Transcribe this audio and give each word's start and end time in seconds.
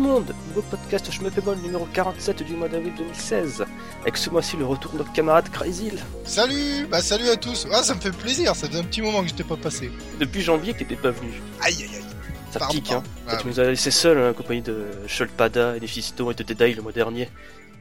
Le 0.00 0.06
monde 0.06 0.34
Nouveau 0.48 0.62
podcast 0.62 1.10
Schmeppable 1.12 1.58
numéro 1.62 1.86
47 1.92 2.42
du 2.42 2.54
mois 2.54 2.68
d'avril 2.68 2.94
2016. 2.96 3.66
Avec 4.00 4.16
ce 4.16 4.30
mois-ci 4.30 4.56
le 4.56 4.64
retour 4.64 4.92
de 4.92 4.98
notre 4.98 5.12
camarade 5.12 5.50
Crazy. 5.50 5.92
Salut 6.24 6.86
Bah 6.90 7.02
salut 7.02 7.28
à 7.28 7.36
tous 7.36 7.66
Ah 7.70 7.82
ça 7.82 7.94
me 7.94 8.00
fait 8.00 8.10
plaisir, 8.10 8.56
ça 8.56 8.66
fait 8.66 8.78
un 8.78 8.82
petit 8.82 9.02
moment 9.02 9.22
que 9.22 9.28
je 9.28 9.34
t'ai 9.34 9.44
pas 9.44 9.56
passé. 9.58 9.90
Depuis 10.18 10.40
janvier 10.40 10.72
que 10.72 10.78
t'étais 10.78 10.96
pas 10.96 11.10
venu. 11.10 11.32
Aïe 11.60 11.74
aïe 11.74 11.96
aïe 11.96 12.04
Ça 12.50 12.60
Pardon, 12.60 12.74
pique, 12.74 12.92
hein. 12.92 13.02
Ah, 13.28 13.36
tu 13.36 13.46
nous 13.46 13.60
as 13.60 13.64
laissé 13.64 13.90
seul 13.90 14.30
en 14.30 14.32
compagnie 14.32 14.62
de 14.62 14.86
Shulpada, 15.06 15.78
Nephisto 15.78 16.30
et 16.30 16.34
de 16.34 16.44
Dedai 16.44 16.72
le 16.72 16.80
mois 16.80 16.92
dernier. 16.92 17.28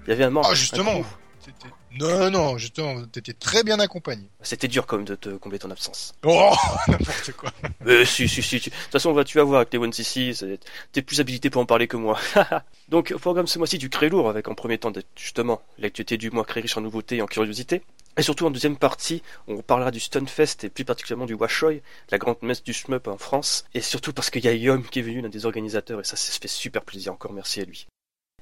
Il 0.05 0.09
y 0.09 0.13
avait 0.13 0.25
un 0.25 0.29
manque. 0.29 0.45
Ah 0.49 0.53
justement. 0.55 1.01
T'étais- 1.43 1.73
Non 1.99 2.29
non, 2.29 2.57
justement, 2.57 3.03
t'étais 3.05 3.33
très 3.33 3.63
bien 3.63 3.79
accompagné. 3.79 4.29
C'était 4.41 4.67
dur 4.67 4.85
quand 4.85 4.97
même 4.97 5.05
de 5.05 5.15
te 5.15 5.29
combler 5.29 5.57
ton 5.59 5.71
absence. 5.71 6.13
Oh 6.25 6.53
N'importe 6.87 7.31
quoi 7.33 7.51
Euh, 7.87 8.03
si, 8.05 8.27
si, 8.27 8.41
si. 8.43 8.59
tu- 8.59 8.69
De 8.69 8.75
toute 8.75 8.91
façon, 8.91 9.09
on 9.09 9.13
va, 9.13 9.23
tu 9.23 9.37
vas 9.37 9.43
voir 9.43 9.61
avec 9.61 9.71
les 9.73 9.79
One 9.79 9.93
CC, 9.93 10.33
c'est- 10.33 10.59
t'es 10.91 11.01
plus 11.01 11.19
habilité 11.21 11.49
pour 11.49 11.61
en 11.61 11.65
parler 11.65 11.87
que 11.87 11.97
moi. 11.97 12.19
Donc, 12.89 13.11
au 13.15 13.19
programme 13.19 13.47
ce 13.47 13.57
mois-ci 13.57 13.77
du 13.77 13.89
Cré 13.89 14.09
lourd, 14.09 14.29
avec 14.29 14.47
en 14.47 14.55
premier 14.55 14.77
temps, 14.77 14.91
justement, 15.15 15.61
l'actualité 15.77 16.17
du 16.17 16.29
mois 16.31 16.43
très 16.45 16.59
riche 16.61 16.75
en 16.77 16.81
nouveautés 16.81 17.17
et 17.17 17.21
en 17.21 17.27
curiosités. 17.27 17.81
Et 18.17 18.21
surtout, 18.21 18.45
en 18.45 18.51
deuxième 18.51 18.75
partie, 18.77 19.23
on 19.47 19.61
parlera 19.61 19.91
du 19.91 19.99
Stunfest 20.01 20.63
et 20.65 20.69
plus 20.69 20.83
particulièrement 20.83 21.25
du 21.25 21.35
Washoy, 21.35 21.81
la 22.11 22.17
grande 22.17 22.37
messe 22.41 22.63
du 22.63 22.73
shmup 22.73 23.07
en 23.07 23.17
France. 23.17 23.63
Et 23.73 23.81
surtout 23.81 24.11
parce 24.11 24.29
qu'il 24.29 24.43
y 24.43 24.47
a 24.49 24.53
Yom 24.53 24.83
qui 24.83 24.99
est 24.99 25.03
venu, 25.03 25.21
l'un 25.21 25.29
des 25.29 25.45
organisateurs, 25.45 26.01
et 26.01 26.03
ça, 26.03 26.17
ça 26.17 26.31
se 26.33 26.39
fait 26.39 26.47
super 26.49 26.83
plaisir. 26.83 27.13
Encore 27.13 27.31
merci 27.31 27.61
à 27.61 27.65
lui. 27.65 27.87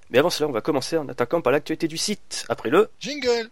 Mais 0.09 0.19
avant 0.19 0.29
cela, 0.29 0.47
on 0.49 0.53
va 0.53 0.61
commencer 0.61 0.97
en 0.97 1.07
attaquant 1.09 1.41
par 1.41 1.51
l'actualité 1.51 1.87
du 1.87 1.97
site. 1.97 2.45
Après 2.49 2.69
le 2.69 2.89
Jingle 2.99 3.49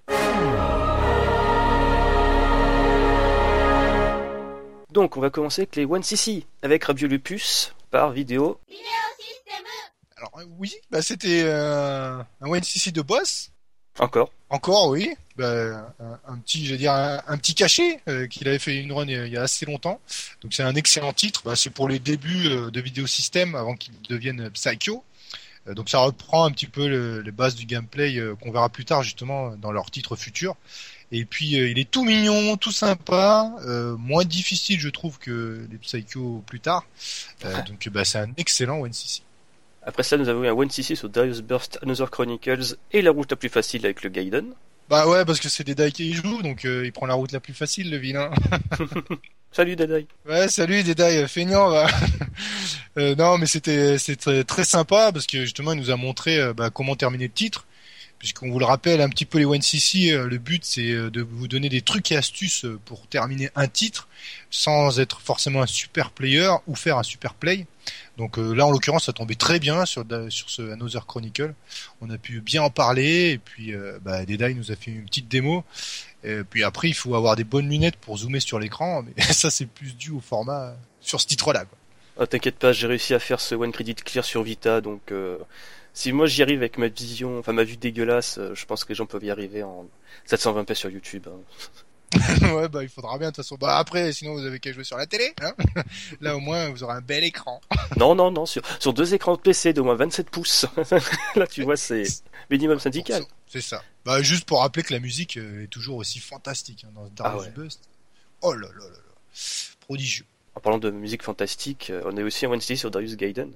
Donc, 4.92 5.18
on 5.18 5.20
va 5.20 5.30
commencer 5.30 5.64
avec 5.64 5.76
les 5.76 5.84
One 5.86 6.04
CC, 6.04 6.46
avec 6.62 6.86
Rabio 6.86 7.08
Lupus, 7.10 7.74
par 7.92 8.12
vidéo. 8.12 8.58
Alors 10.18 10.32
euh, 10.40 10.46
oui, 10.58 10.74
bah 10.90 11.02
c'était 11.02 11.42
euh, 11.44 12.18
un 12.40 12.48
ONCC 12.48 12.94
de 12.94 13.02
boss. 13.02 13.52
Encore. 14.00 14.32
Encore 14.50 14.88
oui, 14.90 15.10
bah, 15.36 15.94
un, 16.00 16.20
un 16.34 16.38
petit, 16.38 16.66
je 16.66 16.72
veux 16.72 16.78
dire, 16.78 16.94
un, 16.94 17.22
un 17.28 17.38
petit 17.38 17.54
cachet 17.56 18.00
euh, 18.08 18.26
qu'il 18.28 18.48
avait 18.48 18.60
fait 18.60 18.78
une 18.78 18.94
run 18.94 19.06
il 19.08 19.28
y 19.28 19.36
a- 19.38 19.42
assez 19.42 19.66
longtemps. 19.66 20.00
Donc 20.42 20.54
c'est 20.54 20.64
un 20.64 20.76
excellent 20.76 21.12
titre. 21.12 21.42
Bah, 21.44 21.58
c'est 21.58 21.70
pour 21.70 21.90
les 21.90 22.00
débuts 22.00 22.48
euh, 22.48 22.72
de 22.72 22.80
vidéosystème 22.80 23.56
avant 23.56 23.76
qu'il 23.76 23.94
devienne 24.10 24.50
Psycho. 24.52 25.04
Euh, 25.68 25.74
donc 25.74 25.90
ça 25.90 26.00
reprend 26.00 26.46
un 26.46 26.52
petit 26.52 26.68
peu 26.68 26.88
le- 26.88 27.22
les 27.22 27.32
bases 27.32 27.56
du 27.56 27.66
gameplay 27.66 28.18
euh, 28.18 28.36
qu'on 28.36 28.52
verra 28.52 28.70
plus 28.70 28.86
tard 28.86 29.04
justement 29.04 29.56
dans 29.58 29.72
leurs 29.72 29.90
titres 29.92 30.16
futurs. 30.16 30.56
Et 31.12 31.26
puis 31.26 31.60
euh, 31.60 31.70
il 31.70 31.80
est 31.80 31.90
tout 31.90 32.04
mignon, 32.04 32.58
tout 32.58 32.72
sympa, 32.72 33.52
euh, 33.66 33.96
moins 33.98 34.26
difficile 34.26 34.80
je 34.80 34.90
trouve 34.90 35.18
que 35.20 35.68
les 35.72 35.78
Psycho 35.78 36.44
plus 36.48 36.60
tard. 36.60 36.86
Euh, 37.46 37.62
donc 37.64 37.88
bah, 37.90 38.04
c'est 38.06 38.20
un 38.20 38.32
excellent 38.38 38.80
ONCC. 38.82 39.22
Après 39.88 40.02
ça, 40.02 40.18
nous 40.18 40.28
avons 40.30 40.44
eu 40.44 40.48
un 40.48 40.54
One 40.54 40.70
CC 40.72 40.96
sur 40.96 41.10
Darius 41.10 41.42
Burst 41.42 41.78
Another 41.84 42.10
Chronicles 42.10 42.76
et 42.92 43.04
la 43.04 43.12
route 43.12 43.30
la 43.30 43.38
plus 43.38 43.50
facile 43.50 43.86
avec 43.86 44.02
le 44.02 44.10
Gaiden. 44.10 44.54
Bah 44.90 45.08
ouais 45.08 45.26
parce 45.26 45.40
que 45.40 45.50
c'est 45.50 45.64
des 45.64 45.74
Dai 45.76 45.92
qui 45.92 46.14
jouent 46.14 46.42
donc 46.44 46.66
euh, 46.66 46.86
il 46.86 46.92
prend 46.92 47.06
la 47.08 47.14
route 47.16 47.32
la 47.32 47.40
plus 47.40 47.54
facile 47.54 47.90
le 47.92 47.98
vilain. 47.98 48.30
Salut 49.56 49.78
Dadai. 49.78 50.06
Ouais, 50.28 50.50
salut 50.50 50.84
Dédai, 50.84 51.24
euh, 51.24 51.28
feignant. 51.28 51.72
Euh, 52.98 53.14
non, 53.16 53.38
mais 53.38 53.46
c'était 53.46 53.98
c'était 53.98 54.46
très 54.46 54.64
sympa 54.64 55.12
parce 55.12 55.28
que 55.28 55.42
justement 55.42 55.74
il 55.74 55.80
nous 55.82 55.90
a 55.92 55.98
montré 55.98 56.40
euh, 56.40 56.54
bah, 56.54 56.70
comment 56.70 56.96
terminer 56.96 57.26
le 57.26 57.34
titre. 57.34 57.66
Puisqu'on 58.20 58.50
vous 58.50 58.60
le 58.60 58.64
rappelle 58.64 59.02
un 59.02 59.10
petit 59.10 59.26
peu 59.26 59.38
les 59.38 59.44
One 59.44 59.62
CC, 59.62 60.12
euh, 60.12 60.28
le 60.28 60.38
but 60.38 60.64
c'est 60.64 60.94
de 60.94 61.22
vous 61.22 61.50
donner 61.50 61.68
des 61.68 61.82
trucs 61.82 62.10
et 62.14 62.16
astuces 62.16 62.66
pour 62.86 63.06
terminer 63.08 63.50
un 63.58 63.68
titre 63.68 64.08
sans 64.50 65.02
être 65.02 65.20
forcément 65.20 65.62
un 65.62 65.68
super 65.68 66.12
player 66.12 66.50
ou 66.68 66.76
faire 66.76 66.98
un 66.98 67.04
super 67.04 67.34
play. 67.34 67.66
Donc 68.18 68.38
là 68.38 68.66
en 68.66 68.72
l'occurrence 68.72 69.08
ça 69.08 69.14
tombait 69.14 69.36
très 69.36 69.60
bien 69.60 69.86
sur 69.86 70.06
sur 70.30 70.50
ce 70.50 70.72
Another 70.72 71.06
Chronicle. 71.06 71.54
On 72.00 72.10
a 72.10 72.18
pu 72.18 72.40
bien 72.40 72.64
en 72.64 72.70
parler 72.70 73.32
et 73.32 73.38
puis 73.38 73.74
euh, 73.74 74.00
bah, 74.02 74.26
Dédai 74.26 74.54
nous 74.54 74.72
a 74.72 74.76
fait 74.78 74.92
une 74.92 75.04
petite 75.04 75.28
démo. 75.28 75.66
Et 76.26 76.44
puis 76.44 76.64
après, 76.64 76.90
il 76.90 76.94
faut 76.94 77.16
avoir 77.16 77.36
des 77.36 77.44
bonnes 77.44 77.70
lunettes 77.70 77.98
pour 77.98 78.18
zoomer 78.18 78.40
sur 78.42 78.60
l'écran, 78.60 79.04
mais 79.04 79.22
ça 79.34 79.50
c'est 79.52 79.66
plus 79.68 79.96
dû 79.96 80.12
au 80.12 80.20
format 80.20 80.70
euh, 80.70 80.74
sur 81.02 81.22
ce 81.22 81.28
titre-là. 81.28 81.66
Oh, 82.18 82.26
T'inquiète 82.26 82.56
pas, 82.58 82.72
j'ai 82.72 82.88
réussi 82.88 83.14
à 83.14 83.20
faire 83.20 83.40
ce 83.40 83.56
One 83.56 83.72
Credit 83.72 83.96
Clear 83.96 84.24
sur 84.26 84.42
Vita, 84.42 84.82
donc 84.82 85.12
euh, 85.12 85.38
si 85.94 86.12
moi 86.12 86.26
j'y 86.28 86.42
arrive 86.42 86.60
avec 86.60 86.78
ma 86.78 86.88
vision, 86.88 87.40
enfin 87.40 87.54
ma 87.54 87.64
vue 87.64 87.78
dégueulasse, 87.78 88.38
euh, 88.38 88.56
je 88.56 88.66
pense 88.66 88.84
que 88.86 88.90
les 88.90 88.96
gens 88.96 89.06
peuvent 89.06 89.24
y 89.24 89.32
arriver 89.32 89.64
en 89.64 89.86
720p 90.28 90.74
sur 90.74 90.90
YouTube. 90.90 91.28
hein. 91.28 91.38
ouais, 92.54 92.70
bah 92.70 92.84
il 92.84 92.90
faudra 92.90 93.18
bien 93.18 93.30
de 93.30 93.36
toute 93.36 93.44
façon. 93.44 93.56
Bah 93.56 93.78
après, 93.78 94.12
sinon 94.14 94.34
vous 94.34 94.46
avez 94.46 94.60
qu'à 94.60 94.72
jouer 94.72 94.84
sur 94.84 94.98
la 94.98 95.06
télé. 95.06 95.34
Hein 95.42 95.54
Là 96.22 96.36
au 96.36 96.40
moins, 96.40 96.70
vous 96.70 96.84
aurez 96.84 96.96
un 96.96 97.02
bel 97.02 97.24
écran. 97.24 97.62
non, 97.98 98.16
non, 98.16 98.32
non, 98.32 98.46
sur, 98.46 98.62
sur 98.80 98.94
deux 98.94 99.14
écrans 99.14 99.36
de 99.36 99.42
PC 99.42 99.74
d'au 99.74 99.84
moins 99.84 99.96
27 99.96 100.30
pouces. 100.30 100.66
Là, 101.36 101.48
tu 101.48 101.64
vois, 101.64 101.78
c'est 101.78 102.04
minimum 102.50 102.80
syndical. 102.80 103.24
C'est 103.48 103.62
ça. 103.62 103.84
Bah 104.06 104.22
juste 104.22 104.46
pour 104.46 104.62
rappeler 104.62 104.84
que 104.84 104.94
la 104.94 105.00
musique 105.00 105.38
euh, 105.38 105.64
est 105.64 105.68
toujours 105.68 105.98
aussi 105.98 106.20
fantastique 106.20 106.86
hein, 106.86 106.92
dans 106.94 107.08
Darius 107.16 107.44
Ah 107.44 107.60
ouais. 107.60 107.64
Bust. 107.64 107.82
Oh 108.42 108.54
là 108.54 108.68
là 108.68 108.84
là 108.84 108.90
là, 108.90 109.42
prodigieux. 109.80 110.26
En 110.56 110.60
parlant 110.60 110.78
de 110.78 110.92
musique 110.92 111.24
fantastique, 111.24 111.90
euh, 111.90 112.02
on 112.06 112.16
a 112.16 112.24
aussi 112.24 112.46
un 112.46 112.50
One 112.50 112.62
CC 112.62 112.76
sur 112.76 112.92
Darius 112.92 113.16
Gaiden. 113.16 113.52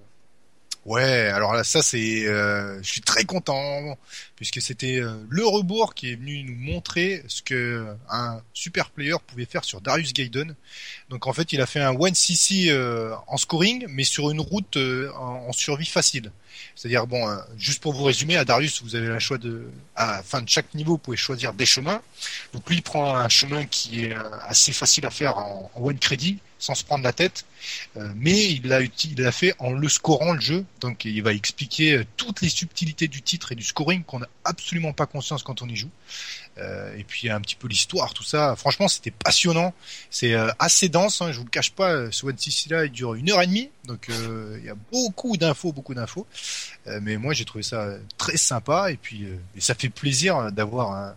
Ouais, 0.86 1.28
alors 1.28 1.54
là, 1.54 1.64
ça 1.64 1.84
c'est, 1.84 2.26
euh, 2.26 2.82
je 2.82 2.90
suis 2.90 3.02
très 3.02 3.26
content 3.26 3.98
puisque 4.38 4.62
c'était 4.62 5.00
euh, 5.02 5.14
le 5.30 5.46
rebours 5.46 5.94
qui 5.94 6.12
est 6.12 6.16
venu 6.16 6.42
nous 6.44 6.56
montrer 6.56 7.22
ce 7.28 7.42
que 7.42 7.86
un 8.10 8.42
super 8.54 8.90
player 8.90 9.16
pouvait 9.28 9.46
faire 9.46 9.66
sur 9.66 9.82
Darius 9.82 10.14
Gaiden. 10.14 10.56
Donc 11.10 11.28
en 11.28 11.34
fait, 11.34 11.52
il 11.54 11.62
a 11.62 11.66
fait 11.66 11.82
un 11.82 11.94
one 11.94 12.16
cc 12.16 12.70
euh, 12.70 13.14
en 13.28 13.38
scoring, 13.38 13.86
mais 13.90 14.06
sur 14.06 14.32
une 14.32 14.40
route 14.40 14.78
euh, 14.78 15.12
en, 15.16 15.48
en 15.50 15.52
survie 15.52 15.86
facile. 15.86 16.32
C'est-à-dire 16.76 17.06
bon, 17.08 17.28
euh, 17.30 17.36
juste 17.58 17.82
pour 17.82 17.94
vous 17.94 18.06
résumer, 18.06 18.38
à 18.38 18.46
Darius, 18.46 18.82
vous 18.82 18.96
avez 18.96 19.08
le 19.08 19.20
choix 19.20 19.38
de, 19.38 19.70
à 19.96 20.24
fin 20.24 20.42
de 20.42 20.50
chaque 20.50 20.74
niveau, 20.74 20.94
vous 20.94 20.98
pouvez 20.98 21.18
choisir 21.18 21.54
des 21.54 21.66
chemins. 21.66 22.02
Donc 22.54 22.68
lui, 22.70 22.78
il 22.78 22.82
prend 22.82 23.16
un 23.16 23.30
chemin 23.30 23.66
qui 23.66 24.06
est 24.06 24.14
euh, 24.14 24.24
assez 24.48 24.72
facile 24.72 25.06
à 25.06 25.12
faire 25.12 25.38
en, 25.38 25.70
en 25.76 25.82
one 25.84 26.00
credit, 26.00 26.40
sans 26.60 26.76
se 26.76 26.84
prendre 26.84 27.04
la 27.04 27.14
tête. 27.14 27.46
Euh, 27.98 28.12
mais 28.16 28.38
il 28.52 28.68
l'a 28.68 28.82
il 28.82 29.16
l'a 29.18 29.32
fait 29.32 29.56
en 29.60 29.72
le 29.72 29.90
scorant 29.90 30.34
le 30.34 30.42
jeu, 30.42 30.66
donc 30.82 31.06
il 31.06 31.24
va 31.24 31.34
expliquer 31.34 31.98
euh, 31.98 32.06
toutes 32.18 32.42
les 32.42 32.50
subtilités 32.50 33.08
du 33.08 33.22
titre 33.22 33.52
et 33.52 33.56
du 33.56 33.64
scoring 33.64 34.04
qu'on 34.04 34.20
n'a 34.20 34.30
absolument 34.44 34.94
pas 34.94 35.06
conscience 35.06 35.44
quand 35.44 35.62
on 35.62 35.68
y 35.68 35.76
joue. 35.76 35.90
Euh, 36.58 36.96
et 36.98 37.04
puis 37.06 37.30
un 37.30 37.40
petit 37.40 37.56
peu 37.56 37.68
l'histoire, 37.68 38.14
tout 38.14 38.24
ça. 38.24 38.56
Franchement, 38.58 38.88
c'était 38.90 39.12
passionnant. 39.12 39.74
C'est 40.10 40.36
assez 40.60 40.90
dense, 40.90 41.22
hein, 41.22 41.32
je 41.32 41.38
vous 41.38 41.46
le 41.46 41.50
cache 41.50 41.72
pas. 41.72 42.12
Ce 42.12 42.26
One 42.26 42.38
CC 42.38 42.70
là, 42.70 42.86
il 42.86 42.92
dure 42.92 43.16
une 43.16 43.32
heure 43.32 43.42
et 43.42 43.48
demie, 43.48 43.70
donc 43.86 44.10
il 44.10 44.66
y 44.66 44.70
a 44.70 44.76
beaucoup 44.92 45.38
d'infos, 45.38 45.72
beaucoup 45.72 45.94
d'infos. 45.94 46.28
Mais 47.02 47.18
moi, 47.18 47.34
j'ai 47.34 47.46
trouvé 47.46 47.64
ça 47.64 47.94
très 48.18 48.36
sympa 48.36 48.92
et 48.92 48.98
puis 48.98 49.26
et 49.56 49.62
ça 49.62 49.74
fait 49.76 49.90
plaisir 49.90 50.52
d'avoir 50.52 50.92
un, 50.92 51.16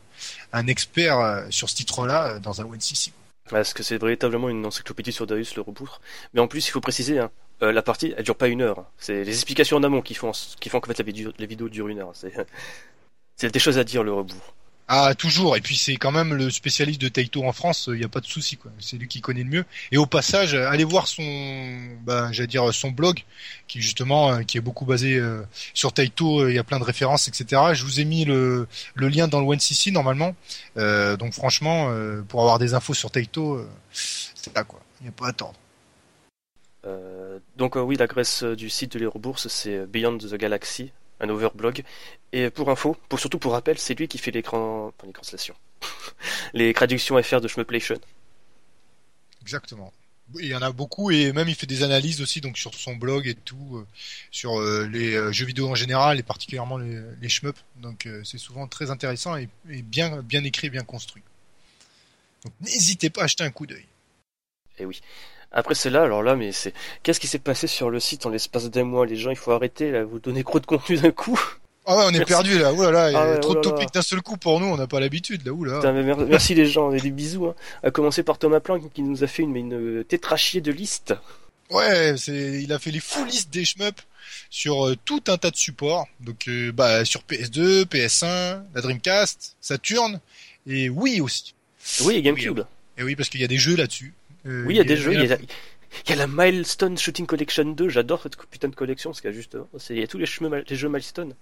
un 0.52 0.66
expert 0.69 1.47
sur 1.50 1.69
ce 1.69 1.75
titre-là 1.75 2.38
dans 2.38 2.60
un 2.60 2.64
One 2.64 2.81
CC. 2.81 3.12
Parce 3.50 3.75
que 3.75 3.82
c'est 3.82 3.98
véritablement 3.98 4.48
une 4.48 4.64
encyclopédie 4.64 5.12
sur 5.12 5.26
Darius 5.26 5.56
le 5.56 5.62
rebours. 5.62 6.00
Mais 6.32 6.41
en 6.41 6.48
plus, 6.48 6.69
il 6.69 6.70
faut 6.70 6.80
préciser, 6.80 7.19
hein, 7.19 7.30
euh, 7.62 7.72
la 7.72 7.82
partie, 7.82 8.14
elle 8.16 8.25
dure 8.25 8.36
pas 8.36 8.48
une 8.48 8.62
heure. 8.62 8.84
C'est 8.98 9.25
les 9.25 9.34
explications 9.34 9.76
en 9.76 9.82
amont 9.82 10.03
qui 10.03 10.14
font, 10.14 10.32
qui 10.60 10.69
font 10.69 10.80
qu'en 10.80 10.88
fait 10.88 10.98
la 10.98 11.04
vidéo, 11.04 11.32
la 11.38 11.47
vidéo 11.47 11.69
dure 11.69 11.88
une 11.88 11.98
heure. 12.00 12.10
C'est, 12.14 12.32
c'est 13.36 13.52
des 13.52 13.58
choses 13.58 13.78
à 13.78 13.84
dire 13.84 14.02
le 14.02 14.12
rebours. 14.12 14.54
Ah, 14.94 15.14
toujours. 15.14 15.56
Et 15.56 15.62
puis 15.62 15.75
c'est 15.75 15.97
quand 15.97 16.12
même 16.12 16.34
le 16.34 16.50
spécialiste 16.50 17.00
de 17.00 17.08
Taito 17.08 17.43
en 17.44 17.52
France. 17.55 17.88
Il 17.90 17.99
n'y 17.99 18.05
a 18.05 18.11
pas 18.11 18.20
de 18.20 18.26
souci, 18.26 18.58
quoi. 18.58 18.70
C'est 18.78 18.99
lui 18.99 19.08
qui 19.08 19.22
connaît 19.22 19.43
le 19.43 19.49
mieux. 19.49 19.64
Et 19.90 19.96
au 19.96 20.05
passage, 20.05 20.52
euh, 20.52 20.69
allez 20.69 20.84
voir 20.84 21.06
son, 21.06 21.22
bah, 22.02 22.28
j'allais 22.31 22.46
dire 22.46 22.75
son 22.75 22.90
blog, 22.90 23.25
qui 23.69 23.81
justement, 23.81 24.34
euh, 24.34 24.43
qui 24.43 24.58
est 24.58 24.61
beaucoup 24.61 24.84
basé 24.84 25.16
euh, 25.16 25.40
sur 25.72 25.94
Taito. 25.94 26.40
euh, 26.43 26.50
Il 26.50 26.56
y 26.56 26.58
a 26.58 26.64
plein 26.64 26.78
de 26.78 26.84
références, 26.84 27.26
etc. 27.26 27.72
Je 27.72 27.84
vous 27.84 28.00
ai 28.00 28.05
mis 28.05 28.26
le, 28.26 28.69
lien 28.96 29.28
dans 29.28 29.40
le 29.40 29.46
One 29.46 29.61
CC 29.61 29.93
normalement. 29.93 30.37
Euh, 30.76 31.16
donc 31.16 31.32
franchement, 31.32 31.88
euh, 31.88 32.20
pour 32.28 32.40
avoir 32.43 32.58
des 32.58 32.75
infos 32.75 32.93
sur 32.93 33.11
Taito, 33.11 33.55
euh, 33.55 33.70
c'est 33.93 34.55
là, 34.55 34.62
quoi. 34.62 34.81
Il 35.00 35.05
n'y 35.05 35.08
a 35.08 35.12
pas 35.12 35.25
à 35.25 35.31
attendre. 35.31 35.55
Euh, 36.84 37.38
donc 37.56 37.78
euh, 37.78 37.81
oui, 37.81 37.96
l'adresse 37.96 38.43
euh, 38.43 38.56
du 38.56 38.69
site 38.69 38.99
de 38.99 38.99
les 38.99 39.08
c'est 39.49 39.75
euh, 39.75 39.87
Beyond 39.87 40.19
the 40.19 40.34
Galaxy, 40.34 40.90
un 41.22 41.28
overblog. 41.28 41.82
Et 42.32 42.50
pour 42.50 42.70
info, 42.70 42.96
pour 43.08 43.19
surtout 43.20 43.38
pour 43.38 43.52
rappel, 43.52 43.78
c'est 43.78 43.94
lui 43.94 44.08
qui 44.08 44.19
fait 44.19 44.30
l'écran, 44.30 44.88
enfin 44.88 45.06
les 45.06 45.12
translations, 45.12 45.54
les 46.54 46.72
traductions 46.74 47.22
FR 47.22 47.40
de 47.40 47.48
Shmuplation. 47.48 47.98
Exactement. 49.40 49.92
Il 50.38 50.46
y 50.46 50.54
en 50.54 50.62
a 50.62 50.72
beaucoup 50.72 51.10
et 51.10 51.32
même 51.32 51.48
il 51.48 51.54
fait 51.54 51.66
des 51.66 51.82
analyses 51.82 52.22
aussi 52.22 52.40
donc 52.40 52.56
sur 52.56 52.72
son 52.74 52.96
blog 52.96 53.26
et 53.26 53.34
tout 53.34 53.76
euh, 53.76 53.86
sur 54.30 54.58
euh, 54.58 54.88
les 54.90 55.14
euh, 55.14 55.30
jeux 55.30 55.44
vidéo 55.44 55.69
en 55.69 55.74
général 55.74 56.19
et 56.19 56.22
particulièrement 56.22 56.78
les, 56.78 57.02
les 57.20 57.28
shmups. 57.28 57.58
Donc 57.76 58.08
c'est 58.25 58.38
souvent 58.38 58.66
très 58.66 58.90
intéressant 58.90 59.36
et, 59.36 59.48
et 59.68 59.82
bien 59.82 60.22
bien 60.22 60.42
écrit, 60.44 60.70
bien 60.70 60.84
construit. 60.84 61.22
Donc 62.44 62.54
n'hésitez 62.60 63.10
pas 63.10 63.25
à 63.25 63.26
jeter 63.26 63.44
un 63.44 63.50
coup 63.50 63.66
d'œil. 63.66 63.86
Et 64.78 64.86
oui. 64.86 65.00
Après 65.52 65.75
c'est 65.75 65.90
là, 65.90 66.02
alors 66.02 66.22
là, 66.22 66.34
mais 66.37 66.50
c'est 66.52 66.72
qu'est-ce 67.02 67.20
qui 67.20 67.26
s'est 67.26 67.38
passé 67.38 67.66
sur 67.66 67.90
le 67.90 68.00
site 68.00 68.25
en 68.26 68.31
l'espace 68.31 68.70
d'un 68.70 68.84
mois? 68.84 69.06
Les 69.06 69.16
gens, 69.16 69.31
il 69.31 69.37
faut 69.37 69.52
arrêter 69.52 69.90
là, 69.90 70.04
vous 70.04 70.19
donnez 70.19 70.43
trop 70.44 70.60
de 70.60 70.66
contenu 70.66 70.96
d'un 70.96 71.10
coup. 71.10 71.38
Ah 71.84 71.96
ouais, 71.96 72.02
on 72.06 72.08
est 72.10 72.19
Merci. 72.19 72.25
perdu 72.32 72.58
là. 72.58 72.72
Ouh 72.72 72.81
là 72.82 72.90
là, 72.93 73.10
il 73.10 73.12
y 73.12 73.16
a 73.16 73.20
Ah 73.20 73.31
ouais, 73.32 73.40
trop 73.40 73.54
de 73.54 73.58
oh 73.58 73.62
topics 73.62 73.93
d'un 73.93 74.02
seul 74.02 74.22
coup 74.22 74.37
pour 74.37 74.60
nous, 74.60 74.66
on 74.66 74.76
n'a 74.76 74.87
pas 74.87 75.00
l'habitude 75.00 75.44
là. 75.44 75.52
Ouh 75.52 75.64
là. 75.64 75.76
Putain, 75.78 75.93
mais 75.93 76.04
mer- 76.04 76.16
merci 76.19 76.54
les 76.54 76.66
gens, 76.66 76.93
et 76.93 77.00
des 77.00 77.10
bisous. 77.10 77.46
Hein. 77.46 77.54
À 77.82 77.90
commencer 77.90 78.22
par 78.22 78.38
Thomas 78.38 78.60
Planck 78.60 78.82
qui 78.93 79.02
nous 79.02 79.25
a 79.25 79.26
fait 79.26 79.43
une, 79.43 79.56
une 79.56 80.04
tétrachier 80.04 80.60
de 80.60 80.70
liste. 80.72 81.14
Ouais, 81.70 82.14
c'est 82.16 82.60
il 82.62 82.72
a 82.72 82.78
fait 82.78 82.90
les 82.93 83.00
full 83.00 83.26
listes 83.26 83.52
des 83.52 83.64
shmups 83.64 84.02
sur 84.49 84.87
euh, 84.87 84.96
tout 85.04 85.25
un 85.28 85.38
tas 85.38 85.50
de 85.50 85.56
supports. 85.56 86.06
Donc 86.20 86.46
euh, 86.49 86.70
bah, 86.70 87.04
sur 87.04 87.22
PS2, 87.22 87.84
PS1, 87.84 88.62
la 88.75 88.81
Dreamcast, 88.81 89.56
Saturn 89.60 90.20
et 90.66 90.88
Wii 90.88 91.20
aussi. 91.20 91.54
Oui, 92.04 92.14
et 92.16 92.22
GameCube. 92.22 92.60
Et 92.99 93.02
oui, 93.02 93.16
parce 93.16 93.28
qu'il 93.28 93.40
y 93.40 93.44
a 93.44 93.49
des 93.49 93.58
jeux 93.58 93.75
là-dessus. 93.75 94.14
Euh, 94.46 94.64
oui, 94.66 94.74
il 94.74 94.76
y 94.78 94.80
a 94.80 94.84
des 94.84 94.96
jeux. 94.96 95.12
Il 95.12 95.20
y 95.20 95.24
a, 95.24 95.36
la... 95.36 95.38
il 95.38 96.10
y 96.10 96.12
a 96.12 96.16
la 96.16 96.26
Milestone 96.26 96.98
Shooting 96.98 97.26
Collection 97.26 97.64
2. 97.64 97.88
J'adore 97.88 98.22
cette 98.22 98.36
putain 98.36 98.68
de 98.68 98.74
collection 98.74 99.10
parce 99.10 99.20
qu'il 99.20 99.30
y 99.30 99.32
a 99.32 99.36
juste, 99.36 99.56
il 99.90 99.98
y 99.98 100.02
a 100.02 100.06
tous 100.06 100.18
les, 100.18 100.26
chemins, 100.26 100.62
les 100.68 100.76
jeux 100.76 100.88
Milestone. 100.88 101.34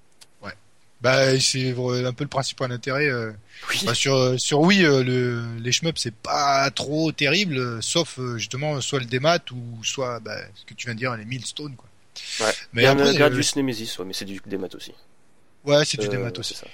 Ouais. 0.43 0.53
Bah, 1.01 1.39
c'est 1.41 1.71
un 1.71 2.13
peu 2.13 2.25
le 2.25 2.29
principal 2.29 2.71
intérêt. 2.73 3.09
Euh, 3.09 3.33
oui. 3.71 3.83
Bah, 3.87 3.95
sur 3.95 4.39
sur 4.39 4.61
Wii, 4.61 4.85
euh, 4.85 5.03
le, 5.03 5.45
les 5.59 5.73
shmups 5.73 6.01
c'est 6.01 6.15
pas 6.15 6.71
trop 6.71 7.11
terrible, 7.13 7.83
sauf 7.83 8.19
justement 8.37 8.81
soit 8.81 9.01
le 9.01 9.07
démat 9.07 9.41
ou 9.53 9.83
soit 9.85 10.21
bah, 10.21 10.37
ce 10.55 10.65
que 10.65 10.75
tu 10.75 10.87
viens 10.87 10.95
de 10.95 10.99
dire 10.99 11.17
les 11.17 11.25
Milestone 11.25 11.75
quoi. 11.77 11.89
Ouais. 12.41 12.53
Mais 12.73 12.83
il 12.83 12.85
y 12.85 12.89
a 12.89 12.91
après, 12.91 13.15
Gradius 13.15 13.57
Nemesis, 13.57 13.97
ouais, 13.99 14.05
mais 14.05 14.13
c'est 14.13 14.25
du 14.25 14.41
démat 14.45 14.69
aussi. 14.75 14.93
Ouais, 15.65 15.85
c'est 15.85 16.01
du 16.01 16.09
démat 16.09 16.33
aussi. 16.37 16.55
Ça. 16.55 16.67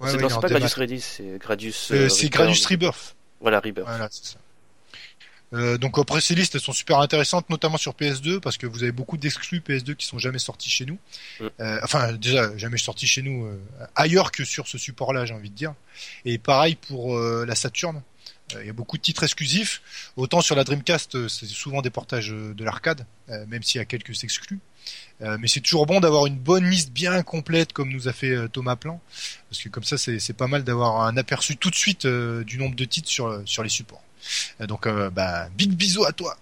Ouais, 0.00 0.10
c'est 0.10 0.18
pas 0.18 0.48
Gradius 0.48 0.74
Ready, 0.74 1.00
c'est 1.00 1.38
Gradius. 1.38 1.92
c'est 2.08 2.28
Gradius 2.28 2.66
Rebirth. 2.66 3.16
Voilà, 3.40 3.60
Rebirth. 3.60 3.86
Voilà, 3.86 4.08
c'est 4.10 4.24
ça. 4.24 4.38
Euh, 5.54 5.78
donc 5.78 5.98
après 5.98 6.20
ces 6.20 6.34
listes 6.34 6.54
elles 6.54 6.60
sont 6.60 6.72
super 6.72 6.98
intéressantes 6.98 7.48
notamment 7.48 7.76
sur 7.76 7.92
PS2 7.92 8.40
parce 8.40 8.56
que 8.56 8.66
vous 8.66 8.82
avez 8.82 8.92
beaucoup 8.92 9.16
d'exclus 9.16 9.60
PS2 9.60 9.94
qui 9.94 10.06
sont 10.06 10.18
jamais 10.18 10.38
sortis 10.38 10.70
chez 10.70 10.84
nous. 10.84 10.98
Euh, 11.60 11.78
enfin 11.82 12.12
déjà 12.12 12.56
jamais 12.56 12.78
sortis 12.78 13.06
chez 13.06 13.22
nous 13.22 13.44
euh, 13.44 13.56
ailleurs 13.94 14.32
que 14.32 14.44
sur 14.44 14.66
ce 14.66 14.78
support 14.78 15.12
là 15.12 15.26
j'ai 15.26 15.34
envie 15.34 15.50
de 15.50 15.54
dire. 15.54 15.74
Et 16.24 16.38
pareil 16.38 16.74
pour 16.74 17.16
euh, 17.16 17.44
la 17.46 17.54
Saturn. 17.54 18.02
Euh, 18.54 18.62
il 18.62 18.66
y 18.66 18.70
a 18.70 18.72
beaucoup 18.72 18.96
de 18.96 19.02
titres 19.02 19.22
exclusifs. 19.22 19.80
Autant 20.16 20.40
sur 20.40 20.56
la 20.56 20.64
Dreamcast 20.64 21.28
c'est 21.28 21.46
souvent 21.46 21.82
des 21.82 21.90
portages 21.90 22.30
de 22.30 22.64
l'arcade 22.64 23.06
même 23.46 23.62
s'il 23.62 23.78
y 23.78 23.82
a 23.82 23.86
quelques 23.86 24.24
exclus. 24.24 24.58
mais 25.20 25.46
c'est 25.46 25.60
toujours 25.60 25.86
bon 25.86 26.00
d'avoir 26.00 26.26
une 26.26 26.36
bonne 26.36 26.68
liste 26.68 26.90
bien 26.90 27.22
complète 27.22 27.72
comme 27.72 27.90
nous 27.90 28.08
a 28.08 28.12
fait 28.12 28.48
Thomas 28.48 28.76
Plan 28.76 29.00
parce 29.48 29.62
que 29.62 29.68
comme 29.68 29.84
ça 29.84 29.96
c'est 29.96 30.36
pas 30.36 30.48
mal 30.48 30.64
d'avoir 30.64 31.02
un 31.02 31.16
aperçu 31.16 31.56
tout 31.56 31.70
de 31.70 31.74
suite 31.74 32.06
du 32.06 32.58
nombre 32.58 32.74
de 32.74 32.84
titres 32.84 33.08
sur 33.08 33.42
sur 33.46 33.62
les 33.62 33.70
supports. 33.70 34.02
Euh, 34.60 34.66
donc, 34.66 34.86
euh, 34.86 35.10
bah, 35.10 35.48
big 35.56 35.72
bisous 35.72 36.04
à 36.04 36.12
toi. 36.12 36.36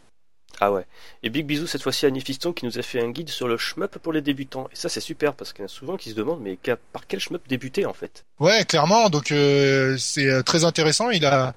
Ah 0.61 0.71
ouais. 0.71 0.85
Et 1.23 1.31
big 1.31 1.47
bisous 1.47 1.67
cette 1.67 1.83
fois-ci 1.83 2.07
à 2.07 2.11
Nifiston 2.11 2.53
qui 2.53 2.67
nous 2.67 2.79
a 2.79 2.83
fait 2.83 3.03
un 3.03 3.11
guide 3.11 3.31
sur 3.31 3.49
le 3.49 3.57
shmup 3.57 3.99
pour 3.99 4.13
les 4.13 4.21
débutants. 4.21 4.69
Et 4.73 4.77
ça 4.77 4.89
c'est 4.89 5.01
super 5.01 5.35
parce 5.35 5.53
qu'il 5.53 5.63
y 5.63 5.65
en 5.65 5.67
a 5.67 5.69
souvent 5.69 5.97
qui 5.97 6.11
se 6.11 6.15
demandent 6.15 6.41
mais 6.41 6.57
par 6.93 7.07
quel 7.09 7.19
shmup 7.19 7.49
débuter 7.49 7.85
en 7.85 7.95
fait? 7.95 8.25
Ouais, 8.39 8.65
clairement. 8.65 9.11
Donc 9.11 9.33
euh, 9.33 9.97
c'est 9.99 10.43
très 10.45 10.65
intéressant. 10.65 11.11
Il 11.11 11.25
a 11.25 11.55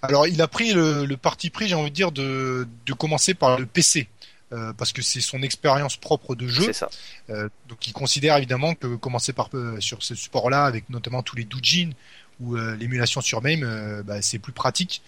alors 0.00 0.26
il 0.26 0.40
a 0.40 0.48
pris 0.48 0.72
le, 0.72 1.06
parti 1.16 1.50
pris, 1.50 1.68
j'ai 1.68 1.74
envie 1.74 1.90
de 1.90 1.94
dire, 1.94 2.10
de, 2.10 2.66
de 2.86 2.92
commencer 2.94 3.34
par 3.34 3.58
le 3.58 3.66
PC. 3.66 4.08
parce 4.78 4.94
que 4.94 5.02
c'est 5.02 5.20
son 5.20 5.42
expérience 5.42 5.98
propre 5.98 6.34
de 6.34 6.46
jeu. 6.46 6.72
C'est 6.72 6.72
ça. 6.72 6.88
donc 7.68 7.86
il 7.86 7.92
considère 7.92 8.38
évidemment 8.38 8.74
que 8.74 8.96
commencer 8.96 9.34
par 9.34 9.50
sur 9.80 10.02
ce 10.02 10.14
support-là, 10.14 10.64
avec 10.64 10.88
notamment 10.88 11.22
tous 11.22 11.36
les 11.36 11.44
doujins 11.44 11.90
ou 12.40 12.56
l'émulation 12.56 13.20
sur 13.20 13.42
MAME, 13.42 14.04
bah, 14.06 14.22
c'est 14.22 14.38
plus 14.38 14.52
pratique. 14.52 15.02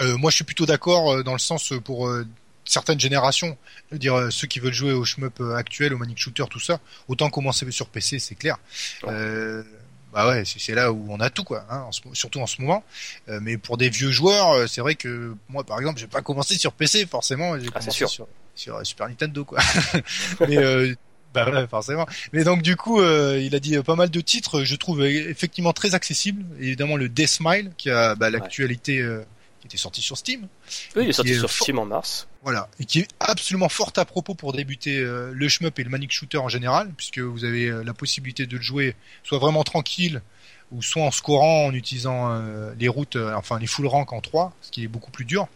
Euh, 0.00 0.16
moi, 0.16 0.30
je 0.30 0.36
suis 0.36 0.44
plutôt 0.44 0.66
d'accord 0.66 1.12
euh, 1.12 1.22
dans 1.22 1.32
le 1.32 1.38
sens 1.38 1.72
euh, 1.72 1.80
pour 1.80 2.10
certaines 2.64 3.00
générations, 3.00 3.56
dire 3.92 4.28
ceux 4.30 4.46
qui 4.46 4.60
veulent 4.60 4.74
jouer 4.74 4.92
au 4.92 5.04
shmup 5.04 5.40
actuel, 5.56 5.94
au 5.94 5.98
manic 5.98 6.18
shooter, 6.18 6.44
tout 6.50 6.60
ça, 6.60 6.80
autant 7.08 7.30
commencer 7.30 7.70
sur 7.70 7.88
PC, 7.88 8.18
c'est 8.18 8.34
clair. 8.34 8.58
Euh, 9.04 9.62
bah 10.12 10.28
ouais, 10.28 10.44
c'est 10.44 10.74
là 10.74 10.92
où 10.92 11.06
on 11.08 11.18
a 11.20 11.30
tout 11.30 11.44
quoi, 11.44 11.66
hein, 11.70 11.88
surtout 12.12 12.40
en 12.40 12.46
ce 12.46 12.60
moment. 12.60 12.84
mais 13.26 13.56
pour 13.56 13.78
des 13.78 13.88
vieux 13.88 14.10
joueurs, 14.10 14.68
c'est 14.68 14.82
vrai 14.82 14.96
que 14.96 15.34
moi, 15.48 15.64
par 15.64 15.78
exemple, 15.78 15.98
j'ai 15.98 16.06
pas 16.06 16.20
commencé 16.20 16.56
sur 16.56 16.72
PC 16.72 17.06
forcément, 17.06 17.58
j'ai 17.58 17.68
ah, 17.68 17.78
commencé 17.78 18.06
sur, 18.06 18.28
sur, 18.54 18.86
Super 18.86 19.08
Nintendo 19.08 19.44
quoi. 19.46 19.60
mais 20.48 20.94
bah 21.32 21.50
ouais, 21.50 21.66
forcément. 21.68 22.06
Mais 22.34 22.44
donc 22.44 22.60
du 22.60 22.76
coup, 22.76 23.02
il 23.02 23.54
a 23.54 23.60
dit 23.60 23.78
pas 23.78 23.96
mal 23.96 24.10
de 24.10 24.20
titres, 24.20 24.64
je 24.64 24.76
trouve 24.76 25.06
effectivement 25.06 25.72
très 25.72 25.94
accessible. 25.94 26.44
Évidemment 26.60 26.96
le 26.96 27.08
Death 27.08 27.28
Smile 27.28 27.70
qui 27.78 27.88
a 27.88 28.14
bah, 28.14 28.28
l'actualité 28.28 28.96
qui 28.96 29.10
était 29.68 29.76
sorti 29.78 30.02
sur 30.02 30.16
Steam. 30.16 30.48
Oui, 30.96 31.04
il 31.04 31.10
est 31.10 31.12
sorti 31.12 31.34
sur 31.34 31.50
Steam 31.50 31.78
en 31.78 31.86
mars. 31.86 32.26
Voilà, 32.42 32.68
et 32.80 32.84
qui 32.84 33.00
est 33.00 33.08
absolument 33.20 33.68
fort 33.68 33.92
à 33.96 34.04
propos 34.04 34.34
pour 34.34 34.52
débuter 34.52 34.98
euh, 34.98 35.32
le 35.34 35.48
shmup 35.48 35.78
et 35.78 35.84
le 35.84 35.90
manic 35.90 36.12
shooter 36.12 36.38
en 36.38 36.48
général, 36.48 36.92
puisque 36.96 37.18
vous 37.18 37.44
avez 37.44 37.66
euh, 37.66 37.82
la 37.82 37.94
possibilité 37.94 38.46
de 38.46 38.56
le 38.56 38.62
jouer 38.62 38.96
soit 39.22 39.38
vraiment 39.38 39.64
tranquille, 39.64 40.22
ou 40.70 40.82
soit 40.82 41.02
en 41.02 41.10
scorant 41.10 41.66
en 41.66 41.74
utilisant 41.74 42.30
euh, 42.30 42.72
les 42.78 42.88
routes, 42.88 43.16
enfin 43.16 43.58
les 43.58 43.66
full 43.66 43.86
rank 43.86 44.12
en 44.12 44.20
3, 44.20 44.54
ce 44.60 44.70
qui 44.70 44.84
est 44.84 44.88
beaucoup 44.88 45.10
plus 45.10 45.24
dur. 45.24 45.48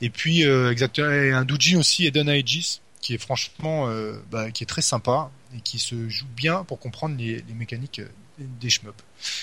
Et 0.00 0.10
puis 0.10 0.42
exactement 0.42 1.08
un 1.08 1.44
doujin 1.44 1.78
aussi, 1.78 2.06
Eden 2.06 2.28
Aegis, 2.28 2.80
qui 3.00 3.14
est 3.14 3.18
franchement, 3.18 3.88
bah, 4.30 4.50
qui 4.50 4.64
est 4.64 4.66
très 4.66 4.82
sympa 4.82 5.30
et 5.54 5.60
qui 5.60 5.78
se 5.78 6.08
joue 6.08 6.26
bien 6.34 6.64
pour 6.64 6.78
comprendre 6.78 7.16
les, 7.18 7.36
les 7.36 7.54
mécaniques 7.54 8.00
des 8.38 8.70
shmups. 8.70 8.92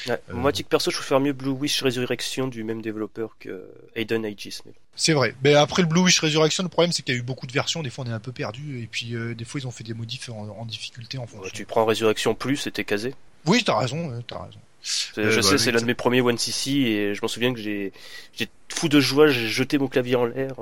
Ouais, 0.07 0.19
euh, 0.29 0.33
moi, 0.33 0.51
titre 0.51 0.69
perso, 0.69 0.91
je 0.91 0.97
préfère 0.97 1.19
mieux 1.19 1.33
Blue 1.33 1.51
Wish 1.51 1.81
Resurrection 1.81 2.47
du 2.47 2.63
même 2.63 2.81
développeur 2.81 3.35
que 3.39 3.65
Aiden 3.95 4.25
Aegis. 4.25 4.59
C'est 4.95 5.13
vrai. 5.13 5.35
Mais 5.43 5.55
après 5.55 5.81
le 5.81 5.87
Blue 5.87 6.01
Wish 6.01 6.19
Resurrection, 6.19 6.63
le 6.63 6.69
problème 6.69 6.91
c'est 6.91 7.01
qu'il 7.03 7.15
y 7.15 7.17
a 7.17 7.19
eu 7.19 7.23
beaucoup 7.23 7.47
de 7.47 7.51
versions. 7.51 7.81
Des 7.81 7.89
fois, 7.89 8.05
on 8.07 8.09
est 8.09 8.13
un 8.13 8.19
peu 8.19 8.31
perdu. 8.31 8.81
Et 8.81 8.87
puis, 8.87 9.15
euh, 9.15 9.33
des 9.33 9.45
fois, 9.45 9.59
ils 9.59 9.67
ont 9.67 9.71
fait 9.71 9.83
des 9.83 9.93
modifs 9.93 10.29
en, 10.29 10.65
difficulté 10.65 11.17
en 11.17 11.27
fonction. 11.27 11.51
tu 11.53 11.65
prends 11.65 11.85
Resurrection 11.85 12.35
Plus, 12.35 12.57
c'était 12.57 12.83
casé. 12.83 13.15
Oui, 13.45 13.63
t'as 13.63 13.77
raison. 13.77 14.21
t'as 14.27 14.43
raison. 14.43 14.59
Je 14.83 15.21
euh, 15.21 15.41
sais, 15.41 15.51
bah, 15.51 15.57
c'est 15.57 15.71
l'un 15.71 15.79
de 15.79 15.85
mes 15.85 15.93
premiers 15.93 16.21
One 16.21 16.37
CC 16.37 16.71
et 16.71 17.15
je 17.15 17.21
m'en 17.21 17.29
souviens 17.29 17.53
que 17.53 17.59
j'ai, 17.59 17.93
j'ai 18.33 18.49
fou 18.67 18.89
de 18.89 18.99
joie, 18.99 19.27
j'ai 19.27 19.47
jeté 19.47 19.77
mon 19.77 19.87
clavier 19.87 20.17
en 20.17 20.25
l'air. 20.25 20.55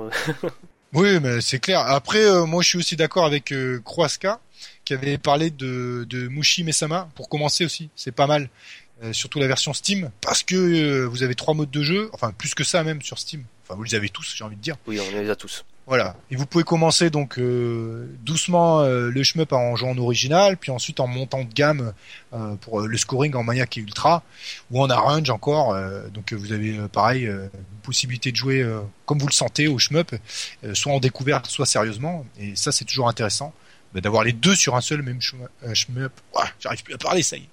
oui, 0.92 1.18
mais 1.20 1.40
c'est 1.40 1.58
clair. 1.58 1.80
Après, 1.80 2.46
moi, 2.46 2.62
je 2.62 2.68
suis 2.68 2.78
aussi 2.78 2.96
d'accord 2.96 3.24
avec 3.24 3.52
Kroaska 3.84 4.40
qui 4.84 4.94
avait 4.94 5.18
parlé 5.18 5.50
de, 5.50 6.06
de 6.08 6.28
Mushi 6.28 6.64
Mesama 6.64 7.08
pour 7.14 7.28
commencer 7.28 7.64
aussi. 7.64 7.90
C'est 7.96 8.12
pas 8.12 8.26
mal. 8.26 8.48
Euh, 9.02 9.12
surtout 9.12 9.40
la 9.40 9.48
version 9.48 9.72
Steam, 9.72 10.10
parce 10.20 10.44
que 10.44 10.54
euh, 10.54 11.06
vous 11.06 11.24
avez 11.24 11.34
trois 11.34 11.54
modes 11.54 11.72
de 11.72 11.82
jeu, 11.82 12.08
enfin 12.12 12.30
plus 12.30 12.54
que 12.54 12.62
ça 12.62 12.84
même 12.84 13.02
sur 13.02 13.18
Steam. 13.18 13.42
Enfin, 13.64 13.74
vous 13.74 13.82
les 13.82 13.96
avez 13.96 14.08
tous, 14.08 14.34
j'ai 14.36 14.44
envie 14.44 14.54
de 14.54 14.60
dire. 14.60 14.76
Oui, 14.86 15.00
on 15.00 15.18
les 15.18 15.28
a 15.28 15.34
tous. 15.34 15.64
Voilà. 15.88 16.14
Et 16.30 16.36
vous 16.36 16.46
pouvez 16.46 16.62
commencer 16.62 17.10
donc 17.10 17.36
euh, 17.40 18.06
doucement 18.24 18.84
le 18.84 19.22
shmup 19.24 19.52
en 19.52 19.74
jouant 19.74 19.90
en 19.90 19.98
original, 19.98 20.56
puis 20.56 20.70
ensuite 20.70 21.00
en 21.00 21.08
montant 21.08 21.42
de 21.42 21.52
gamme 21.52 21.92
pour 22.60 22.82
le 22.82 22.96
scoring 22.96 23.34
en 23.34 23.42
maniaque 23.42 23.78
et 23.78 23.80
ultra, 23.80 24.22
ou 24.70 24.80
en 24.80 24.88
arrange 24.88 25.28
encore. 25.30 25.76
donc 26.14 26.32
vous 26.32 26.52
avez 26.52 26.78
pareil 26.92 27.24
une 27.24 27.50
possibilité 27.82 28.30
de 28.30 28.36
jouer 28.36 28.64
comme 29.06 29.18
vous 29.18 29.26
le 29.26 29.32
sentez 29.32 29.66
au 29.66 29.78
shmup, 29.78 30.14
soit 30.72 30.92
en 30.92 31.00
découverte, 31.00 31.46
soit 31.46 31.66
sérieusement. 31.66 32.24
Et 32.38 32.54
ça 32.54 32.70
c'est 32.70 32.84
toujours 32.84 33.08
intéressant 33.08 33.52
bah, 33.94 34.00
d'avoir 34.00 34.24
les 34.24 34.32
deux 34.32 34.54
sur 34.54 34.76
un 34.76 34.80
seul 34.80 35.02
même 35.02 35.20
shmup. 35.20 36.12
J'arrive 36.60 36.82
plus 36.82 36.94
à 36.94 36.98
parler, 36.98 37.22
ça 37.22 37.36
y 37.36 37.42
est. 37.42 37.48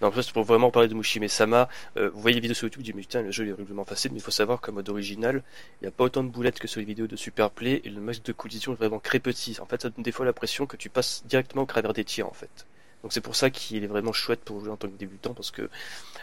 Non, 0.00 0.10
c'est 0.14 0.32
pour 0.32 0.44
vraiment 0.44 0.70
parler 0.70 0.88
de 0.88 0.94
Mushime 0.94 1.28
Sama. 1.28 1.68
Euh, 1.98 2.08
vous 2.10 2.20
voyez 2.20 2.34
les 2.36 2.40
vidéos 2.40 2.54
sur 2.54 2.64
YouTube, 2.64 2.80
vous 2.80 2.84
dites, 2.84 2.94
mais 2.94 3.02
putain, 3.02 3.20
le 3.20 3.30
jeu 3.30 3.46
est 3.46 3.52
horriblement 3.52 3.84
facile, 3.84 4.12
mais 4.12 4.18
il 4.18 4.22
faut 4.22 4.30
savoir 4.30 4.60
qu'en 4.60 4.72
mode 4.72 4.88
original, 4.88 5.42
il 5.80 5.84
n'y 5.84 5.88
a 5.88 5.90
pas 5.90 6.04
autant 6.04 6.24
de 6.24 6.30
boulettes 6.30 6.58
que 6.58 6.66
sur 6.66 6.80
les 6.80 6.86
vidéos 6.86 7.06
de 7.06 7.16
Superplay, 7.16 7.82
et 7.84 7.90
le 7.90 8.00
max 8.00 8.22
de 8.22 8.32
collision 8.32 8.72
est 8.72 8.76
vraiment 8.76 8.98
très 8.98 9.18
petit. 9.18 9.58
En 9.60 9.66
fait, 9.66 9.82
ça 9.82 9.90
donne 9.90 10.02
des 10.02 10.12
fois 10.12 10.24
l'impression 10.24 10.64
que 10.66 10.76
tu 10.76 10.88
passes 10.88 11.22
directement 11.26 11.64
au 11.64 11.66
travers 11.66 11.92
des 11.92 12.04
tirs, 12.04 12.26
en 12.26 12.32
fait. 12.32 12.66
Donc 13.02 13.12
c'est 13.12 13.20
pour 13.20 13.36
ça 13.36 13.50
qu'il 13.50 13.84
est 13.84 13.86
vraiment 13.86 14.12
chouette 14.12 14.40
pour 14.40 14.60
jouer 14.60 14.70
en 14.70 14.76
tant 14.76 14.88
que 14.88 14.96
débutant, 14.96 15.34
parce 15.34 15.50
que 15.50 15.68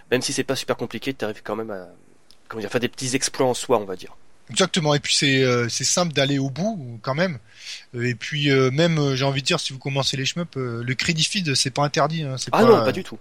même 0.10 0.22
si 0.22 0.34
c'est 0.34 0.44
pas 0.44 0.56
super 0.56 0.76
compliqué, 0.76 1.14
tu 1.14 1.24
arrives 1.24 1.42
quand 1.44 1.56
même 1.56 1.72
à, 1.72 1.88
comment 2.48 2.62
dire, 2.62 2.72
faire 2.72 2.82
des 2.82 2.90
petits 2.90 3.16
exploits 3.16 3.48
en 3.48 3.54
soi, 3.54 3.78
on 3.78 3.86
va 3.86 3.96
dire. 3.96 4.18
Exactement. 4.50 4.94
Et 4.94 5.00
puis 5.00 5.16
c'est 5.16 5.44
euh, 5.44 5.68
c'est 5.70 5.84
simple 5.84 6.14
d'aller 6.14 6.40
au 6.40 6.50
bout 6.50 7.00
quand 7.02 7.16
même. 7.16 7.40
Euh, 7.96 8.04
et 8.06 8.16
puis 8.16 8.50
même 8.72 9.16
j'ai 9.16 9.26
envie 9.26 9.42
de 9.42 9.48
dire 9.48 9.60
si 9.60 9.74
vous 9.74 9.80
commencez 9.80 10.18
les 10.18 10.26
shmups, 10.26 10.56
le 10.56 10.94
crédit 10.94 11.24
feed 11.24 11.56
c'est 11.56 11.72
pas 11.72 11.84
interdit. 11.84 12.24
Hein, 12.24 12.36
ah 12.52 12.64
non, 12.64 12.84
pas 12.84 12.92
du 12.92 13.04
tout. 13.04 13.20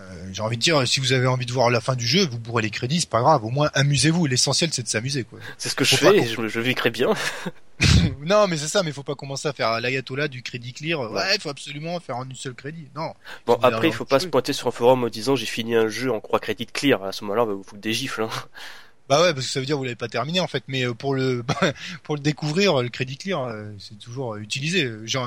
Euh, 0.00 0.28
j'ai 0.32 0.42
envie 0.42 0.56
de 0.56 0.62
dire, 0.62 0.86
si 0.86 1.00
vous 1.00 1.12
avez 1.12 1.26
envie 1.26 1.46
de 1.46 1.52
voir 1.52 1.70
la 1.70 1.80
fin 1.80 1.94
du 1.94 2.06
jeu, 2.06 2.26
vous 2.26 2.38
bourrez 2.38 2.62
les 2.62 2.70
crédits, 2.70 3.00
c'est 3.00 3.10
pas 3.10 3.20
grave. 3.20 3.44
Au 3.44 3.50
moins, 3.50 3.70
amusez-vous. 3.74 4.26
L'essentiel, 4.26 4.70
c'est 4.72 4.82
de 4.82 4.88
s'amuser, 4.88 5.24
quoi. 5.24 5.38
C'est 5.58 5.68
ce 5.68 5.74
que 5.74 5.84
je 5.84 5.96
fais. 5.96 6.26
Je, 6.26 6.48
je 6.48 6.88
bien. 6.88 7.12
non, 8.24 8.46
mais 8.48 8.56
c'est 8.56 8.68
ça. 8.68 8.82
Mais 8.82 8.92
faut 8.92 9.02
pas 9.02 9.14
commencer 9.14 9.48
à 9.48 9.52
faire 9.52 9.80
l'ayatollah 9.80 10.28
du 10.28 10.42
crédit 10.42 10.72
clear. 10.72 11.00
Ouais, 11.10 11.34
il 11.34 11.40
faut 11.40 11.50
absolument 11.50 11.98
faire 12.00 12.16
en 12.16 12.24
une 12.24 12.34
seule 12.34 12.54
crédit. 12.54 12.88
Non. 12.94 13.12
Bon, 13.46 13.58
après, 13.62 13.88
il 13.88 13.94
faut 13.94 14.04
pas 14.04 14.20
se 14.20 14.26
pointer 14.26 14.52
sur 14.52 14.68
un 14.68 14.72
forum 14.72 15.04
en 15.04 15.08
disant 15.08 15.36
j'ai 15.36 15.46
fini 15.46 15.74
un 15.74 15.88
jeu 15.88 16.10
en 16.10 16.20
croix 16.20 16.40
crédit 16.40 16.66
clear. 16.66 17.02
À 17.04 17.12
ce 17.12 17.24
moment-là, 17.24 17.44
on 17.44 17.46
va 17.46 17.54
vous 17.54 17.62
foutre 17.62 17.80
des 17.80 17.92
gifles. 17.92 18.22
Hein. 18.22 18.30
Bah 19.10 19.20
ouais, 19.22 19.34
parce 19.34 19.44
que 19.46 19.52
ça 19.52 19.58
veut 19.58 19.66
dire 19.66 19.74
que 19.74 19.78
vous 19.78 19.84
l'avez 19.84 19.96
pas 19.96 20.06
terminé 20.06 20.38
en 20.38 20.46
fait. 20.46 20.62
Mais 20.68 20.86
euh, 20.86 20.94
pour 20.94 21.16
le 21.16 21.42
pour 22.04 22.14
le 22.14 22.20
découvrir, 22.20 22.80
le 22.80 22.88
crédit 22.90 23.16
clear, 23.16 23.42
euh, 23.42 23.72
c'est 23.80 23.98
toujours 23.98 24.34
euh, 24.34 24.38
utilisé. 24.38 24.88
J'ai 25.04 25.18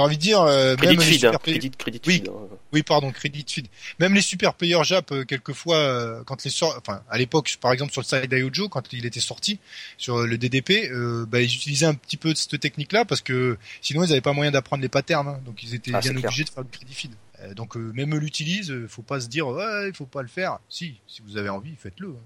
envie 0.00 0.16
de 0.16 0.20
dire 0.20 0.44
crédit 0.76 0.96
même 0.96 1.00
feed, 1.00 1.24
hein. 1.24 1.32
crédit, 1.40 1.70
crédit 1.70 2.00
oui, 2.08 2.14
feed, 2.14 2.28
hein. 2.28 2.56
oui, 2.72 2.82
pardon, 2.82 3.12
crédit 3.12 3.44
feed. 3.46 3.68
Même 4.00 4.14
les 4.14 4.20
super 4.20 4.54
players 4.54 4.82
Jap, 4.82 5.14
quelquefois, 5.28 6.24
quand 6.26 6.42
les 6.42 6.50
sort, 6.50 6.74
enfin 6.76 7.02
à 7.08 7.18
l'époque, 7.18 7.56
par 7.60 7.72
exemple 7.72 7.92
sur 7.92 8.00
le 8.00 8.06
side 8.06 8.28
d'Ayojo, 8.28 8.68
quand 8.68 8.92
il 8.92 9.06
était 9.06 9.20
sorti 9.20 9.60
sur 9.96 10.26
le 10.26 10.36
DDP, 10.36 10.90
bah, 11.28 11.40
ils 11.40 11.54
utilisaient 11.54 11.86
un 11.86 11.94
petit 11.94 12.16
peu 12.16 12.34
cette 12.34 12.58
technique-là 12.58 13.04
parce 13.04 13.20
que 13.20 13.58
sinon 13.80 14.02
ils 14.02 14.10
avaient 14.10 14.20
pas 14.20 14.32
moyen 14.32 14.50
d'apprendre 14.50 14.82
les 14.82 14.88
patterns, 14.88 15.28
hein. 15.28 15.40
donc 15.46 15.62
ils 15.62 15.76
étaient 15.76 15.92
ah, 15.94 16.00
bien 16.00 16.16
obligés 16.16 16.42
de 16.42 16.50
faire 16.50 16.64
du 16.64 16.70
crédit 16.70 16.94
feed. 16.94 17.12
donc 17.54 17.76
même 17.76 18.12
eux 18.12 18.18
l'utilisent, 18.18 18.74
faut 18.88 19.02
pas 19.02 19.20
se 19.20 19.28
dire 19.28 19.46
ouais, 19.46 19.88
il 19.88 19.94
faut 19.94 20.04
pas 20.06 20.22
le 20.22 20.28
faire. 20.28 20.58
Si, 20.68 20.96
si 21.06 21.22
vous 21.24 21.36
avez 21.36 21.48
envie, 21.48 21.76
faites-le 21.78 22.16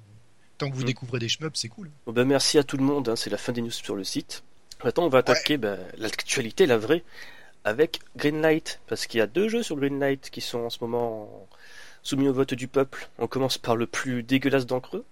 tant 0.65 0.71
que 0.71 0.77
vous 0.77 0.83
mm. 0.83 0.87
découvrez 0.87 1.19
des 1.19 1.29
shmups, 1.29 1.59
c'est 1.59 1.69
cool. 1.69 1.91
Bon 2.07 2.13
ben 2.13 2.25
merci 2.25 2.59
à 2.59 2.65
tout 2.65 2.77
le 2.77 2.85
monde, 2.85 3.09
hein. 3.09 3.17
c'est 3.17 3.31
la 3.31 3.37
fin 3.37 3.53
des 3.53 3.63
news 3.63 3.71
sur 3.71 3.97
le 3.97 4.05
site. 4.05 4.43
Maintenant, 4.83 5.05
on 5.05 5.09
va 5.09 5.19
attaquer 5.19 5.57
bah, 5.57 5.77
l'actualité, 5.97 6.67
la 6.67 6.77
vraie, 6.77 7.05
avec 7.65 8.01
Greenlight, 8.17 8.81
parce 8.87 9.07
qu'il 9.07 9.19
y 9.19 9.21
a 9.23 9.27
deux 9.27 9.49
jeux 9.49 9.63
sur 9.63 9.77
Greenlight 9.77 10.31
qui 10.31 10.41
sont 10.41 10.61
en 10.61 10.71
ce 10.71 10.79
moment 10.81 11.49
soumis 12.03 12.29
au 12.29 12.35
vote 12.35 12.53
du 12.55 12.69
peuple. 12.69 13.09
On 13.19 13.27
commence 13.27 13.57
par 13.57 13.77
le 13.77 13.87
plus 13.87 14.23
dégueulasse 14.23 14.67
d'entre 14.67 14.99
eux, 14.99 15.05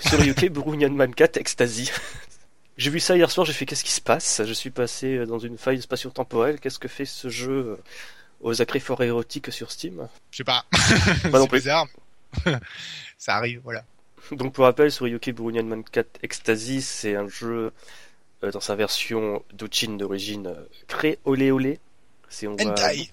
sur 0.00 0.20
UK 0.20 0.48
Burunyan 0.52 0.90
Man 0.90 1.14
4 1.14 1.38
Ecstasy. 1.38 1.90
j'ai 2.76 2.90
vu 2.90 3.00
ça 3.00 3.16
hier 3.16 3.30
soir, 3.30 3.46
j'ai 3.46 3.54
fait 3.54 3.64
qu'est-ce 3.64 3.84
qui 3.84 3.92
se 3.92 4.02
passe? 4.02 4.42
Je 4.44 4.52
suis 4.52 4.70
passé 4.70 5.24
dans 5.24 5.38
une 5.38 5.56
faille 5.56 5.80
spatio-temporelle, 5.80 6.60
qu'est-ce 6.60 6.78
que 6.78 6.88
fait 6.88 7.06
ce 7.06 7.30
jeu 7.30 7.78
aux 8.40 8.60
accrés 8.60 8.80
fort 8.80 9.02
érotiques 9.02 9.50
sur 9.52 9.70
Steam? 9.70 10.08
Je 10.30 10.38
sais 10.38 10.44
pas. 10.44 10.66
Pas 11.30 11.38
non 11.38 11.46
plus. 11.46 11.58
bizarre. 11.60 11.86
ça 13.16 13.36
arrive, 13.36 13.60
voilà. 13.64 13.84
Donc 14.32 14.52
pour 14.52 14.64
rappel, 14.64 14.90
sur 14.90 15.06
UK 15.06 15.30
Burunyan 15.30 15.64
Man 15.64 15.84
4 15.84 16.20
Ecstasy, 16.22 16.82
c'est 16.82 17.16
un 17.16 17.28
jeu 17.28 17.72
euh, 18.42 18.50
dans 18.50 18.60
sa 18.60 18.74
version 18.74 19.42
d'Ochin 19.52 19.96
d'origine 19.96 20.48
euh, 20.48 20.68
très 20.86 21.18
olé 21.24 21.50
olé. 21.50 21.78
C'est 22.28 22.46
on 22.46 22.54
Hentai. 22.54 23.10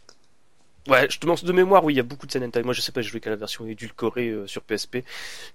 Ouais, 0.89 1.07
je 1.09 1.17
te 1.17 1.21
demande 1.21 1.39
de 1.41 1.51
mémoire, 1.53 1.85
oui, 1.85 1.93
il 1.93 1.97
y 1.97 2.01
a 2.01 2.03
beaucoup 2.03 2.27
de 2.27 2.31
scènes 2.31 2.43
hentai. 2.43 2.61
Moi, 2.61 2.73
je 2.73 2.81
sais 2.81 2.91
pas, 2.91 3.01
j'ai 3.01 3.09
joué 3.09 3.21
qu'à 3.21 3.29
la 3.29 3.37
version 3.37 3.65
édulcorée 3.65 4.29
euh, 4.29 4.47
sur 4.47 4.61
PSP, 4.63 4.97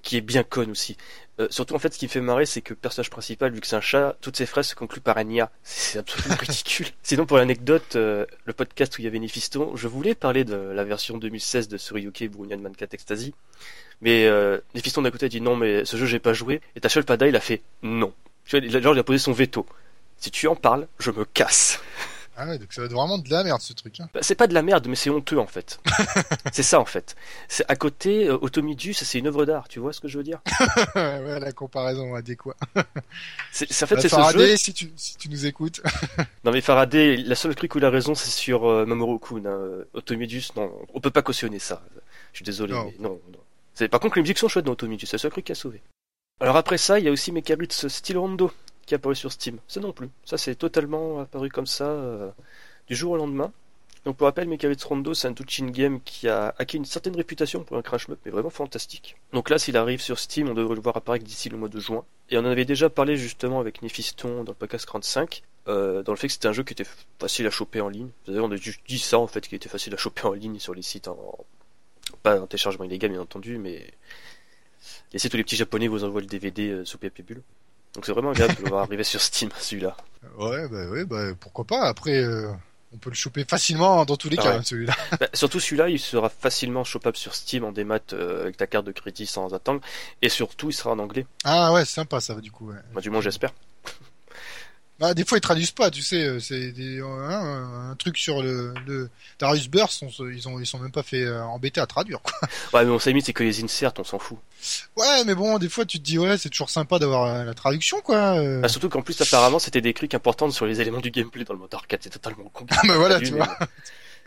qui 0.01 0.17
est 0.17 0.23
bien 0.23 0.43
conne 0.43 0.71
aussi. 0.71 0.97
Euh, 1.39 1.49
surtout, 1.51 1.75
en 1.75 1.79
fait, 1.79 1.93
ce 1.93 1.99
qui 1.99 2.07
me 2.07 2.11
fait 2.11 2.23
marrer, 2.23 2.47
c'est 2.47 2.63
que 2.63 2.71
le 2.73 2.77
personnage 2.77 3.11
principal, 3.11 3.53
vu 3.53 3.61
que 3.61 3.67
c'est 3.67 3.77
un 3.77 3.83
chat, 3.83 4.17
toutes 4.23 4.39
ses 4.39 4.47
phrases 4.47 4.69
se 4.69 4.75
concluent 4.75 5.03
par 5.03 5.23
nia. 5.23 5.51
C'est 5.63 5.99
absolument 5.99 6.37
ridicule. 6.41 6.87
Sinon, 7.03 7.27
pour 7.27 7.37
l'anecdote, 7.37 7.97
euh, 7.97 8.25
le 8.47 8.55
podcast 8.55 8.97
où 8.97 9.03
il 9.03 9.05
y 9.05 9.07
avait 9.07 9.19
Néphiston, 9.19 9.77
je 9.77 9.87
voulais 9.87 10.15
parler 10.15 10.45
de 10.45 10.57
la 10.57 10.85
version 10.85 11.19
2016 11.19 11.69
de 11.69 11.77
Suryuke 11.77 12.31
Brunyan 12.31 12.59
Man 12.59 12.75
4 12.75 12.95
Ecstasy. 12.95 13.35
Mais 14.01 14.27
euh, 14.27 14.59
Néphiston 14.75 15.03
d'un 15.03 15.11
côté 15.11 15.27
a 15.27 15.29
dit 15.29 15.41
non, 15.41 15.57
mais 15.57 15.85
ce 15.85 15.97
jeu, 15.97 16.07
j'ai 16.07 16.19
pas 16.21 16.33
joué. 16.33 16.61
Et 16.77 16.81
Tachel 16.81 17.05
Pada, 17.05 17.27
il 17.27 17.35
a 17.37 17.41
fait 17.41 17.63
non. 17.83 18.13
Tu 18.47 18.59
vois, 18.61 18.81
genre, 18.81 18.95
il 18.95 18.99
a 19.01 19.05
posé 19.05 19.19
son 19.19 19.33
veto. 19.33 19.67
Si 20.19 20.31
tu 20.31 20.47
en 20.49 20.57
parles, 20.57 20.87
je 20.99 21.11
me 21.11 21.25
casse. 21.25 21.81
Ah 22.41 22.47
ouais, 22.47 22.57
donc 22.59 22.73
ça 22.73 22.81
va 22.81 22.87
être 22.87 22.93
vraiment 22.93 23.19
de 23.19 23.29
la 23.31 23.43
merde 23.43 23.61
ce 23.61 23.73
truc. 23.73 23.99
Hein. 23.99 24.09
Bah, 24.15 24.21
c'est 24.23 24.37
pas 24.37 24.47
de 24.47 24.55
la 24.55 24.63
merde, 24.63 24.87
mais 24.89 24.95
c'est 24.95 25.11
honteux 25.11 25.41
en 25.41 25.49
fait. 25.49 25.81
c'est 26.53 26.63
ça 26.63 26.79
en 26.79 26.85
fait. 26.85 27.17
C'est 27.49 27.65
à 27.69 27.75
côté, 27.75 28.29
euh, 28.29 28.39
Automidus, 28.41 28.95
c'est 28.95 29.19
une 29.19 29.27
œuvre 29.27 29.45
d'art. 29.45 29.67
Tu 29.67 29.81
vois 29.81 29.93
ce 29.93 30.01
que 30.01 30.07
je 30.07 30.19
veux 30.19 30.23
dire? 30.25 30.39
Ouais, 30.95 31.41
la 31.41 31.51
comparaison 31.51 32.15
adéquate. 32.15 32.57
c'est, 33.51 33.67
En 33.83 33.87
fait, 33.89 33.97
Bah, 33.97 34.01
c'est 34.03 34.09
ce 34.09 34.15
Faraday, 34.15 34.51
jeu. 34.51 34.57
si 34.57 34.73
tu, 34.73 34.93
si 34.97 35.17
tu 35.17 35.29
nous 35.29 35.47
écoutes. 35.47 35.81
Non 36.45 36.53
mais 36.53 36.61
Faraday, 36.61 37.17
la 37.17 37.35
seule 37.35 37.57
truc 37.57 37.75
où 37.75 37.79
il 37.79 37.85
a 37.85 37.91
raison, 37.91 38.15
c'est 38.15 38.31
sur 38.31 38.69
euh, 38.71 38.87
Mamoru-kun. 38.87 39.45
hein. 39.45 39.85
Automidus, 39.95 40.45
non, 40.55 40.71
on 40.95 41.01
peut 41.01 41.11
pas 41.11 41.23
cautionner 41.23 41.59
ça. 41.59 41.83
Je 42.33 42.39
suis 42.39 42.45
désolé, 42.45 42.73
Non. 42.73 42.85
mais 42.85 42.95
non, 43.01 43.21
non. 43.33 43.39
Par 43.87 44.01
contre 44.01 44.17
les 44.17 44.23
musiques 44.23 44.39
sont 44.39 44.49
chouettes 44.49 44.65
dans 44.65 44.73
Automidus, 44.73 45.07
c'est 45.07 45.17
le 45.17 45.21
seul 45.21 45.31
truc 45.31 45.45
qui 45.45 45.53
a 45.53 45.55
sauvé. 45.55 45.83
Alors 46.41 46.57
après 46.57 46.79
ça, 46.79 46.99
il 46.99 47.05
y 47.05 47.09
a 47.09 47.13
aussi 47.13 47.33
Mekaritz 47.33 47.89
Steel 47.89 48.19
Rondo 48.19 48.51
qui 48.87 48.95
est 48.95 48.97
apparu 48.97 49.15
sur 49.15 49.31
Steam. 49.31 49.59
Ça 49.69 49.81
non 49.81 49.93
plus. 49.93 50.09
Ça 50.25 50.39
c'est 50.39 50.55
totalement 50.55 51.21
apparu 51.21 51.51
comme 51.51 51.67
ça 51.67 51.85
euh, 51.85 52.31
du 52.89 52.97
jour 52.97 53.13
au 53.13 53.17
lendemain. 53.17 53.53
Donc 54.05 54.17
pour 54.17 54.27
rappel, 54.27 54.49
Mekaritz 54.49 54.83
Rondo, 54.85 55.13
c'est 55.13 55.29
un 55.29 55.35
Touching 55.35 55.71
Game 55.71 56.01
qui 56.01 56.29
a 56.29 56.55
acquis 56.59 56.77
une 56.77 56.85
certaine 56.85 57.17
réputation 57.17 57.65
pour 57.65 57.77
un 57.77 57.83
crash 57.83 58.09
map, 58.09 58.17
mais 58.25 58.31
vraiment 58.31 58.51
fantastique. 58.51 59.17
Donc 59.33 59.51
là, 59.51 59.59
s'il 59.59 59.77
arrive 59.77 60.01
sur 60.01 60.19
Steam, 60.19 60.49
on 60.49 60.55
devrait 60.55 60.77
le 60.77 60.81
voir 60.81 60.97
apparaître 60.97 61.25
d'ici 61.25 61.49
le 61.49 61.59
mois 61.59 61.69
de 61.69 61.79
juin. 61.79 62.05
Et 62.31 62.39
on 62.39 62.41
en 62.41 62.47
avait 62.47 62.65
déjà 62.65 62.89
parlé 62.89 63.17
justement 63.17 63.61
avec 63.61 63.83
Néphiston 63.83 64.45
dans 64.45 64.53
le 64.53 64.57
podcast 64.57 64.87
35, 64.87 65.43
euh, 65.69 66.03
dans 66.03 66.13
le 66.13 66.17
fait 66.17 66.29
que 66.29 66.33
c'était 66.33 66.49
un 66.49 66.53
jeu 66.53 66.63
qui 66.63 66.73
était 66.73 66.87
facile 67.19 67.47
à 67.47 67.51
choper 67.51 67.81
en 67.81 67.89
ligne. 67.89 68.09
D'ailleurs, 68.27 68.47
on 68.47 68.51
a 68.51 68.57
juste 68.57 68.81
dit 68.89 68.99
ça 68.99 69.19
en 69.19 69.27
fait, 69.27 69.47
qu'il 69.47 69.57
était 69.57 69.69
facile 69.69 69.93
à 69.95 69.97
choper 69.97 70.27
en 70.27 70.33
ligne 70.33 70.59
sur 70.59 70.75
les 70.75 70.83
sites 70.83 71.09
en... 71.09 71.45
Pas 72.37 72.41
en 72.43 72.47
téléchargement 72.47 72.85
illégal, 72.85 73.11
bien 73.11 73.21
entendu, 73.21 73.57
mais 73.59 73.91
sites 75.15 75.33
où 75.33 75.37
les 75.37 75.45
petits 75.45 75.57
japonais 75.57 75.89
vous 75.89 76.05
envoient 76.05 76.21
le 76.21 76.27
DVD 76.27 76.69
euh, 76.71 76.85
sous 76.85 76.99
PHP 76.99 77.23
Bull. 77.27 77.43
Donc 77.95 78.05
c'est 78.05 78.13
vraiment 78.13 78.31
agréable 78.31 78.55
de 78.57 78.63
le 78.65 78.69
voir 78.69 78.83
arriver 78.83 79.05
sur 79.05 79.21
Steam, 79.21 79.49
celui-là. 79.59 79.97
Ouais, 80.37 80.69
bah 80.69 80.89
ouais, 80.91 81.05
bah 81.07 81.35
pourquoi 81.41 81.65
pas. 81.65 81.83
Après, 81.87 82.17
euh, 82.19 82.51
on 82.93 82.99
peut 82.99 83.09
le 83.11 83.17
choper 83.17 83.45
facilement 83.49 84.05
dans 84.05 84.17
tous 84.17 84.29
les 84.29 84.37
Ah 84.39 84.43
cas, 84.43 84.51
ouais. 84.51 84.57
hein, 84.57 84.63
celui-là. 84.63 84.95
Bah, 85.19 85.29
surtout 85.33 85.59
celui-là, 85.59 85.89
il 85.89 85.99
sera 85.99 86.29
facilement 86.29 86.85
chopable 86.85 87.17
sur 87.17 87.35
Steam 87.35 87.65
en 87.65 87.73
démat 87.73 88.01
euh, 88.13 88.43
avec 88.43 88.59
ta 88.59 88.67
carte 88.67 88.85
de 88.85 88.93
crédit 88.93 89.25
sans 89.27 89.55
attendre. 89.55 89.81
Et 90.21 90.29
surtout, 90.29 90.69
il 90.69 90.75
sera 90.75 90.91
en 90.91 90.99
anglais. 90.99 91.27
Ah 91.45 91.73
ouais, 91.73 91.87
c'est 91.87 91.95
sympa 91.95 92.21
ça, 92.21 92.35
du 92.35 92.51
coup. 92.53 92.69
Ouais. 92.69 92.77
Moi, 92.93 93.01
du 93.01 93.09
moins, 93.09 93.23
j'espère. 93.23 93.53
Bah, 94.99 95.15
des 95.15 95.25
fois, 95.25 95.39
ils 95.39 95.41
traduisent 95.41 95.71
pas, 95.71 95.91
tu 95.93 96.03
sais. 96.03 96.25
euh, 96.25 96.41
C'est 96.41 96.73
des, 96.73 97.01
hein, 97.01 97.91
un 97.91 97.95
truc 97.97 98.17
sur 98.19 98.43
le, 98.43 98.75
le 98.87 99.09
Darius 99.39 99.69
Burst, 99.69 100.03
on 100.03 100.09
ils 100.29 100.49
ont, 100.49 100.59
ils 100.59 100.67
sont 100.67 100.79
même 100.81 100.91
pas 100.91 101.05
fait 101.05 101.23
euh, 101.23 101.41
embêter 101.45 101.81
à 101.81 101.87
traduire. 101.87 102.21
Quoi. 102.21 102.33
Ouais, 102.73 102.85
mais 102.85 102.91
on 102.91 102.99
s'est 102.99 103.13
mis, 103.13 103.23
c'est 103.23 103.33
que 103.33 103.45
les 103.45 103.63
inserts, 103.63 103.93
on 103.99 104.05
s'en 104.05 104.19
fout. 104.19 104.39
Ouais, 104.97 105.23
mais 105.25 105.35
bon, 105.37 105.59
des 105.59 105.69
fois, 105.69 105.85
tu 105.85 105.99
te 105.99 106.05
dis 106.05 106.19
ouais, 106.19 106.37
c'est 106.37 106.49
toujours 106.51 106.69
sympa 106.71 106.99
d'avoir 106.99 107.27
euh, 107.27 107.45
la 107.45 107.55
traduction, 107.55 108.01
quoi. 108.01 108.39
euh. 108.41 108.61
Bah, 108.61 108.69
surtout 108.69 108.89
qu'en 108.89 109.03
plus, 109.03 109.21
apparemment, 109.21 109.61
c'était 109.61 109.81
des 109.81 109.93
clics 109.95 110.15
importants 110.15 110.51
sur 110.51 110.67
les 110.67 110.81
éléments 110.81 111.01
du 111.01 111.11
gameplay 111.13 111.45
dans 111.45 111.55
le 111.55 111.61
mode 111.61 111.73
arcade. 111.75 112.01
C'est 112.03 112.11
totalement 112.11 112.49
con. 112.53 112.67
Ah, 112.71 112.81
bah 112.87 112.97
voilà, 112.97 113.21
tu 113.21 113.35
vois. 113.35 113.57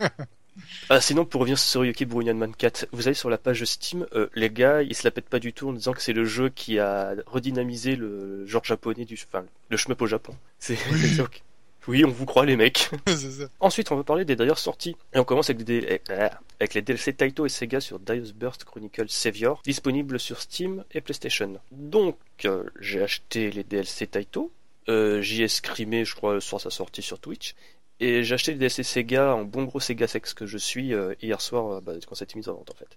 Ah, 0.90 1.00
sinon, 1.00 1.24
pour 1.24 1.40
revenir 1.40 1.58
sur 1.58 1.84
Yuki 1.84 2.04
Brunyan 2.04 2.34
Man 2.34 2.54
4, 2.54 2.88
vous 2.92 3.08
allez 3.08 3.14
sur 3.14 3.30
la 3.30 3.38
page 3.38 3.64
Steam, 3.64 4.06
euh, 4.14 4.28
les 4.34 4.50
gars, 4.50 4.82
ils 4.82 4.94
se 4.94 5.04
la 5.04 5.10
pètent 5.10 5.28
pas 5.28 5.38
du 5.38 5.52
tout 5.52 5.68
en 5.68 5.72
disant 5.72 5.92
que 5.92 6.02
c'est 6.02 6.12
le 6.12 6.24
jeu 6.24 6.50
qui 6.50 6.78
a 6.78 7.14
redynamisé 7.26 7.96
le 7.96 8.46
genre 8.46 8.64
japonais 8.64 9.04
du, 9.04 9.18
enfin, 9.28 9.44
le 9.70 9.76
shmup 9.76 10.00
au 10.02 10.06
Japon. 10.06 10.36
C'est, 10.58 10.76
Oui. 10.92 11.18
oui, 11.88 12.04
on 12.04 12.10
vous 12.10 12.26
croit, 12.26 12.44
les 12.46 12.56
mecs. 12.56 12.90
ça. 13.08 13.44
Ensuite, 13.60 13.90
on 13.92 13.96
va 13.96 14.04
parler 14.04 14.24
des 14.24 14.36
d'ailleurs 14.36 14.58
sorties. 14.58 14.94
Et 15.14 15.18
on 15.18 15.24
commence 15.24 15.48
avec, 15.50 15.64
des, 15.64 15.80
dé- 15.80 16.00
euh, 16.10 16.28
avec 16.60 16.74
les 16.74 16.82
DLC 16.82 17.14
Taito 17.14 17.46
et 17.46 17.48
Sega 17.48 17.80
sur 17.80 17.98
Darius 17.98 18.32
Burst 18.34 18.64
Chronicle 18.64 19.08
Savior, 19.08 19.60
disponibles 19.64 20.20
sur 20.20 20.40
Steam 20.40 20.84
et 20.92 21.00
PlayStation. 21.00 21.58
Donc, 21.70 22.16
euh, 22.44 22.64
j'ai 22.78 23.02
acheté 23.02 23.50
les 23.50 23.64
DLC 23.64 24.06
Taito. 24.06 24.52
Euh, 24.88 25.22
J'y 25.22 25.44
ai 25.44 25.48
scrimé, 25.48 26.04
je 26.04 26.14
crois, 26.16 26.34
le 26.34 26.40
soir 26.40 26.58
de 26.58 26.64
sa 26.64 26.70
sortie 26.70 27.02
sur 27.02 27.20
Twitch. 27.20 27.54
Et 28.02 28.24
j'ai 28.24 28.34
acheté 28.34 28.50
les 28.50 28.58
DLC 28.58 28.82
Sega 28.82 29.32
en 29.32 29.44
bon 29.44 29.62
gros 29.62 29.78
Sega 29.78 30.08
sex 30.08 30.34
que 30.34 30.44
je 30.44 30.58
suis 30.58 30.92
euh, 30.92 31.14
hier 31.22 31.40
soir, 31.40 31.74
euh, 31.74 31.80
bah, 31.80 31.92
quand 32.04 32.20
été 32.20 32.36
mis 32.36 32.48
en 32.48 32.54
vente 32.54 32.72
en 32.72 32.74
fait. 32.74 32.88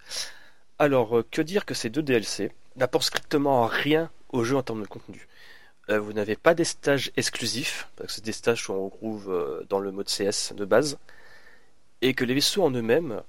Alors, 0.80 1.20
euh, 1.20 1.26
que 1.30 1.44
dire 1.44 1.66
que 1.66 1.76
ces 1.76 1.92
deux 1.92 2.02
DLC 2.02 2.52
n'apportent 2.76 3.06
strictement 3.06 3.68
rien 3.68 4.10
au 4.30 4.44
jeu 4.44 4.58
en 4.58 4.64
termes 4.64 4.82
de 4.82 4.88
contenu. 4.88 5.28
Vous 5.88 6.14
n'avez 6.14 6.36
pas 6.36 6.56
des 6.56 6.64
stages 6.64 7.12
exclusifs, 7.16 7.88
parce 7.96 8.08
que 8.08 8.14
c'est 8.14 8.26
des 8.26 8.32
stages 8.32 8.68
où 8.68 8.74
on 8.74 8.86
retrouve 8.86 9.66
dans 9.70 9.78
le 9.78 9.92
mode 9.92 10.08
CS 10.08 10.54
de 10.56 10.66
base, 10.66 10.98
et 12.02 12.16
que 12.16 12.26
les 12.26 12.34
vaisseaux 12.34 12.64
en 12.64 12.72
eux-mêmes, 12.72 13.22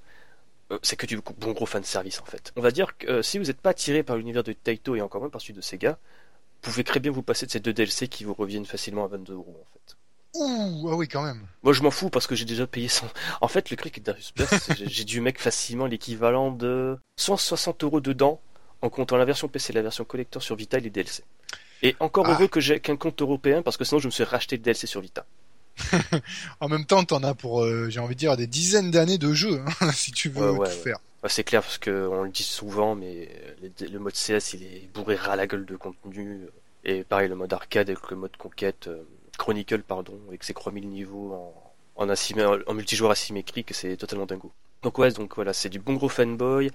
c'est 0.80 0.97
que 0.97 1.04
du 1.04 1.18
bon 1.18 1.52
gros 1.52 1.66
fan 1.66 1.85
service 1.85 2.18
en 2.23 2.25
fait. 2.25 2.54
On 2.56 2.62
va 2.62 2.71
dire 2.71 2.97
que 2.97 3.21
si 3.21 3.37
vous 3.37 3.45
n'êtes 3.45 3.61
pas 3.61 3.71
attiré 3.71 4.02
par 4.02 4.16
l'univers 4.16 4.42
de 4.42 4.54
Taito 4.54 4.97
et 4.97 5.02
encore 5.02 5.21
moins 5.21 5.28
par 5.28 5.42
celui 5.42 5.52
de 5.52 5.61
Sega, 5.61 5.99
vous 6.62 6.71
pouvez 6.71 6.83
très 6.83 6.99
bien 6.99 7.12
vous 7.12 7.23
passer 7.23 7.45
de 7.45 7.50
ces 7.50 7.61
deux 7.61 7.75
DLC 7.75 8.09
qui 8.09 8.25
vous 8.25 8.33
reviennent 8.33 8.64
facilement 8.64 9.04
à 9.04 9.09
22 9.09 9.35
euros 9.35 9.61
en 9.61 9.73
fait. 9.75 9.97
Ouh, 10.38 10.88
ah 10.90 10.95
oui, 10.97 11.09
quand 11.09 11.23
même. 11.23 11.40
Moi 11.62 11.73
je 11.73 11.83
m'en 11.83 11.90
fous 11.90 12.11
parce 12.11 12.26
que 12.26 12.35
j'ai 12.35 12.45
déjà 12.45 12.66
payé 12.66 12.88
100. 12.88 13.07
En 13.40 13.49
fait, 13.49 13.71
le 13.71 13.76
de 13.76 14.00
Darius 14.00 14.33
j'ai- 14.87 15.05
dû 15.05 15.21
mec 15.21 15.40
facilement 15.40 15.87
l'équivalent 15.87 16.50
de 16.50 16.97
160 17.16 17.83
euros 17.85 18.00
dedans 18.00 18.40
en 18.83 18.88
comptant 18.90 19.16
la 19.16 19.25
version 19.25 19.49
PC, 19.49 19.73
la 19.73 19.83
version 19.83 20.05
collector 20.05 20.43
sur 20.43 20.57
Vita 20.57 20.78
et 20.78 20.81
les 20.81 20.90
DLC. 20.90 21.23
Et 21.83 21.95
encore 22.00 22.26
Ah. 22.26 22.33
heureux 22.33 22.49
que 22.49 22.61
j'ai 22.61 22.81
qu'un 22.81 22.97
compte 22.97 23.21
européen 23.23 23.62
parce 23.62 23.76
que 23.76 23.85
sinon 23.85 23.99
je 24.00 24.07
me 24.07 24.11
suis 24.11 24.25
racheté 24.25 24.57
le 24.57 24.62
DLC 24.62 24.87
sur 24.87 25.00
Vita. 25.00 25.25
En 26.61 26.69
même 26.69 26.85
temps, 26.87 27.05
t'en 27.05 27.23
as 27.23 27.35
pour, 27.35 27.62
euh, 27.62 27.88
j'ai 27.90 28.00
envie 28.00 28.14
de 28.14 28.19
dire, 28.21 28.37
des 28.37 28.47
dizaines 28.47 28.90
d'années 28.90 29.19
de 29.19 29.33
jeu, 29.33 29.62
hein, 29.81 29.90
si 29.93 30.11
tu 30.12 30.28
veux 30.28 30.50
Ouais, 30.52 30.59
ouais, 30.59 30.69
tout 30.69 30.75
ouais. 30.76 30.83
faire. 30.83 30.99
C'est 31.28 31.43
clair 31.45 31.62
parce 31.62 31.78
que 31.78 32.09
on 32.11 32.23
le 32.23 32.31
dit 32.31 32.45
souvent, 32.45 32.95
mais 32.95 33.28
le 33.81 33.99
mode 33.99 34.14
CS 34.14 34.52
il 34.55 34.62
est 34.62 34.88
bourré 34.95 35.16
ras 35.16 35.35
la 35.35 35.47
gueule 35.49 35.66
de 35.66 35.75
contenu. 35.76 36.43
Et 36.85 37.02
pareil, 37.02 37.28
le 37.28 37.35
mode 37.35 37.52
arcade 37.52 37.90
avec 37.90 38.11
le 38.11 38.16
mode 38.16 38.37
conquête, 38.37 38.87
euh, 38.87 39.02
Chronicle, 39.47 39.83
pardon, 39.83 40.19
avec 40.26 40.43
ses 40.43 40.55
3000 40.55 40.88
niveaux 40.88 41.55
en, 41.95 42.75
multijoueur 42.75 43.12
asymétrique, 43.12 43.73
c'est 43.73 43.97
totalement 43.97 44.26
dingo. 44.26 44.50
Donc 44.83 44.99
ouais, 44.99 45.12
donc 45.12 45.37
voilà, 45.37 45.53
c'est 45.53 45.69
du 45.69 45.79
bon 45.79 45.95
gros 45.95 46.09
fanboy. 46.09 46.73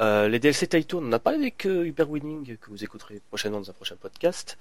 Euh, 0.00 0.26
les 0.26 0.38
DLC 0.38 0.66
Taito, 0.68 1.00
on 1.00 1.08
en 1.08 1.12
a 1.12 1.18
parlé 1.18 1.38
avec 1.38 1.66
euh, 1.66 1.92
Winning, 2.08 2.56
que 2.56 2.70
vous 2.70 2.82
écouterez 2.82 3.20
prochainement 3.28 3.60
dans 3.60 3.68
un 3.68 3.74
prochain 3.74 3.96
podcast. 4.00 4.56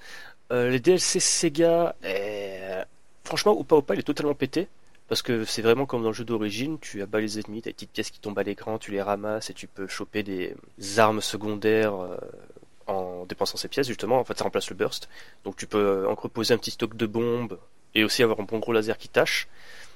Euh, 0.51 0.69
les 0.69 0.81
DLC 0.81 1.21
Sega, 1.21 1.95
eh, 2.03 2.81
franchement, 3.23 3.57
Opa 3.57 3.77
Opa, 3.77 3.93
il 3.93 4.01
est 4.01 4.03
totalement 4.03 4.35
pété. 4.35 4.67
Parce 5.07 5.21
que 5.21 5.45
c'est 5.45 5.61
vraiment 5.61 5.85
comme 5.85 6.01
dans 6.01 6.09
le 6.09 6.13
jeu 6.13 6.25
d'origine, 6.25 6.79
tu 6.79 7.01
abats 7.01 7.21
les 7.21 7.39
ennemis, 7.39 7.61
t'as 7.61 7.69
des 7.69 7.75
petites 7.75 7.91
pièces 7.91 8.11
qui 8.11 8.19
tombent 8.19 8.39
à 8.39 8.43
l'écran, 8.43 8.77
tu 8.77 8.91
les 8.91 9.01
ramasses 9.01 9.49
et 9.49 9.53
tu 9.53 9.67
peux 9.67 9.87
choper 9.87 10.21
des 10.21 10.53
armes 10.97 11.21
secondaires 11.21 11.95
euh, 11.95 12.17
en 12.87 13.25
dépensant 13.25 13.57
ces 13.57 13.67
pièces 13.67 13.87
justement. 13.87 14.19
En 14.19 14.23
fait, 14.23 14.37
ça 14.37 14.43
remplace 14.43 14.69
le 14.69 14.75
burst. 14.75 15.09
Donc 15.43 15.55
tu 15.55 15.67
peux 15.67 15.77
euh, 15.77 16.09
entreposer 16.09 16.53
un 16.53 16.57
petit 16.57 16.71
stock 16.71 16.95
de 16.95 17.05
bombes 17.05 17.59
et 17.95 18.03
aussi 18.03 18.23
avoir 18.23 18.39
un 18.39 18.43
bon 18.43 18.59
gros 18.59 18.73
laser 18.73 18.97
qui 18.97 19.09
tâche. 19.09 19.47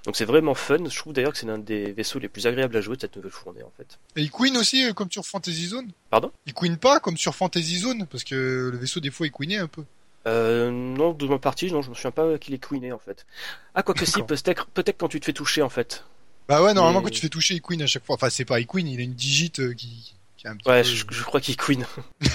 Donc 0.06 0.16
c'est 0.16 0.26
vraiment 0.26 0.56
fun. 0.56 0.78
Je 0.90 0.98
trouve 0.98 1.14
d'ailleurs 1.14 1.32
que 1.32 1.38
c'est 1.38 1.46
l'un 1.46 1.60
des 1.60 1.92
vaisseaux 1.92 2.18
les 2.20 2.28
plus 2.30 2.48
agréables 2.48 2.76
à 2.76 2.82
jouer 2.82 2.96
de 2.96 3.02
cette 3.02 3.16
nouvelle 3.16 3.32
fournée 3.32 3.62
en 3.64 3.72
fait. 3.78 4.00
Et 4.16 4.22
il 4.22 4.32
queen 4.32 4.58
aussi, 4.58 4.84
euh, 4.86 4.94
comme 4.94 5.12
sur 5.12 5.26
Fantasy 5.26 5.68
Zone? 5.68 5.92
Pardon? 6.10 6.32
Il 6.48 6.54
queen 6.54 6.78
pas 6.78 7.00
comme 7.00 7.18
sur 7.18 7.36
Fantasy 7.36 7.80
Zone, 7.80 8.08
parce 8.08 8.24
que 8.24 8.70
le 8.72 8.78
vaisseau, 8.78 9.00
des 9.00 9.12
fois, 9.12 9.28
il 9.28 9.32
queenait 9.32 9.58
un 9.58 9.68
peu. 9.68 9.84
Euh, 10.28 10.70
non, 10.72 11.14
de 11.14 11.28
ma 11.28 11.38
partie, 11.40 11.72
non, 11.72 11.82
je 11.82 11.90
me 11.90 11.96
souviens 11.96 12.12
pas 12.12 12.38
qu'il 12.38 12.54
est 12.54 12.60
queené 12.60 12.92
en 12.92 13.00
fait. 13.00 13.26
Ah, 13.76 13.82
quoi 13.84 13.96
que 13.96 14.06
si, 14.06 14.22
peut-être 14.24 14.68
peut-être 14.68 14.98
quand 14.98 15.08
tu 15.08 15.20
te 15.20 15.26
fais 15.26 15.34
toucher 15.34 15.62
en 15.62 15.70
fait. 15.70 16.04
Bah 16.48 16.64
ouais, 16.64 16.74
normalement, 16.74 17.00
Mais- 17.00 17.06
quand 17.06 17.14
tu 17.14 17.22
fais 17.22 17.30
toucher, 17.30 17.54
il 17.56 17.62
queen 17.62 17.82
à 17.82 17.88
chaque 17.88 18.06
fois. 18.06 18.16
Enfin, 18.16 18.30
c'est 18.30 18.46
pas 18.46 18.60
il 18.60 18.68
queen, 18.68 18.88
il 18.88 19.00
a 19.00 19.04
une 19.04 19.14
digite 19.14 19.60
euh, 19.60 19.74
qui, 19.74 20.14
qui 20.42 20.48
est 20.48 20.50
un 20.50 20.56
petit 20.58 20.68
Ouais, 20.70 20.82
peu- 20.82 20.88
je, 20.88 21.06
je 21.10 21.24
crois 21.24 21.40
qu'il 21.40 21.56
queen. 21.56 21.86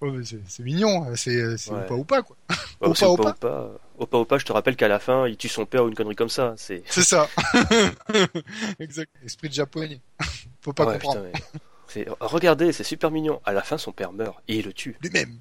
Ouais, 0.00 0.20
c'est 0.48 0.62
mignon, 0.62 1.04
hein, 1.04 1.12
c'est 1.16 1.56
c'est 1.56 1.70
Ouais. 1.70 1.84
Opa 1.90 1.94
Opa 1.94 2.22
quoi. 2.22 2.36
Ouais, 2.50 2.56
Opa, 2.88 3.06
Opa 3.06 3.28
Opa. 3.30 3.70
Opa. 3.98 4.16
Opa 4.18 4.38
je 4.38 4.44
te 4.44 4.52
rappelle 4.52 4.76
qu'à 4.76 4.88
la 4.88 4.98
fin, 4.98 5.26
il 5.28 5.36
tue 5.36 5.48
son 5.48 5.64
père 5.64 5.84
ou 5.84 5.88
une 5.88 5.94
connerie 5.94 6.16
comme 6.16 6.28
ça. 6.28 6.54
C'est. 6.58 6.82
C'est 6.86 7.02
ça. 7.04 7.28
exact. 8.80 9.10
Esprit 9.24 9.48
de 9.48 9.54
japonais. 9.54 10.00
Faut 10.60 10.72
pas 10.72 10.84
Ouais, 10.86 10.94
comprendre. 10.94 11.24
putain, 11.88 12.12
Regardez, 12.20 12.72
c'est 12.72 12.84
super 12.84 13.10
mignon. 13.10 13.40
À 13.46 13.52
la 13.52 13.62
fin, 13.62 13.78
son 13.78 13.92
père 13.92 14.12
meurt 14.12 14.36
et 14.48 14.56
il 14.58 14.64
le 14.66 14.72
tue. 14.72 14.96
Lui-même. 15.00 15.38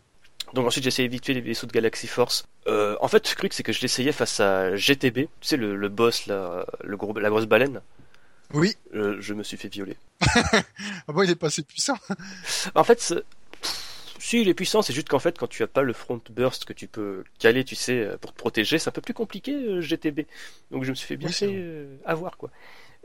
Donc 0.54 0.68
ensuite, 0.68 0.84
j'ai 0.84 0.90
essayé 0.90 1.08
vite 1.08 1.28
les 1.28 1.42
vaisseaux 1.42 1.66
de 1.68 1.72
Galaxy 1.72 2.06
Force. 2.08 2.46
Euh, 2.68 2.96
en 3.02 3.08
fait, 3.08 3.28
le 3.30 3.36
truc, 3.36 3.54
c'est 3.54 3.64
que 3.64 3.74
je 3.74 3.82
l'essayais 3.82 4.12
face 4.12 4.40
à 4.40 4.76
GTB. 4.76 5.16
Tu 5.18 5.28
sais, 5.42 5.58
le, 5.58 5.76
le 5.76 5.90
boss, 5.90 6.28
là, 6.28 6.66
le 6.84 6.96
gros, 6.96 7.18
la 7.18 7.30
grosse 7.30 7.46
baleine. 7.48 7.82
Oui. 8.54 8.76
Euh, 8.94 9.18
je 9.20 9.34
me 9.34 9.44
suis 9.44 9.58
fait 9.58 9.70
violer. 9.70 9.98
Ah 11.08 11.12
bon, 11.12 11.24
il 11.24 11.30
est 11.30 11.36
pas 11.36 11.48
assez 11.48 11.64
puissant? 11.64 11.98
En 12.76 12.84
fait, 12.84 13.14
si 14.20 14.42
il 14.42 14.48
est 14.48 14.54
puissant, 14.54 14.82
c'est 14.82 14.94
juste 14.94 15.10
qu'en 15.10 15.20
fait, 15.20 15.38
quand 15.38 15.48
tu 15.48 15.64
as 15.64 15.68
pas 15.68 15.82
le 15.82 15.92
front 15.94 16.22
burst 16.30 16.64
que 16.66 16.74
tu 16.74 16.88
peux 16.88 17.24
caler, 17.40 17.64
tu 17.66 17.76
sais, 17.76 18.10
pour 18.22 18.32
te 18.32 18.38
protéger, 18.38 18.80
c'est 18.80 18.88
un 18.88 18.92
peu 18.94 19.02
plus 19.02 19.14
compliqué 19.14 19.54
euh, 19.54 19.82
GTB. 19.82 20.22
Donc 20.72 20.84
je 20.86 20.92
me 20.92 20.96
suis 20.96 21.08
fait 21.08 21.18
bien 21.18 21.28
Oui, 21.28 21.34
fait 21.34 21.52
euh, 21.52 21.98
avoir 22.06 22.38
quoi. 22.38 22.50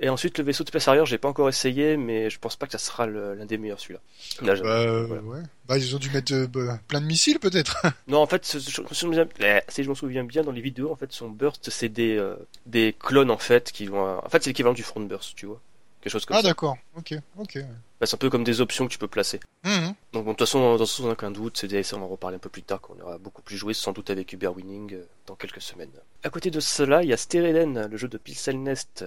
Et 0.00 0.08
ensuite, 0.08 0.38
le 0.38 0.44
vaisseau 0.44 0.62
de 0.62 0.68
space 0.68 0.86
arrière, 0.86 1.06
j'ai 1.06 1.18
pas 1.18 1.28
encore 1.28 1.48
essayé, 1.48 1.96
mais 1.96 2.30
je 2.30 2.38
pense 2.38 2.54
pas 2.54 2.66
que 2.66 2.72
ça 2.72 2.78
sera 2.78 3.06
l'un 3.08 3.44
des 3.46 3.58
meilleurs 3.58 3.80
celui-là. 3.80 4.00
Là, 4.42 4.54
Bah, 4.60 4.68
euh, 4.68 5.06
Voilà. 5.06 5.22
ouais. 5.22 5.42
Bah, 5.66 5.76
ils 5.76 5.96
ont 5.96 5.98
dû 5.98 6.08
mettre 6.10 6.32
euh, 6.34 6.46
bah, 6.46 6.78
plein 6.86 7.00
de 7.00 7.06
missiles 7.06 7.40
peut-être. 7.40 7.82
Non, 8.06 8.18
en 8.22 8.26
fait, 8.26 8.44
ce- 8.46 8.60
ce- 8.60 8.70
je 8.70 8.80
me 8.82 8.94
souviens- 8.94 9.28
eh, 9.40 9.60
si 9.68 9.82
je 9.82 9.88
m'en 9.88 9.96
souviens 9.96 10.22
bien, 10.24 10.42
dans 10.42 10.52
les 10.52 10.60
vidéos, 10.60 10.92
en 10.92 10.96
fait, 10.96 11.12
son 11.12 11.28
burst, 11.30 11.70
c'est 11.70 11.88
des 11.88 12.16
euh, 12.16 12.36
des 12.66 12.94
clones 12.98 13.30
en 13.32 13.38
fait 13.38 13.72
qui 13.72 13.86
vont. 13.86 14.18
En 14.18 14.28
fait, 14.28 14.42
c'est 14.44 14.50
l'équivalent 14.50 14.74
du 14.74 14.84
front 14.84 15.00
burst, 15.00 15.34
tu 15.34 15.46
vois, 15.46 15.60
quelque 16.00 16.12
chose 16.12 16.24
comme 16.24 16.36
ah 16.36 16.42
ça. 16.42 16.48
d'accord. 16.48 16.76
Ok. 16.96 17.14
Ok. 17.36 17.58
Bah, 18.00 18.06
c'est 18.06 18.14
un 18.14 18.18
peu 18.18 18.30
comme 18.30 18.44
des 18.44 18.60
options 18.60 18.86
que 18.86 18.92
tu 18.92 18.98
peux 18.98 19.08
placer. 19.08 19.40
Mhm. 19.64 19.94
Donc 20.12 20.24
bon, 20.24 20.30
de 20.30 20.36
toute 20.36 20.46
façon, 20.46 20.60
dans 20.60 20.78
façon, 20.78 21.02
on 21.02 21.06
n'a 21.08 21.12
aucun 21.14 21.32
doute, 21.32 21.58
c'est 21.58 21.94
on 21.94 21.98
va 21.98 22.04
en 22.04 22.08
reparler 22.08 22.36
un 22.36 22.38
peu 22.38 22.48
plus 22.48 22.62
tard, 22.62 22.80
quand 22.80 22.94
on 22.96 23.02
aura 23.02 23.18
beaucoup 23.18 23.42
plus 23.42 23.56
joué, 23.56 23.74
sans 23.74 23.90
doute 23.90 24.10
avec 24.10 24.32
Uber 24.32 24.46
Winning, 24.46 24.94
euh, 24.94 25.02
dans 25.26 25.34
quelques 25.34 25.60
semaines. 25.60 25.90
À 26.22 26.30
côté 26.30 26.52
de 26.52 26.60
cela, 26.60 27.02
il 27.02 27.08
y 27.08 27.12
a 27.12 27.16
Stereden, 27.16 27.88
le 27.90 27.96
jeu 27.96 28.06
de 28.06 28.16
Pixel 28.16 28.62
Nest, 28.62 29.04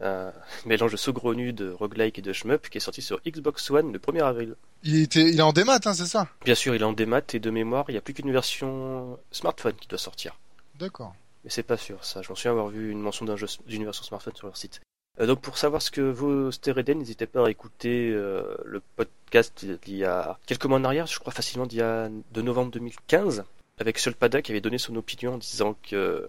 un 0.00 0.32
mélange 0.66 0.96
saugrenu 0.96 1.52
de 1.52 1.70
roguelike 1.70 2.18
et 2.18 2.22
de 2.22 2.32
shmup, 2.32 2.68
qui 2.68 2.78
est 2.78 2.80
sorti 2.80 3.02
sur 3.02 3.20
Xbox 3.26 3.70
One 3.70 3.92
le 3.92 3.98
1er 3.98 4.22
avril. 4.22 4.54
Il 4.82 5.02
était, 5.02 5.28
il 5.30 5.38
est 5.38 5.42
en 5.42 5.52
démat, 5.52 5.80
hein, 5.84 5.94
c'est 5.94 6.06
ça? 6.06 6.28
Bien 6.44 6.54
sûr, 6.54 6.74
il 6.74 6.82
est 6.82 6.84
en 6.84 6.92
démat, 6.92 7.22
et 7.32 7.38
de 7.38 7.50
mémoire, 7.50 7.86
il 7.88 7.92
n'y 7.92 7.98
a 7.98 8.00
plus 8.00 8.14
qu'une 8.14 8.32
version 8.32 9.18
smartphone 9.30 9.74
qui 9.74 9.88
doit 9.88 9.98
sortir. 9.98 10.38
D'accord. 10.78 11.14
Mais 11.44 11.50
c'est 11.50 11.62
pas 11.62 11.76
sûr, 11.76 12.04
ça. 12.04 12.22
Je 12.22 12.28
m'en 12.28 12.34
souviens 12.34 12.52
avoir 12.52 12.68
vu 12.68 12.90
une 12.90 13.00
mention 13.00 13.24
d'un 13.24 13.36
jeu 13.36 13.46
d'une 13.66 13.84
version 13.84 14.04
smartphone 14.04 14.34
sur 14.36 14.46
leur 14.46 14.56
site. 14.56 14.80
Euh, 15.20 15.26
donc 15.26 15.40
pour 15.40 15.58
savoir 15.58 15.82
ce 15.82 15.90
que 15.90 16.00
vaut 16.00 16.50
Stereden, 16.50 16.98
n'hésitez 16.98 17.26
pas 17.26 17.46
à 17.46 17.50
écouter 17.50 18.10
euh, 18.10 18.56
le 18.64 18.80
podcast 18.96 19.64
d'il 19.64 19.96
y 19.96 20.04
a 20.04 20.38
quelques 20.46 20.66
mois 20.66 20.78
en 20.78 20.84
arrière, 20.84 21.06
je 21.06 21.18
crois 21.18 21.32
facilement 21.32 21.66
d'il 21.66 21.78
y 21.78 21.82
a 21.82 22.08
de 22.08 22.42
novembre 22.42 22.70
2015, 22.72 23.44
avec 23.78 23.98
Solpada 23.98 24.42
qui 24.42 24.52
avait 24.52 24.60
donné 24.60 24.78
son 24.78 24.94
opinion 24.96 25.34
en 25.34 25.38
disant 25.38 25.76
que 25.82 26.28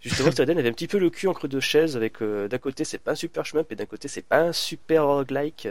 justement 0.00 0.30
Stereden 0.30 0.58
avait 0.58 0.68
un 0.68 0.72
petit 0.72 0.88
peu 0.88 0.98
le 0.98 1.10
cul 1.10 1.28
en 1.28 1.34
creux 1.34 1.48
de 1.48 1.60
chaise 1.60 1.96
avec 1.96 2.22
euh, 2.22 2.48
d'un 2.48 2.58
côté 2.58 2.84
c'est 2.84 2.98
pas 2.98 3.12
un 3.12 3.16
super 3.16 3.44
shmup 3.44 3.70
et 3.70 3.76
d'un 3.76 3.86
côté 3.86 4.08
c'est 4.08 4.22
pas 4.22 4.40
un 4.40 4.52
super 4.52 5.06
roguelike. 5.06 5.68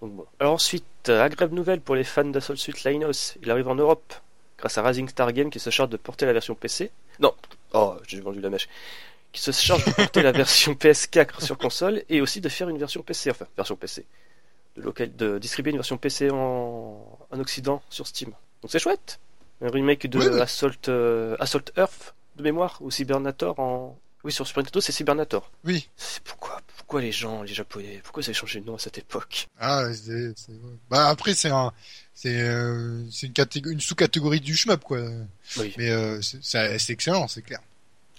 Donc 0.00 0.12
bon. 0.12 0.26
Alors 0.38 0.54
ensuite, 0.54 0.84
euh, 1.08 1.22
agréable 1.22 1.54
nouvelle 1.54 1.80
pour 1.80 1.94
les 1.94 2.04
fans 2.04 2.24
d'Assault 2.24 2.56
Suite 2.56 2.84
Linos, 2.84 3.36
il 3.42 3.50
arrive 3.50 3.68
en 3.68 3.74
Europe 3.74 4.14
grâce 4.58 4.78
à 4.78 4.82
Rising 4.82 5.08
Star 5.08 5.32
Game 5.32 5.50
qui 5.50 5.58
se 5.58 5.70
charge 5.70 5.90
de 5.90 5.96
porter 5.96 6.26
la 6.26 6.32
version 6.32 6.54
PC. 6.54 6.90
Non, 7.20 7.34
oh, 7.72 7.96
j'ai 8.06 8.20
vendu 8.20 8.40
la 8.40 8.50
mèche. 8.50 8.68
Qui 9.32 9.40
se 9.40 9.50
charge 9.52 9.84
de 9.84 9.90
porter 9.90 10.22
la 10.22 10.32
version 10.32 10.72
PS4 10.72 11.42
sur 11.42 11.58
console 11.58 12.02
et 12.08 12.20
aussi 12.20 12.40
de 12.40 12.48
faire 12.48 12.68
une 12.68 12.78
version 12.78 13.02
PC, 13.02 13.30
enfin 13.30 13.46
version 13.56 13.76
PC, 13.76 14.04
de, 14.76 14.82
local, 14.82 15.14
de 15.16 15.38
distribuer 15.38 15.70
une 15.70 15.78
version 15.78 15.96
PC 15.96 16.30
en, 16.30 17.18
en 17.30 17.40
Occident 17.40 17.82
sur 17.90 18.06
Steam. 18.06 18.30
Donc 18.62 18.70
c'est 18.70 18.78
chouette. 18.78 19.18
Un 19.62 19.70
remake 19.70 20.06
de 20.06 20.18
Oui, 20.18 20.26
oui. 20.30 20.40
Assault, 20.40 20.88
euh, 20.88 21.36
Assault 21.38 21.70
Earth 21.78 22.14
de 22.36 22.42
mémoire 22.42 22.78
ou 22.80 22.90
Cybernator 22.90 23.58
en. 23.58 23.98
Oui, 24.24 24.32
sur 24.32 24.46
Super 24.46 24.62
Nintendo, 24.62 24.80
c'est 24.80 24.92
Cybernator. 24.92 25.50
Oui. 25.64 25.88
C'est 25.96 26.22
pourquoi, 26.22 26.60
pourquoi 26.76 27.00
les 27.00 27.12
gens, 27.12 27.42
les 27.42 27.54
Japonais, 27.54 28.00
pourquoi 28.02 28.22
ils 28.22 28.26
avaient 28.26 28.34
changé 28.34 28.60
de 28.60 28.66
nom 28.66 28.74
à 28.74 28.78
cette 28.78 28.98
époque? 28.98 29.46
Ah, 29.60 29.84
c'est, 29.94 30.34
bah 30.90 31.08
après 31.08 31.34
c'est 31.34 31.50
un, 31.50 31.72
c'est, 32.12 32.40
euh, 32.40 33.08
c'est 33.10 33.26
une 33.26 33.32
catégorie, 33.32 33.74
une 33.74 33.80
sous-catégorie 33.80 34.40
du 34.40 34.56
shmup 34.56 34.82
quoi. 34.82 35.00
Oui. 35.58 35.74
Mais 35.78 35.90
euh, 35.90 36.20
c'est, 36.22 36.90
excellent, 36.90 37.28
c'est 37.28 37.42
clair. 37.42 37.60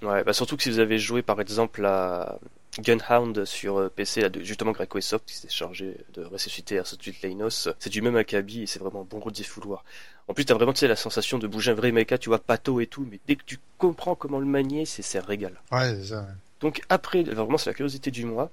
Ouais, 0.02 0.24
bah 0.24 0.34
surtout 0.34 0.56
que 0.56 0.64
si 0.64 0.70
vous 0.70 0.80
avez 0.80 1.00
joué 1.00 1.24
par 1.24 1.42
exemple 1.42 1.86
à 1.86 2.40
Gunhound 2.80 3.46
sur 3.46 3.78
euh, 3.78 3.90
PC, 3.90 4.22
là, 4.22 4.30
de, 4.30 4.42
justement 4.44 4.72
Greco 4.72 4.98
et 4.98 5.02
Soft, 5.02 5.26
qui 5.26 5.36
s'est 5.36 5.50
chargé 5.50 5.98
de 6.14 6.24
ressusciter 6.24 6.80
Assault 6.80 6.98
Lainos, 7.24 7.70
c'est 7.80 7.90
du 7.90 8.02
même 8.02 8.16
acabit 8.16 8.64
et 8.64 8.68
c'est 8.68 8.80
vraiment 8.80 9.02
un 9.02 9.06
bon 9.06 9.20
gros 9.20 9.32
défouloir. 9.32 9.84
En 10.28 10.34
plus, 10.34 10.44
t'as 10.46 10.54
vraiment 10.56 10.74
tu 10.74 10.80
sais, 10.80 10.88
la 10.88 10.96
sensation 10.98 11.38
de 11.40 11.48
bouger 11.48 11.72
un 11.72 11.76
vrai 11.76 11.92
mecha, 11.92 12.18
tu 12.18 12.30
vois, 12.30 12.40
pato 12.40 12.80
et 12.82 12.88
tout, 12.88 13.08
mais 13.10 13.20
dès 13.28 13.36
que 13.38 13.44
tu 13.46 13.60
comprends 13.78 14.16
comment 14.16 14.40
le 14.40 14.46
manier, 14.46 14.86
c'est 14.86 15.18
un 15.18 15.22
régal. 15.22 15.54
Ouais, 15.72 15.96
c'est 16.02 16.08
ça. 16.08 16.20
ouais. 16.22 16.34
Donc 16.60 16.82
après, 16.90 17.24
vraiment 17.24 17.58
c'est 17.58 17.70
la 17.70 17.74
curiosité 17.74 18.12
du 18.12 18.26
mois, 18.26 18.52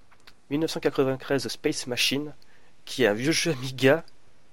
1993 0.51 1.49
Space 1.49 1.87
Machine, 1.87 2.33
qui 2.85 3.03
est 3.05 3.07
un 3.09 3.15
vieux 3.15 3.33
jeu 3.33 3.51
Amiga 3.53 4.05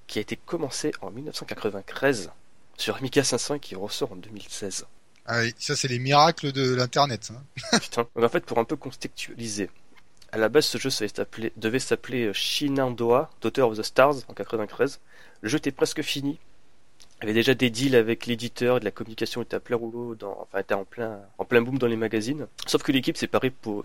qui 0.07 0.19
a 0.19 0.21
été 0.21 0.35
commencé 0.35 0.91
en 1.01 1.11
1993 1.11 2.31
sur 2.77 2.95
Amiga 2.95 3.23
500 3.23 3.55
et 3.55 3.59
qui 3.59 3.75
ressort 3.75 4.13
en 4.13 4.15
2016. 4.15 4.85
Ah 5.27 5.41
oui, 5.41 5.53
ça 5.59 5.75
c'est 5.75 5.87
les 5.87 5.99
miracles 5.99 6.51
de 6.51 6.73
l'internet. 6.73 7.31
hein. 7.31 7.77
Putain. 7.79 8.07
Donc 8.15 8.23
en 8.25 8.29
fait, 8.29 8.43
pour 8.45 8.57
un 8.57 8.63
peu 8.63 8.75
contextualiser, 8.75 9.69
à 10.31 10.37
la 10.37 10.49
base, 10.49 10.65
ce 10.65 10.77
jeu 10.77 10.89
devait 10.89 11.07
s'appeler, 11.13 11.53
devait 11.57 11.79
s'appeler 11.79 12.33
Shenandoah, 12.33 13.29
Daughter 13.41 13.61
of 13.61 13.77
the 13.77 13.83
Stars, 13.83 14.15
en 14.27 14.33
93. 14.33 14.99
Le 15.41 15.49
jeu 15.49 15.57
était 15.57 15.71
presque 15.71 16.01
fini. 16.01 16.39
Il 17.21 17.25
avait 17.25 17.33
déjà 17.33 17.53
des 17.53 17.69
deals 17.69 17.95
avec 17.95 18.25
l'éditeur, 18.25 18.77
et 18.77 18.79
de 18.79 18.85
la 18.85 18.91
communication 18.91 19.41
était 19.43 19.55
à 19.55 19.59
plein 19.59 19.75
rouleau, 19.77 20.15
dans, 20.15 20.37
enfin, 20.41 20.59
était 20.59 20.73
en 20.73 20.85
plein, 20.85 21.19
en 21.37 21.45
plein 21.45 21.61
boom 21.61 21.77
dans 21.77 21.87
les 21.87 21.95
magazines. 21.95 22.47
Sauf 22.65 22.81
que 22.81 22.91
l'équipe 22.91 23.15
s'est 23.15 23.29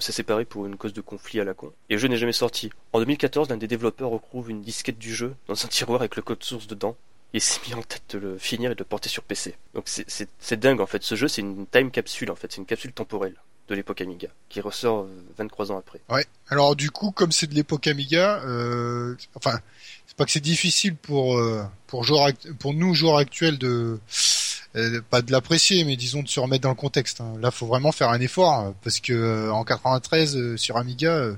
séparée 0.00 0.44
pour, 0.46 0.66
une 0.66 0.76
cause 0.76 0.92
de 0.94 1.00
conflit 1.02 1.40
à 1.40 1.44
la 1.44 1.52
con. 1.52 1.72
Et 1.90 1.94
le 1.94 1.98
jeu 1.98 2.08
n'est 2.08 2.16
jamais 2.16 2.32
sorti. 2.32 2.70
En 2.92 2.98
2014, 2.98 3.50
l'un 3.50 3.56
des 3.58 3.66
développeurs 3.68 4.08
retrouve 4.10 4.50
une 4.50 4.62
disquette 4.62 4.98
du 4.98 5.14
jeu 5.14 5.34
dans 5.48 5.64
un 5.64 5.68
tiroir 5.68 6.00
avec 6.00 6.16
le 6.16 6.22
code 6.22 6.42
source 6.42 6.66
dedans. 6.66 6.96
Et 7.34 7.40
s'est 7.40 7.60
mis 7.66 7.74
en 7.74 7.82
tête 7.82 8.04
de 8.10 8.18
le 8.18 8.38
finir 8.38 8.70
et 8.70 8.74
de 8.74 8.78
le 8.80 8.84
porter 8.86 9.10
sur 9.10 9.22
PC. 9.22 9.54
Donc 9.74 9.84
c'est- 9.88 10.54
dingue 10.54 10.80
en 10.80 10.86
fait. 10.86 11.02
Ce 11.02 11.16
jeu 11.16 11.28
c'est 11.28 11.42
une 11.42 11.66
time 11.66 11.90
capsule 11.90 12.30
en 12.30 12.36
fait. 12.36 12.50
C'est 12.50 12.58
une 12.58 12.66
capsule 12.66 12.92
temporelle 12.92 13.34
de 13.68 13.74
l'époque 13.74 14.00
Amiga 14.00 14.28
qui 14.48 14.60
ressort 14.60 15.02
euh, 15.02 15.24
23 15.36 15.72
ans 15.72 15.76
après. 15.76 16.00
Ouais. 16.08 16.24
Alors 16.48 16.76
du 16.76 16.90
coup, 16.90 17.10
comme 17.10 17.32
c'est 17.32 17.48
de 17.48 17.54
l'époque 17.54 17.88
Amiga, 17.88 18.40
euh, 18.46 19.16
enfin, 19.34 19.58
pas 20.16 20.24
que 20.24 20.30
c'est 20.30 20.40
difficile 20.40 20.94
pour 20.96 21.36
euh, 21.38 21.62
pour 21.86 22.04
joueurs 22.04 22.30
pour 22.58 22.74
nous 22.74 22.94
joueurs 22.94 23.18
actuels 23.18 23.58
de 23.58 23.98
euh, 24.76 25.00
pas 25.10 25.22
de 25.22 25.30
l'apprécier, 25.32 25.84
mais 25.84 25.96
disons 25.96 26.22
de 26.22 26.28
se 26.28 26.38
remettre 26.40 26.62
dans 26.62 26.68
le 26.70 26.74
contexte. 26.74 27.20
hein. 27.20 27.34
Là, 27.40 27.50
faut 27.50 27.66
vraiment 27.66 27.92
faire 27.92 28.10
un 28.10 28.20
effort 28.20 28.52
hein, 28.52 28.74
parce 28.82 29.00
que 29.00 29.12
euh, 29.12 29.50
en 29.52 29.64
93 29.64 30.36
euh, 30.36 30.56
sur 30.56 30.76
Amiga, 30.76 31.30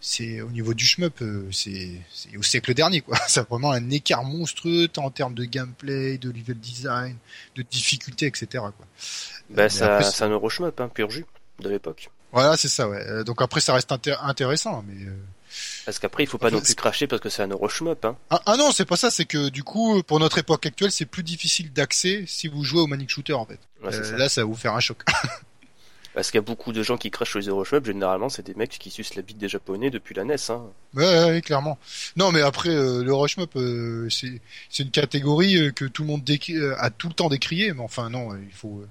c'est 0.00 0.40
au 0.40 0.50
niveau 0.50 0.74
du 0.74 0.84
shmup, 0.86 1.22
c'est 1.52 1.92
c'est 2.12 2.36
au 2.36 2.42
siècle 2.42 2.74
dernier 2.74 3.00
quoi. 3.00 3.16
A 3.36 3.42
vraiment 3.42 3.72
un 3.72 3.90
écart 3.90 4.24
monstrueux 4.24 4.88
tant 4.88 5.04
en 5.04 5.10
termes 5.10 5.34
de 5.34 5.44
gameplay, 5.44 6.18
de 6.18 6.30
level 6.30 6.58
design, 6.58 7.16
de 7.56 7.62
difficulté, 7.62 8.26
etc. 8.26 8.46
Quoi. 8.52 8.72
Bah 9.50 9.68
ça, 9.68 10.02
c'est 10.02 10.24
un 10.24 10.30
Euroshmup, 10.30 10.80
hein, 10.80 10.88
pur 10.92 11.10
jus 11.10 11.24
de 11.60 11.68
l'époque. 11.68 12.10
Voilà, 12.32 12.56
c'est 12.56 12.68
ça. 12.68 12.88
Ouais. 12.88 13.24
Donc 13.24 13.40
après, 13.42 13.60
ça 13.60 13.74
reste 13.74 13.90
inté- 13.90 14.16
intéressant, 14.20 14.84
mais. 14.86 15.06
Parce 15.84 15.98
qu'après 15.98 16.24
il 16.24 16.26
faut 16.26 16.38
pas 16.38 16.48
Enfin, 16.48 16.56
non 16.56 16.62
plus 16.62 16.74
cracher 16.74 17.06
parce 17.06 17.20
que 17.22 17.28
c'est 17.28 17.42
un 17.42 17.48
Euroshmup. 17.48 18.04
Hein. 18.04 18.16
Ah, 18.30 18.42
ah 18.46 18.56
non, 18.56 18.72
c'est 18.72 18.84
pas 18.84 18.96
ça, 18.96 19.10
c'est 19.10 19.24
que 19.24 19.48
du 19.48 19.62
coup, 19.62 20.02
pour 20.02 20.18
notre 20.20 20.38
époque 20.38 20.66
actuelle, 20.66 20.90
c'est 20.92 21.06
plus 21.06 21.22
difficile 21.22 21.72
d'accès 21.72 22.24
si 22.26 22.48
vous 22.48 22.64
jouez 22.64 22.80
au 22.80 22.86
Manic 22.86 23.10
Shooter 23.10 23.34
en 23.34 23.46
fait. 23.46 23.58
Ouais, 23.82 23.94
Euh, 23.94 24.02
ça. 24.04 24.16
là, 24.16 24.28
ça 24.28 24.40
va 24.42 24.46
vous 24.46 24.54
faire 24.56 24.74
un 24.74 24.80
choc. 24.80 25.02
Parce 26.14 26.30
qu'il 26.30 26.38
y 26.38 26.42
a 26.42 26.42
beaucoup 26.42 26.72
de 26.72 26.82
gens 26.82 26.96
qui 26.96 27.10
crachent 27.10 27.28
sur 27.28 27.40
les 27.40 27.46
Euroshmup. 27.48 27.84
Généralement 27.84 28.30
c'est 28.30 28.42
des 28.46 28.54
mecs 28.54 28.70
qui 28.70 28.90
sucent 28.90 29.16
la 29.16 29.22
bite 29.22 29.36
des 29.36 29.50
Japonais 29.50 29.90
depuis 29.90 30.14
la 30.14 30.24
NES. 30.24 30.36
Hein. 30.48 30.62
ouais, 30.94 31.42
clairement. 31.44 31.78
Non, 32.16 32.32
mais 32.32 32.40
après, 32.40 32.70
euh, 32.70 33.04
le 33.04 33.12
rush 33.12 33.38
up, 33.38 33.50
euh, 33.56 34.08
c'est 34.08 34.40
une 34.82 34.90
catégorie 34.90 35.58
euh, 35.58 35.72
que 35.72 35.84
tout 35.84 36.02
le 36.04 36.08
monde 36.08 36.22
euh, 36.50 36.74
a 36.78 36.88
tout 36.88 37.08
le 37.08 37.12
temps 37.12 37.28
décrié, 37.28 37.74
mais 37.74 37.82
enfin 37.82 38.08
non, 38.08 38.30
il 38.34 38.50
faut. 38.54 38.82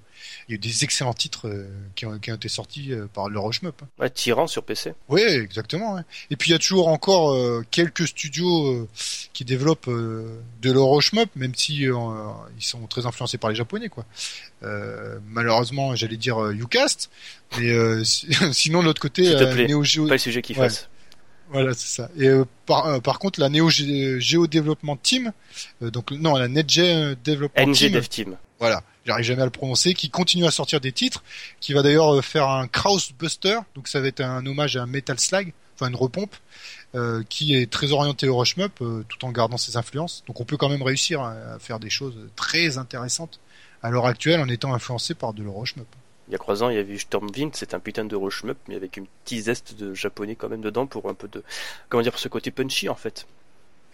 Il 0.48 0.52
y 0.52 0.54
a 0.54 0.56
eu 0.56 0.60
des 0.60 0.84
excellents 0.84 1.14
titres 1.14 1.48
euh, 1.48 1.68
qui, 1.96 2.06
ont, 2.06 2.18
qui 2.20 2.32
ont 2.32 2.36
été 2.36 2.50
sortis 2.50 2.92
euh, 2.94 3.08
par 3.14 3.30
le 3.30 3.40
rush 3.40 3.64
up. 3.64 3.82
Ouais, 4.00 4.10
Tyran 4.10 4.48
sur 4.48 4.64
PC. 4.64 4.94
Oui, 5.10 5.22
exactement. 5.22 5.96
ouais. 5.96 6.02
Et 6.30 6.36
puis 6.36 6.50
il 6.50 6.54
y 6.54 6.56
a 6.56 6.60
toujours 6.60 6.88
encore 6.88 7.34
euh, 7.34 7.64
quelques 7.72 8.08
studios 8.08 8.88
qui 9.34 9.46
développent 9.46 9.90
de 9.90 10.72
l'Euroshmup, 10.72 11.30
même 11.36 11.56
si 11.56 11.84
ils 11.84 11.92
sont 12.60 12.86
très 12.88 13.06
influencés 13.06 13.38
par 13.38 13.50
les 13.50 13.56
Japonais, 13.56 13.90
quoi. 13.90 14.06
Euh, 14.64 15.20
malheureusement, 15.28 15.96
j'allais 15.96 16.18
dire 16.18 16.40
Ucast, 16.52 17.10
mais 17.58 17.70
euh, 17.70 18.04
si- 18.04 18.28
sinon 18.54 18.80
de 18.82 18.86
l'autre 18.86 19.02
côté, 19.02 19.24
te 19.24 19.54
plaît. 19.54 19.68
Neo 19.68 19.84
Geo, 19.84 20.08
Pas 20.08 20.14
le 20.14 20.18
sujet 20.20 20.42
qui 20.42 20.54
Ouais. 20.54 20.60
fasse. 20.70 20.90
voilà, 21.50 21.74
c'est 21.74 21.88
ça. 22.02 22.10
Et 22.18 22.28
euh, 22.28 22.46
par, 22.66 22.88
euh, 22.88 23.00
par 23.00 23.20
contre, 23.20 23.40
la 23.40 23.50
Neo 23.50 23.70
Ge- 23.70 24.20
Geo 24.20 24.48
Development 24.48 24.98
Team, 25.02 25.32
euh, 25.84 25.92
donc 25.92 26.12
non, 26.12 26.36
la 26.38 26.48
NetGeo 26.48 27.16
Development 27.24 27.68
NG 27.68 27.74
Team, 27.76 27.92
Dev 27.94 28.08
Team. 28.08 28.38
Voilà, 28.60 28.84
j'arrive 29.06 29.26
jamais 29.26 29.42
à 29.42 29.46
le 29.46 29.52
prononcer, 29.52 29.94
qui 29.94 30.10
continue 30.10 30.46
à 30.46 30.52
sortir 30.52 30.80
des 30.80 30.92
titres, 30.92 31.24
qui 31.60 31.74
va 31.74 31.82
d'ailleurs 31.82 32.16
euh, 32.16 32.22
faire 32.22 32.50
un 32.50 32.68
Krausbuster, 32.68 33.60
donc 33.76 33.88
ça 33.88 34.00
va 34.00 34.08
être 34.08 34.22
un 34.22 34.46
hommage 34.46 34.78
à 34.78 34.86
Metal 34.86 35.20
Slug, 35.20 35.54
enfin 35.76 35.90
une 35.90 35.96
repompe, 35.96 36.36
euh, 36.96 37.24
qui 37.28 37.56
est 37.56 37.70
très 37.70 37.92
orienté 37.92 38.28
au 38.30 38.38
rush 38.38 38.56
euh, 38.58 39.04
tout 39.10 39.26
en 39.26 39.32
gardant 39.32 39.58
ses 39.58 39.76
influences. 39.76 40.24
Donc 40.28 40.40
on 40.40 40.46
peut 40.46 40.58
quand 40.58 40.70
même 40.70 40.84
réussir 40.84 41.22
à, 41.22 41.60
faire 41.60 41.80
des 41.80 41.90
choses 41.90 42.16
très 42.36 42.78
intéressantes 42.78 43.40
à 43.84 43.92
l'heure 43.92 44.06
actuelle 44.06 44.40
en 44.40 44.48
étant 44.48 44.74
influencé 44.74 45.14
par 45.14 45.34
de 45.34 45.44
le 45.44 45.50
rush 45.50 45.76
Il 46.28 46.32
y 46.32 46.36
a 46.36 46.38
trois 46.38 46.64
ans, 46.64 46.70
il 46.70 46.78
y 46.78 46.80
avait 46.80 46.98
Stormwind, 46.98 47.52
c'est 47.54 47.74
un 47.74 47.80
putain 47.80 48.06
de 48.06 48.16
rush 48.16 48.44
mais 48.68 48.76
avec 48.76 48.96
une 48.96 49.08
petite 49.26 49.44
zeste 49.44 49.76
de 49.76 49.94
japonais 49.94 50.36
quand 50.36 50.48
même 50.48 50.62
dedans 50.62 50.88
pour 50.88 51.10
un 51.10 51.14
peu 51.14 51.28
de, 51.28 51.44
comment 51.90 52.02
dire, 52.02 52.14
pour 52.14 52.22
ce 52.22 52.30
côté 52.30 52.52
punchy 52.52 52.88
en 52.88 52.96
fait. 52.96 53.28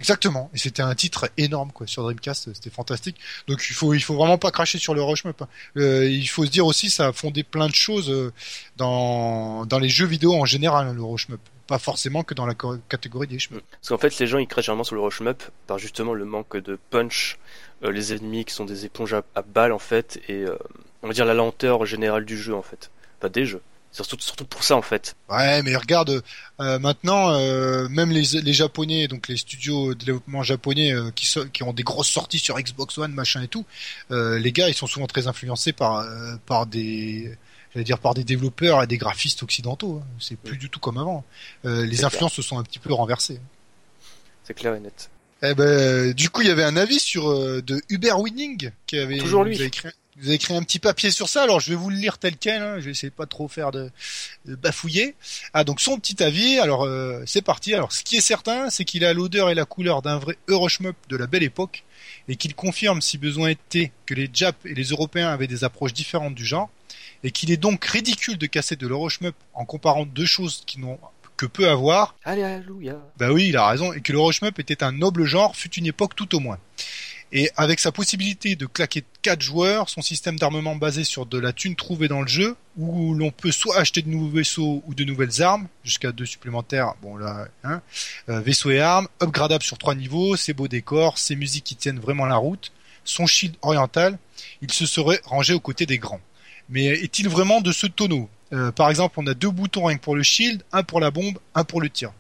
Exactement. 0.02 0.50
Et 0.56 0.58
c'était 0.58 0.82
un 0.82 0.96
titre 0.96 1.30
énorme 1.38 1.72
quoi 1.72 1.86
sur 1.86 2.02
Dreamcast, 2.02 2.56
c'était 2.56 2.72
fantastique. 2.72 3.18
Donc 3.48 3.64
il 3.70 3.74
faut 3.76 3.94
il 3.94 4.02
faut 4.02 4.16
vraiment 4.16 4.40
pas 4.40 4.50
cracher 4.50 4.80
sur 4.80 4.96
le 4.96 5.04
rush 5.04 5.28
hein. 5.28 5.34
euh, 5.78 6.10
il 6.10 6.28
faut 6.28 6.44
se 6.44 6.50
dire 6.50 6.66
aussi 6.66 6.90
ça 6.90 7.10
a 7.10 7.14
fondé 7.14 7.44
plein 7.44 7.68
de 7.68 7.76
choses 7.76 8.10
euh, 8.10 8.34
dans 8.78 9.64
dans 9.68 9.78
les 9.78 9.90
jeux 9.90 10.08
vidéo 10.08 10.34
en 10.34 10.46
général 10.46 10.88
hein, 10.88 10.94
le 10.94 11.04
rush 11.04 11.28
pas 11.68 11.78
forcément 11.78 12.24
que 12.24 12.34
dans 12.34 12.48
la 12.48 12.56
catégorie 12.90 13.28
des 13.28 13.38
shmup. 13.38 13.62
Parce 13.70 13.90
qu'en 13.90 14.00
fait 14.00 14.18
les 14.18 14.26
gens 14.26 14.40
ils 14.40 14.48
crachent 14.48 14.66
généralement 14.66 14.84
sur 14.84 14.96
le 14.96 15.02
rush 15.02 15.22
par 15.68 15.78
justement 15.78 16.16
le 16.16 16.26
manque 16.26 16.58
de 16.58 16.80
punch, 16.90 17.38
euh, 17.84 17.92
les 17.92 18.12
ennemis 18.14 18.44
qui 18.46 18.56
sont 18.56 18.66
des 18.66 18.86
éponges 18.86 19.14
à, 19.14 19.42
balles 19.44 19.72
en 19.72 19.80
fait 19.80 20.20
et 20.28 20.46
on 21.04 21.08
va 21.08 21.14
dire 21.14 21.26
la 21.26 21.36
lenteur 21.36 21.86
générale 21.86 22.26
du 22.26 22.40
jeu 22.40 22.56
en 22.56 22.64
fait, 22.64 22.90
pas 23.20 23.30
des 23.30 23.46
jeux. 23.46 23.62
Surtout, 23.92 24.16
surtout 24.20 24.46
pour 24.46 24.64
ça 24.64 24.78
en 24.78 24.82
fait. 24.82 25.16
Ouais, 25.30 25.62
mais 25.64 25.76
regarde, 25.76 26.24
euh, 26.62 26.80
maintenant, 26.80 27.32
euh, 27.34 27.90
même 27.90 28.10
les, 28.10 28.42
les 28.42 28.54
japonais, 28.54 29.10
donc 29.10 29.28
les 29.28 29.36
studios 29.36 29.94
de 29.94 30.06
développement 30.06 30.44
japonais 30.44 30.94
euh, 30.94 31.12
qui, 31.12 31.28
qui 31.52 31.64
ont 31.64 31.74
des 31.74 31.84
grosses 31.84 32.10
sorties 32.10 32.40
sur 32.40 32.58
Xbox 32.58 32.98
One, 32.98 33.12
machin 33.12 33.42
et 33.42 33.50
tout, 33.50 33.66
les 34.10 34.52
gars, 34.54 34.70
ils 34.70 34.74
sont 34.74 34.88
souvent 34.88 35.08
très 35.08 35.28
influencés 35.28 35.74
par 35.74 36.06
par 36.46 36.66
des 36.66 37.38
j'allais 37.74 37.84
dire 37.84 38.00
par 38.00 38.14
des 38.14 38.24
développeurs 38.24 38.82
et 38.84 38.88
des 38.88 38.98
graphistes 38.98 39.44
occidentaux. 39.44 40.02
Hein. 40.02 40.08
C'est 40.20 40.38
plus 40.38 40.58
du 40.58 40.70
tout 40.70 40.80
comme 40.80 40.98
avant. 40.98 41.26
les 41.64 42.06
influences 42.06 42.34
se 42.34 42.42
sont 42.42 42.58
un 42.58 42.64
petit 42.64 42.80
peu 42.80 42.94
renversées. 42.94 43.40
C'est 44.44 44.54
clair 44.54 44.74
et 44.76 44.80
net. 44.80 45.10
Eh 45.44 45.54
ben, 45.56 46.14
du 46.14 46.30
coup, 46.30 46.42
il 46.42 46.48
y 46.48 46.52
avait 46.52 46.64
un 46.64 46.78
avis 46.78 47.00
sur 47.00 47.30
de 47.64 47.82
Uber 47.90 48.14
Winning 48.14 48.72
qui 48.86 48.98
avait 48.98 49.18
toujours 49.18 49.44
lui. 49.44 49.62
Écrit, 49.62 49.90
vous 50.18 50.28
avez 50.28 50.36
écrit 50.36 50.56
un 50.56 50.64
petit 50.64 50.80
papier 50.80 51.10
sur 51.10 51.30
ça, 51.30 51.44
alors 51.44 51.60
je 51.60 51.70
vais 51.70 51.76
vous 51.76 51.90
le 51.90 51.96
lire 51.96 52.18
tel 52.18 52.36
quel, 52.36 52.62
hein. 52.62 52.80
je 52.80 52.86
vais 52.86 52.92
essayer 52.92 53.10
de 53.10 53.16
pas 53.16 53.26
trop 53.26 53.48
faire 53.48 53.72
de, 53.72 53.90
bafouiller. 54.46 55.16
Ah 55.54 55.64
donc 55.64 55.80
son 55.80 55.98
petit 56.00 56.22
avis, 56.22 56.60
alors 56.60 56.84
euh, 56.84 57.24
c'est 57.26 57.42
parti. 57.42 57.74
Alors 57.74 57.92
ce 57.92 58.04
qui 58.04 58.18
est 58.18 58.22
certain, 58.22 58.70
c'est 58.70 58.84
qu'il 58.84 59.06
a 59.06 59.14
l'odeur 59.14 59.50
et 59.50 59.56
la 59.56 59.66
couleur 59.66 60.02
d'un 60.02 60.18
vrai 60.18 60.38
Euroshmup 60.48 60.96
de 61.10 61.16
la 61.16 61.28
belle 61.28 61.44
époque, 61.44 61.84
et 62.28 62.36
qu'il 62.36 62.56
confirme 62.56 63.02
si 63.02 63.18
besoin 63.18 63.50
était 63.50 63.92
que 64.06 64.14
les 64.14 64.30
Japs 64.32 64.60
et 64.66 64.74
les 64.74 64.90
Européens 64.90 65.30
avaient 65.30 65.48
des 65.48 65.64
approches 65.64 65.94
différentes 65.94 66.36
du 66.36 66.46
genre, 66.46 66.70
et 67.24 67.32
qu'il 67.32 67.52
est 67.52 67.58
donc 67.58 67.84
ridicule 67.86 68.38
de 68.38 68.48
casser 68.48 68.76
de 68.76 68.88
l'Euroshmup 68.88 69.36
en 69.54 69.66
comparant 69.66 70.06
deux 70.06 70.26
choses 70.26 70.64
qui 70.66 70.80
n'ont 70.80 71.00
que 71.38 71.46
peu 71.48 71.70
à 71.70 71.76
voir. 71.76 72.16
Alléluia. 72.24 73.00
Bah 73.18 73.32
oui, 73.32 73.48
il 73.48 73.58
a 73.58 73.68
raison, 73.68 73.94
et 73.94 74.02
que 74.02 74.12
l'Euroshmup 74.12 74.60
était 74.60 74.84
un 74.84 74.92
noble 74.92 75.26
genre, 75.26 75.56
fut 75.56 75.74
une 75.74 75.88
époque 75.88 76.16
tout 76.16 76.36
au 76.36 76.40
moins. 76.40 76.60
Et 77.34 77.50
avec 77.56 77.80
sa 77.80 77.94
possibilité 77.94 78.56
de 78.58 78.66
claquer 78.66 79.06
quatre 79.22 79.42
joueurs, 79.42 79.90
son 79.90 80.02
système 80.02 80.38
d'armement 80.38 80.76
basé 80.76 81.06
sur 81.06 81.26
de 81.26 81.40
la 81.40 81.54
thune 81.54 81.78
trouvée 81.78 82.10
dans 82.10 82.22
le 82.22 82.28
jeu, 82.28 82.58
où 82.78 83.14
l'on 83.14 83.32
peut 83.32 83.52
soit 83.52 83.78
acheter 83.78 84.02
de 84.02 84.10
nouveaux 84.10 84.36
vaisseaux 84.36 84.84
ou 84.86 84.94
de 84.94 85.06
nouvelles 85.06 85.42
armes, 85.42 85.68
jusqu'à 85.86 86.12
deux 86.12 86.26
supplémentaires, 86.26 86.96
bon 87.02 87.16
là, 87.16 87.48
hein, 87.64 87.82
euh, 88.28 88.42
vaisseaux 88.42 88.72
et 88.72 88.82
armes, 88.82 89.08
upgradable 89.22 89.64
sur 89.64 89.78
trois 89.78 89.96
niveaux, 89.96 90.36
ses 90.36 90.54
beaux 90.54 90.68
décors, 90.68 91.18
ses 91.18 91.38
musiques 91.38 91.64
qui 91.64 91.76
tiennent 91.78 92.00
vraiment 92.00 92.26
la 92.26 92.36
route, 92.36 92.74
son 93.06 93.26
shield 93.28 93.56
oriental, 93.62 94.18
il 94.62 94.72
se 94.72 94.86
serait 94.86 95.22
rangé 95.24 95.54
aux 95.54 95.60
côtés 95.60 95.86
des 95.86 95.98
grands. 95.98 96.22
Mais 96.70 96.86
est-il 96.86 97.30
vraiment 97.30 97.62
de 97.62 97.72
ce 97.72 97.88
tonneau? 97.88 98.30
Euh, 98.54 98.72
Par 98.72 98.90
exemple, 98.90 99.20
on 99.20 99.28
a 99.28 99.34
deux 99.34 99.50
boutons 99.50 99.86
rien 99.86 99.98
que 99.98 100.04
pour 100.04 100.16
le 100.16 100.24
shield, 100.24 100.64
un 100.74 100.84
pour 100.84 101.00
la 101.00 101.12
bombe, 101.12 101.38
un 101.56 101.64
pour 101.64 101.82
le 101.82 101.90
tir. 101.90 102.12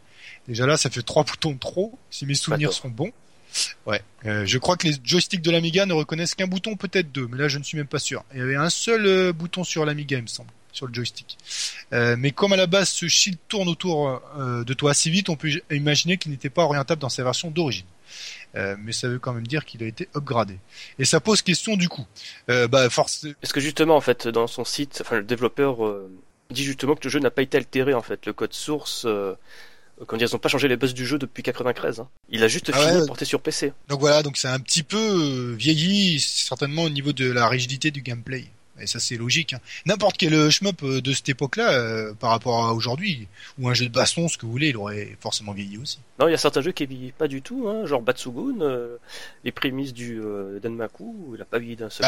Déjà 0.48 0.66
là, 0.66 0.78
ça 0.78 0.90
fait 0.90 1.02
trois 1.04 1.24
boutons 1.26 1.52
de 1.52 1.60
trop, 1.60 1.98
si 2.10 2.26
mes 2.26 2.36
souvenirs 2.36 2.74
sont 2.74 2.90
bons. 2.90 3.12
Ouais. 3.86 4.02
Euh, 4.26 4.46
je 4.46 4.58
crois 4.58 4.78
que 4.78 4.88
les 4.88 4.96
joysticks 5.04 5.42
de 5.42 5.52
l'Amiga 5.52 5.86
ne 5.86 5.94
reconnaissent 5.94 6.36
qu'un 6.36 6.48
bouton, 6.48 6.76
peut-être 6.76 7.12
deux, 7.12 7.28
mais 7.28 7.38
là 7.38 7.48
je 7.48 7.58
ne 7.58 7.64
suis 7.64 7.78
même 7.78 7.88
pas 7.88 8.00
sûr. 8.00 8.24
Il 8.34 8.40
y 8.40 8.42
avait 8.42 8.56
un 8.56 8.70
seul 8.70 9.06
euh, 9.06 9.34
bouton 9.34 9.64
sur 9.64 9.86
l'Amiga, 9.86 10.18
il 10.18 10.24
me 10.24 10.28
semble, 10.28 10.50
sur 10.72 10.88
le 10.88 10.94
joystick. 10.94 11.38
Euh, 11.94 12.16
mais 12.18 12.32
comme 12.32 12.54
à 12.54 12.58
la 12.58 12.68
base 12.68 12.90
ce 12.90 13.08
shield 13.08 13.38
tourne 13.48 13.68
autour 13.68 14.22
de 14.38 14.74
toi 14.74 14.92
assez 14.92 15.10
vite, 15.10 15.30
on 15.30 15.36
peut 15.36 15.50
imaginer 15.72 16.18
qu'il 16.18 16.32
n'était 16.32 16.50
pas 16.50 16.64
orientable 16.64 17.02
dans 17.02 17.10
sa 17.10 17.24
version 17.24 17.52
d'origine. 17.52 17.86
mais 18.54 18.92
ça 18.92 19.08
veut 19.08 19.20
quand 19.20 19.34
même 19.34 19.48
dire 19.48 19.66
qu'il 19.66 19.84
a 19.84 19.88
été 19.88 20.08
upgradé. 20.16 20.58
Et 21.00 21.06
ça 21.06 21.20
pose 21.20 21.42
question 21.42 21.76
du 21.76 21.90
coup. 21.90 22.06
bah 22.48 22.90
force. 22.90 23.28
Parce 23.42 23.54
que 23.54 23.60
justement 23.60 23.96
en 23.96 24.02
fait 24.02 24.28
dans 24.28 24.48
son 24.48 24.64
site, 24.64 25.00
enfin 25.02 25.18
le 25.18 25.24
développeur 25.24 25.78
dit 26.50 26.64
justement 26.64 26.96
que 26.96 27.04
le 27.06 27.10
jeu 27.10 27.20
n'a 27.20 27.32
pas 27.32 27.42
été 27.42 27.58
altéré 27.58 27.94
en 27.94 28.02
fait. 28.02 28.26
Le 28.26 28.34
code 28.34 28.54
source 28.54 29.06
quand 30.08 30.18
ils 30.18 30.28
n'ont 30.32 30.40
pas 30.40 30.50
changé 30.50 30.68
les 30.68 30.78
buzz 30.78 30.94
du 30.94 31.06
jeu 31.06 31.18
depuis 31.18 31.44
93. 31.44 32.00
Hein. 32.00 32.08
Il 32.30 32.44
a 32.44 32.48
juste 32.48 32.72
ah 32.74 32.78
fini 32.78 33.02
de 33.02 33.06
porter 33.06 33.26
sur 33.26 33.42
PC. 33.42 33.74
Donc 33.88 34.00
voilà, 34.00 34.24
donc 34.24 34.38
c'est 34.38 34.48
un 34.48 34.60
petit 34.60 34.84
peu 34.84 34.98
euh, 34.98 35.56
vieilli, 35.56 36.20
certainement 36.20 36.84
au 36.84 36.90
niveau 36.90 37.14
de 37.14 37.32
la 37.32 37.48
rigidité 37.48 37.92
du 37.92 38.02
gameplay. 38.02 38.46
Et 38.80 38.88
ça 38.88 39.00
c'est 39.00 39.16
logique. 39.16 39.54
Hein. 39.54 39.60
N'importe 39.86 40.18
quel 40.18 40.34
euh, 40.34 40.50
shmup 40.50 40.82
euh, 40.84 41.02
de 41.02 41.14
cette 41.14 41.30
époque-là, 41.30 42.14
par 42.20 42.32
rapport 42.32 42.66
à 42.66 42.74
aujourd'hui, 42.74 43.28
ou 43.60 43.70
un 43.70 43.74
jeu 43.74 43.86
de 43.86 43.94
baston, 43.94 44.28
ce 44.28 44.38
que 44.38 44.46
vous 44.46 44.52
voulez, 44.52 44.70
il 44.70 44.78
aurait 44.78 45.16
forcément 45.20 45.52
vieilli 45.52 45.78
aussi. 45.78 46.00
Non, 46.20 46.28
il 46.28 46.32
y 46.32 46.36
a 46.36 46.38
certains 46.38 46.62
jeux 46.62 46.72
qui 46.72 46.86
vieillissent 46.86 47.14
pas 47.18 47.28
du 47.28 47.42
tout, 47.42 47.68
hein, 47.68 47.86
genre 47.86 48.02
Batsugun, 48.02 48.58
les 49.44 49.52
prémices 49.52 49.94
du 49.94 50.20
Denmaku, 50.62 51.34
il 51.36 51.42
a 51.42 51.46
pas 51.46 51.60
vieilli 51.60 51.76
d'un 51.76 51.90
seul 51.90 52.06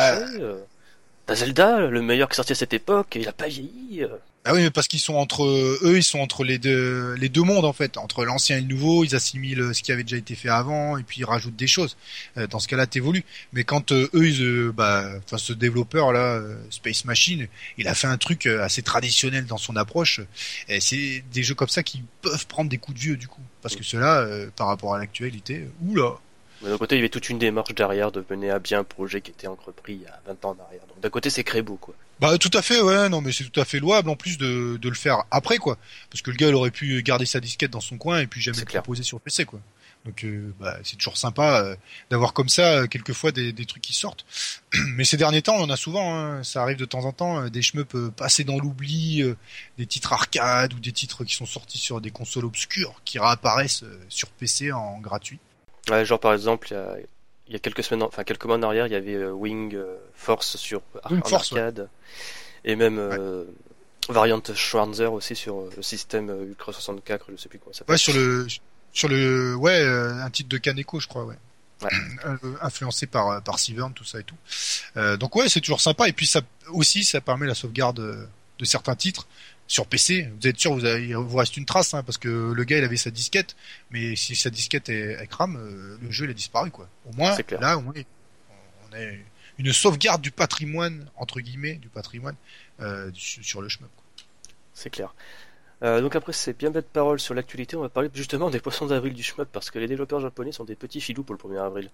bah... 1.27 1.35
Zelda, 1.35 1.87
le 1.87 2.01
meilleur 2.01 2.27
qui 2.27 2.35
sorti 2.35 2.51
à 2.51 2.55
cette 2.55 2.73
époque, 2.73 3.15
il 3.15 3.27
a 3.29 3.33
pas 3.33 3.47
vieilli. 3.47 4.05
Ah 4.45 4.53
oui, 4.53 4.61
mais 4.61 4.71
parce 4.71 4.89
qu'ils 4.89 4.99
sont 4.99 5.13
entre 5.13 5.45
eux, 5.45 5.93
ils 5.95 6.03
sont 6.03 6.19
entre 6.19 6.43
les 6.43 6.57
deux 6.57 7.13
les 7.13 7.29
deux 7.29 7.43
mondes 7.43 7.63
en 7.63 7.71
fait, 7.71 7.97
entre 7.97 8.25
l'ancien 8.25 8.57
et 8.57 8.61
le 8.61 8.67
nouveau, 8.67 9.05
ils 9.05 9.15
assimilent 9.15 9.73
ce 9.73 9.81
qui 9.81 9.93
avait 9.93 10.03
déjà 10.03 10.17
été 10.17 10.35
fait 10.35 10.49
avant 10.49 10.97
et 10.97 11.03
puis 11.03 11.21
ils 11.21 11.25
rajoutent 11.25 11.55
des 11.55 11.67
choses. 11.67 11.95
Euh, 12.37 12.45
dans 12.47 12.59
ce 12.59 12.67
cas-là, 12.67 12.85
t'évolues. 12.85 13.23
Mais 13.53 13.63
quand 13.63 13.93
euh, 13.93 14.09
eux, 14.13 14.41
euh, 14.41 14.73
bah, 14.73 15.11
ce 15.37 15.53
développeur 15.53 16.11
là, 16.11 16.41
Space 16.71 17.05
Machine, 17.05 17.47
il 17.77 17.87
a 17.87 17.95
fait 17.95 18.07
un 18.07 18.17
truc 18.17 18.45
assez 18.47 18.81
traditionnel 18.81 19.45
dans 19.45 19.57
son 19.57 19.77
approche. 19.77 20.19
Et 20.67 20.81
c'est 20.81 21.23
des 21.31 21.43
jeux 21.43 21.55
comme 21.55 21.69
ça 21.69 21.81
qui 21.81 22.03
peuvent 22.21 22.47
prendre 22.47 22.69
des 22.69 22.77
coups 22.77 22.97
de 22.97 23.01
vieux 23.01 23.15
du 23.15 23.29
coup, 23.29 23.41
parce 23.61 23.77
que 23.77 23.83
cela, 23.83 24.27
par 24.57 24.67
rapport 24.67 24.93
à 24.93 24.97
l'actualité, 24.97 25.69
oula. 25.87 26.19
D'un 26.63 26.77
côté, 26.77 26.95
il 26.95 26.99
y 26.99 27.01
avait 27.01 27.09
toute 27.09 27.29
une 27.29 27.39
démarche 27.39 27.73
derrière 27.75 28.11
de 28.11 28.23
mener 28.29 28.49
à 28.49 28.59
bien 28.59 28.79
un 28.79 28.83
projet 28.83 29.21
qui 29.21 29.31
était 29.31 29.47
entrepris 29.47 29.93
il 29.93 30.01
y 30.01 30.07
a 30.07 30.21
20 30.27 30.45
ans 30.45 30.57
en 30.59 30.63
arrière. 30.63 30.81
Donc 30.87 30.99
d'un 31.01 31.09
côté, 31.09 31.29
c'est 31.29 31.43
très 31.43 31.61
beau, 31.61 31.75
quoi. 31.75 31.93
Bah 32.19 32.37
tout 32.37 32.51
à 32.53 32.61
fait, 32.61 32.79
ouais, 32.79 33.09
non, 33.09 33.21
mais 33.21 33.31
c'est 33.31 33.43
tout 33.43 33.59
à 33.59 33.65
fait 33.65 33.79
louable 33.79 34.09
en 34.09 34.15
plus 34.15 34.37
de, 34.37 34.77
de 34.77 34.89
le 34.89 34.95
faire 34.95 35.23
après, 35.31 35.57
quoi. 35.57 35.77
Parce 36.09 36.21
que 36.21 36.31
le 36.31 36.37
gars, 36.37 36.47
il 36.47 36.55
aurait 36.55 36.71
pu 36.71 37.01
garder 37.03 37.25
sa 37.25 37.39
disquette 37.39 37.71
dans 37.71 37.81
son 37.81 37.97
coin 37.97 38.19
et 38.19 38.27
puis 38.27 38.39
jamais 38.39 38.59
le 38.59 38.65
proposer 38.65 39.03
sur 39.03 39.19
PC, 39.19 39.45
quoi. 39.45 39.59
Donc 40.05 40.25
euh, 40.25 40.53
bah, 40.59 40.77
c'est 40.83 40.97
toujours 40.97 41.17
sympa 41.17 41.61
euh, 41.61 41.75
d'avoir 42.09 42.33
comme 42.33 42.49
ça 42.49 42.79
euh, 42.79 42.87
quelquefois 42.87 43.31
des, 43.31 43.53
des, 43.53 43.65
trucs 43.65 43.81
qui 43.81 43.93
sortent. 43.93 44.25
Mais 44.95 45.05
ces 45.05 45.15
derniers 45.15 45.41
temps, 45.41 45.55
on 45.55 45.63
en 45.63 45.69
a 45.69 45.77
souvent. 45.77 46.15
Hein, 46.15 46.43
ça 46.43 46.61
arrive 46.61 46.77
de 46.77 46.85
temps 46.85 47.05
en 47.05 47.13
temps 47.13 47.47
des 47.47 47.61
shmups 47.61 47.95
passer 48.15 48.43
dans 48.43 48.57
l'oubli, 48.57 49.23
des 49.77 49.85
titres 49.85 50.13
arcade 50.13 50.73
ou 50.73 50.79
des 50.79 50.91
titres 50.91 51.23
qui 51.23 51.35
sont 51.35 51.45
sortis 51.45 51.77
sur 51.77 52.01
des 52.01 52.11
consoles 52.11 52.45
obscures 52.45 53.01
qui 53.05 53.17
réapparaissent 53.17 53.85
sur 54.09 54.29
PC 54.29 54.71
en 54.71 54.99
gratuit. 54.99 55.39
Ouais, 55.89 56.05
genre 56.05 56.19
par 56.19 56.33
exemple, 56.33 56.73
il 57.47 57.53
y, 57.53 57.55
a, 57.55 57.59
quelques 57.59 57.83
semaines, 57.83 58.03
enfin 58.03 58.23
quelques 58.23 58.45
mois 58.45 58.57
en 58.57 58.63
arrière, 58.63 58.87
il 58.87 58.93
y 58.93 58.95
avait 58.95 59.15
euh, 59.15 59.31
Wing 59.31 59.75
euh, 59.75 59.97
Force 60.13 60.55
sur 60.55 60.81
arcade 61.03 61.89
et 62.63 62.75
même 62.75 62.97
euh, 62.97 63.43
Variant 64.07 64.41
Schwarzer 64.55 65.11
aussi 65.11 65.35
sur 65.35 65.65
le 65.75 65.83
système 65.83 66.29
Ultra 66.47 66.71
64, 66.71 67.25
je 67.31 67.37
sais 67.37 67.49
plus 67.49 67.59
comment 67.59 67.73
ça 67.73 67.79
s'appelle. 67.79 67.93
Ouais, 67.93 67.97
sur 67.97 68.13
le 68.13 68.47
sur 68.93 69.09
le 69.09 69.55
ouais 69.55 69.81
un 69.85 70.29
titre 70.29 70.49
de 70.49 70.57
Kaneko, 70.57 70.99
je 70.99 71.07
crois, 71.07 71.25
ouais. 71.25 71.35
ouais. 71.81 71.89
influencé 72.61 73.05
par 73.05 73.43
par 73.43 73.59
Severn, 73.59 73.93
tout 73.93 74.05
ça 74.05 74.19
et 74.19 74.23
tout. 74.23 74.37
donc 75.17 75.35
ouais, 75.35 75.49
c'est 75.49 75.61
toujours 75.61 75.81
sympa 75.81 76.07
et 76.07 76.13
puis 76.13 76.27
ça 76.27 76.41
aussi 76.69 77.03
ça 77.03 77.19
permet 77.19 77.45
la 77.45 77.55
sauvegarde 77.55 78.29
de 78.59 78.65
certains 78.65 78.95
titres 78.95 79.27
sur 79.73 79.87
PC, 79.87 80.29
vous 80.39 80.47
êtes 80.47 80.59
sûr, 80.59 80.75
vous 80.75 80.85
il 80.85 81.15
vous 81.15 81.35
reste 81.35 81.57
une 81.57 81.65
trace, 81.65 81.95
hein, 81.95 82.03
parce 82.03 82.19
que 82.19 82.51
le 82.53 82.63
gars 82.63 82.77
il 82.77 82.83
avait 82.83 82.95
sa 82.95 83.09
disquette, 83.09 83.55
mais 83.89 84.15
si 84.15 84.35
sa 84.35 84.51
disquette 84.51 84.87
est, 84.87 85.13
est 85.13 85.25
crame, 85.25 85.55
euh, 85.55 85.97
le 85.99 86.11
jeu 86.11 86.25
il 86.25 86.29
a 86.29 86.35
disparu 86.35 86.69
quoi. 86.69 86.87
Au 87.09 87.13
moins, 87.13 87.35
là, 87.59 87.79
on 87.79 87.89
a 87.89 88.99
une 89.57 89.73
sauvegarde 89.73 90.21
du 90.21 90.29
patrimoine 90.29 91.09
entre 91.15 91.39
guillemets 91.39 91.73
du 91.73 91.89
patrimoine 91.89 92.35
euh, 92.81 93.09
sur 93.15 93.63
le 93.63 93.67
chemin. 93.67 93.87
C'est 94.75 94.91
clair. 94.91 95.15
Euh, 95.81 96.01
donc 96.01 96.15
après 96.15 96.33
ces 96.33 96.53
bien 96.53 96.69
belles 96.69 96.83
paroles 96.83 97.19
sur 97.19 97.33
l'actualité, 97.33 97.75
on 97.75 97.81
va 97.81 97.89
parler 97.89 98.11
justement 98.13 98.51
des 98.51 98.59
poissons 98.59 98.85
d'avril 98.85 99.15
du 99.15 99.23
shmup 99.23 99.49
parce 99.51 99.71
que 99.71 99.79
les 99.79 99.87
développeurs 99.87 100.19
japonais 100.19 100.51
sont 100.51 100.65
des 100.65 100.75
petits 100.75 101.01
filous 101.01 101.23
pour 101.23 101.33
le 101.33 101.41
1er 101.55 101.65
avril. 101.65 101.89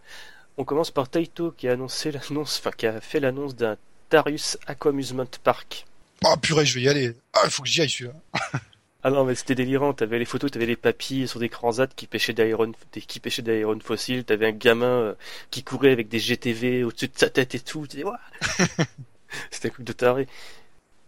On 0.58 0.65
commence 0.65 0.92
par 0.92 1.08
Taito 1.08 1.52
qui 1.52 1.70
a 1.70 1.72
annoncé 1.72 2.12
l'annonce, 2.12 2.60
enfin 2.60 2.72
qui 2.76 2.88
a 2.88 3.00
fait 3.00 3.22
l'annonce 3.22 3.56
d'un 3.56 3.78
Tarius 4.10 4.58
Aquamusement 4.68 5.32
Park 5.46 5.86
Oh 6.25 6.36
purée, 6.38 6.65
je 6.65 6.75
vais 6.75 6.82
y 6.82 6.89
aller. 6.89 7.15
Ah, 7.34 7.41
il 7.45 7.51
faut 7.51 7.63
que 7.63 7.69
j'y 7.69 7.82
aille 7.82 7.89
celui-là. 7.89 8.13
ah 9.03 9.10
non, 9.10 9.23
mais 9.23 9.36
c'était 9.36 9.55
délirant. 9.55 9.93
T'avais 9.93 10.19
les 10.19 10.25
photos, 10.25 10.51
t'avais 10.51 10.65
les 10.65 10.75
papilles 10.75 11.27
sur 11.27 11.39
des 11.39 11.49
crans 11.49 11.71
qui 11.95 12.08
pêchaient 12.08 12.34
d'aéron, 12.34 12.71
qui 13.08 13.19
pêchaient 13.19 13.41
d'aéron 13.41 13.79
fossile. 13.79 14.25
T'avais 14.25 14.47
un 14.47 14.51
gamin 14.51 14.86
euh, 14.86 15.13
qui 15.51 15.63
courait 15.63 15.91
avec 15.91 16.10
des 16.10 16.19
GTV 16.19 16.84
au-dessus 16.84 17.08
de 17.08 17.17
sa 17.17 17.29
tête 17.29 17.55
et 17.55 17.60
tout. 17.60 17.86
C'était 19.51 19.67
un 19.69 19.71
truc 19.71 19.86
de 19.86 19.93
taré. 19.93 20.27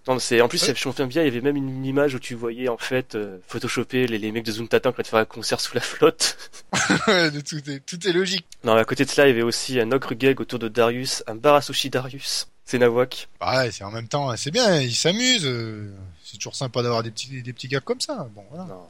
Non, 0.08 0.18
c'est 0.18 0.42
en 0.42 0.48
plus, 0.48 0.60
Ouais. 0.64 0.74
je 0.76 0.88
me 0.88 0.94
souviens 0.94 1.06
bien, 1.06 1.22
il 1.22 1.26
y 1.26 1.28
avait 1.28 1.42
même 1.42 1.58
une 1.58 1.86
image 1.86 2.16
où 2.16 2.20
tu 2.20 2.34
voyais 2.34 2.70
en 2.70 2.78
fait 2.78 3.14
euh, 3.14 3.38
photoshopper 3.48 4.08
les, 4.08 4.18
les 4.18 4.32
mecs 4.32 4.46
de 4.46 4.52
Zuntata 4.52 4.92
quand 4.92 5.04
ils 5.04 5.06
faisaient 5.06 5.18
un 5.18 5.26
concert 5.26 5.60
sous 5.60 5.76
la 5.76 5.82
flotte. 5.82 6.38
Ouais, 7.08 7.30
tout, 7.44 7.70
est, 7.70 7.80
tout 7.86 8.08
est 8.08 8.12
logique. 8.12 8.46
Non, 8.64 8.74
à 8.74 8.84
côté 8.86 9.06
de 9.06 9.10
cela, 9.10 9.28
il 9.28 9.32
y 9.32 9.34
avait 9.34 9.44
aussi 9.44 9.80
un 9.80 9.92
ogre 9.92 10.14
gag 10.16 10.40
autour 10.42 10.60
de 10.60 10.68
Darius, 10.70 11.24
un 11.28 11.36
bar 11.36 11.56
à 11.56 11.62
sushi 11.62 11.90
Darius. 11.90 12.48
C'est 12.72 12.80
Nawak. 12.80 13.28
Bah 13.38 13.58
ouais, 13.58 13.72
c'est 13.72 13.84
en 13.84 13.92
même 13.92 14.08
temps, 14.08 14.34
c'est 14.38 14.50
bien, 14.50 14.80
ils 14.80 14.96
s'amusent. 14.96 15.46
euh, 15.46 15.92
C'est 16.24 16.38
toujours 16.38 16.56
sympa 16.56 16.82
d'avoir 16.82 17.04
des 17.04 17.12
petits, 17.12 17.42
des 17.42 17.52
petits 17.52 17.68
gars 17.68 17.82
comme 17.82 18.00
ça. 18.00 18.30
Bon, 18.34 18.46
voilà. 18.50 18.64
Non. 18.64 18.88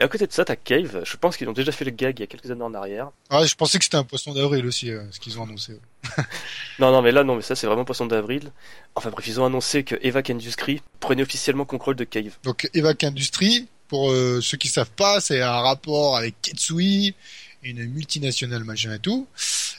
Et 0.00 0.04
à 0.04 0.08
côté 0.08 0.26
de 0.26 0.32
ça, 0.32 0.46
t'as 0.46 0.56
Cave. 0.56 1.02
Je 1.04 1.16
pense 1.18 1.36
qu'ils 1.36 1.50
ont 1.50 1.52
déjà 1.52 1.70
fait 1.70 1.84
le 1.84 1.90
gag 1.90 2.18
il 2.18 2.20
y 2.20 2.24
a 2.24 2.26
quelques 2.26 2.50
années 2.50 2.62
en 2.62 2.72
arrière. 2.72 3.10
Ah, 3.28 3.44
je 3.44 3.54
pensais 3.56 3.76
que 3.76 3.84
c'était 3.84 3.98
un 3.98 4.04
poisson 4.04 4.32
d'avril 4.32 4.64
aussi, 4.64 4.90
euh, 4.90 5.02
ce 5.10 5.20
qu'ils 5.20 5.38
ont 5.38 5.42
annoncé. 5.42 5.72
ouais. 5.74 6.24
Non, 6.78 6.90
non, 6.90 7.02
mais 7.02 7.12
là, 7.12 7.24
non, 7.24 7.36
mais 7.36 7.42
ça, 7.42 7.54
c'est 7.54 7.66
vraiment 7.66 7.84
poisson 7.84 8.06
d'avril. 8.06 8.52
Enfin 8.94 9.10
bref, 9.10 9.26
ils 9.26 9.38
ont 9.38 9.44
annoncé 9.44 9.84
que 9.84 9.96
Eva 10.00 10.22
Industries 10.26 10.80
prenait 10.98 11.22
officiellement 11.22 11.66
contrôle 11.66 11.94
de 11.96 12.04
Cave. 12.04 12.38
Donc, 12.42 12.70
Evac 12.72 13.04
Industries, 13.04 13.68
pour 13.88 14.12
euh, 14.12 14.40
ceux 14.40 14.56
qui 14.56 14.68
savent 14.68 14.88
pas, 14.96 15.20
c'est 15.20 15.42
un 15.42 15.60
rapport 15.60 16.16
avec 16.16 16.40
Ketsui, 16.40 17.14
une 17.62 17.84
multinationale 17.84 18.64
machin 18.64 18.94
et 18.94 18.98
tout. 18.98 19.26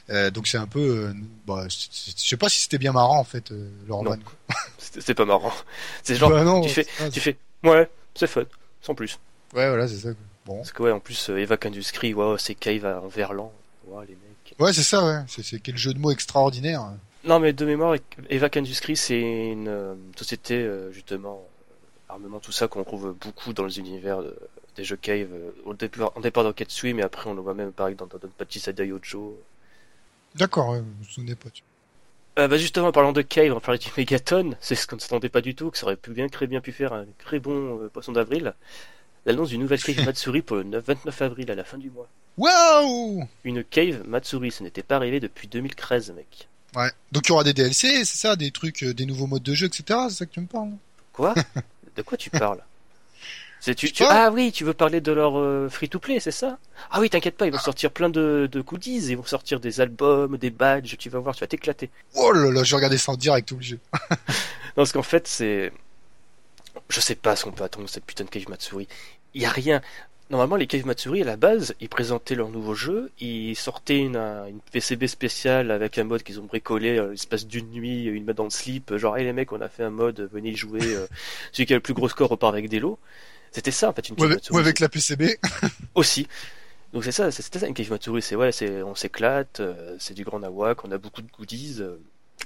Euh, 0.09 0.31
donc 0.31 0.47
c'est 0.47 0.57
un 0.57 0.65
peu, 0.67 0.79
euh, 1.09 1.13
bah, 1.45 1.65
je 1.69 1.75
sais 2.15 2.37
pas 2.37 2.49
si 2.49 2.61
c'était 2.61 2.77
bien 2.79 2.91
marrant 2.91 3.19
en 3.19 3.23
fait, 3.23 3.51
euh, 3.51 3.69
leur 3.87 4.01
Non. 4.03 4.11
van, 4.11 4.17
pas 5.15 5.25
marrant. 5.25 5.53
C'est 6.03 6.15
genre, 6.15 6.31
Bah 6.31 6.43
non, 6.43 6.61
tu 6.61 6.69
fais- 6.69 6.87
ah, 6.99 7.09
tu 7.09 7.19
fais, 7.19 7.37
ouais, 7.63 7.87
c'est 8.15 8.25
fun, 8.27 8.43
sans 8.81 8.95
plus. 8.95 9.19
Ouais, 9.53 9.67
voilà, 9.69 9.87
c'est 9.87 9.97
ça. 9.97 10.09
Bon. 10.45 10.57
Parce 10.57 10.71
que 10.71 10.81
ouais, 10.83 10.91
en 10.91 10.99
plus, 10.99 11.29
euh, 11.29 11.37
Eva 11.37 11.57
Industries, 11.63 12.13
waouh, 12.15 12.37
c'est 12.39 12.55
Cave 12.55 12.85
en 12.85 13.07
verlan. 13.07 13.51
Waouh, 13.87 14.01
les 14.01 14.15
mecs. 14.15 14.55
Ouais, 14.59 14.73
c'est 14.73 14.81
ça, 14.83 15.05
ouais. 15.05 15.23
C'est, 15.27 15.59
quel 15.59 15.77
jeu 15.77 15.93
de 15.93 15.99
mots 15.99 16.11
extraordinaire. 16.11 16.83
Non, 17.23 17.39
mais 17.39 17.53
de 17.53 17.65
mémoire, 17.65 17.95
Eva 18.29 18.49
Industries, 18.55 18.95
c'est 18.97 19.19
une 19.51 19.95
société, 20.15 20.67
justement, 20.91 21.45
armement, 22.07 22.39
tout 22.39 22.51
ça, 22.51 22.67
qu'on 22.67 22.83
trouve 22.83 23.13
beaucoup 23.21 23.53
dans 23.53 23.65
les 23.65 23.77
univers 23.77 24.23
de- 24.23 24.35
des 24.75 24.83
jeux 24.83 24.95
Cave. 24.97 25.27
au 25.65 25.73
départ, 25.75 26.11
en 26.15 26.21
départ 26.21 26.43
dans 26.43 26.53
Ketsui, 26.53 26.93
mais 26.95 27.03
après, 27.03 27.29
on 27.29 27.33
le 27.35 27.41
voit 27.41 27.53
même, 27.53 27.71
pareil, 27.71 27.95
dans, 27.95 28.07
dans 28.07 28.17
Donpachi 28.17 28.59
Sadayojo. 28.59 29.39
D'accord, 30.35 30.75
je 30.75 30.81
me 30.81 31.03
souvenais 31.03 31.35
pas. 31.35 31.49
Euh, 32.37 32.47
bah 32.47 32.57
justement, 32.57 32.87
en 32.87 32.91
parlant 32.91 33.11
de 33.11 33.21
Cave, 33.21 33.53
on 33.53 33.59
parlait 33.59 33.79
du 33.79 33.89
Megaton, 33.97 34.55
c'est 34.61 34.75
ce 34.75 34.87
qu'on 34.87 34.95
ne 34.95 35.01
s'attendait 35.01 35.29
pas 35.29 35.41
du 35.41 35.55
tout, 35.55 35.71
que 35.71 35.77
ça 35.77 35.85
aurait 35.85 35.95
pu 35.95 36.11
bien, 36.11 36.27
très 36.29 36.47
bien 36.47 36.61
pu 36.61 36.71
faire 36.71 36.93
un 36.93 37.05
très 37.17 37.39
bon 37.39 37.81
euh, 37.81 37.89
poisson 37.89 38.11
d'avril. 38.11 38.53
L'annonce 39.25 39.49
d'une 39.49 39.61
nouvelle 39.61 39.81
Cave 39.81 40.01
Matsuri 40.05 40.41
pour 40.41 40.57
le 40.57 40.63
9 40.63 40.85
29 40.85 41.21
avril 41.21 41.51
à 41.51 41.55
la 41.55 41.63
fin 41.63 41.77
du 41.77 41.89
mois. 41.89 42.07
Waouh 42.37 43.27
Une 43.43 43.63
Cave 43.63 44.07
Matsuri, 44.07 44.51
ça 44.51 44.63
n'était 44.63 44.83
pas 44.83 44.95
arrivé 44.95 45.19
depuis 45.19 45.47
2013, 45.47 46.13
mec. 46.15 46.47
Ouais. 46.75 46.91
Donc 47.11 47.27
il 47.27 47.29
y 47.29 47.31
aura 47.33 47.43
des 47.43 47.53
DLC, 47.53 48.05
c'est 48.05 48.17
ça, 48.17 48.35
des 48.35 48.51
trucs, 48.51 48.83
euh, 48.83 48.93
des 48.93 49.05
nouveaux 49.05 49.27
modes 49.27 49.43
de 49.43 49.53
jeu, 49.53 49.67
etc. 49.67 49.99
C'est 50.09 50.15
ça 50.15 50.25
que 50.25 50.31
tu 50.31 50.39
me 50.39 50.45
parles 50.45 50.71
Quoi? 51.11 51.33
De 51.95 52.01
quoi 52.03 52.17
tu 52.17 52.29
parles? 52.29 52.63
Tu, 53.61 53.75
tu-. 53.91 54.03
Ah 54.07 54.31
oui, 54.31 54.51
tu 54.51 54.63
veux 54.63 54.73
parler 54.73 55.01
de 55.01 55.11
leur 55.11 55.37
euh, 55.37 55.69
free-to-play, 55.69 56.19
c'est 56.19 56.31
ça? 56.31 56.57
Ah 56.91 56.99
oui, 56.99 57.09
t'inquiète 57.09 57.35
pas, 57.35 57.45
ils 57.45 57.51
vont 57.51 57.59
sortir 57.59 57.91
plein 57.91 58.09
de, 58.09 58.47
de 58.51 58.61
goodies, 58.61 59.09
ils 59.09 59.17
vont 59.17 59.25
sortir 59.25 59.59
des 59.59 59.81
albums, 59.81 60.37
des 60.37 60.49
badges, 60.49 60.97
tu 60.97 61.09
vas 61.09 61.19
voir, 61.19 61.35
tu 61.35 61.41
vas 61.41 61.47
t'éclater. 61.47 61.89
Oh 62.15 62.31
là 62.31 62.51
là, 62.51 62.63
je 62.63 62.75
regardais 62.75 62.97
ça 62.97 63.11
en 63.11 63.17
direct, 63.17 63.51
obligé. 63.51 63.79
Non, 64.77 64.83
parce 64.83 64.91
qu'en 64.91 65.03
fait, 65.03 65.27
c'est. 65.27 65.73
Je 66.89 67.01
sais 67.01 67.15
pas 67.15 67.35
ce 67.35 67.43
qu'on 67.43 67.51
peut 67.51 67.63
attendre 67.63 67.87
de 67.87 67.89
cette 67.89 68.05
putain 68.05 68.23
de 68.23 68.29
Cave 68.29 68.47
Matsuri. 68.47 68.87
Il 69.33 69.41
y 69.41 69.45
a 69.45 69.49
rien. 69.49 69.81
Normalement, 70.29 70.55
les 70.57 70.67
Cave 70.67 70.85
Matsuri, 70.85 71.23
à 71.23 71.25
la 71.25 71.37
base, 71.37 71.73
ils 71.81 71.89
présentaient 71.89 72.35
leur 72.35 72.49
nouveau 72.49 72.75
jeu, 72.75 73.11
ils 73.19 73.55
sortaient 73.55 73.97
une, 73.97 74.15
euh, 74.15 74.45
une 74.45 74.59
PCB 74.71 75.07
spéciale 75.07 75.71
avec 75.71 75.97
un 75.97 76.03
mode 76.03 76.21
qu'ils 76.21 76.39
ont 76.39 76.45
bricolé 76.45 76.99
euh, 76.99 77.09
l'espace 77.09 77.47
d'une 77.47 77.71
nuit, 77.71 78.05
une 78.05 78.25
main 78.25 78.33
dans 78.33 78.43
le 78.43 78.51
slip, 78.51 78.95
genre, 78.95 79.17
hey 79.17 79.25
les 79.25 79.33
mecs, 79.33 79.51
on 79.51 79.59
a 79.59 79.69
fait 79.69 79.83
un 79.83 79.89
mode, 79.89 80.29
venez 80.31 80.53
jouer, 80.55 80.81
celui 81.51 81.65
qui 81.65 81.73
a 81.73 81.77
le 81.77 81.81
plus 81.81 81.95
gros 81.95 82.07
score 82.07 82.29
repart 82.29 82.53
avec 82.53 82.69
des 82.69 82.79
lots. 82.79 82.99
C'était 83.51 83.71
ça, 83.71 83.89
en 83.89 83.93
fait, 83.93 84.09
une 84.09 84.15
Ou 84.15 84.17
Cave 84.17 84.25
avec, 84.25 84.37
Matsuri. 84.37 84.55
ou 84.55 84.59
avec 84.59 84.79
la 84.79 84.89
PCB. 84.89 85.23
Aussi. 85.95 86.27
Donc 86.93 87.03
c'est 87.03 87.11
ça, 87.11 87.29
c'était 87.31 87.59
ça 87.59 87.67
une 87.67 87.73
Cave 87.75 87.89
Matsuri, 87.91 88.21
c'est 88.21 88.35
ouais, 88.35 88.51
c'est 88.51 88.81
on 88.81 88.95
s'éclate, 88.95 89.59
euh, 89.59 89.95
c'est 89.99 90.15
du 90.15 90.23
grand 90.23 90.39
nawak, 90.39 90.83
on 90.85 90.91
a 90.91 90.97
beaucoup 90.97 91.21
de 91.21 91.29
goodies. 91.31 91.77
euh, 91.81 91.97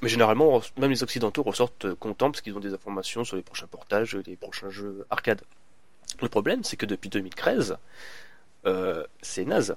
mais 0.02 0.10
généralement, 0.10 0.62
même 0.78 0.90
les 0.90 1.02
occidentaux 1.02 1.44
ressortent 1.44 1.86
euh, 1.86 1.96
contents 1.96 2.30
parce 2.30 2.42
qu'ils 2.42 2.56
ont 2.56 2.60
des 2.60 2.74
informations 2.74 3.24
sur 3.24 3.38
les 3.38 3.42
prochains 3.42 3.68
portages, 3.68 4.18
les 4.26 4.36
prochains 4.36 4.70
jeux 4.70 5.06
arcade. 5.10 5.42
Le 6.22 6.28
problème, 6.28 6.64
c'est 6.66 6.76
que 6.76 6.86
depuis 6.86 7.10
2013, 7.10 7.78
euh, 8.66 9.06
c'est 9.22 9.46
naze. 9.46 9.76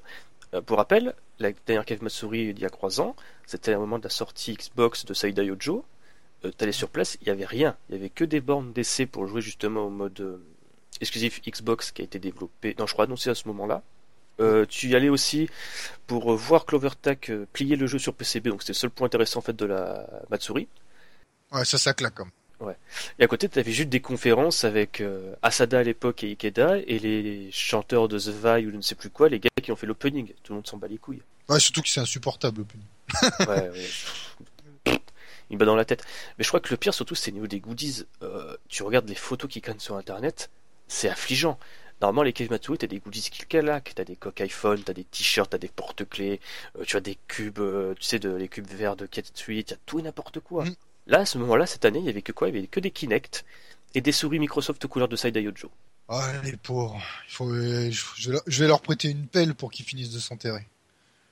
Euh, 0.55 0.63
pour 0.63 0.79
rappel, 0.79 1.15
la 1.39 1.53
dernière 1.67 1.85
Cave 1.85 2.03
Matsuri 2.03 2.53
d'il 2.55 2.63
y 2.63 2.67
a 2.67 2.71
3 2.71 3.01
ans, 3.01 3.15
c'était 3.47 3.75
au 3.75 3.81
moment 3.81 3.99
de 3.99 4.05
la 4.05 4.11
sortie 4.11 4.55
Xbox 4.55 5.05
de 5.05 5.15
Saida 5.15 5.45
Yojo. 5.45 5.85
Euh, 6.45 6.51
T'allais 6.51 6.73
sur 6.73 6.89
place, 6.89 7.19
il 7.21 7.29
y 7.29 7.31
avait 7.31 7.45
rien, 7.47 7.77
il 7.89 7.95
y 7.95 7.99
avait 7.99 8.11
que 8.11 8.25
des 8.25 8.41
bornes 8.41 8.73
d'essai 8.73 9.07
pour 9.07 9.27
jouer 9.29 9.43
justement 9.43 9.83
au 9.87 9.91
mode 9.91 10.21
euh, 10.21 10.39
exclusif 11.01 11.41
Xbox 11.47 11.91
qui 11.93 12.03
a 12.03 12.05
été 12.05 12.19
développé. 12.19 12.75
Non, 12.79 12.87
je 12.87 12.93
crois 12.93 13.05
annoncé 13.05 13.31
à 13.31 13.35
ce 13.35 13.49
moment-là. 13.49 13.83
Euh, 14.39 14.67
tu 14.69 14.89
y 14.89 14.97
allais 14.97 15.09
aussi 15.09 15.49
pour 16.07 16.33
euh, 16.33 16.37
voir 16.37 16.67
CloverTac 16.67 17.31
euh, 17.31 17.47
plier 17.53 17.77
le 17.77 17.87
jeu 17.87 17.99
sur 17.99 18.13
PCB, 18.13 18.51
donc 18.51 18.61
c'était 18.63 18.73
le 18.73 18.79
seul 18.79 18.91
point 18.91 19.07
intéressant 19.07 19.39
en 19.39 19.43
fait 19.43 19.57
de 19.57 19.65
la 19.65 20.07
Matsuri. 20.31 20.69
Ouais, 21.53 21.65
ça, 21.65 21.79
ça 21.79 21.95
claque 21.95 22.15
comme. 22.15 22.31
Et 23.19 23.25
à 23.25 23.27
côté, 23.27 23.49
tu 23.49 23.59
avais 23.59 23.73
juste 23.73 23.89
des 23.89 24.01
conférences 24.01 24.65
avec 24.65 25.01
euh, 25.01 25.35
Asada 25.43 25.81
à 25.81 25.83
l'époque 25.83 26.25
et 26.25 26.29
Ikeda 26.29 26.79
et 26.79 26.99
les 26.99 27.51
chanteurs 27.53 28.09
de 28.09 28.19
The 28.19 28.29
Vi 28.29 28.67
ou 28.67 28.71
je 28.71 28.77
ne 28.77 28.83
sais 28.83 28.95
plus 28.95 29.11
quoi, 29.11 29.29
les 29.29 29.41
gars 29.41 29.51
qui 29.63 29.73
ont 29.73 29.77
fait 29.77 29.87
l'opening. 29.87 30.29
Tout 30.43 30.53
le 30.53 30.57
monde 30.57 30.67
s'en 30.67 30.77
bat 30.77 30.89
les 30.89 30.99
couilles. 30.99 31.23
Ouais, 31.49 31.61
surtout 31.61 31.83
que 31.83 31.89
c'est 31.89 32.01
insupportable. 32.01 32.59
le 32.61 32.65
putain. 32.65 33.53
Ouais, 33.53 33.71
ouais. 33.71 35.01
Il 35.51 35.55
me 35.55 35.59
bat 35.61 35.67
dans 35.67 35.77
la 35.77 35.85
tête. 35.85 36.05
Mais 36.39 36.45
je 36.45 36.49
crois 36.49 36.61
que 36.61 36.71
le 36.71 36.77
pire 36.77 36.93
surtout, 36.93 37.15
c'est 37.15 37.31
au 37.31 37.35
niveau 37.35 37.47
des 37.47 37.61
goodies. 37.61 38.05
Euh, 38.23 38.57
tu 38.69 38.83
regardes 38.83 39.09
les 39.09 39.15
photos 39.15 39.49
qui 39.49 39.61
canent 39.61 39.79
sur 39.79 39.97
internet, 39.97 40.51
c'est 40.89 41.09
affligeant. 41.09 41.59
Normalement, 42.01 42.23
les 42.25 42.33
Cave 42.35 42.51
Matsuri, 42.51 42.77
t'as 42.79 42.87
des 42.87 42.99
goodies 42.99 43.31
qui 43.31 43.47
claquent, 43.47 43.93
t'as 43.95 44.05
des 44.05 44.17
coques 44.17 44.41
iPhone, 44.43 44.83
t'as 44.85 44.93
des 44.93 45.05
t-shirts, 45.05 45.49
t'as 45.51 45.59
des 45.59 45.69
porte-clés, 45.69 46.41
euh, 46.79 46.85
tu 46.85 46.97
as 46.97 47.01
des 47.01 47.17
cubes, 47.27 47.59
euh, 47.59 47.95
tu 47.95 48.03
sais, 48.05 48.19
de, 48.19 48.35
les 48.35 48.49
cubes 48.49 48.67
verts 48.67 48.97
de 48.97 49.07
Ketsui, 49.07 49.65
t'as 49.65 49.77
tout 49.87 49.99
et 49.99 50.03
n'importe 50.03 50.41
quoi. 50.41 50.65
Mm. 50.67 50.75
Là, 51.07 51.21
à 51.21 51.25
ce 51.27 51.39
moment-là, 51.39 51.65
cette 51.67 51.85
année, 51.87 52.01
il 52.01 52.05
y 52.05 52.11
avait 52.11 52.21
que 52.23 52.33
quoi? 52.33 52.49
Il 52.51 52.55
y 52.55 52.59
avait 52.59 52.67
que 52.67 52.81
des 52.81 52.91
Kinect 52.91 53.47
et 53.95 54.03
des 54.03 54.13
souris 54.13 54.39
Microsoft 54.39 54.87
couleur 54.89 55.09
de 55.09 55.17
Side 55.17 55.37
Yojo. 55.37 55.71
Ah, 56.09 56.33
les 56.45 56.57
pauvres. 56.57 57.01
Il 57.29 57.33
faut, 57.33 57.49
euh, 57.51 57.91
je, 57.91 58.05
je 58.47 58.61
vais 58.63 58.69
leur- 58.69 58.83
prêter 58.83 59.09
une 59.09 59.27
pelle 59.27 59.55
pour 59.55 59.71
qu'ils 59.71 59.87
finissent 59.87 60.13
de 60.13 60.19
s'enterrer. 60.19 60.67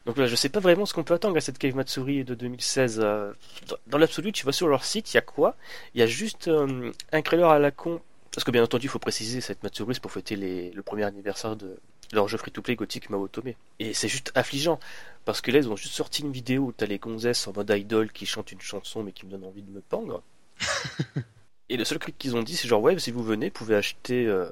Donc 0.06 0.16
là, 0.16 0.26
je 0.26 0.34
sais 0.36 0.48
pas 0.48 0.60
vraiment 0.60 0.86
ce 0.86 0.94
qu'on 0.94 1.04
peut 1.04 1.14
attendre 1.14 1.36
à 1.36 1.40
cette 1.40 1.58
Cave 1.58 1.74
Matsuri 1.76 2.24
de 2.24 2.34
2016. 2.34 3.00
euh, 3.02 3.32
dans- 3.68 3.76
Dans 3.86 3.98
l'absolu, 3.98 4.32
tu 4.32 4.46
vas 4.46 4.52
sur 4.52 4.66
leur 4.68 4.84
site, 4.84 5.12
il 5.12 5.16
y 5.16 5.18
a 5.18 5.22
quoi? 5.22 5.56
Il 5.94 6.00
y 6.00 6.02
a 6.02 6.06
juste 6.06 6.50
un 7.12 7.22
trailer 7.22 7.48
à 7.50 7.58
la 7.58 7.70
con. 7.70 8.00
Parce 8.34 8.44
que 8.44 8.50
bien 8.50 8.64
entendu, 8.64 8.86
il 8.86 8.88
faut 8.90 8.98
préciser, 8.98 9.40
cette 9.40 9.62
Matsuri, 9.62 9.94
c'est 9.94 10.00
pour 10.00 10.10
fêter 10.10 10.34
les- 10.34 10.70
le 10.72 10.82
premier 10.82 11.04
anniversaire 11.04 11.54
de 11.54 11.78
leur 12.12 12.26
jeu 12.28 12.36
free-to-play 12.36 12.74
Gothic 12.74 13.08
Maotome. 13.08 13.52
Et 13.78 13.94
c'est 13.94 14.08
juste 14.08 14.32
affligeant. 14.34 14.80
Parce 15.24 15.40
que 15.40 15.50
là, 15.50 15.58
ils 15.58 15.68
ont 15.68 15.76
juste 15.76 15.94
sorti 15.94 16.22
une 16.22 16.32
vidéo 16.32 16.64
où 16.64 16.72
t'as 16.72 16.86
les 16.86 16.98
gonzesses 16.98 17.46
en 17.46 17.52
mode 17.52 17.70
idol 17.70 18.10
qui 18.10 18.26
chantent 18.26 18.52
une 18.52 18.60
chanson 18.60 19.02
mais 19.02 19.12
qui 19.12 19.24
me 19.24 19.30
donne 19.30 19.44
envie 19.44 19.62
de 19.62 19.70
me 19.70 19.80
pendre. 19.80 20.22
Et 21.68 21.76
le 21.76 21.84
seul 21.84 21.98
truc 21.98 22.18
qu'ils 22.18 22.36
ont 22.36 22.42
dit, 22.42 22.56
c'est 22.56 22.68
genre, 22.68 22.82
ouais, 22.82 22.98
si 22.98 23.10
vous 23.10 23.22
venez, 23.22 23.46
vous 23.46 23.52
pouvez 23.54 23.76
acheter 23.76 24.26
euh, 24.26 24.50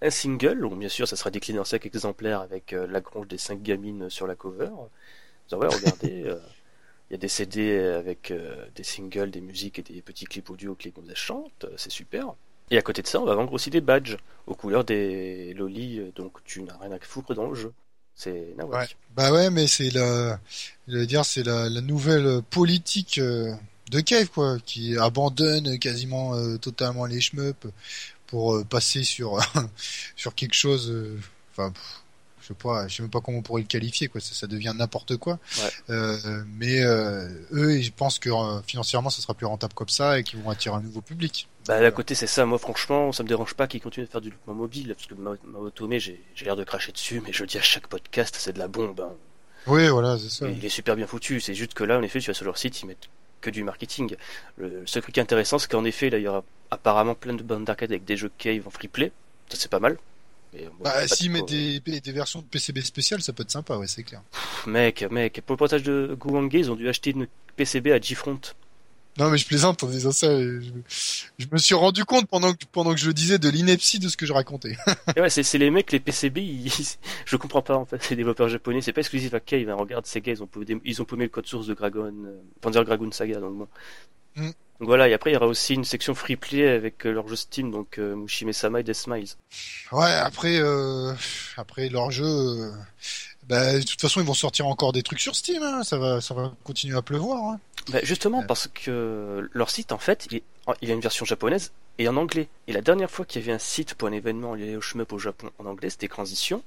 un 0.00 0.10
single, 0.10 0.60
donc 0.60 0.78
bien 0.78 0.88
sûr, 0.88 1.06
ça 1.06 1.14
sera 1.14 1.30
décliné 1.30 1.58
en 1.58 1.64
5 1.64 1.86
exemplaires 1.86 2.40
avec 2.40 2.72
euh, 2.72 2.86
la 2.86 3.00
grange 3.00 3.28
des 3.28 3.38
5 3.38 3.62
gamines 3.62 4.10
sur 4.10 4.26
la 4.26 4.34
cover. 4.34 4.70
Disent, 5.48 5.58
ouais, 5.58 5.68
regardez, 5.68 6.22
euh, 6.26 6.40
il 7.10 7.12
y 7.12 7.14
a 7.14 7.18
des 7.18 7.28
CD 7.28 7.78
avec 7.78 8.30
euh, 8.30 8.66
des 8.74 8.82
singles, 8.82 9.30
des 9.30 9.40
musiques 9.40 9.78
et 9.78 9.82
des 9.82 10.02
petits 10.02 10.24
clips 10.24 10.50
audio 10.50 10.74
que 10.74 10.84
les 10.84 10.90
gonzesses 10.90 11.16
chantent, 11.18 11.66
c'est 11.76 11.92
super. 11.92 12.34
Et 12.70 12.78
à 12.78 12.82
côté 12.82 13.02
de 13.02 13.06
ça, 13.06 13.20
on 13.20 13.24
va 13.24 13.34
vendre 13.34 13.52
aussi 13.52 13.70
des 13.70 13.80
badges 13.80 14.16
aux 14.46 14.54
couleurs 14.54 14.84
des 14.84 15.54
lolis, 15.54 15.98
euh, 15.98 16.12
donc 16.14 16.42
tu 16.44 16.62
n'as 16.62 16.76
rien 16.78 16.92
à 16.92 16.98
foutre 17.00 17.34
dans 17.34 17.48
le 17.48 17.54
jeu. 17.54 17.72
C'est 18.14 18.54
nawak. 18.56 18.80
Ouais. 18.80 18.96
Bah 19.16 19.32
ouais, 19.32 19.50
mais 19.50 19.66
c'est 19.66 19.90
la, 19.90 20.38
dire, 21.06 21.24
c'est 21.24 21.42
la, 21.42 21.68
la 21.68 21.80
nouvelle 21.80 22.42
politique 22.50 23.18
euh, 23.18 23.54
de 23.90 24.00
Cave, 24.00 24.28
quoi, 24.28 24.58
qui 24.64 24.96
abandonne 24.96 25.78
quasiment 25.78 26.34
euh, 26.34 26.56
totalement 26.56 27.06
les 27.06 27.20
shmups 27.20 27.66
pour 28.26 28.54
euh, 28.54 28.64
passer 28.64 29.04
sur 29.04 29.38
sur 30.16 30.34
quelque 30.34 30.54
chose. 30.54 30.94
Enfin, 31.50 31.72
je 32.40 32.48
sais 32.48 32.54
pas, 32.54 32.88
je 32.88 32.96
sais 32.96 33.02
même 33.02 33.10
pas 33.10 33.20
comment 33.20 33.38
on 33.38 33.42
pourrait 33.42 33.62
le 33.62 33.68
qualifier, 33.68 34.08
quoi. 34.08 34.20
Ça, 34.20 34.34
ça 34.34 34.46
devient 34.46 34.74
n'importe 34.76 35.16
quoi. 35.16 35.38
Ouais. 35.88 36.16
Mais 36.58 36.80
eux, 36.82 37.78
ils 37.78 37.92
pensent 37.92 38.18
que 38.18 38.30
financièrement, 38.66 39.10
ça 39.10 39.22
sera 39.22 39.34
plus 39.34 39.46
rentable 39.46 39.74
comme 39.74 39.88
ça 39.88 40.18
et 40.18 40.22
qu'ils 40.22 40.40
vont 40.40 40.50
attirer 40.50 40.74
un 40.74 40.80
nouveau 40.80 41.02
public. 41.02 41.48
Bah 41.68 41.80
d'un 41.80 41.90
côté 41.92 42.14
c'est 42.16 42.26
ça, 42.26 42.44
moi 42.44 42.58
franchement 42.58 43.12
ça 43.12 43.22
me 43.22 43.28
dérange 43.28 43.54
pas 43.54 43.66
qu'ils 43.68 43.80
continuent 43.80 44.06
de 44.06 44.10
faire 44.10 44.20
du 44.20 44.30
développement 44.30 44.54
mobile, 44.54 44.94
parce 44.96 45.06
que 45.06 45.14
Ma- 45.14 45.36
Maotome 45.44 45.96
j'ai 45.98 46.20
j'ai 46.34 46.44
l'air 46.44 46.56
de 46.56 46.64
cracher 46.64 46.90
dessus, 46.92 47.22
mais 47.24 47.32
je 47.32 47.42
le 47.42 47.46
dis 47.46 47.58
à 47.58 47.62
chaque 47.62 47.86
podcast 47.86 48.34
c'est 48.38 48.52
de 48.52 48.58
la 48.58 48.68
bombe. 48.68 49.00
hein. 49.00 49.12
Oui, 49.68 49.86
voilà, 49.88 50.18
c'est 50.18 50.28
ça. 50.28 50.48
Et 50.48 50.52
Il 50.54 50.64
est 50.64 50.68
super 50.68 50.96
bien 50.96 51.06
foutu, 51.06 51.40
c'est 51.40 51.54
juste 51.54 51.74
que 51.74 51.84
là 51.84 51.98
en 51.98 52.02
effet 52.02 52.18
tu 52.18 52.26
vas 52.28 52.34
sur 52.34 52.44
leur 52.44 52.58
site, 52.58 52.82
ils 52.82 52.86
mettent 52.86 53.08
que 53.40 53.50
du 53.50 53.62
marketing. 53.62 54.16
Le, 54.56 54.68
le 54.80 54.86
seul 54.86 55.02
truc 55.02 55.18
intéressant 55.18 55.58
c'est 55.60 55.70
qu'en 55.70 55.84
effet 55.84 56.10
là 56.10 56.18
il 56.18 56.24
y 56.24 56.28
aura 56.28 56.42
apparemment 56.72 57.14
plein 57.14 57.34
de 57.34 57.42
bandes 57.44 57.64
d'arcade 57.64 57.92
avec 57.92 58.04
des 58.04 58.16
jeux 58.16 58.30
cave 58.38 58.66
en 58.66 58.70
free 58.70 58.88
play, 58.88 59.12
ça 59.48 59.56
c'est 59.56 59.70
pas 59.70 59.78
mal. 59.80 59.98
Mais, 60.54 60.64
bon, 60.64 60.84
Bah, 60.84 61.06
s'ils 61.08 61.30
mettent 61.30 61.46
des, 61.48 61.80
des 61.80 62.12
versions 62.12 62.40
de 62.40 62.44
PCB 62.44 62.80
spéciales, 62.82 63.22
ça 63.22 63.32
peut 63.32 63.42
être 63.42 63.50
sympa, 63.52 63.76
ouais, 63.76 63.86
c'est 63.86 64.02
clair. 64.02 64.20
Pff, 64.32 64.66
Mec, 64.66 65.02
mec, 65.10 65.40
pour 65.46 65.54
le 65.54 65.58
portage 65.58 65.82
de 65.84 66.14
Guwange 66.18 66.52
ils 66.52 66.70
ont 66.70 66.74
dû 66.74 66.88
acheter 66.88 67.10
une 67.12 67.26
PCB 67.56 67.92
à 67.92 68.00
G-Front. 68.00 68.40
Non, 69.18 69.30
mais 69.30 69.36
je 69.36 69.46
plaisante 69.46 69.82
en 69.82 69.88
disant 69.88 70.12
ça. 70.12 70.28
Je, 70.40 70.60
je 71.38 71.46
me 71.52 71.58
suis 71.58 71.74
rendu 71.74 72.04
compte 72.04 72.26
pendant 72.28 72.52
que, 72.54 72.64
pendant 72.70 72.92
que 72.92 73.00
je 73.00 73.06
le 73.06 73.12
disais 73.12 73.38
de 73.38 73.48
l'ineptie 73.50 73.98
de 73.98 74.08
ce 74.08 74.16
que 74.16 74.24
je 74.24 74.32
racontais. 74.32 74.76
Et 75.16 75.20
ouais, 75.20 75.28
c'est 75.28 75.42
c'est 75.42 75.58
les 75.58 75.70
mecs, 75.70 75.92
les 75.92 76.00
PCB, 76.00 76.38
ils... 76.38 76.72
je 77.26 77.36
comprends 77.36 77.62
pas 77.62 77.76
en 77.76 77.84
fait, 77.84 78.08
les 78.10 78.16
développeurs 78.16 78.48
japonais, 78.48 78.80
c'est 78.80 78.92
pas 78.92 79.00
exclusif 79.00 79.34
à 79.34 79.40
Cave, 79.40 79.68
hein. 79.68 79.74
regarde 79.74 80.06
Sega, 80.06 80.32
ils 80.32 80.42
ont, 80.42 80.46
paumé, 80.46 80.80
ils 80.84 81.02
ont 81.02 81.04
paumé 81.04 81.24
le 81.24 81.30
code 81.30 81.46
source 81.46 81.66
de 81.66 81.74
Dragon, 81.74 82.12
euh, 82.24 82.40
Panzer 82.60 82.84
Dragoon 82.84 83.12
Saga, 83.12 83.40
donc 83.40 83.58
bon. 83.58 83.68
Mm. 84.36 84.50
Donc 84.80 84.88
voilà, 84.88 85.08
et 85.08 85.12
après 85.12 85.30
il 85.30 85.34
y 85.34 85.36
aura 85.36 85.46
aussi 85.46 85.74
une 85.74 85.84
section 85.84 86.14
free 86.14 86.34
play 86.34 86.66
avec 86.66 87.06
euh, 87.06 87.12
leur 87.12 87.28
jeu 87.28 87.36
Steam, 87.36 87.70
donc 87.70 87.98
euh, 87.98 88.16
Mushime 88.16 88.52
Sama 88.52 88.80
et 88.80 88.82
Death 88.82 88.96
Smiles. 88.96 89.28
Ouais, 89.92 90.12
après, 90.12 90.58
euh, 90.58 91.12
après 91.56 91.88
leur 91.88 92.10
jeu, 92.10 92.24
euh, 92.24 92.72
bah, 93.48 93.74
de 93.74 93.82
toute 93.82 94.00
façon, 94.00 94.20
ils 94.20 94.26
vont 94.26 94.34
sortir 94.34 94.66
encore 94.66 94.92
des 94.92 95.02
trucs 95.02 95.20
sur 95.20 95.36
Steam. 95.36 95.62
Hein. 95.62 95.84
Ça 95.84 95.98
va, 95.98 96.20
ça 96.20 96.34
va 96.34 96.52
continuer 96.64 96.96
à 96.96 97.02
pleuvoir. 97.02 97.52
Hein. 97.52 97.60
Bah, 97.90 98.00
justement, 98.02 98.42
parce 98.44 98.68
que 98.68 99.48
leur 99.52 99.70
site, 99.70 99.92
en 99.92 99.98
fait, 99.98 100.28
il, 100.30 100.42
il 100.80 100.90
a 100.90 100.94
une 100.94 101.00
version 101.00 101.24
japonaise 101.24 101.72
et 101.98 102.08
en 102.08 102.16
anglais. 102.16 102.48
Et 102.66 102.72
la 102.72 102.80
dernière 102.80 103.10
fois 103.10 103.24
qu'il 103.24 103.40
y 103.40 103.44
avait 103.44 103.52
un 103.52 103.58
site 103.58 103.94
pour 103.94 104.08
un 104.08 104.12
événement 104.12 104.54
lié 104.54 104.76
au 104.76 104.80
shmup 104.80 105.12
au 105.12 105.18
Japon 105.18 105.50
en 105.58 105.66
anglais, 105.66 105.90
c'était 105.90 106.08
Transition. 106.08 106.62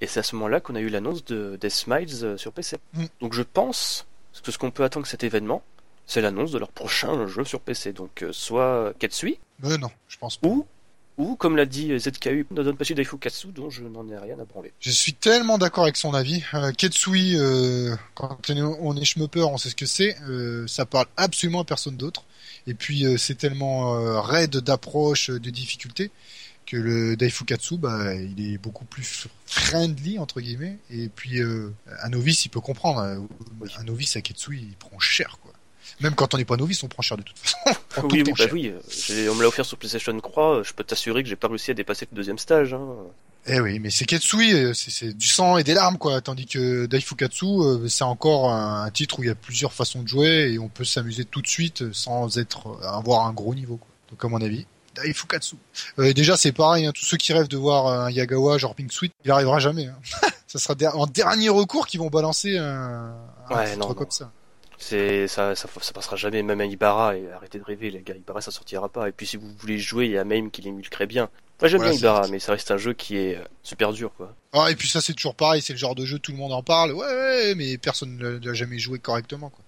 Et 0.00 0.06
c'est 0.06 0.20
à 0.20 0.22
ce 0.22 0.34
moment-là 0.36 0.60
qu'on 0.60 0.74
a 0.74 0.80
eu 0.80 0.88
l'annonce 0.88 1.24
de 1.24 1.56
Death 1.60 1.70
Smiles 1.70 2.24
euh, 2.24 2.36
sur 2.36 2.52
PC. 2.52 2.76
Mm. 2.94 3.04
Donc 3.20 3.34
je 3.34 3.42
pense 3.42 4.06
que 4.42 4.50
ce 4.50 4.58
qu'on 4.58 4.70
peut 4.70 4.82
attendre 4.82 5.04
de 5.04 5.10
cet 5.10 5.22
événement, 5.22 5.62
c'est 6.06 6.20
l'annonce 6.20 6.50
de 6.50 6.58
leur 6.58 6.70
prochain 6.70 7.26
jeu 7.28 7.44
sur 7.44 7.60
PC. 7.60 7.92
Donc 7.92 8.22
euh, 8.22 8.32
soit 8.32 8.92
Ketsui, 8.98 9.38
Mais 9.62 9.78
non, 9.78 9.90
je 10.08 10.18
pense 10.18 10.36
pas. 10.36 10.48
ou, 10.48 10.66
ou 11.18 11.36
comme 11.36 11.56
l'a 11.56 11.66
dit 11.66 11.96
ZKU, 11.98 12.46
Nodonpachi 12.50 12.94
Daifukatsu, 12.94 13.48
dont 13.48 13.70
je 13.70 13.82
n'en 13.82 14.08
ai 14.08 14.16
rien 14.18 14.38
à 14.38 14.44
branler. 14.44 14.72
Je 14.80 14.90
suis 14.90 15.12
tellement 15.14 15.58
d'accord 15.58 15.84
avec 15.84 15.96
son 15.96 16.14
avis. 16.14 16.42
Euh, 16.54 16.72
Ketsui, 16.72 17.36
euh, 17.36 17.94
quand 18.14 18.38
on 18.50 18.96
est, 18.96 19.04
schmupper, 19.04 19.42
on 19.42 19.58
sait 19.58 19.70
ce 19.70 19.76
que 19.76 19.86
c'est. 19.86 20.16
Euh, 20.28 20.66
ça 20.66 20.86
parle 20.86 21.06
absolument 21.16 21.60
à 21.60 21.64
personne 21.64 21.96
d'autre. 21.96 22.24
Et 22.66 22.74
puis 22.74 23.04
euh, 23.06 23.16
c'est 23.16 23.34
tellement 23.34 23.94
euh, 23.94 24.20
raide 24.20 24.56
d'approche, 24.58 25.30
euh, 25.30 25.40
de 25.40 25.50
difficulté, 25.50 26.10
que 26.64 26.76
le 26.76 27.16
Daifukatsu, 27.16 27.76
bah, 27.76 28.14
il 28.14 28.54
est 28.54 28.58
beaucoup 28.58 28.84
plus 28.84 29.26
friendly 29.46 30.18
entre 30.18 30.40
guillemets. 30.40 30.78
Et 30.90 31.08
puis 31.08 31.40
euh, 31.40 31.72
un 32.02 32.08
novice, 32.08 32.44
il 32.46 32.48
peut 32.50 32.60
comprendre. 32.60 33.00
Euh, 33.00 33.18
Un 33.78 33.84
novice 33.84 34.16
à 34.16 34.20
Ketsui, 34.22 34.60
il 34.60 34.76
prend 34.76 34.98
cher, 34.98 35.38
quoi. 35.42 35.51
Même 36.00 36.14
quand 36.14 36.34
on 36.34 36.38
n'est 36.38 36.44
pas 36.44 36.56
novice, 36.56 36.82
on 36.82 36.88
prend 36.88 37.02
cher 37.02 37.16
de 37.16 37.22
toute 37.22 37.38
façon. 37.38 37.56
On 37.98 38.08
Oui, 38.08 38.22
oui, 38.26 38.32
bah 38.38 38.44
oui, 38.50 38.68
euh, 38.68 39.30
on 39.30 39.34
me 39.34 39.42
l'a 39.42 39.48
offert 39.48 39.66
sur 39.66 39.76
PlayStation 39.76 40.18
3, 40.18 40.44
euh, 40.44 40.64
je 40.64 40.72
peux 40.72 40.82
t'assurer 40.82 41.22
que 41.22 41.28
j'ai 41.28 41.36
pas 41.36 41.48
réussi 41.48 41.70
à 41.70 41.74
dépasser 41.74 42.08
le 42.10 42.16
deuxième 42.16 42.38
stage. 42.38 42.72
Hein. 42.72 42.86
Eh 43.46 43.60
oui, 43.60 43.80
mais 43.80 43.90
c'est 43.90 44.06
Ketsui, 44.06 44.54
euh, 44.54 44.72
c'est 44.72 45.14
du 45.16 45.26
sang 45.26 45.58
et 45.58 45.64
des 45.64 45.74
larmes, 45.74 45.98
quoi. 45.98 46.20
Tandis 46.22 46.46
que 46.46 46.86
Daifukatsu, 46.86 47.88
c'est 47.88 48.04
encore 48.04 48.50
un, 48.50 48.90
titre 48.90 49.18
où 49.18 49.24
il 49.24 49.26
y 49.26 49.30
a 49.30 49.34
plusieurs 49.34 49.74
façons 49.74 50.02
de 50.02 50.08
jouer 50.08 50.52
et 50.52 50.58
on 50.58 50.68
peut 50.68 50.84
s'amuser 50.84 51.24
tout 51.26 51.42
de 51.42 51.46
suite 51.48 51.92
sans 51.92 52.38
être 52.38 52.78
avoir 52.82 53.26
un 53.26 53.32
gros 53.32 53.54
niveau, 53.54 53.76
quoi. 53.76 53.88
Donc 54.10 54.24
à 54.24 54.28
mon 54.28 54.40
avis, 54.40 54.66
Daifukatsu. 54.94 55.56
Euh, 55.98 56.12
déjà, 56.12 56.36
c'est 56.36 56.52
pareil, 56.52 56.86
hein, 56.86 56.92
tous 56.94 57.04
ceux 57.04 57.16
qui 57.16 57.32
rêvent 57.32 57.48
de 57.48 57.56
voir 57.56 57.86
un 57.86 58.10
Yagawa 58.10 58.58
genre 58.58 58.74
Pink 58.74 58.92
Sweet, 58.92 59.12
il 59.24 59.30
arrivera 59.30 59.58
jamais. 59.58 59.86
Hein. 59.86 59.98
ça 60.46 60.58
sera 60.58 60.74
en 60.94 61.06
dernier 61.06 61.48
recours 61.48 61.86
qu'ils 61.86 62.00
vont 62.00 62.10
balancer 62.10 62.58
un, 62.58 63.14
un 63.48 63.54
Ouais, 63.54 63.66
titre 63.72 63.78
non, 63.78 63.94
comme 63.94 64.04
non. 64.04 64.10
ça. 64.10 64.30
C'est 64.82 65.28
ça, 65.28 65.54
ça, 65.54 65.68
ça 65.80 65.92
passera 65.92 66.16
jamais, 66.16 66.42
même 66.42 66.60
à 66.60 66.64
Ibarra, 66.64 67.16
et 67.16 67.30
arrêtez 67.30 67.58
de 67.58 67.64
rêver, 67.64 67.90
les 67.92 68.02
gars, 68.02 68.16
Ibarra 68.16 68.40
ça 68.40 68.50
sortira 68.50 68.88
pas. 68.88 69.08
Et 69.08 69.12
puis 69.12 69.26
si 69.28 69.36
vous 69.36 69.48
voulez 69.60 69.78
jouer, 69.78 70.06
il 70.06 70.10
y 70.12 70.18
a 70.18 70.24
même 70.24 70.50
qui 70.50 70.60
l'émulerait 70.60 71.06
bien. 71.06 71.28
Moi 71.60 71.68
j'aime 71.68 71.78
Voilà, 71.78 71.92
bien 71.92 72.00
Ibarra, 72.00 72.28
mais 72.28 72.40
ça 72.40 72.50
reste 72.52 72.72
un 72.72 72.78
jeu 72.78 72.92
qui 72.92 73.16
est 73.16 73.36
euh, 73.36 73.44
super 73.62 73.92
dur, 73.92 74.10
quoi. 74.16 74.34
Ah, 74.52 74.72
et 74.72 74.74
puis 74.74 74.88
ça, 74.88 75.00
c'est 75.00 75.14
toujours 75.14 75.36
pareil, 75.36 75.62
c'est 75.62 75.72
le 75.72 75.78
genre 75.78 75.94
de 75.94 76.04
jeu, 76.04 76.18
tout 76.18 76.32
le 76.32 76.38
monde 76.38 76.52
en 76.52 76.64
parle. 76.64 76.92
Ouais, 76.92 77.06
ouais, 77.06 77.54
mais 77.54 77.78
personne 77.78 78.16
ne 78.16 78.38
l'a 78.44 78.54
jamais 78.54 78.80
joué 78.80 78.98
correctement, 78.98 79.50
quoi. 79.50 79.64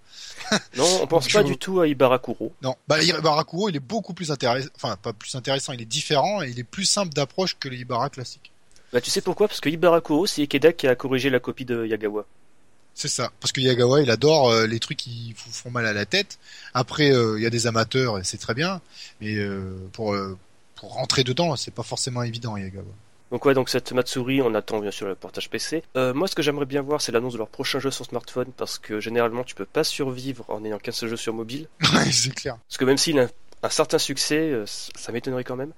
Non, 0.76 0.84
on 1.02 1.06
pense 1.06 1.24
Donc, 1.26 1.32
pas 1.32 1.42
je- 1.42 1.46
du 1.46 1.56
tout 1.58 1.80
à 1.80 1.86
Ibarra 1.86 2.18
Kuro. 2.18 2.52
Non, 2.62 2.74
bah 2.88 3.00
Ibarakuro, 3.00 3.68
il 3.68 3.76
est 3.76 3.80
beaucoup 3.80 4.14
plus 4.14 4.32
intéressant, 4.32 4.68
enfin 4.74 4.96
pas 4.96 5.12
plus 5.12 5.34
intéressant, 5.36 5.72
il 5.72 5.80
est 5.80 5.84
différent 5.86 6.42
et 6.42 6.50
il 6.50 6.58
est 6.58 6.64
plus 6.64 6.84
simple 6.84 7.12
d'approche 7.14 7.56
que 7.58 7.68
le 7.68 7.76
Ibara 7.76 8.10
classique. 8.10 8.50
Bah 8.92 9.00
tu 9.00 9.10
sais 9.10 9.20
pourquoi? 9.20 9.46
Parce 9.48 9.60
que 9.60 9.68
Ibarra 9.68 10.00
Kuro, 10.00 10.26
c'est 10.26 10.42
Ikeda 10.42 10.72
qui 10.72 10.86
a 10.88 10.94
corrigé 10.96 11.30
la 11.30 11.38
copie 11.40 11.64
de 11.64 11.86
Yagawa. 11.86 12.26
C'est 12.94 13.08
ça, 13.08 13.32
parce 13.40 13.50
que 13.52 13.60
Yagawa, 13.60 14.02
il 14.02 14.10
adore 14.10 14.50
euh, 14.50 14.66
les 14.66 14.78
trucs 14.78 14.98
qui 14.98 15.34
vous 15.44 15.52
font 15.52 15.70
mal 15.70 15.84
à 15.84 15.92
la 15.92 16.06
tête. 16.06 16.38
Après, 16.74 17.10
euh, 17.12 17.36
il 17.38 17.42
y 17.42 17.46
a 17.46 17.50
des 17.50 17.66
amateurs, 17.66 18.18
et 18.18 18.24
c'est 18.24 18.38
très 18.38 18.54
bien, 18.54 18.80
mais 19.20 19.34
euh, 19.34 19.76
pour 19.92 20.16
pour 20.76 20.92
rentrer 20.94 21.24
dedans, 21.24 21.56
c'est 21.56 21.72
pas 21.72 21.82
forcément 21.82 22.22
évident 22.22 22.56
Yagawa. 22.56 22.84
Donc 23.32 23.44
ouais, 23.46 23.54
donc 23.54 23.68
cette 23.68 23.90
Matsuri, 23.92 24.42
on 24.42 24.54
attend 24.54 24.78
bien 24.78 24.92
sûr 24.92 25.08
le 25.08 25.16
portage 25.16 25.50
PC. 25.50 25.82
Moi, 25.96 26.28
ce 26.28 26.36
que 26.36 26.42
j'aimerais 26.42 26.66
bien 26.66 26.82
voir, 26.82 27.00
c'est 27.00 27.10
l'annonce 27.10 27.32
de 27.32 27.38
leur 27.38 27.48
prochain 27.48 27.80
jeu 27.80 27.90
sur 27.90 28.04
smartphone, 28.04 28.52
parce 28.56 28.78
que 28.78 29.00
généralement, 29.00 29.42
tu 29.42 29.56
peux 29.56 29.64
pas 29.64 29.82
survivre 29.82 30.44
en 30.48 30.64
ayant 30.64 30.78
qu'un 30.78 30.92
seul 30.92 31.08
jeu 31.08 31.16
sur 31.16 31.34
mobile. 31.34 31.66
Ouais, 31.94 32.12
c'est 32.12 32.32
clair. 32.34 32.58
Parce 32.68 32.76
que 32.78 32.84
même 32.84 32.98
s'il 32.98 33.18
a 33.18 33.26
un, 33.64 33.70
certain 33.70 33.98
succès, 33.98 34.52
ça 34.66 35.10
m'étonnerait 35.10 35.42
quand 35.42 35.56
même. 35.56 35.72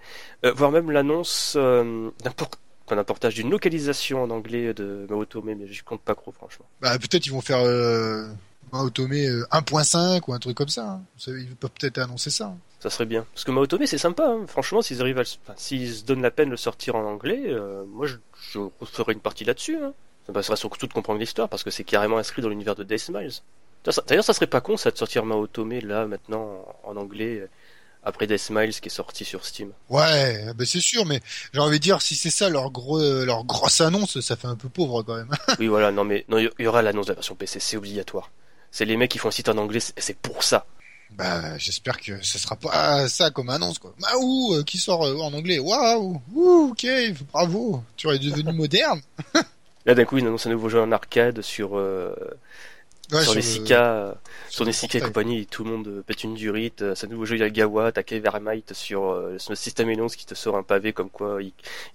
Voire 0.45 0.71
même 0.71 0.91
l'annonce 0.91 1.57
d'un 1.57 2.31
por- 2.37 2.51
d'un 2.95 3.05
portage 3.05 3.35
d'une 3.35 3.51
localisation 3.51 4.23
en 4.23 4.31
anglais 4.31 4.73
de 4.75 5.07
Maotome, 5.11 5.55
mais 5.55 5.67
j'y 5.67 5.81
compte 5.83 6.03
pas 6.03 6.15
trop, 6.15 6.31
franchement. 6.33 6.67
Bah 6.81 6.97
peut-être 6.99 7.27
ils 7.27 7.33
vont 7.33 7.41
faire 7.41 7.59
euh, 7.61 8.29
Maotome 8.73 9.13
euh, 9.13 9.45
1.5 9.51 10.21
ou 10.29 10.33
un 10.35 10.39
truc 10.39 10.57
comme 10.57 10.69
ça. 10.69 10.85
hein. 10.87 11.03
Ils 11.27 11.57
peuvent 11.57 11.71
peut-être 11.79 11.99
annoncer 11.99 12.31
ça. 12.31 12.47
hein. 12.47 12.59
Ça 12.81 12.91
serait 12.91 13.07
bien. 13.07 13.27
Parce 13.35 13.45
que 13.45 13.51
Maotome, 13.51 13.87
c'est 13.87 13.99
sympa, 13.99 14.29
hein. 14.29 14.45
franchement, 14.47 14.83
s'ils 14.83 15.01
arrivent 15.01 15.19
à 15.19 15.23
le... 15.23 15.29
enfin, 15.45 15.55
s'ils 15.57 15.93
se 15.93 16.05
donnent 16.05 16.23
la 16.23 16.31
peine 16.31 16.47
de 16.47 16.53
le 16.53 16.57
sortir 16.57 16.95
en 16.95 17.05
anglais, 17.05 17.43
euh, 17.47 17.85
moi 17.89 18.07
je, 18.07 18.17
je 18.53 18.61
ferai 18.85 19.15
une 19.15 19.21
partie 19.21 19.45
là-dessus. 19.45 19.77
Hein. 19.83 19.93
Ça 20.27 20.33
passerait 20.33 20.57
surtout 20.57 20.87
de 20.87 20.93
comprendre 20.93 21.19
l'histoire, 21.19 21.49
parce 21.49 21.63
que 21.65 21.71
c'est 21.71 21.85
carrément 21.85 22.19
inscrit 22.19 22.43
dans 22.43 22.49
l'univers 22.49 22.75
de 22.75 22.85
Death 22.85 22.99
Smiles. 22.99 23.31
D'ailleurs, 24.09 24.25
ça- 24.25 24.33
serait 24.33 24.49
pas 24.49 24.61
con, 24.61 24.77
ça, 24.77 24.91
de 24.91 24.97
sortir 24.99 25.25
Maotome 25.25 25.79
là, 25.85 26.07
maintenant, 26.07 26.65
en 26.83 26.97
anglais, 26.97 27.39
euh, 27.43 27.47
après 28.07 28.27
Death 28.27 28.39
Smiles 28.39 28.81
qui 28.81 28.89
est 28.89 28.91
sorti 28.91 29.25
sur 29.25 29.45
Steam. 29.45 29.73
Ouais, 29.91 30.53
bah 30.55 30.65
c'est 30.65 30.81
sûr, 30.81 31.05
mais 31.05 31.21
j'ai 31.53 31.61
envie 31.61 31.79
de 31.79 31.83
dire 31.83 32.01
si 32.01 32.15
c'est 32.15 32.31
ça 32.31 32.49
leur 32.49 32.71
gros 32.71 33.01
leur 33.25 33.45
grosse 33.45 33.81
annonce, 33.81 34.21
ça 34.21 34.37
fait 34.37 34.47
un 34.47 34.57
peu 34.57 34.69
pauvre 34.69 35.03
quand 35.03 35.17
même. 35.17 35.31
Oui, 35.59 35.67
voilà, 35.67 35.91
non, 35.91 36.05
mais 36.05 36.25
non, 36.29 36.39
il 36.39 36.51
y 36.59 36.67
aura 36.67 36.83
l'annonce 36.83 37.07
de 37.07 37.11
la 37.11 37.17
version 37.17 37.35
PC, 37.35 37.61
c'est 37.61 37.77
obligatoire. 37.77 38.31
C'est 38.71 38.85
les 38.85 38.97
mecs 38.97 39.11
qui 39.11 39.19
font 39.19 39.29
un 39.29 39.33
site 39.33 39.49
en 39.49 39.59
anglais, 39.59 39.81
c'est 39.81 40.17
pour 40.17 40.43
ça. 40.43 40.67
Bah, 41.11 41.57
j'espère 41.59 42.01
que 42.01 42.23
ce 42.23 42.39
sera 42.39 42.57
pas 42.57 43.09
ça 43.09 43.31
comme 43.31 43.49
annonce, 43.49 43.79
quoi. 43.79 43.95
Mahou, 43.99 44.55
euh, 44.55 44.63
qui 44.65 44.79
sort 44.79 45.05
euh, 45.05 45.17
en 45.19 45.33
anglais? 45.33 45.59
Waouh, 45.59 46.21
ouh, 46.35 46.71
ok, 46.71 46.87
bravo. 47.33 47.83
Tu 47.97 48.09
es 48.11 48.19
devenu 48.19 48.53
moderne. 48.53 49.01
Là, 49.87 49.95
d'un 49.95 50.05
coup, 50.05 50.19
ils 50.19 50.27
annoncent 50.27 50.49
un 50.49 50.53
nouveau 50.53 50.69
jeu 50.69 50.81
en 50.81 50.91
arcade 50.93 51.43
sur, 51.43 51.79
euh, 51.79 52.15
Ouais, 53.13 53.23
sur, 53.23 53.33
les 53.35 53.37
le- 53.37 53.43
Sika, 53.47 53.93
euh, 53.93 54.13
sur 54.49 54.65
le 54.65 54.69
les 54.71 54.73
Sika 54.73 54.99
et 54.99 55.01
compagnie, 55.01 55.47
tout 55.47 55.63
le 55.65 55.71
monde 55.71 55.87
euh, 55.89 56.03
pète 56.03 56.25
une 56.25 56.35
durite. 56.35 56.83
Euh, 56.83 56.95
C'est 56.95 57.07
un 57.07 57.11
nouveau 57.11 57.25
jeu 57.25 57.37
Yagawa, 57.39 57.93
t'as 57.93 58.03
Vermite 58.19 58.73
sur 58.73 59.05
euh, 59.11 59.37
le 59.49 59.55
système 59.55 59.89
Elons 59.91 60.09
qui 60.09 60.27
te 60.27 60.35
sort 60.35 60.57
un 60.57 60.63
pavé 60.63 60.93
comme 60.93 61.11
quoi 61.11 61.39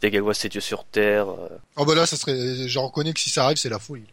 Yagawa 0.04 0.34
c'est 0.34 0.50
Dieu 0.50 0.62
sur 0.62 0.86
Terre. 0.86 1.30
euh. 1.30 1.50
Oh 1.76 1.86
bah 1.86 1.96
là, 1.96 2.06
ça 2.06 2.16
serait. 2.18 2.68
Je 2.68 2.80
reconnais 2.80 3.12
que 3.14 3.20
si 3.20 3.30
ça 3.30 3.46
arrive, 3.46 3.58
c'est 3.58 3.70
la 3.70 3.80
folie. 3.80 4.06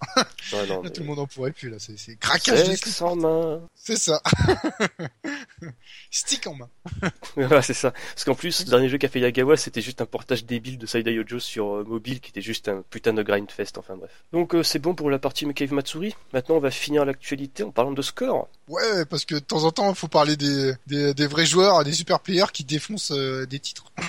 Ouais, 0.52 0.66
non, 0.66 0.76
Là, 0.76 0.80
mais- 0.84 0.90
tout 0.90 1.00
le 1.02 1.06
monde 1.06 1.18
en 1.20 1.26
pourrait 1.26 1.52
plus 1.52 1.70
là. 1.70 1.76
C'est 1.78 2.16
craquage 2.18 2.64
Sexe 2.64 3.00
en 3.02 3.14
main. 3.16 3.60
C'est 3.74 3.96
ça. 3.98 4.20
Stick 6.10 6.46
en 6.46 6.54
main. 6.54 6.68
Ouais, 7.36 7.62
c'est 7.62 7.74
ça. 7.74 7.92
Parce 7.92 8.24
qu'en 8.24 8.34
plus, 8.34 8.64
le 8.64 8.70
dernier 8.70 8.88
jeu 8.88 8.98
qu'a 8.98 9.08
fait 9.08 9.20
Yagawa, 9.20 9.56
c'était 9.56 9.80
juste 9.80 10.00
un 10.00 10.06
portage 10.06 10.44
débile 10.44 10.78
de 10.78 10.86
Saida 10.86 11.10
Yojo 11.10 11.38
sur 11.38 11.76
euh, 11.76 11.84
mobile 11.84 12.20
qui 12.20 12.30
était 12.30 12.40
juste 12.40 12.68
un 12.68 12.82
putain 12.90 13.12
de 13.12 13.22
grindfest, 13.22 13.76
enfin 13.78 13.94
bref. 13.96 14.10
Donc 14.32 14.54
euh, 14.54 14.62
c'est 14.64 14.78
bon 14.80 14.94
pour 14.94 15.08
la 15.10 15.18
partie 15.18 15.46
Cave 15.54 15.72
Matsuri. 15.72 16.14
Maintenant, 16.32 16.56
on 16.56 16.60
va 16.60 16.70
finir 16.70 16.87
l'actualité 17.04 17.62
en 17.62 17.70
parlant 17.70 17.92
de 17.92 18.02
score. 18.02 18.48
Ouais, 18.68 19.04
parce 19.06 19.24
que 19.24 19.34
de 19.34 19.40
temps 19.40 19.64
en 19.64 19.70
temps, 19.70 19.90
il 19.90 19.96
faut 19.96 20.08
parler 20.08 20.36
des, 20.36 20.74
des, 20.86 21.14
des 21.14 21.26
vrais 21.26 21.46
joueurs, 21.46 21.84
des 21.84 21.92
super 21.92 22.20
players 22.20 22.50
qui 22.52 22.64
défoncent 22.64 23.12
euh, 23.12 23.46
des 23.46 23.58
titres. 23.58 23.84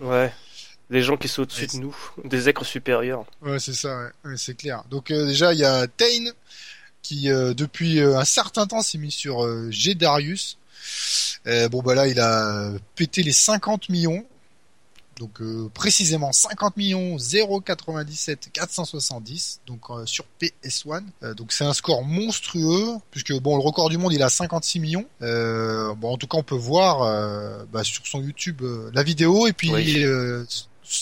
Ouais. 0.00 0.32
Les 0.90 1.02
gens 1.02 1.16
qui 1.16 1.26
sont 1.26 1.42
au-dessus 1.42 1.62
Ouais, 1.62 1.66
de 1.66 1.78
nous, 1.78 1.96
des 2.24 2.48
êtres 2.48 2.64
supérieurs. 2.64 3.24
Ouais, 3.42 3.58
c'est 3.58 3.74
ça, 3.74 3.96
ouais. 3.98 4.10
Ouais, 4.30 4.36
c'est 4.36 4.54
clair. 4.54 4.84
Donc 4.88 5.10
euh, 5.10 5.26
déjà, 5.26 5.52
il 5.52 5.58
y 5.58 5.64
a 5.64 5.88
Tain 5.88 6.30
qui, 7.02 7.32
euh, 7.32 7.52
depuis 7.52 8.00
un 8.00 8.24
certain 8.24 8.68
temps, 8.68 8.80
s'est 8.80 8.96
mis 8.96 9.10
sur 9.10 9.44
G 9.72 9.96
Darius. 9.96 10.56
Bon 11.44 11.82
bah 11.82 11.96
là, 11.96 12.06
il 12.06 12.20
a 12.20 12.70
pété 12.94 13.24
les 13.24 13.32
50 13.32 13.88
millions. 13.88 14.24
Donc 15.18 15.40
euh, 15.40 15.68
précisément 15.74 16.30
50 16.32 16.76
millions 16.76 17.16
097 17.18 18.50
470 18.52 19.60
donc 19.66 19.80
euh, 19.90 20.06
sur 20.06 20.24
PS1 20.40 21.02
Euh, 21.22 21.34
donc 21.34 21.52
c'est 21.52 21.64
un 21.64 21.72
score 21.72 22.04
monstrueux 22.04 22.94
puisque 23.10 23.32
bon 23.40 23.56
le 23.56 23.62
record 23.62 23.90
du 23.90 23.98
monde 23.98 24.12
il 24.12 24.22
a 24.22 24.30
56 24.30 24.78
millions 24.80 25.06
Euh, 25.22 25.92
bon 25.94 26.12
en 26.12 26.16
tout 26.16 26.28
cas 26.28 26.38
on 26.38 26.42
peut 26.44 26.54
voir 26.54 27.02
euh, 27.02 27.64
bah, 27.72 27.82
sur 27.82 28.06
son 28.06 28.22
YouTube 28.22 28.62
euh, 28.62 28.90
la 28.94 29.02
vidéo 29.02 29.46
et 29.48 29.52
puis 29.52 29.72
Oui. 29.72 29.84
il, 29.96 30.04
euh, 30.06 30.44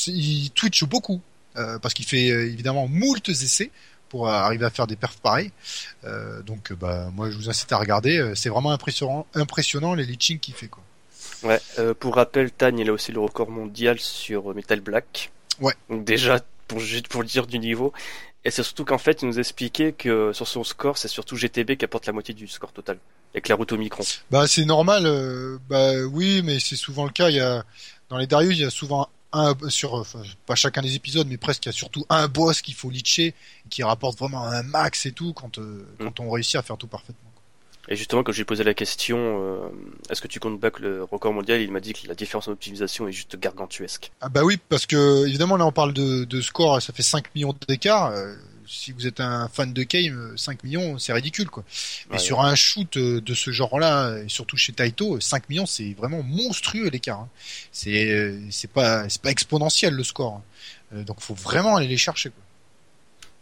il 0.07 0.51
twitch 0.53 0.85
beaucoup 0.85 1.21
euh, 1.57 1.79
parce 1.79 1.93
qu'il 1.95 2.07
fait 2.07 2.31
euh, 2.31 2.47
évidemment 2.47 2.89
moult 2.89 3.29
essais 3.29 3.71
pour 4.09 4.29
arriver 4.29 4.65
à 4.65 4.71
faire 4.71 4.87
des 4.87 4.95
perfs 4.97 5.19
pareils. 5.21 5.51
Euh, 6.05 6.41
donc 6.43 6.73
bah 6.73 7.11
moi 7.15 7.29
je 7.31 7.37
vous 7.37 7.51
incite 7.51 7.73
à 7.73 7.77
regarder, 7.79 8.33
c'est 8.37 8.49
vraiment 8.49 8.71
impressionnant, 8.71 9.27
impressionnant 9.35 9.95
les 9.95 10.07
leechings 10.07 10.39
qu'il 10.39 10.55
fait 10.55 10.69
quoi. 10.69 10.83
Ouais, 11.43 11.61
euh, 11.79 11.95
pour 11.95 12.17
rappel, 12.17 12.51
Tan, 12.51 12.77
il 12.77 12.89
a 12.89 12.93
aussi 12.93 13.13
le 13.13 13.21
record 13.21 13.51
mondial 13.51 13.99
sur 13.99 14.55
Metal 14.55 14.81
Black. 14.81 15.31
Ouais. 15.61 15.75
Donc 15.89 16.05
déjà, 16.05 16.41
pour, 16.69 16.81
pour 17.09 17.25
dire 17.25 17.47
du 17.47 17.59
niveau. 17.59 17.93
Et 18.45 18.51
c'est 18.51 18.63
surtout 18.63 18.85
qu'en 18.85 18.99
fait, 18.99 19.23
il 19.23 19.29
nous 19.29 19.41
expliquait 19.41 19.93
que 19.93 20.33
sur 20.33 20.47
son 20.47 20.63
score, 20.63 20.99
c'est 20.99 21.09
surtout 21.09 21.37
GTB 21.37 21.77
qui 21.77 21.85
apporte 21.85 22.07
la 22.07 22.13
moitié 22.13 22.33
du 22.33 22.47
score 22.47 22.73
total. 22.73 22.99
Avec 23.35 23.49
la 23.49 23.57
route 23.57 23.73
au 23.73 23.77
micron. 23.77 24.05
Bah, 24.31 24.47
c'est 24.47 24.65
normal, 24.65 25.05
euh, 25.05 25.59
bah 25.69 25.93
oui, 26.05 26.43
mais 26.45 26.61
c'est 26.61 26.77
souvent 26.77 27.05
le 27.05 27.11
cas. 27.11 27.29
Il 27.29 27.37
y 27.37 27.41
a, 27.41 27.65
dans 28.09 28.19
les 28.19 28.29
Darius, 28.29 28.57
il 28.57 28.63
y 28.63 28.65
a 28.65 28.71
souvent 28.71 29.09
un, 29.33 29.55
sur, 29.69 29.95
enfin, 29.95 30.23
pas 30.47 30.55
chacun 30.55 30.81
des 30.81 30.95
épisodes, 30.95 31.27
mais 31.29 31.37
presque, 31.37 31.67
il 31.67 31.69
y 31.69 31.71
a 31.71 31.73
surtout 31.73 32.07
un 32.09 32.29
boss 32.29 32.63
qu'il 32.63 32.75
faut 32.75 32.89
leacher, 32.89 33.35
qui 33.69 33.83
rapporte 33.83 34.19
vraiment 34.19 34.47
un 34.47 34.63
max 34.63 35.07
et 35.07 35.13
tout 35.13 35.33
quand, 35.33 35.59
euh, 35.59 35.85
quand 35.99 36.21
on 36.21 36.31
réussit 36.31 36.57
à 36.57 36.63
faire 36.63 36.79
tout 36.79 36.87
parfaitement. 36.87 37.26
Et 37.89 37.95
justement, 37.97 38.23
quand 38.25 38.33
j'ai 38.33 38.45
posé 38.45 38.65
la 38.65 38.75
question, 38.75 39.17
euh, 39.19 39.69
est-ce 40.11 40.21
que 40.21 40.27
tu 40.29 40.41
comptes 40.41 40.59
back 40.59 40.81
le 40.81 41.05
record 41.05 41.33
mondial, 41.33 41.61
il 41.61 41.71
m'a 41.71 41.81
dit 41.81 41.93
que 41.93 42.09
la 42.09 42.15
différence 42.15 42.49
en 42.49 42.53
optimisation 42.53 43.07
est 43.07 43.13
juste 43.13 43.39
gargantuesque. 43.39 44.11
Ah 44.21 44.29
bah 44.29 44.43
oui, 44.43 44.59
parce 44.69 44.87
que 44.87 45.27
évidemment 45.27 45.57
là 45.57 45.67
on 45.67 45.73
parle 45.73 45.93
de, 45.93 46.25
de 46.25 46.41
score, 46.41 46.83
ça 46.83 46.93
fait 46.93 47.03
5 47.05 47.35
millions 47.35 47.55
d'écart. 47.69 48.07
Euh, 48.07 48.35
si 48.69 48.91
vous 48.91 49.07
êtes 49.07 49.21
un 49.21 49.49
fan 49.49 49.73
de 49.73 49.85
game, 49.85 50.33
5 50.37 50.65
millions 50.65 50.99
c'est 50.99 51.13
ridicule 51.13 51.49
quoi. 51.49 51.63
Mais 52.11 52.17
Ouais, 52.17 52.19
sur 52.19 52.41
un 52.41 52.57
shoot 52.57 52.97
euh, 52.97 53.21
de 53.21 53.35
ce 53.35 53.53
genre-là, 53.53 54.19
et 54.19 54.29
surtout 54.29 54.57
chez 54.57 54.73
Taito, 54.73 55.21
5 55.21 55.49
millions 55.49 55.67
c'est 55.67 55.93
vraiment 55.95 56.25
monstrueux 56.25 56.89
l'écart. 56.89 57.21
hein. 57.21 57.29
C'est 57.71 58.11
euh, 58.11 58.41
c'est 58.51 58.71
pas 58.73 59.09
c'est 59.09 59.23
pas 59.23 59.31
exponentiel 59.31 59.95
le 59.95 60.03
score. 60.03 60.35
hein. 60.35 60.43
Euh, 60.97 61.05
donc 61.05 61.21
faut 61.21 61.35
vraiment 61.35 61.77
aller 61.77 61.87
les 61.87 61.97
chercher 61.97 62.31
quoi. 62.31 62.43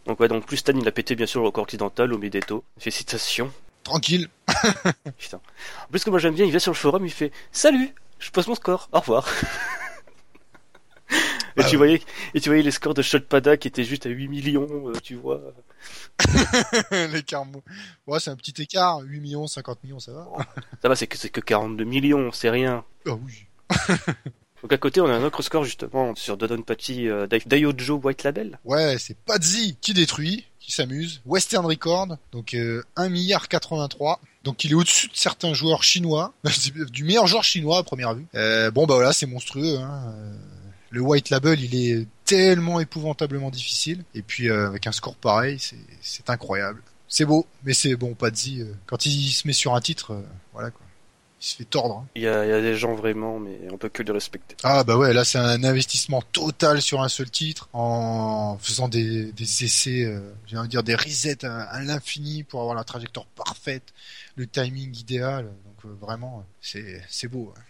Donc 0.05 0.19
ouais, 0.19 0.27
donc 0.27 0.45
plus 0.45 0.57
Stan 0.57 0.73
il 0.79 0.87
a 0.87 0.91
pété 0.91 1.15
bien 1.15 1.25
sûr 1.25 1.41
le 1.41 1.47
record 1.47 1.63
occidental 1.63 2.13
au 2.13 2.19
Mideto. 2.19 2.63
Félicitations. 2.77 3.51
Tranquille. 3.85 4.27
Putain. 5.17 5.39
En 5.85 5.87
plus 5.91 6.03
que 6.03 6.09
moi 6.09 6.19
j'aime 6.19 6.33
bien, 6.35 6.43
il 6.43 6.49
vient 6.51 6.59
sur 6.59 6.71
le 6.73 6.77
forum, 6.77 7.05
il 7.05 7.11
fait 7.11 7.31
Salut, 7.53 7.93
je 8.19 8.29
pose 8.31 8.47
mon 8.47 8.55
score, 8.55 8.89
au 8.91 8.99
revoir. 8.99 9.25
et, 11.11 11.15
Ah 11.57 11.63
tu 11.63 11.71
ouais. 11.71 11.77
voyais, 11.77 12.01
et 12.33 12.41
tu 12.41 12.49
voyais 12.49 12.63
les 12.63 12.71
scores 12.71 12.93
de 12.95 13.01
Shotpada 13.01 13.57
qui 13.57 13.67
étaient 13.67 13.83
juste 13.83 14.05
à 14.05 14.09
8 14.09 14.27
millions, 14.27 14.67
euh, 14.89 14.93
tu 15.01 15.15
vois. 15.15 15.39
l'écart. 17.11 17.45
Ouais, 18.07 18.19
c'est 18.19 18.31
un 18.31 18.35
petit 18.35 18.59
écart, 18.61 18.99
8 19.01 19.19
millions, 19.21 19.47
50 19.47 19.83
millions, 19.83 19.99
ça 19.99 20.11
va. 20.13 20.27
Ça 20.81 20.89
va, 20.89 20.95
c'est 20.95 21.07
que, 21.07 21.17
c'est 21.17 21.29
que 21.29 21.39
42 21.41 21.83
millions, 21.83 22.31
c'est 22.31 22.49
rien. 22.49 22.83
Ah 23.07 23.11
oui. 23.13 23.45
Donc 24.61 24.73
à 24.73 24.77
côté, 24.79 24.99
on 24.99 25.05
a 25.05 25.13
un 25.13 25.23
autre 25.23 25.43
score 25.43 25.63
justement 25.63 26.15
sur 26.15 26.37
Dodonpachi 26.37 27.07
euh, 27.07 27.27
Dai- 27.27 27.43
Daiojo 27.45 27.97
White 28.03 28.23
Label. 28.23 28.57
Ouais, 28.65 28.97
c'est 28.97 29.15
Pazzi 29.15 29.77
qui 29.79 29.93
détruit, 29.93 30.47
qui 30.65 30.71
s'amuse. 30.71 31.21
Western 31.25 31.65
Record, 31.65 32.17
donc 32.31 32.53
euh, 32.53 32.83
1 32.95 33.09
milliard 33.09 33.47
83. 33.47 34.19
Donc 34.43 34.63
il 34.63 34.71
est 34.71 34.75
au-dessus 34.75 35.07
de 35.07 35.15
certains 35.15 35.53
joueurs 35.53 35.83
chinois, 35.83 36.33
du 36.91 37.03
meilleur 37.03 37.27
joueur 37.27 37.43
chinois 37.43 37.79
à 37.79 37.83
première 37.83 38.13
vue. 38.15 38.25
Euh, 38.35 38.71
bon 38.71 38.85
bah 38.85 38.95
voilà, 38.95 39.13
c'est 39.13 39.25
monstrueux. 39.25 39.77
Hein. 39.77 40.13
Euh, 40.17 40.33
Le 40.89 41.01
White 41.01 41.29
Label, 41.29 41.59
il 41.61 41.75
est 41.75 42.07
tellement 42.25 42.79
épouvantablement 42.79 43.49
difficile. 43.49 44.03
Et 44.13 44.21
puis 44.21 44.49
euh, 44.49 44.67
avec 44.67 44.87
un 44.87 44.91
score 44.91 45.15
pareil, 45.15 45.59
c'est 46.01 46.29
incroyable. 46.29 46.81
C'est 47.07 47.25
beau, 47.25 47.45
mais 47.63 47.73
c'est 47.73 47.95
bon, 47.95 48.13
Pazzi, 48.15 48.61
euh, 48.61 48.73
quand 48.87 49.05
il 49.05 49.31
se 49.31 49.47
met 49.47 49.53
sur 49.53 49.75
un 49.75 49.81
titre, 49.81 50.23
voilà 50.53 50.71
quoi. 50.71 50.84
Il 51.45 51.47
se 51.47 51.55
fait 51.57 51.65
tordre. 51.65 51.97
hein. 51.97 52.07
Il 52.15 52.23
y, 52.23 52.27
a, 52.27 52.43
il 52.43 52.49
y 52.49 52.53
a 52.53 52.59
des 52.59 52.75
gens 52.75 52.95
vraiment, 52.95 53.37
mais 53.37 53.59
on 53.71 53.77
peut 53.77 53.87
que 53.89 54.01
les 54.01 54.11
respecter. 54.11 54.55
Ah 54.63 54.83
bah 54.83 54.97
ouais, 54.97 55.13
là 55.13 55.23
c'est 55.23 55.37
un 55.37 55.63
investissement 55.63 56.23
total 56.31 56.81
sur 56.81 57.03
un 57.03 57.07
seul 57.07 57.29
titre, 57.29 57.69
en 57.71 58.57
faisant 58.59 58.87
des, 58.87 59.31
des 59.31 59.63
essais, 59.63 60.05
euh, 60.05 60.33
j'ai 60.47 60.57
envie 60.57 60.67
de 60.67 60.71
dire 60.71 60.81
des 60.81 60.95
resets 60.95 61.45
à, 61.45 61.61
à 61.65 61.83
l'infini 61.83 62.41
pour 62.41 62.61
avoir 62.61 62.75
la 62.75 62.83
trajectoire 62.83 63.27
parfaite, 63.27 63.93
le 64.35 64.47
timing 64.47 64.97
idéal. 64.97 65.45
Donc 65.45 65.85
euh, 65.85 65.95
vraiment, 66.01 66.43
c'est 66.61 67.03
c'est 67.09 67.27
beau. 67.27 67.53
hein. 67.55 67.61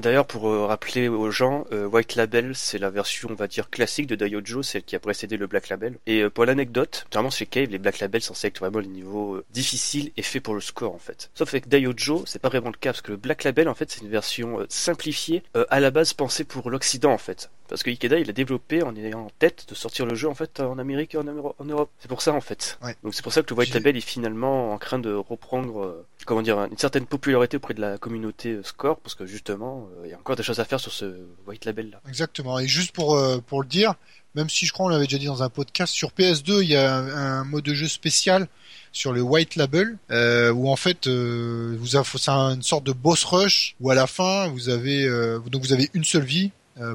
D'ailleurs, 0.00 0.26
pour 0.26 0.48
euh, 0.48 0.66
rappeler 0.66 1.08
aux 1.08 1.30
gens, 1.30 1.66
euh, 1.72 1.86
White 1.86 2.14
Label, 2.14 2.54
c'est 2.54 2.78
la 2.78 2.90
version, 2.90 3.28
on 3.30 3.34
va 3.34 3.46
dire, 3.46 3.68
classique 3.68 4.06
de 4.06 4.16
Daiojo, 4.16 4.62
celle 4.62 4.82
qui 4.82 4.96
a 4.96 5.00
précédé 5.00 5.36
le 5.36 5.46
Black 5.46 5.68
Label. 5.68 5.98
Et 6.06 6.22
euh, 6.22 6.30
pour 6.30 6.44
l'anecdote, 6.46 7.06
généralement 7.10 7.30
chez 7.30 7.46
Cave, 7.46 7.68
les 7.70 7.78
Black 7.78 8.00
Label 8.00 8.22
sont 8.22 8.34
être 8.42 8.58
vraiment 8.58 8.78
les 8.78 8.88
niveaux 8.88 9.42
difficiles 9.50 10.10
et 10.16 10.22
faits 10.22 10.42
pour 10.42 10.54
le 10.54 10.60
score, 10.60 10.94
en 10.94 10.98
fait. 10.98 11.30
Sauf 11.34 11.50
avec 11.50 11.68
Daiojo, 11.68 12.24
c'est 12.26 12.40
pas 12.40 12.48
vraiment 12.48 12.70
le 12.70 12.76
cas, 12.76 12.90
parce 12.90 13.02
que 13.02 13.12
le 13.12 13.16
Black 13.18 13.44
Label, 13.44 13.68
en 13.68 13.74
fait, 13.74 13.90
c'est 13.90 14.00
une 14.00 14.08
version 14.08 14.64
simplifiée, 14.68 15.42
à 15.68 15.80
la 15.80 15.90
base 15.90 16.12
pensée 16.14 16.44
pour 16.44 16.70
l'Occident, 16.70 17.12
en 17.12 17.18
fait. 17.18 17.50
Parce 17.72 17.82
que 17.82 17.88
Ikeda, 17.90 18.18
il 18.18 18.28
a 18.28 18.34
développé 18.34 18.82
en 18.82 18.94
ayant 18.96 19.20
en 19.20 19.30
tête 19.38 19.64
de 19.66 19.74
sortir 19.74 20.04
le 20.04 20.14
jeu, 20.14 20.28
en 20.28 20.34
fait, 20.34 20.60
en 20.60 20.78
Amérique 20.78 21.14
et 21.14 21.18
en, 21.18 21.24
Euro- 21.24 21.54
en 21.58 21.64
Europe. 21.64 21.90
C'est 22.00 22.08
pour 22.08 22.20
ça, 22.20 22.32
en 22.34 22.42
fait. 22.42 22.78
Ouais. 22.84 22.94
Donc 23.02 23.14
c'est 23.14 23.22
pour 23.22 23.32
ça 23.32 23.42
que 23.42 23.48
le 23.54 23.58
White 23.58 23.72
Label 23.72 23.96
est 23.96 24.00
finalement 24.02 24.74
en 24.74 24.78
train 24.78 24.98
de 24.98 25.12
reprendre, 25.14 25.82
euh, 25.82 26.06
comment 26.26 26.42
dire, 26.42 26.58
une 26.70 26.76
certaine 26.76 27.06
popularité 27.06 27.56
auprès 27.56 27.72
de 27.72 27.80
la 27.80 27.96
communauté 27.96 28.50
euh, 28.50 28.62
score, 28.62 28.98
parce 28.98 29.14
que 29.14 29.24
justement, 29.24 29.88
euh, 29.96 30.02
il 30.04 30.10
y 30.10 30.14
a 30.14 30.18
encore 30.18 30.36
des 30.36 30.42
choses 30.42 30.60
à 30.60 30.66
faire 30.66 30.80
sur 30.80 30.92
ce 30.92 31.06
White 31.46 31.64
Label 31.64 31.90
là. 31.92 32.00
Exactement. 32.08 32.58
Et 32.58 32.68
juste 32.68 32.92
pour 32.92 33.14
euh, 33.16 33.38
pour 33.38 33.62
le 33.62 33.66
dire, 33.68 33.94
même 34.34 34.50
si 34.50 34.66
je 34.66 34.72
crois 34.74 34.84
on 34.86 34.88
l'avait 34.90 35.06
déjà 35.06 35.16
dit 35.18 35.26
dans 35.26 35.42
un 35.42 35.48
podcast, 35.48 35.94
sur 35.94 36.10
PS2 36.10 36.60
il 36.62 36.68
y 36.68 36.76
a 36.76 36.94
un, 36.94 37.08
un 37.40 37.44
mode 37.44 37.64
de 37.64 37.72
jeu 37.74 37.88
spécial 37.88 38.48
sur 38.92 39.12
le 39.14 39.22
White 39.22 39.56
Label 39.56 39.96
euh, 40.10 40.52
où 40.52 40.68
en 40.68 40.76
fait 40.76 41.06
euh, 41.06 41.74
vous 41.80 41.86
c'est 41.96 42.28
une 42.28 42.62
sorte 42.62 42.84
de 42.84 42.92
boss 42.92 43.24
rush 43.24 43.74
où 43.80 43.90
à 43.90 43.94
la 43.94 44.06
fin 44.06 44.48
vous 44.48 44.68
avez 44.68 45.04
euh, 45.06 45.38
donc 45.50 45.62
vous 45.62 45.72
avez 45.72 45.88
une 45.94 46.04
seule 46.04 46.24
vie 46.24 46.50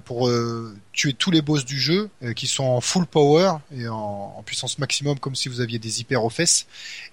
pour 0.05 0.27
euh, 0.27 0.75
tuer 0.91 1.13
tous 1.13 1.31
les 1.31 1.41
boss 1.41 1.65
du 1.65 1.79
jeu 1.79 2.09
euh, 2.23 2.33
qui 2.33 2.47
sont 2.47 2.63
en 2.63 2.81
full 2.81 3.05
power 3.05 3.53
et 3.75 3.87
en, 3.87 4.33
en 4.37 4.43
puissance 4.43 4.79
maximum 4.79 5.19
comme 5.19 5.35
si 5.35 5.49
vous 5.49 5.61
aviez 5.61 5.79
des 5.79 6.01
hyper 6.01 6.23
aux 6.23 6.29
fesses 6.29 6.65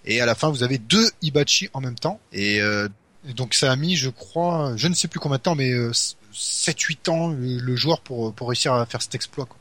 et 0.04 0.20
à 0.20 0.26
la 0.26 0.34
fin 0.34 0.50
vous 0.50 0.62
avez 0.62 0.78
deux 0.78 1.10
Ibachi 1.22 1.68
en 1.74 1.80
même 1.80 1.96
temps 1.96 2.20
et 2.32 2.60
euh, 2.60 2.88
donc 3.32 3.54
ça 3.54 3.72
a 3.72 3.76
mis, 3.76 3.96
je 3.96 4.10
crois, 4.10 4.74
je 4.76 4.86
ne 4.88 4.94
sais 4.94 5.08
plus 5.08 5.18
combien 5.18 5.38
de 5.38 5.42
temps, 5.42 5.54
mais 5.54 5.70
euh, 5.70 5.92
7-8 6.34 7.10
ans 7.10 7.28
le, 7.28 7.58
le 7.58 7.76
joueur 7.76 8.00
pour, 8.00 8.34
pour 8.34 8.48
réussir 8.48 8.74
à 8.74 8.84
faire 8.86 9.00
cet 9.00 9.14
exploit. 9.14 9.46
Quoi. 9.46 9.56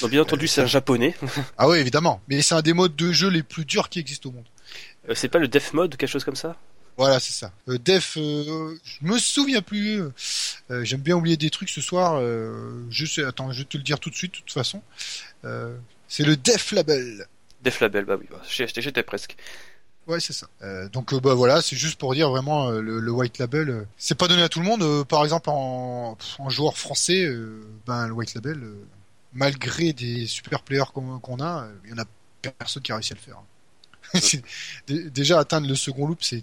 Donc 0.00 0.10
bien 0.10 0.22
entendu, 0.22 0.48
c'est 0.48 0.62
un 0.62 0.66
japonais. 0.66 1.14
Ah 1.58 1.68
oui, 1.68 1.78
évidemment. 1.78 2.20
Mais 2.28 2.40
c'est 2.42 2.54
un 2.54 2.62
des 2.62 2.72
modes 2.72 2.96
de 2.96 3.12
jeu 3.12 3.28
les 3.28 3.42
plus 3.42 3.64
durs 3.64 3.88
qui 3.88 3.98
existent 3.98 4.30
au 4.30 4.32
monde. 4.32 4.44
Euh, 5.08 5.14
c'est 5.14 5.28
pas 5.28 5.38
le 5.38 5.48
Death 5.48 5.74
Mode, 5.74 5.96
quelque 5.96 6.08
chose 6.08 6.24
comme 6.24 6.36
ça? 6.36 6.56
Voilà, 6.96 7.18
c'est 7.20 7.32
ça. 7.32 7.52
Euh, 7.68 7.78
Def, 7.78 8.16
euh, 8.18 8.76
je 8.84 9.06
me 9.06 9.18
souviens 9.18 9.62
plus. 9.62 10.00
euh, 10.02 10.10
euh, 10.70 10.84
J'aime 10.84 11.00
bien 11.00 11.16
oublier 11.16 11.36
des 11.36 11.50
trucs 11.50 11.70
ce 11.70 11.80
soir. 11.80 12.16
Euh, 12.20 12.84
je 12.90 13.06
sais, 13.06 13.24
attends, 13.24 13.50
je 13.50 13.58
vais 13.60 13.64
te 13.64 13.76
le 13.76 13.82
dire 13.82 13.98
tout 13.98 14.10
de 14.10 14.14
suite, 14.14 14.32
de 14.34 14.38
toute 14.38 14.52
façon. 14.52 14.82
Euh, 15.44 15.74
c'est 16.06 16.24
le 16.24 16.36
Def 16.36 16.72
Label. 16.72 17.26
Def 17.62 17.80
Label, 17.80 18.04
bah 18.04 18.16
oui, 18.20 18.26
bah, 18.30 18.40
j'étais 18.46 19.02
presque. 19.02 19.36
Ouais, 20.06 20.18
c'est 20.20 20.32
ça. 20.32 20.48
Euh, 20.62 20.88
donc 20.88 21.14
bah 21.20 21.34
voilà, 21.34 21.62
c'est 21.62 21.76
juste 21.76 21.98
pour 21.98 22.12
dire 22.12 22.28
vraiment 22.28 22.70
le, 22.70 22.98
le 22.98 23.10
white 23.12 23.38
label, 23.38 23.86
c'est 23.96 24.16
pas 24.18 24.26
donné 24.26 24.42
à 24.42 24.48
tout 24.48 24.58
le 24.58 24.66
monde. 24.66 24.82
Euh, 24.82 25.04
par 25.04 25.22
exemple, 25.22 25.48
en, 25.48 26.18
en 26.40 26.50
joueur 26.50 26.76
français, 26.76 27.24
ben 27.86 28.08
le 28.08 28.12
white 28.12 28.34
label, 28.34 28.60
malgré 29.32 29.92
des 29.92 30.26
super 30.26 30.62
players 30.62 30.90
qu'on 30.92 31.40
a, 31.40 31.68
il 31.84 31.90
y 31.90 31.92
en 31.94 31.98
a 31.98 32.04
personne 32.58 32.82
qui 32.82 32.90
a 32.90 32.96
réussi 32.96 33.12
à 33.12 33.16
le 33.16 33.20
faire. 33.20 33.36
Dé- 33.36 33.42
déjà 34.88 35.38
atteindre 35.38 35.68
le 35.68 35.74
second 35.74 36.06
loop, 36.06 36.22
c'est 36.22 36.42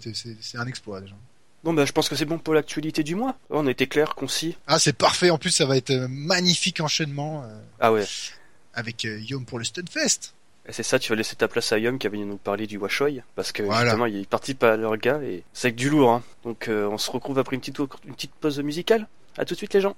un 0.54 0.66
exploit 0.66 1.00
déjà. 1.00 1.14
Bon 1.62 1.74
bah 1.74 1.84
je 1.84 1.92
pense 1.92 2.08
que 2.08 2.14
c'est 2.16 2.24
bon 2.24 2.38
pour 2.38 2.54
l'actualité 2.54 3.02
du 3.02 3.14
mois. 3.14 3.36
On 3.50 3.66
a 3.66 3.70
été 3.70 3.86
clair, 3.86 4.14
concis. 4.14 4.56
Ah, 4.66 4.78
c'est 4.78 4.94
parfait. 4.94 5.28
En 5.30 5.36
plus, 5.36 5.50
ça 5.50 5.66
va 5.66 5.76
être 5.76 5.90
un 5.90 6.08
magnifique 6.08 6.80
enchaînement 6.80 7.42
euh, 7.44 7.60
Ah 7.80 7.92
ouais. 7.92 8.06
avec 8.72 9.04
euh, 9.04 9.20
Yom 9.20 9.44
pour 9.44 9.58
le 9.58 9.64
Stunfest. 9.64 10.32
Et 10.66 10.72
c'est 10.72 10.82
ça, 10.82 10.98
tu 10.98 11.10
vas 11.10 11.16
laisser 11.16 11.36
ta 11.36 11.48
place 11.48 11.70
à 11.72 11.78
Yum 11.78 11.98
qui 11.98 12.06
va 12.06 12.12
venir 12.12 12.26
nous 12.26 12.36
parler 12.38 12.66
du 12.66 12.78
Washoy, 12.78 13.22
parce 13.34 13.52
que 13.52 13.62
Voilà. 13.62 13.82
justement 13.90 14.06
il 14.06 14.26
participe 14.26 14.62
à 14.62 14.76
leur 14.76 14.96
gars 14.96 15.20
et 15.22 15.42
c'est 15.52 15.68
avec 15.68 15.76
du 15.76 15.90
lourd. 15.90 16.10
Hein. 16.12 16.22
Donc 16.44 16.68
euh, 16.68 16.86
on 16.88 16.96
se 16.96 17.10
retrouve 17.10 17.38
après 17.38 17.56
une 17.56 17.60
petite, 17.60 17.78
une 17.78 18.14
petite 18.14 18.32
pause 18.40 18.58
musicale. 18.60 19.06
À 19.36 19.44
tout 19.44 19.52
de 19.54 19.58
suite 19.58 19.74
les 19.74 19.80
gens. 19.82 19.96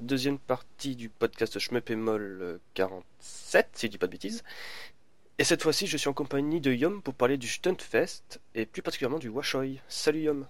Deuxième 0.00 0.38
partie 0.38 0.96
du 0.96 1.08
podcast 1.08 1.58
et 1.88 1.96
Moll 1.96 2.60
47, 2.74 3.68
si 3.72 3.86
je 3.86 3.90
dis 3.90 3.98
pas 3.98 4.06
de 4.06 4.12
bêtises. 4.12 4.44
Et 5.38 5.44
cette 5.44 5.62
fois-ci, 5.62 5.86
je 5.86 5.96
suis 5.96 6.08
en 6.08 6.12
compagnie 6.12 6.60
de 6.60 6.72
Yom 6.72 7.00
pour 7.02 7.14
parler 7.14 7.36
du 7.36 7.48
Stuntfest 7.48 8.40
et 8.54 8.66
plus 8.66 8.82
particulièrement 8.82 9.18
du 9.18 9.28
Washoy. 9.28 9.80
Salut 9.88 10.20
Yom. 10.20 10.46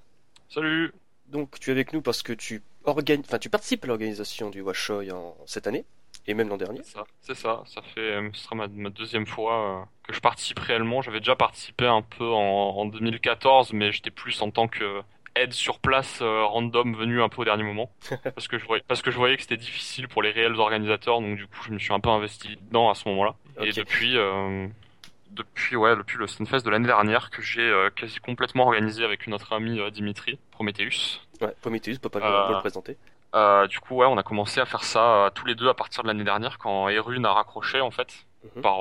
Salut. 0.48 0.92
Donc 1.28 1.60
tu 1.60 1.70
es 1.70 1.72
avec 1.72 1.92
nous 1.92 2.02
parce 2.02 2.22
que 2.22 2.32
tu 2.32 2.62
organi... 2.84 3.22
enfin 3.24 3.38
tu 3.38 3.50
participes 3.50 3.84
à 3.84 3.86
l'organisation 3.86 4.50
du 4.50 4.62
Washoy 4.62 5.12
en 5.12 5.36
cette 5.46 5.66
année 5.66 5.84
et 6.26 6.34
même 6.34 6.48
l'an 6.48 6.56
dernier. 6.56 6.80
C'est 6.82 6.92
ça, 6.94 7.04
c'est 7.20 7.36
ça. 7.36 7.62
Ça 7.66 7.82
fait, 7.82 8.00
euh, 8.00 8.30
ce 8.32 8.42
sera 8.42 8.56
ma, 8.56 8.68
ma 8.68 8.90
deuxième 8.90 9.26
fois 9.26 9.80
euh, 9.80 9.84
que 10.06 10.12
je 10.12 10.20
participe 10.20 10.58
réellement. 10.58 11.02
J'avais 11.02 11.20
déjà 11.20 11.36
participé 11.36 11.86
un 11.86 12.02
peu 12.02 12.28
en, 12.28 12.38
en 12.76 12.86
2014, 12.86 13.72
mais 13.72 13.92
j'étais 13.92 14.10
plus 14.10 14.40
en 14.42 14.50
tant 14.50 14.68
que 14.68 15.02
aide 15.40 15.52
sur 15.52 15.78
place 15.80 16.20
euh, 16.22 16.44
random 16.44 16.94
venu 16.94 17.22
un 17.22 17.28
peu 17.28 17.42
au 17.42 17.44
dernier 17.44 17.62
moment 17.62 17.90
parce 18.34 18.48
que 18.48 18.58
je 18.58 18.64
voyais 18.66 18.82
parce 18.86 19.02
que 19.02 19.10
je 19.10 19.16
voyais 19.16 19.36
que 19.36 19.42
c'était 19.42 19.56
difficile 19.56 20.06
pour 20.08 20.22
les 20.22 20.30
réels 20.30 20.54
organisateurs 20.54 21.20
donc 21.20 21.36
du 21.36 21.46
coup 21.46 21.58
je 21.66 21.72
me 21.72 21.78
suis 21.78 21.92
un 21.92 22.00
peu 22.00 22.10
investi 22.10 22.56
dedans 22.62 22.90
à 22.90 22.94
ce 22.94 23.08
moment-là 23.08 23.34
et 23.62 23.72
depuis 23.72 24.16
euh, 24.16 24.66
depuis 25.30 25.76
ouais 25.76 25.94
depuis 25.96 26.18
le 26.18 26.26
Stunfest 26.26 26.62
de 26.64 26.70
l'année 26.70 26.86
dernière 26.86 27.30
que 27.30 27.40
j'ai 27.42 27.60
euh, 27.62 27.90
quasi 27.90 28.18
complètement 28.18 28.64
organisé 28.64 29.04
avec 29.04 29.26
une 29.26 29.34
autre 29.34 29.52
amie 29.52 29.78
euh, 29.80 29.90
Dimitri 29.90 30.38
Prometheus 30.50 31.20
Ouais, 31.40 31.54
Prometheus 31.62 31.98
peut 32.00 32.08
pas 32.10 32.18
le- 32.20 32.60
présenter. 32.60 32.96
Du 33.70 33.78
coup, 33.80 33.94
ouais, 33.96 34.06
on 34.06 34.18
a 34.18 34.22
commencé 34.22 34.60
à 34.60 34.66
faire 34.66 34.82
ça 34.84 35.30
tous 35.34 35.46
les 35.46 35.54
deux 35.54 35.68
à 35.68 35.74
partir 35.74 36.02
de 36.02 36.08
l'année 36.08 36.24
dernière 36.24 36.58
quand 36.58 36.88
Erune 36.90 37.24
a 37.24 37.32
raccroché 37.32 37.80
en 37.80 37.90
fait, 37.90 38.26
Mhm. 38.56 38.62
par 38.62 38.76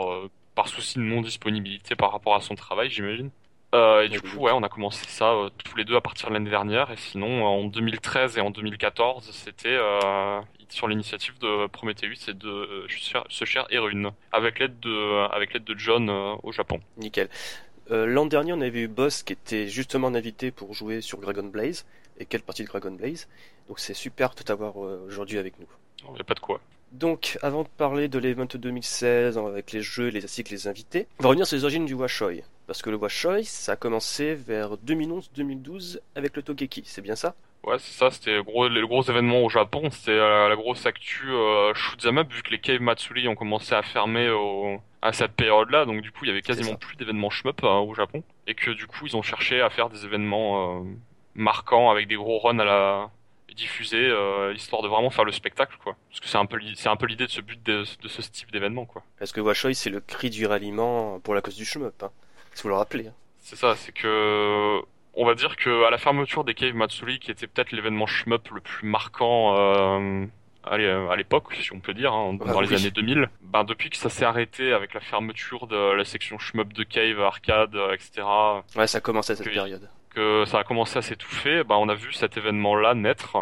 par 0.55 0.67
souci 0.67 0.97
de 0.97 1.03
non 1.03 1.21
disponibilité 1.21 1.95
par 1.95 2.11
rapport 2.11 2.35
à 2.35 2.41
son 2.41 2.55
travail, 2.55 2.89
j'imagine. 2.89 3.29
Euh, 3.75 4.01
et 4.03 4.09
du 4.09 4.19
coup, 4.21 4.37
ouais, 4.37 4.51
on 4.51 4.63
a 4.63 4.69
commencé 4.69 5.05
ça 5.07 5.31
euh, 5.33 5.49
tous 5.63 5.77
les 5.77 5.85
deux 5.85 5.95
à 5.95 6.01
partir 6.01 6.29
de 6.29 6.33
l'année 6.33 6.49
dernière. 6.49 6.91
Et 6.91 6.97
sinon, 6.97 7.45
en 7.45 7.65
2013 7.65 8.37
et 8.37 8.41
en 8.41 8.49
2014, 8.49 9.29
c'était 9.31 9.69
euh, 9.69 10.41
sur 10.69 10.87
l'initiative 10.87 11.37
de 11.39 11.67
Prometheus 11.67 12.29
et 12.29 12.33
de 12.33 12.47
euh, 12.47 12.87
ce 13.29 13.45
cher 13.45 13.67
Erune, 13.71 14.11
avec 14.31 14.59
l'aide 14.59 14.79
de 14.79 15.27
avec 15.31 15.53
l'aide 15.53 15.63
de 15.63 15.77
John 15.77 16.09
euh, 16.09 16.35
au 16.43 16.51
Japon. 16.51 16.79
Nickel. 16.97 17.29
Euh, 17.91 18.05
l'an 18.05 18.25
dernier, 18.25 18.53
on 18.53 18.61
avait 18.61 18.81
eu 18.81 18.87
Boss 18.87 19.23
qui 19.23 19.33
était 19.33 19.67
justement 19.67 20.07
invité 20.07 20.51
pour 20.51 20.73
jouer 20.73 21.01
sur 21.01 21.19
Dragon 21.19 21.43
Blaze. 21.43 21.85
Et 22.19 22.25
quelle 22.25 22.41
partie 22.41 22.63
de 22.63 22.67
Dragon 22.67 22.91
Blaze? 22.91 23.27
Donc 23.67 23.79
c'est 23.79 23.93
super 23.93 24.35
de 24.35 24.43
t'avoir 24.43 24.83
euh, 24.83 25.03
aujourd'hui 25.07 25.37
avec 25.37 25.59
nous. 25.59 25.67
Il 26.13 26.17
y 26.17 26.21
a 26.21 26.23
pas 26.23 26.35
de 26.35 26.39
quoi. 26.39 26.59
Donc, 26.91 27.37
avant 27.43 27.63
de 27.63 27.67
parler 27.67 28.07
de 28.07 28.17
l'event 28.17 28.47
2016 28.51 29.37
avec 29.37 29.71
les 29.73 29.81
jeux, 29.81 30.07
les 30.07 30.23
ainsi 30.23 30.43
que 30.43 30.49
les 30.49 30.67
invités, 30.67 31.07
on 31.19 31.23
va 31.23 31.29
revenir 31.29 31.45
sur 31.45 31.55
les 31.55 31.63
origines 31.63 31.85
du 31.85 31.93
Washoy. 31.93 32.43
Parce 32.69 32.83
que 32.83 32.91
le 32.91 32.97
Washoy, 32.97 33.45
ça 33.45 33.71
a 33.71 33.75
commencé 33.75 34.35
vers 34.35 34.77
2011-2012 34.77 36.01
avec 36.13 36.35
le 36.35 36.43
Togeki, 36.43 36.83
c'est 36.85 37.01
bien 37.01 37.15
ça? 37.15 37.33
Ouais, 37.63 37.79
c'est 37.79 37.97
ça, 37.97 38.11
c'était 38.11 38.35
le 38.35 38.43
gros, 38.43 38.67
le 38.69 38.85
gros 38.85 39.01
événement 39.01 39.43
au 39.43 39.49
Japon, 39.49 39.89
c'était 39.89 40.11
euh, 40.11 40.47
la 40.47 40.55
grosse 40.55 40.85
actu 40.85 41.23
euh, 41.29 41.73
up 42.05 42.31
vu 42.31 42.43
que 42.43 42.51
les 42.51 42.59
Cave 42.59 42.79
Matsuri 42.79 43.27
ont 43.27 43.33
commencé 43.33 43.73
à 43.73 43.81
fermer 43.81 44.29
au, 44.29 44.79
à 45.01 45.13
cette 45.13 45.31
période-là, 45.31 45.85
donc 45.85 46.01
du 46.01 46.11
coup 46.11 46.25
il 46.25 46.27
y 46.27 46.31
avait 46.31 46.43
quasiment 46.43 46.75
plus 46.75 46.95
d'événements 46.95 47.31
shmup 47.31 47.63
hein, 47.63 47.79
au 47.79 47.95
Japon, 47.95 48.21
et 48.45 48.53
que 48.53 48.69
du 48.69 48.85
coup 48.85 49.07
ils 49.07 49.17
ont 49.17 49.23
cherché 49.23 49.61
à 49.61 49.71
faire 49.71 49.89
des 49.89 50.05
événements 50.05 50.79
euh, 50.81 50.83
marquants 51.33 51.89
avec 51.89 52.07
des 52.07 52.17
gros 52.17 52.37
runs 52.37 52.59
à 52.59 52.65
la 52.65 53.09
diffusés, 53.55 53.97
euh, 54.07 54.53
histoire 54.53 54.81
de 54.83 54.87
vraiment 54.87 55.09
faire 55.09 55.25
le 55.25 55.31
spectacle 55.33 55.75
quoi. 55.83 55.95
Parce 56.09 56.21
que 56.21 56.27
c'est 56.27 56.37
un 56.37 56.45
peu 56.45 56.55
l'i- 56.57 56.75
c'est 56.77 56.87
un 56.87 56.95
peu 56.95 57.07
l'idée 57.07 57.25
de 57.25 57.31
ce 57.31 57.41
but 57.41 57.61
de, 57.61 57.83
de 58.01 58.07
ce 58.07 58.21
type 58.21 58.51
d'événement 58.51 58.85
quoi. 58.85 59.03
Parce 59.17 59.33
que 59.33 59.41
Washoy, 59.41 59.75
c'est 59.75 59.89
le 59.89 59.99
cri 59.99 60.29
du 60.29 60.45
ralliement 60.45 61.19
pour 61.19 61.33
la 61.35 61.41
cause 61.41 61.55
du 61.57 61.65
shmup. 61.65 62.03
Hein. 62.03 62.11
Faut 62.61 62.69
le 62.69 62.75
rappeler. 62.75 63.07
hein. 63.07 63.13
C'est 63.39 63.55
ça, 63.55 63.75
c'est 63.75 63.91
que 63.91 64.79
on 65.15 65.25
va 65.25 65.33
dire 65.35 65.55
que 65.55 65.85
à 65.85 65.89
la 65.89 65.97
fermeture 65.97 66.43
des 66.43 66.53
Cave 66.53 66.75
Matsuri, 66.75 67.19
qui 67.19 67.31
était 67.31 67.47
peut-être 67.47 67.71
l'événement 67.71 68.05
shmup 68.05 68.49
le 68.53 68.61
plus 68.61 68.87
marquant 68.87 69.55
euh, 69.57 70.25
à 70.63 70.77
l'é- 70.77 70.89
à 71.09 71.15
l'époque, 71.15 71.53
si 71.55 71.73
on 71.73 71.79
peut 71.79 71.93
dire, 71.93 72.13
hein, 72.13 72.33
dans 72.33 72.45
Ah, 72.57 72.61
les 72.61 72.69
oui. 72.69 72.75
années 72.75 72.91
2000, 72.91 73.29
ben 73.41 73.63
depuis 73.63 73.89
que 73.89 73.97
ça 73.97 74.09
s'est 74.09 74.25
arrêté 74.25 74.71
avec 74.73 74.93
la 74.93 74.99
fermeture 74.99 75.67
de 75.67 75.93
la 75.93 76.03
section 76.05 76.37
shmup 76.37 76.73
de 76.73 76.83
Cave, 76.83 77.19
arcade, 77.21 77.75
euh, 77.75 77.93
etc., 77.93 78.27
Ouais, 78.75 78.87
ça 78.87 78.99
a 78.99 79.01
commencé 79.01 79.33
à 79.33 79.35
cette 79.35 79.47
Oui. 79.47 79.53
période. 79.53 79.89
que 80.13 80.43
ça 80.45 80.59
a 80.59 80.63
commencé 80.63 80.97
à 80.97 81.01
s'étouffer, 81.01 81.63
ben 81.63 81.75
on 81.75 81.87
a 81.87 81.93
vu 81.95 82.11
cet 82.13 82.35
événement-là 82.37 82.93
naître, 82.95 83.37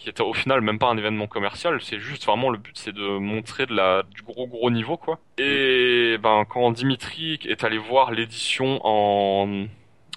qui 0.00 0.08
était 0.08 0.22
au 0.22 0.32
final 0.32 0.62
même 0.62 0.78
pas 0.78 0.88
un 0.88 0.96
événement 0.96 1.26
commercial, 1.26 1.80
c'est 1.82 1.98
juste 2.00 2.24
vraiment 2.24 2.48
le 2.48 2.58
but, 2.58 2.76
c'est 2.76 2.92
de 2.92 3.18
montrer 3.18 3.66
de 3.66 3.74
la 3.74 4.02
du 4.02 4.22
gros 4.22 4.46
gros 4.46 4.70
niveau 4.70 4.96
quoi. 4.96 5.18
Et 5.38 6.16
ben 6.22 6.44
quand 6.48 6.70
Dimitri 6.72 7.38
est 7.44 7.64
allé 7.64 7.76
voir 7.76 8.10
l'édition 8.10 8.80
en, 8.82 9.66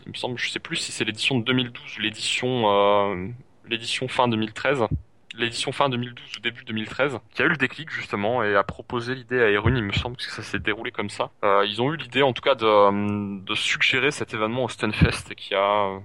il 0.06 0.10
me 0.10 0.16
semble, 0.16 0.38
je 0.38 0.50
sais 0.50 0.60
plus 0.60 0.78
si 0.78 0.92
c'est 0.94 1.04
l'édition 1.04 1.38
de 1.38 1.44
2012 1.44 1.98
ou 1.98 2.02
l'édition 2.02 2.64
euh, 2.68 3.28
l'édition 3.68 4.08
fin 4.08 4.28
2013. 4.28 4.86
L'édition 5.36 5.72
fin 5.72 5.90
2012 5.90 6.38
ou 6.38 6.40
début 6.42 6.64
2013, 6.64 7.18
qui 7.34 7.42
a 7.42 7.46
eu 7.46 7.50
le 7.50 7.58
déclic 7.58 7.90
justement 7.90 8.44
et 8.44 8.56
a 8.56 8.64
proposé 8.64 9.16
l'idée 9.16 9.42
à 9.42 9.50
Erun, 9.50 9.76
il 9.76 9.84
me 9.84 9.92
semble 9.92 10.16
que 10.16 10.22
ça 10.24 10.44
s'est 10.44 10.60
déroulé 10.60 10.92
comme 10.92 11.10
ça. 11.10 11.32
Euh, 11.44 11.66
ils 11.68 11.82
ont 11.82 11.92
eu 11.92 11.98
l'idée 11.98 12.22
en 12.22 12.34
tout 12.34 12.44
cas 12.44 12.54
de, 12.54 13.44
de 13.44 13.56
suggérer 13.56 14.12
cet 14.12 14.36
événement 14.36 14.66
au 14.66 14.70
Stunfest 14.70 15.34
qui 15.36 15.56
a 15.56 15.88
euh, 15.88 16.00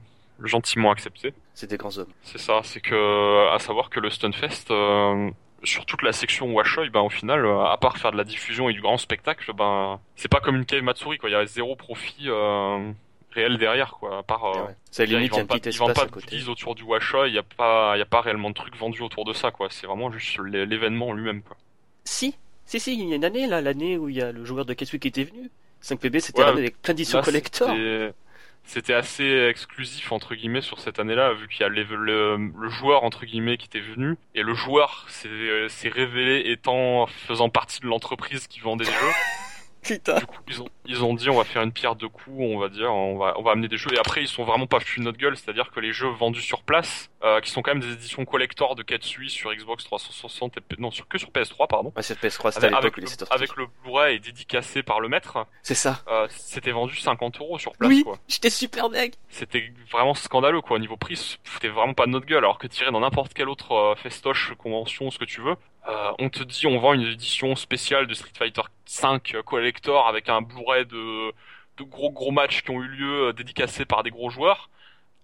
gentiment 0.45 0.91
accepté. 0.91 1.35
C'est 1.55 1.69
des 1.71 1.77
grands 1.77 1.97
hommes. 1.99 2.13
C'est 2.23 2.39
ça, 2.39 2.61
c'est 2.63 2.81
que 2.81 3.49
à 3.55 3.59
savoir 3.59 3.91
que 3.91 4.01
le 4.01 4.11
Stunfest 4.11 4.71
euh, 4.71 5.31
sur 5.65 5.85
toute 5.87 6.03
la 6.03 6.13
section 6.13 6.53
Washoy, 6.53 6.89
ben 6.91 7.01
au 7.01 7.11
final, 7.11 7.45
euh, 7.45 7.65
à 7.65 7.77
part 7.79 7.99
faire 7.99 8.13
de 8.13 8.17
la 8.17 8.25
diffusion 8.25 8.69
et 8.69 8.73
du 8.73 8.81
grand 8.81 8.97
spectacle, 8.99 9.53
ben 9.53 9.99
c'est 10.17 10.29
pas 10.31 10.41
comme 10.41 10.57
une 10.57 10.65
Cave 10.67 10.83
Matsuri 10.83 11.19
quoi, 11.19 11.29
il 11.29 11.33
y 11.33 11.37
a 11.37 11.45
zéro 11.47 11.75
profit 11.77 12.27
euh, 12.29 12.91
réel 13.33 13.59
derrière 13.59 13.93
quoi, 13.95 14.19
à 14.19 14.23
part 14.23 14.45
euh, 14.45 14.63
Ouais. 14.67 14.77
Ça 14.91 15.05
limite, 15.05 15.33
il 15.33 15.35
y 15.35 15.39
a 15.39 15.39
un 15.39 15.41
vendent 15.41 15.49
pas, 15.49 15.59
petit 15.59 15.69
ils 15.71 15.79
vendent 15.79 15.91
espace 15.91 16.05
pas 16.11 16.17
à 16.17 16.21
de 16.21 16.27
goodies 16.27 16.49
autour 16.49 16.75
du 16.77 16.85
Washoy, 16.85 17.29
il 17.31 17.35
y 17.35 17.39
a 17.39 17.43
pas 17.43 17.97
il 17.97 17.99
y 17.99 18.03
a 18.03 18.07
pas 18.07 18.21
réellement 18.21 18.51
de 18.51 18.55
trucs 18.55 18.77
vendus 18.77 19.03
autour 19.03 19.25
de 19.25 19.33
ça 19.33 19.51
quoi, 19.51 19.69
c'est 19.71 19.87
vraiment 19.89 20.11
juste 20.13 20.39
l'é- 20.45 20.67
l'événement 20.67 21.13
lui-même 21.13 21.43
quoi. 21.43 21.57
Si, 22.05 22.35
si, 22.65 22.79
si, 22.81 22.95
il 22.95 23.09
y 23.09 23.13
a 23.13 23.17
une 23.17 23.25
année, 23.25 23.47
là, 23.47 23.61
l'année 23.61 23.99
où 23.99 24.09
il 24.09 24.17
y 24.17 24.23
a 24.23 24.31
le 24.33 24.45
joueur 24.45 24.65
de 24.65 24.73
Keswick 24.75 25.03
qui 25.03 25.09
était 25.09 25.25
venu. 25.25 25.51
5PB, 25.83 26.21
c'était 26.21 26.43
Ouais, 26.43 26.49
avec 26.49 26.81
plein 26.83 26.93
d'éditions 26.95 27.21
collector. 27.21 27.69
C'était- 28.69 28.95
assez 28.95 29.47
exclusif 29.51 30.13
entre 30.13 30.35
guillemets 30.35 30.61
sur 30.61 30.79
cette 30.79 30.99
année-là, 30.99 31.33
vu 31.35 31.49
qu'il 31.49 31.61
y 31.63 31.65
a 31.65 31.69
le, 31.69 32.37
le 32.37 32.69
joueur 32.69 33.03
entre 33.05 33.25
guillemets 33.27 33.57
qui 33.57 33.67
était 33.67 33.81
venu 33.81 34.17
et 34.35 34.43
le 34.43 34.55
joueur 34.55 35.07
s'est 35.09 35.69
s'est 35.69 35.89
révélé 35.89 36.51
étant 36.51 37.07
faisant 37.07 37.49
partie 37.49 37.81
de 37.81 37.87
l'entreprise 37.87 38.47
qui 38.47 38.61
vendait 38.61 38.85
des 38.85 38.91
jeux. 38.91 38.97
Putain. 39.83 40.19
Du 40.19 40.27
coup, 40.27 40.38
ils 40.49 40.63
ont, 40.63 40.69
ils 40.87 41.05
ont 41.05 41.15
dit 41.15 41.29
on 41.31 41.37
va 41.37 41.45
faire 41.45 41.63
une 41.63 41.73
pierre 41.73 41.95
deux 41.95 42.09
coups, 42.09 42.37
on 42.39 42.59
va 42.59 42.69
dire, 42.69 42.93
on 42.93 43.19
va, 43.19 43.35
on 43.39 43.43
va 43.43 43.53
amener 43.53 43.69
des 43.69 43.77
jeux. 43.77 43.93
Et 43.95 43.99
après, 43.99 44.23
ils 44.23 44.29
sont 44.29 44.45
vraiment 44.45 44.67
pas 44.67 44.81
foutus 44.81 44.99
de 44.99 45.03
notre 45.05 45.19
gueule, 45.19 45.37
c'est-à-dire 45.37 45.71
que 45.71 45.81
les 45.81 45.93
jeux 45.93 46.09
vendus 46.09 46.43
sur 46.43 46.63
place, 46.63 47.11
euh, 47.25 47.41
qui 47.41 47.51
sont 47.51 47.63
quand 47.63 47.73
même 47.73 47.81
des 47.83 47.93
éditions 47.93 48.25
collector 48.25 48.75
de 48.75 48.83
Katsui 48.83 49.31
sur 49.31 49.53
Xbox 49.55 49.85
360, 49.85 50.57
et 50.57 50.61
non, 50.79 50.91
sur, 50.91 51.07
que 51.09 51.19
sur 51.19 51.31
PS3, 51.31 51.67
pardon. 51.69 51.93
Ouais, 51.97 52.03
c'est 52.03 52.19
PS3, 52.21 52.53
c'était 52.53 52.73
à 52.73 52.77
Avec, 52.79 52.97
avec, 52.99 53.11
avec 53.31 53.57
le 53.57 53.67
Blu-ray 53.83 54.17
et 54.17 54.19
dédicacé 54.19 54.83
par 54.83 55.01
le 55.01 55.09
maître, 55.09 55.47
C'est 55.63 55.75
ça. 55.75 56.03
euh, 56.09 56.27
c'était 56.31 56.71
vendu 56.73 56.97
50 56.97 57.41
euros 57.41 57.59
sur 57.59 57.73
place, 57.77 57.89
Oui, 57.91 58.03
quoi. 58.05 58.19
j'étais 58.29 58.51
super 58.51 58.89
mec. 58.91 59.15
C'était 59.29 59.73
vraiment 59.91 60.15
scandaleux, 60.15 60.61
quoi. 60.61 60.77
Au 60.77 60.81
niveau 60.81 60.97
prix, 60.97 61.39
foutait 61.45 61.69
vraiment 61.69 61.95
pas 61.95 62.07
de 62.07 62.11
notre 62.13 62.27
gueule, 62.27 62.39
alors 62.39 62.59
que 62.59 62.67
tirer 62.67 62.91
dans 62.91 63.01
n'importe 63.01 63.35
quel 63.35 63.49
autre 63.49 63.73
euh, 63.73 63.95
festoche, 63.97 64.53
convention, 64.59 65.11
ce 65.11 65.19
que 65.19 65.25
tu 65.25 65.41
veux, 65.41 65.57
euh, 65.89 66.13
on 66.19 66.29
te 66.29 66.43
dit 66.43 66.67
on 66.67 66.79
vend 66.79 66.93
une 66.93 67.03
édition 67.03 67.57
spéciale 67.57 68.07
de 68.07 68.13
Street 68.15 68.33
Fighter 68.37 68.61
5 68.85 69.37
collector 69.45 70.07
avec 70.07 70.29
un 70.29 70.38
Blu-ray 70.43 70.87
de, 70.87 71.33
de 71.79 71.85
gros 71.85 72.11
gros 72.11 72.31
matchs 72.31 72.63
qui 72.63 72.71
ont 72.71 72.83
eu 72.83 72.89
lieu 72.89 73.29
euh, 73.29 73.33
dédicacés 73.33 73.85
par 73.85 74.03
des 74.03 74.11
gros 74.11 74.31
joueurs. 74.31 74.71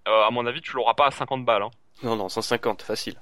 Euh, 0.06 0.26
à 0.26 0.30
mon 0.30 0.46
avis, 0.46 0.60
tu 0.60 0.76
l'auras 0.76 0.94
pas 0.94 1.06
à 1.06 1.10
50 1.10 1.44
balles. 1.44 1.62
Hein. 1.62 1.70
Non, 2.02 2.16
non, 2.16 2.28
150, 2.28 2.82
facile. 2.82 3.16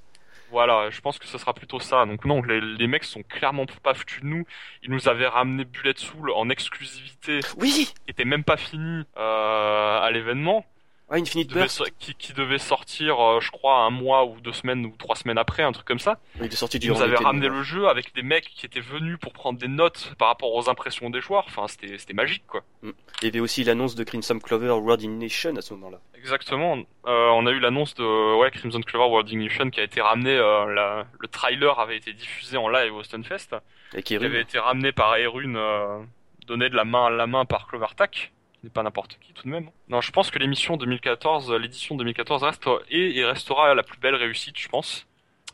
Voilà, 0.50 0.90
je 0.90 1.00
pense 1.00 1.18
que 1.18 1.26
ce 1.26 1.38
sera 1.38 1.54
plutôt 1.54 1.80
ça. 1.80 2.04
Donc 2.04 2.26
non, 2.26 2.42
les, 2.42 2.60
les 2.60 2.86
mecs 2.86 3.04
sont 3.04 3.22
clairement 3.22 3.64
pas 3.82 3.94
foutus 3.94 4.20
de 4.20 4.26
nous. 4.26 4.44
Ils 4.82 4.90
nous 4.90 5.08
avaient 5.08 5.26
ramené 5.26 5.64
Bullet 5.64 5.94
Soul 5.96 6.30
en 6.30 6.50
exclusivité, 6.50 7.40
Oui 7.56 7.94
était 8.06 8.26
même 8.26 8.44
pas 8.44 8.58
fini 8.58 9.04
euh, 9.16 10.00
à 10.00 10.10
l'événement. 10.10 10.66
Ouais, 11.12 11.20
Infinite 11.20 11.48
qui 11.48 11.54
devait, 11.54 11.60
Burst. 11.66 11.76
so- 11.76 11.84
qui, 11.98 12.14
qui 12.14 12.32
devait 12.32 12.58
sortir, 12.58 13.20
euh, 13.20 13.40
je 13.40 13.50
crois, 13.50 13.80
un 13.84 13.90
mois 13.90 14.24
ou 14.24 14.40
deux 14.40 14.52
semaines 14.52 14.86
ou 14.86 14.94
trois 14.98 15.14
semaines 15.14 15.36
après, 15.38 15.62
un 15.62 15.70
truc 15.72 15.86
comme 15.86 15.98
ça. 15.98 16.18
Il 16.40 16.46
est 16.46 16.50
sorti 16.56 16.78
Ils 16.78 16.88
nous 16.90 17.02
avaient 17.02 17.16
ramené 17.16 17.48
le 17.48 17.62
jeu 17.62 17.86
avec 17.88 18.14
des 18.14 18.22
mecs 18.22 18.46
qui 18.46 18.64
étaient 18.66 18.80
venus 18.80 19.18
pour 19.20 19.32
prendre 19.32 19.58
des 19.58 19.68
notes 19.68 20.14
par 20.18 20.28
rapport 20.28 20.52
aux 20.54 20.70
impressions 20.70 21.10
des 21.10 21.20
joueurs. 21.20 21.44
Enfin, 21.46 21.66
c'était 21.68 22.14
magique, 22.14 22.44
quoi. 22.46 22.62
Il 22.82 22.92
y 23.22 23.26
avait 23.28 23.40
aussi 23.40 23.62
l'annonce 23.62 23.94
de 23.94 24.04
Crimson 24.04 24.38
Clover 24.38 24.70
World 24.70 25.04
in 25.04 25.10
Nation 25.10 25.54
à 25.56 25.60
ce 25.62 25.74
moment-là. 25.74 26.00
Exactement. 26.16 26.76
Euh, 27.06 27.28
on 27.30 27.46
a 27.46 27.50
eu 27.50 27.58
l'annonce 27.60 27.94
de 27.94 28.36
ouais, 28.38 28.50
Crimson 28.50 28.80
Clover 28.80 29.08
World 29.10 29.28
Ignition 29.30 29.68
qui 29.70 29.80
a 29.80 29.82
été 29.84 30.00
ramené. 30.00 30.30
euh, 30.36 30.72
la- 30.72 31.04
le 31.18 31.28
trailer 31.28 31.78
avait 31.78 31.96
été 31.98 32.12
diffusé 32.14 32.56
en 32.56 32.68
live 32.68 32.94
au 32.94 33.02
Stunfest. 33.02 33.56
Et 33.94 34.02
qui 34.02 34.16
avait 34.16 34.40
été 34.40 34.58
ramené 34.58 34.92
par 34.92 35.14
Erune, 35.16 35.56
euh, 35.56 35.98
donné 36.46 36.68
de 36.70 36.74
la 36.76 36.84
main 36.84 37.06
à 37.06 37.10
la 37.10 37.26
main 37.26 37.44
par 37.44 37.66
Clovertac. 37.66 38.32
N'est 38.64 38.70
pas 38.70 38.82
n'importe 38.82 39.18
qui 39.20 39.32
tout 39.32 39.42
de 39.44 39.48
même. 39.48 39.70
Non, 39.88 40.00
je 40.00 40.12
pense 40.12 40.30
que 40.30 40.38
l'émission 40.38 40.76
2014, 40.76 41.50
euh, 41.50 41.58
l'édition 41.58 41.96
2014 41.96 42.42
reste 42.44 42.68
et, 42.90 43.18
et 43.18 43.24
restera 43.24 43.74
la 43.74 43.82
plus 43.82 43.98
belle 43.98 44.14
réussite, 44.14 44.58
je 44.58 44.68
pense. 44.68 45.06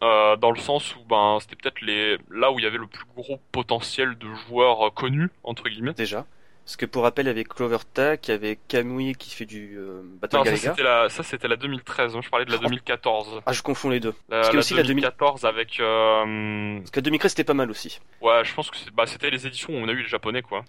Euh, 0.03 0.37
dans 0.37 0.51
le 0.53 0.61
sens 0.61 0.95
où 0.95 1.01
ben 1.09 1.39
c'était 1.41 1.57
peut-être 1.57 1.81
les 1.81 2.19
là 2.31 2.53
où 2.53 2.59
il 2.61 2.63
y 2.63 2.67
avait 2.69 2.79
le 2.79 2.87
plus 2.87 3.05
gros 3.17 3.41
potentiel 3.51 4.17
de 4.17 4.29
joueurs 4.47 4.87
euh, 4.87 4.91
connus 4.91 5.29
entre 5.43 5.69
guillemets. 5.69 5.95
déjà. 5.95 6.25
Parce 6.65 6.77
que 6.77 6.85
pour 6.85 7.03
rappel, 7.05 7.27
avec 7.29 7.49
Clover 7.49 7.79
Tack, 7.95 8.29
il 8.29 8.31
y 8.33 8.35
avait 8.35 8.59
Kamui 8.69 9.15
qui 9.15 9.35
fait 9.35 9.47
du 9.47 9.75
euh, 9.79 10.03
Battle 10.21 10.37
Non, 10.37 10.45
ça 10.45 10.51
Galaga. 10.51 10.71
c'était 10.71 10.83
la, 10.83 11.09
ça 11.09 11.23
c'était 11.23 11.49
la 11.49 11.57
2013. 11.57 12.15
hein, 12.15 12.21
Je 12.23 12.29
parlais 12.29 12.45
de 12.45 12.51
la 12.51 12.59
Oh. 12.59 12.65
2014. 12.65 13.41
Ah, 13.47 13.53
je 13.55 13.63
confonds 13.63 13.89
les 13.89 14.01
deux. 14.01 14.15
La, 14.29 14.43
Parce 14.43 14.53
la 14.53 14.59
aussi 14.59 14.75
la 14.75 14.83
2000 14.83 14.97
2014 15.03 15.47
avec. 15.47 15.81
euh, 15.81 16.79
Parce 16.81 16.91
que 16.91 17.01
2013 17.01 17.31
c'était 17.33 17.45
pas 17.45 17.55
mal 17.55 17.71
aussi. 17.71 17.99
Ouais, 18.21 18.45
je 18.45 18.53
pense 18.55 18.71
que 18.71 18.77
bah, 18.93 19.07
c'était 19.07 19.31
les 19.31 19.47
éditions 19.47 19.73
où 19.73 19.77
on 19.79 19.89
a 19.89 19.93
eu 19.93 20.03
les 20.03 20.09
japonais, 20.09 20.43
quoi. 20.43 20.63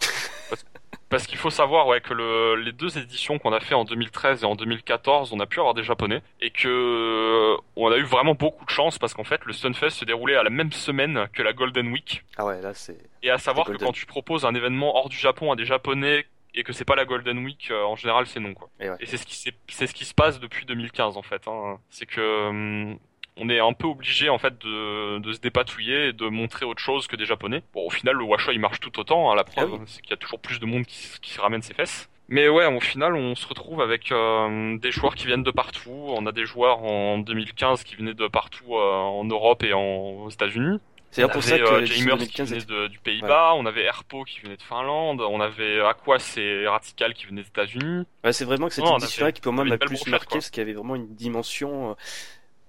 Parce, 0.49 0.65
parce 1.09 1.25
qu'il 1.25 1.37
faut 1.37 1.49
savoir, 1.49 1.87
ouais, 1.87 2.01
que 2.01 2.13
le, 2.13 2.55
les 2.55 2.71
deux 2.71 2.97
éditions 2.97 3.39
qu'on 3.39 3.51
a 3.51 3.59
fait 3.59 3.73
en 3.73 3.83
2013 3.83 4.43
et 4.43 4.45
en 4.45 4.55
2014, 4.55 5.33
on 5.33 5.39
a 5.39 5.45
pu 5.45 5.59
avoir 5.59 5.73
des 5.73 5.83
japonais 5.83 6.21
et 6.39 6.51
que 6.51 6.67
euh, 6.67 7.57
on 7.75 7.91
a 7.91 7.97
eu 7.97 8.03
vraiment 8.03 8.35
beaucoup 8.35 8.63
de 8.65 8.69
chance 8.69 8.99
parce 8.99 9.13
qu'en 9.13 9.23
fait, 9.23 9.43
le 9.45 9.53
Stunfest 9.53 9.89
se 9.89 10.05
déroulait 10.05 10.35
à 10.35 10.43
la 10.43 10.49
même 10.51 10.71
semaine 10.71 11.27
que 11.33 11.41
la 11.41 11.53
Golden 11.53 11.91
Week. 11.91 12.23
Ah 12.37 12.45
ouais, 12.45 12.61
là 12.61 12.73
c'est. 12.73 12.97
Et 13.23 13.31
à 13.31 13.37
savoir 13.39 13.65
que 13.65 13.77
quand 13.77 13.91
tu 13.91 14.05
proposes 14.05 14.45
un 14.45 14.53
événement 14.53 14.95
hors 14.95 15.09
du 15.09 15.17
Japon 15.17 15.51
à 15.51 15.55
des 15.55 15.65
japonais 15.65 16.25
et 16.53 16.63
que 16.63 16.73
c'est 16.73 16.85
pas 16.85 16.95
la 16.95 17.05
Golden 17.05 17.39
Week, 17.39 17.69
euh, 17.71 17.83
en 17.83 17.95
général, 17.95 18.27
c'est 18.27 18.39
non, 18.39 18.53
quoi. 18.53 18.69
Et 18.79 18.89
ouais. 18.89 18.95
Et 18.99 19.05
c'est 19.05 19.17
ce 19.17 19.25
qui 19.25 19.35
c'est 19.67 19.87
ce 19.87 19.93
qui 19.93 20.05
se 20.05 20.13
passe 20.13 20.39
depuis 20.39 20.65
2015 20.65 21.17
en 21.17 21.21
fait. 21.21 21.47
Hein. 21.47 21.79
C'est 21.89 22.05
que 22.05 22.47
hum, 22.49 22.99
on 23.39 23.49
est 23.49 23.59
un 23.59 23.73
peu 23.73 23.87
obligé 23.87 24.29
en 24.29 24.37
fait 24.37 24.57
de, 24.59 25.19
de 25.19 25.33
se 25.33 25.39
dépatouiller 25.39 26.07
et 26.09 26.13
de 26.13 26.27
montrer 26.27 26.65
autre 26.65 26.81
chose 26.81 27.07
que 27.07 27.15
des 27.15 27.25
japonais. 27.25 27.63
Bon, 27.73 27.85
au 27.85 27.89
final, 27.89 28.15
le 28.15 28.23
Washa 28.23 28.51
il 28.51 28.59
marche 28.59 28.79
tout 28.79 28.99
autant. 28.99 29.31
hein. 29.31 29.35
La 29.35 29.43
preuve, 29.43 29.69
Ah 29.73 29.77
oui. 29.79 29.83
c'est 29.87 30.01
qu'il 30.01 30.11
y 30.11 30.13
a 30.13 30.17
toujours 30.17 30.39
plus 30.39 30.59
de 30.59 30.65
monde 30.65 30.85
qui, 30.85 30.95
s- 30.97 31.19
qui 31.21 31.31
se 31.31 31.41
ramène 31.41 31.61
ses 31.61 31.73
fesses. 31.73 32.09
Mais 32.31 32.47
ouais, 32.47 32.65
au 32.67 32.79
final, 32.79 33.15
on 33.15 33.33
se 33.33 33.47
retrouve 33.47 33.81
avec 33.81 34.11
euh, 34.11 34.77
des 34.77 34.91
joueurs 34.91 35.15
qui 35.15 35.25
viennent 35.25 35.41
de 35.41 35.49
partout. 35.51 35.89
On 36.09 36.27
a 36.27 36.31
des 36.31 36.45
joueurs 36.45 36.83
en 36.83 37.17
2015 37.17 37.83
qui 37.83 37.95
venaient 37.95 38.13
de 38.13 38.27
partout 38.27 38.75
euh, 38.75 38.93
en 38.93 39.23
Europe 39.23 39.63
et 39.63 39.73
en, 39.73 39.81
aux 39.81 40.29
États-Unis. 40.29 40.79
C'est 41.11 41.23
pour 41.23 41.31
avait, 41.37 41.41
ça 41.41 41.57
que 41.57 41.63
euh, 41.63 41.85
Jamers 41.87 42.17
2015 42.17 42.29
qui 42.53 42.59
venait 42.59 42.65
de- 42.83 42.87
du 42.87 42.99
Pays-Bas, 42.99 43.53
on 43.55 43.65
avait 43.65 43.81
Herpo 43.81 44.23
qui 44.25 44.41
venait 44.41 44.57
de 44.57 44.61
Finlande, 44.61 45.21
on 45.21 45.41
avait 45.41 45.79
Aquas 45.81 46.35
et 46.37 46.67
Ratical 46.67 47.15
qui 47.15 47.25
venaient 47.25 47.41
des 47.41 47.47
États-Unis. 47.47 48.05
Ouais, 48.23 48.31
c'est 48.31 48.45
vraiment 48.45 48.67
que 48.67 48.75
cette 48.75 48.85
édition-là 48.85 49.31
qui 49.31 49.41
pour 49.41 49.51
moi 49.51 49.63
m'a 49.65 49.79
plus 49.79 50.05
marqué 50.05 50.27
parce 50.33 50.51
qu'il 50.51 50.61
y 50.61 50.65
avait 50.65 50.73
vraiment 50.73 50.93
une 50.93 51.15
dimension 51.15 51.95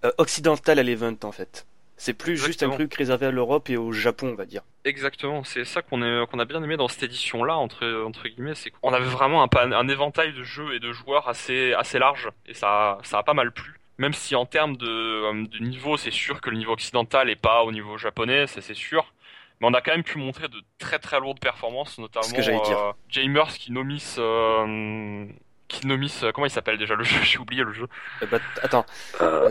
euh, 0.04 0.12
occidentale 0.18 0.78
à 0.78 0.82
l'event 0.82 1.16
en 1.22 1.32
fait. 1.32 1.66
C'est 1.96 2.14
plus 2.14 2.38
juste 2.38 2.62
un 2.62 2.70
truc 2.70 2.94
réservé 2.94 3.26
à 3.26 3.30
l'Europe 3.30 3.68
et 3.68 3.76
au 3.76 3.92
Japon, 3.92 4.30
on 4.32 4.34
va 4.34 4.46
dire. 4.46 4.62
Exactement, 4.86 5.44
c'est 5.44 5.66
ça 5.66 5.82
qu'on 5.82 6.00
a 6.00 6.44
bien 6.46 6.62
aimé 6.62 6.78
dans 6.78 6.88
cette 6.88 7.02
édition-là 7.02 7.58
entre 7.58 8.04
entre 8.06 8.26
guillemets, 8.26 8.54
c'est 8.54 8.70
qu'on 8.70 8.94
avait 8.94 9.04
vraiment 9.04 9.46
un, 9.54 9.88
éventail 9.88 10.32
de 10.32 10.42
jeux 10.42 10.74
et 10.74 10.80
de 10.80 10.92
joueurs 10.92 11.28
assez 11.28 11.74
assez 11.74 11.98
large 11.98 12.30
et 12.46 12.54
ça 12.54 12.98
ça 13.02 13.18
a 13.18 13.22
pas 13.22 13.34
mal 13.34 13.52
plu. 13.52 13.80
Même 13.98 14.14
si 14.14 14.34
en 14.34 14.46
termes 14.46 14.78
de, 14.78 14.86
euh, 14.86 15.46
de 15.46 15.58
niveau, 15.58 15.98
c'est 15.98 16.10
sûr 16.10 16.40
que 16.40 16.48
le 16.48 16.56
niveau 16.56 16.72
occidental 16.72 17.28
est 17.28 17.36
pas 17.36 17.64
au 17.64 17.70
niveau 17.70 17.98
japonais, 17.98 18.46
ça 18.46 18.62
c'est 18.62 18.72
sûr. 18.72 19.12
Mais 19.60 19.68
on 19.68 19.74
a 19.74 19.82
quand 19.82 19.92
même 19.92 20.04
pu 20.04 20.16
montrer 20.16 20.48
de 20.48 20.62
très 20.78 20.98
très 20.98 21.20
lourdes 21.20 21.38
performances, 21.38 21.98
notamment 21.98 22.24
Ce 22.24 22.32
que 22.32 22.40
euh, 22.40 22.92
Jamers 23.10 23.52
qui 23.58 23.72
nomis 23.72 24.14
euh, 24.16 25.26
qui 25.70 25.86
nomis 25.86 26.12
euh, 26.22 26.32
comment 26.32 26.46
il 26.46 26.50
s'appelle 26.50 26.76
déjà 26.78 26.94
le 26.94 27.04
jeu, 27.04 27.22
j'ai 27.22 27.38
oublié 27.38 27.62
le 27.64 27.72
jeu. 27.72 27.86
Euh, 28.22 28.26
bah, 28.30 28.38
attends, 28.62 28.84
euh, 29.22 29.48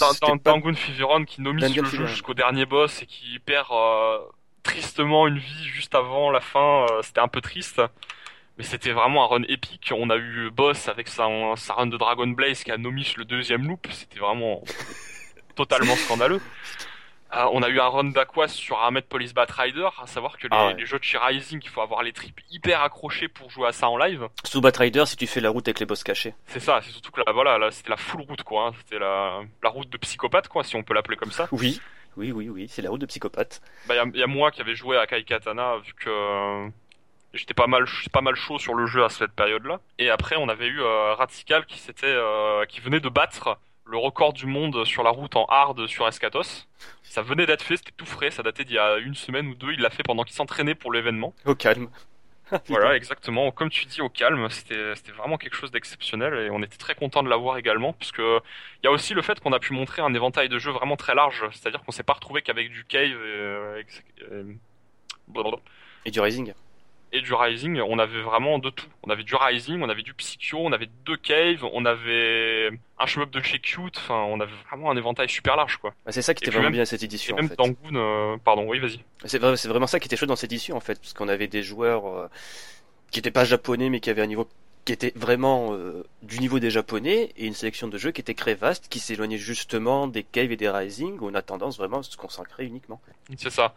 Dans, 0.00 0.08
pas- 0.38 0.52
Feveron 0.76 1.24
qui 1.24 1.40
nomise 1.42 1.64
le 1.82 1.88
jeu 1.88 2.06
jusqu'au 2.06 2.34
dernier 2.34 2.66
boss 2.66 3.02
et 3.02 3.06
qui 3.06 3.38
perd 3.40 3.66
euh, 3.72 4.18
tristement 4.62 5.26
une 5.26 5.38
vie 5.38 5.64
juste 5.64 5.94
avant 5.94 6.30
la 6.30 6.40
fin. 6.40 6.86
euh, 6.90 7.02
c'était 7.02 7.20
un 7.20 7.28
peu 7.28 7.40
triste. 7.40 7.82
Mais 8.58 8.64
c'était 8.64 8.90
vraiment 8.90 9.24
un 9.24 9.28
run 9.28 9.42
épique. 9.48 9.92
On 9.96 10.10
a 10.10 10.16
eu 10.16 10.50
Boss 10.50 10.88
avec 10.88 11.06
sa, 11.06 11.28
sa 11.54 11.74
run 11.74 11.86
de 11.86 11.96
Dragon 11.96 12.26
Blaze 12.26 12.64
qui 12.64 12.72
a 12.72 12.76
nomish 12.76 13.16
le 13.16 13.24
deuxième 13.24 13.68
loop. 13.68 13.86
C'était 13.92 14.18
vraiment 14.18 14.64
totalement 15.54 15.94
scandaleux. 15.94 16.40
Euh, 17.36 17.44
on 17.52 17.62
a 17.62 17.68
eu 17.68 17.78
un 17.78 17.88
run 17.88 18.04
d'Aqua 18.04 18.48
sur 18.48 18.80
Ahmed 18.82 19.04
Police 19.04 19.34
Bat 19.34 19.46
Rider, 19.50 19.86
à 20.00 20.06
savoir 20.06 20.38
que 20.38 20.44
les, 20.44 20.56
Ah 20.56 20.68
ouais. 20.68 20.74
les 20.74 20.86
jeux 20.86 20.98
de 20.98 21.04
Chi 21.04 21.18
Rising, 21.18 21.60
il 21.62 21.68
faut 21.68 21.82
avoir 21.82 22.02
les 22.02 22.12
tripes 22.12 22.40
hyper 22.50 22.80
accrochés 22.82 23.28
pour 23.28 23.50
jouer 23.50 23.68
à 23.68 23.72
ça 23.72 23.88
en 23.90 23.98
live. 23.98 24.28
sous 24.44 24.60
Batrider 24.62 25.04
si 25.04 25.16
tu 25.16 25.26
fais 25.26 25.40
la 25.40 25.50
route 25.50 25.68
avec 25.68 25.78
les 25.80 25.84
boss 25.86 26.02
cachés. 26.02 26.34
C'est 26.46 26.60
ça, 26.60 26.80
c'est 26.82 26.90
surtout 26.90 27.10
que 27.12 27.20
là, 27.26 27.32
voilà, 27.32 27.58
là, 27.58 27.70
c'était 27.70 27.90
la 27.90 27.98
full 27.98 28.22
route, 28.22 28.42
quoi. 28.44 28.68
hein. 28.68 28.72
C'était 28.78 28.98
la, 28.98 29.40
la 29.62 29.68
route 29.68 29.90
de 29.90 29.98
psychopathe, 29.98 30.48
quoi, 30.48 30.64
si 30.64 30.74
on 30.76 30.82
peut 30.82 30.94
l'appeler 30.94 31.16
comme 31.18 31.30
ça. 31.32 31.48
Oui, 31.52 31.80
oui, 32.16 32.32
oui, 32.32 32.48
oui, 32.48 32.66
c'est 32.68 32.80
la 32.82 32.88
route 32.88 33.00
de 33.02 33.06
psychopathe. 33.06 33.60
Bah, 33.86 33.94
y 33.94 33.98
a, 33.98 34.04
y 34.14 34.22
a 34.22 34.26
moi 34.26 34.50
qui 34.50 34.62
avait 34.62 34.74
joué 34.74 34.96
à 34.96 35.06
Kai 35.06 35.22
Katana, 35.24 35.76
vu 35.84 35.92
que 35.94 36.68
j'étais 37.34 37.52
pas 37.54 37.66
mal, 37.66 37.84
j'étais 37.86 38.10
pas 38.10 38.22
mal 38.22 38.36
chaud 38.36 38.58
sur 38.58 38.74
le 38.74 38.86
jeu 38.86 39.04
à 39.04 39.10
cette 39.10 39.32
période-là. 39.32 39.80
Et 39.98 40.08
après, 40.08 40.36
on 40.36 40.48
avait 40.48 40.66
eu 40.68 40.80
euh, 40.80 41.14
qui 41.68 41.78
s'était, 41.78 42.06
euh, 42.06 42.64
qui 42.64 42.80
venait 42.80 43.00
de 43.00 43.08
battre 43.10 43.58
le 43.88 43.96
record 43.96 44.34
du 44.34 44.46
monde 44.46 44.84
sur 44.84 45.02
la 45.02 45.10
route 45.10 45.34
en 45.36 45.46
hard 45.46 45.86
sur 45.86 46.06
Escatos. 46.06 46.68
Ça 47.02 47.22
venait 47.22 47.46
d'être 47.46 47.62
fait, 47.62 47.78
c'était 47.78 47.92
tout 47.96 48.06
frais, 48.06 48.30
ça 48.30 48.42
datait 48.42 48.64
d'il 48.64 48.76
y 48.76 48.78
a 48.78 48.98
une 48.98 49.14
semaine 49.14 49.48
ou 49.48 49.54
deux. 49.54 49.72
Il 49.72 49.80
l'a 49.80 49.90
fait 49.90 50.02
pendant 50.02 50.24
qu'il 50.24 50.34
s'entraînait 50.34 50.74
pour 50.74 50.92
l'événement. 50.92 51.34
Au 51.46 51.54
calme. 51.54 51.88
Voilà, 52.68 52.96
exactement. 52.96 53.50
Comme 53.50 53.68
tu 53.68 53.84
dis, 53.84 54.00
au 54.00 54.08
calme, 54.08 54.48
c'était 54.48 55.12
vraiment 55.14 55.36
quelque 55.36 55.54
chose 55.54 55.70
d'exceptionnel 55.70 56.32
et 56.34 56.50
on 56.50 56.62
était 56.62 56.78
très 56.78 56.94
content 56.94 57.22
de 57.22 57.28
l'avoir 57.28 57.58
également, 57.58 57.92
puisque 57.92 58.20
il 58.20 58.84
y 58.84 58.86
a 58.86 58.90
aussi 58.90 59.12
le 59.12 59.20
fait 59.20 59.38
qu'on 59.38 59.52
a 59.52 59.58
pu 59.58 59.74
montrer 59.74 60.00
un 60.00 60.14
éventail 60.14 60.48
de 60.48 60.58
jeux 60.58 60.70
vraiment 60.70 60.96
très 60.96 61.14
large. 61.14 61.44
C'est-à-dire 61.52 61.82
qu'on 61.82 61.92
s'est 61.92 62.04
pas 62.04 62.14
retrouvé 62.14 62.40
qu'avec 62.40 62.70
du 62.70 62.84
cave 62.84 63.10
et, 63.10 63.12
euh, 63.12 63.82
euh. 64.32 64.54
Et 66.06 66.10
du 66.10 66.20
Rising. 66.20 66.54
Et 67.12 67.20
du 67.20 67.32
rising. 67.34 67.80
On 67.80 67.98
avait 67.98 68.20
vraiment 68.22 68.58
de 68.58 68.70
tout. 68.70 68.86
On 69.04 69.10
avait 69.10 69.22
du 69.24 69.34
rising, 69.34 69.80
on 69.82 69.88
avait 69.88 70.02
du 70.02 70.14
psycho, 70.14 70.58
on 70.60 70.72
avait 70.72 70.88
deux 71.06 71.16
caves, 71.16 71.64
on 71.72 71.84
avait 71.84 72.70
un 72.98 73.06
shmup 73.06 73.30
de 73.30 73.40
chez 73.40 73.58
Cute. 73.58 73.96
Enfin, 73.98 74.14
on 74.28 74.40
avait 74.40 74.52
vraiment 74.68 74.90
un 74.90 74.96
éventail 74.96 75.28
super 75.28 75.56
large, 75.56 75.76
quoi. 75.78 75.94
Bah, 76.04 76.12
c'est 76.12 76.22
ça 76.22 76.34
qui 76.34 76.44
était 76.44 76.50
vraiment 76.50 76.64
même- 76.64 76.72
bien 76.74 76.82
à 76.82 76.86
cette 76.86 77.02
Et 77.02 77.06
édition. 77.06 77.36
même 77.36 77.46
en 77.46 77.48
fait. 77.48 77.56
Dangun, 77.56 77.96
euh, 77.96 78.36
pardon, 78.44 78.66
oui, 78.68 78.78
vas-y. 78.78 79.00
C'est 79.24 79.38
vrai- 79.38 79.56
c'est 79.56 79.68
vraiment 79.68 79.86
ça 79.86 80.00
qui 80.00 80.06
était 80.06 80.16
chouette 80.16 80.28
dans 80.28 80.36
cette 80.36 80.52
édition 80.52 80.76
en 80.76 80.80
fait, 80.80 80.98
parce 81.00 81.12
qu'on 81.14 81.28
avait 81.28 81.48
des 81.48 81.62
joueurs 81.62 82.06
euh, 82.06 82.28
qui 83.10 83.18
étaient 83.20 83.30
pas 83.30 83.44
japonais 83.44 83.88
mais 83.90 84.00
qui 84.00 84.10
avaient 84.10 84.22
un 84.22 84.26
niveau 84.26 84.48
qui 84.84 84.92
était 84.94 85.12
vraiment 85.16 85.74
euh, 85.74 86.02
du 86.22 86.38
niveau 86.40 86.58
des 86.60 86.70
japonais 86.70 87.32
et 87.36 87.44
une 87.46 87.52
sélection 87.52 87.88
de 87.88 87.98
jeux 87.98 88.10
qui 88.10 88.22
était 88.22 88.32
très 88.32 88.54
vaste, 88.54 88.88
qui 88.88 89.00
s'éloignait 89.00 89.36
justement 89.36 90.06
des 90.06 90.22
caves 90.22 90.50
et 90.50 90.56
des 90.56 90.70
rising 90.70 91.18
où 91.20 91.28
on 91.28 91.34
a 91.34 91.42
tendance 91.42 91.76
vraiment 91.76 91.98
à 91.98 92.02
se 92.02 92.16
consacrer 92.16 92.64
uniquement. 92.64 92.98
C'est 93.36 93.50
ça. 93.50 93.74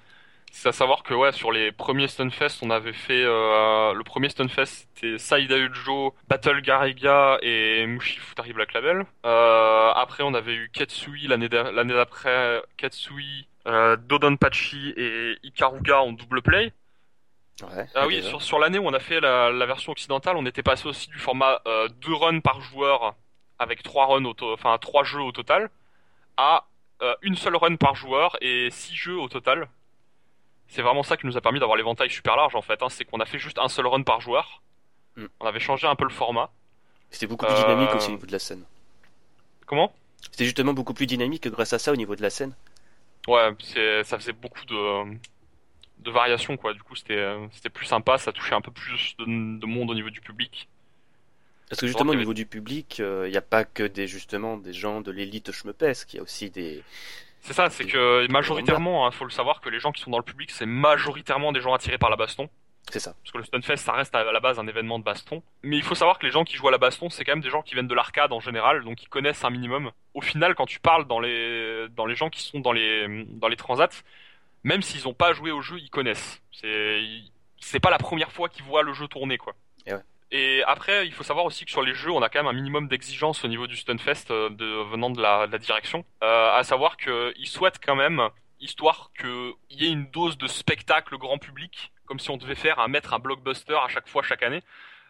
C'est 0.53 0.67
à 0.69 0.71
savoir 0.73 1.03
que 1.03 1.13
ouais, 1.13 1.31
sur 1.31 1.51
les 1.51 1.71
premiers 1.71 2.09
Stunfest, 2.09 2.59
on 2.61 2.69
avait 2.71 2.91
fait 2.93 3.23
euh, 3.23 3.93
le 3.93 4.03
premier 4.03 4.27
Stunfest, 4.29 4.65
c'était 4.93 5.17
Saida 5.17 5.57
Ujo, 5.57 6.13
Battle 6.27 6.61
Gariga 6.61 7.37
et 7.41 7.85
Mushi 7.87 8.19
Futari 8.19 8.51
Black 8.51 8.73
Label. 8.73 9.05
Euh, 9.25 9.91
après, 9.95 10.23
on 10.23 10.33
avait 10.33 10.53
eu 10.53 10.69
Ketsui 10.73 11.27
l'année 11.27 11.47
d'a- 11.47 11.71
l'année 11.71 11.93
d'après, 11.93 12.61
Ketsui, 12.75 13.47
euh, 13.65 13.95
Dodonpachi 13.95 14.93
et 14.97 15.37
Ikaruga 15.43 16.01
en 16.01 16.11
double 16.11 16.41
play. 16.41 16.73
Ouais, 17.63 17.87
Ah 17.95 18.05
oui, 18.05 18.15
déjà. 18.17 18.29
sur, 18.29 18.41
sur 18.41 18.59
l'année 18.59 18.77
où 18.77 18.85
on 18.87 18.93
a 18.93 18.99
fait 18.99 19.21
la, 19.21 19.51
la 19.51 19.65
version 19.65 19.93
occidentale, 19.93 20.35
on 20.35 20.45
était 20.45 20.63
passé 20.63 20.85
aussi 20.87 21.09
du 21.09 21.17
format 21.17 21.61
euh, 21.65 21.87
deux 22.01 22.13
runs 22.13 22.41
par 22.41 22.59
joueur 22.61 23.15
avec 23.57 23.83
trois 23.83 24.05
runs 24.07 24.25
au 24.25 24.33
to- 24.33 24.51
enfin 24.53 24.77
trois 24.79 25.03
jeux 25.05 25.21
au 25.21 25.31
total 25.31 25.69
à 26.37 26.65
une 27.23 27.35
seule 27.35 27.55
run 27.55 27.77
par 27.77 27.95
joueur 27.95 28.37
et 28.41 28.69
six 28.69 28.95
jeux 28.95 29.17
au 29.17 29.27
total. 29.27 29.67
C'est 30.71 30.81
vraiment 30.81 31.03
ça 31.03 31.17
qui 31.17 31.27
nous 31.27 31.35
a 31.35 31.41
permis 31.41 31.59
d'avoir 31.59 31.77
l'éventail 31.77 32.09
super 32.09 32.37
large 32.37 32.55
en 32.55 32.61
fait. 32.61 32.81
Hein, 32.81 32.87
c'est 32.89 33.03
qu'on 33.03 33.19
a 33.19 33.25
fait 33.25 33.39
juste 33.39 33.59
un 33.59 33.67
seul 33.67 33.85
run 33.87 34.03
par 34.03 34.21
joueur. 34.21 34.61
Mm. 35.17 35.25
On 35.41 35.45
avait 35.45 35.59
changé 35.59 35.85
un 35.85 35.95
peu 35.95 36.05
le 36.05 36.09
format. 36.09 36.49
C'était 37.09 37.27
beaucoup 37.27 37.45
plus 37.45 37.53
Euh, 37.53 37.61
dynamique 37.63 37.93
aussi 37.93 38.07
au 38.07 38.11
niveau 38.11 38.25
de 38.25 38.31
la 38.31 38.39
scène. 38.39 38.63
Comment? 39.65 39.93
C'était 40.31 40.45
justement 40.45 40.73
beaucoup 40.73 40.93
plus 40.93 41.07
dynamique 41.07 41.45
grâce 41.49 41.73
à 41.73 41.79
ça 41.79 41.91
au 41.91 41.97
niveau 41.97 42.15
de 42.15 42.21
la 42.21 42.29
scène. 42.29 42.53
Ouais, 43.27 43.51
ça 44.05 44.17
faisait 44.17 44.31
beaucoup 44.31 44.65
de 44.65 45.17
de 45.99 46.09
variations 46.09 46.55
quoi. 46.55 46.73
Du 46.73 46.81
coup, 46.81 46.95
c'était 46.95 47.17
euh, 47.17 47.47
plus 47.73 47.85
sympa. 47.85 48.17
Ça 48.17 48.31
touchait 48.31 48.55
un 48.55 48.61
peu 48.61 48.71
plus 48.71 49.15
de, 49.19 49.25
de 49.25 49.65
monde 49.65 49.91
au 49.91 49.93
niveau 49.93 50.09
du 50.09 50.21
public. 50.21 50.69
Parce 51.69 51.81
que 51.81 51.87
justement 51.87 52.11
au 52.11 52.15
niveau 52.15 52.33
du 52.33 52.45
public, 52.45 52.99
il 52.99 53.29
n'y 53.29 53.37
a 53.37 53.41
pas 53.41 53.65
que 53.65 53.83
des 53.83 54.07
justement 54.07 54.55
des 54.57 54.73
gens 54.73 55.01
de 55.01 55.11
l'élite 55.11 55.51
schmepesque, 55.51 56.13
il 56.13 56.17
y 56.17 56.19
a 56.19 56.23
aussi 56.23 56.49
des 56.49 56.83
C'est 57.41 57.53
ça, 57.53 57.69
c'est 57.69 57.85
que 57.85 58.27
majoritairement, 58.31 59.09
il 59.09 59.15
faut 59.15 59.25
le 59.25 59.31
savoir 59.31 59.61
que 59.61 59.69
les 59.69 59.79
gens 59.79 59.91
qui 59.91 60.01
sont 60.01 60.11
dans 60.11 60.19
le 60.19 60.23
public, 60.23 60.51
c'est 60.51 60.65
majoritairement 60.67 61.51
des 61.51 61.59
gens 61.61 61.73
attirés 61.73 61.97
par 61.97 62.09
la 62.09 62.15
baston. 62.15 62.49
c'est 62.91 62.99
ça. 62.99 63.13
Parce 63.21 63.31
que 63.31 63.37
le 63.39 63.43
Stunfest, 63.43 63.77
ça 63.77 63.93
reste 63.93 64.13
à 64.15 64.31
la 64.31 64.39
base 64.39 64.59
un 64.59 64.67
événement 64.67 64.99
de 64.99 65.03
baston. 65.03 65.41
Mais 65.63 65.77
il 65.77 65.83
faut 65.83 65.95
savoir 65.95 66.19
que 66.19 66.25
les 66.25 66.31
gens 66.31 66.43
qui 66.43 66.55
jouent 66.55 66.67
à 66.67 66.71
la 66.71 66.77
baston, 66.77 67.09
c'est 67.09 67.23
quand 67.23 67.31
même 67.33 67.41
des 67.41 67.49
gens 67.49 67.61
qui 67.63 67.73
viennent 67.73 67.87
de 67.87 67.95
l'arcade 67.95 68.31
en 68.31 68.39
général, 68.39 68.83
donc 68.83 69.01
ils 69.03 69.09
connaissent 69.09 69.43
un 69.43 69.49
minimum. 69.49 69.91
Au 70.13 70.21
final, 70.21 70.55
quand 70.55 70.65
tu 70.67 70.79
parles 70.79 71.07
dans 71.07 71.19
les, 71.19 71.87
dans 71.89 72.05
les 72.05 72.15
gens 72.15 72.29
qui 72.29 72.41
sont 72.43 72.59
dans 72.59 72.73
les, 72.73 73.25
dans 73.25 73.47
les 73.47 73.55
transats, 73.57 73.89
même 74.63 74.81
s'ils 74.83 75.07
ont 75.07 75.13
pas 75.13 75.33
joué 75.33 75.51
au 75.51 75.61
jeu, 75.61 75.79
ils 75.79 75.89
connaissent. 75.89 76.41
C'est, 76.51 77.01
c'est 77.59 77.79
pas 77.79 77.89
la 77.89 77.97
première 77.97 78.31
fois 78.31 78.49
qu'ils 78.49 78.65
voient 78.65 78.83
le 78.83 78.93
jeu 78.93 79.07
tourner, 79.07 79.37
quoi. 79.37 79.53
Et 80.31 80.63
après, 80.65 81.05
il 81.05 81.11
faut 81.13 81.23
savoir 81.23 81.45
aussi 81.45 81.65
que 81.65 81.71
sur 81.71 81.81
les 81.81 81.93
jeux, 81.93 82.11
on 82.11 82.21
a 82.21 82.29
quand 82.29 82.39
même 82.39 82.47
un 82.47 82.53
minimum 82.53 82.87
d'exigence 82.87 83.43
au 83.43 83.47
niveau 83.49 83.67
du 83.67 83.75
Stunfest 83.75 84.31
euh, 84.31 84.49
de, 84.49 84.65
venant 84.89 85.09
de 85.09 85.21
la, 85.21 85.45
de 85.47 85.51
la 85.51 85.57
direction. 85.57 86.05
Euh, 86.23 86.53
à 86.55 86.63
savoir 86.63 86.95
qu'ils 86.97 87.47
souhaitent 87.47 87.79
quand 87.83 87.95
même, 87.95 88.21
histoire 88.61 89.11
qu'il 89.19 89.53
y 89.71 89.85
ait 89.87 89.91
une 89.91 90.09
dose 90.09 90.37
de 90.37 90.47
spectacle 90.47 91.17
grand 91.17 91.37
public, 91.37 91.91
comme 92.05 92.19
si 92.19 92.29
on 92.29 92.37
devait 92.37 92.55
faire 92.55 92.79
un 92.79 92.87
mettre 92.87 93.13
un 93.13 93.19
blockbuster 93.19 93.75
à 93.83 93.87
chaque 93.89 94.07
fois, 94.07 94.23
chaque 94.23 94.43
année. 94.43 94.61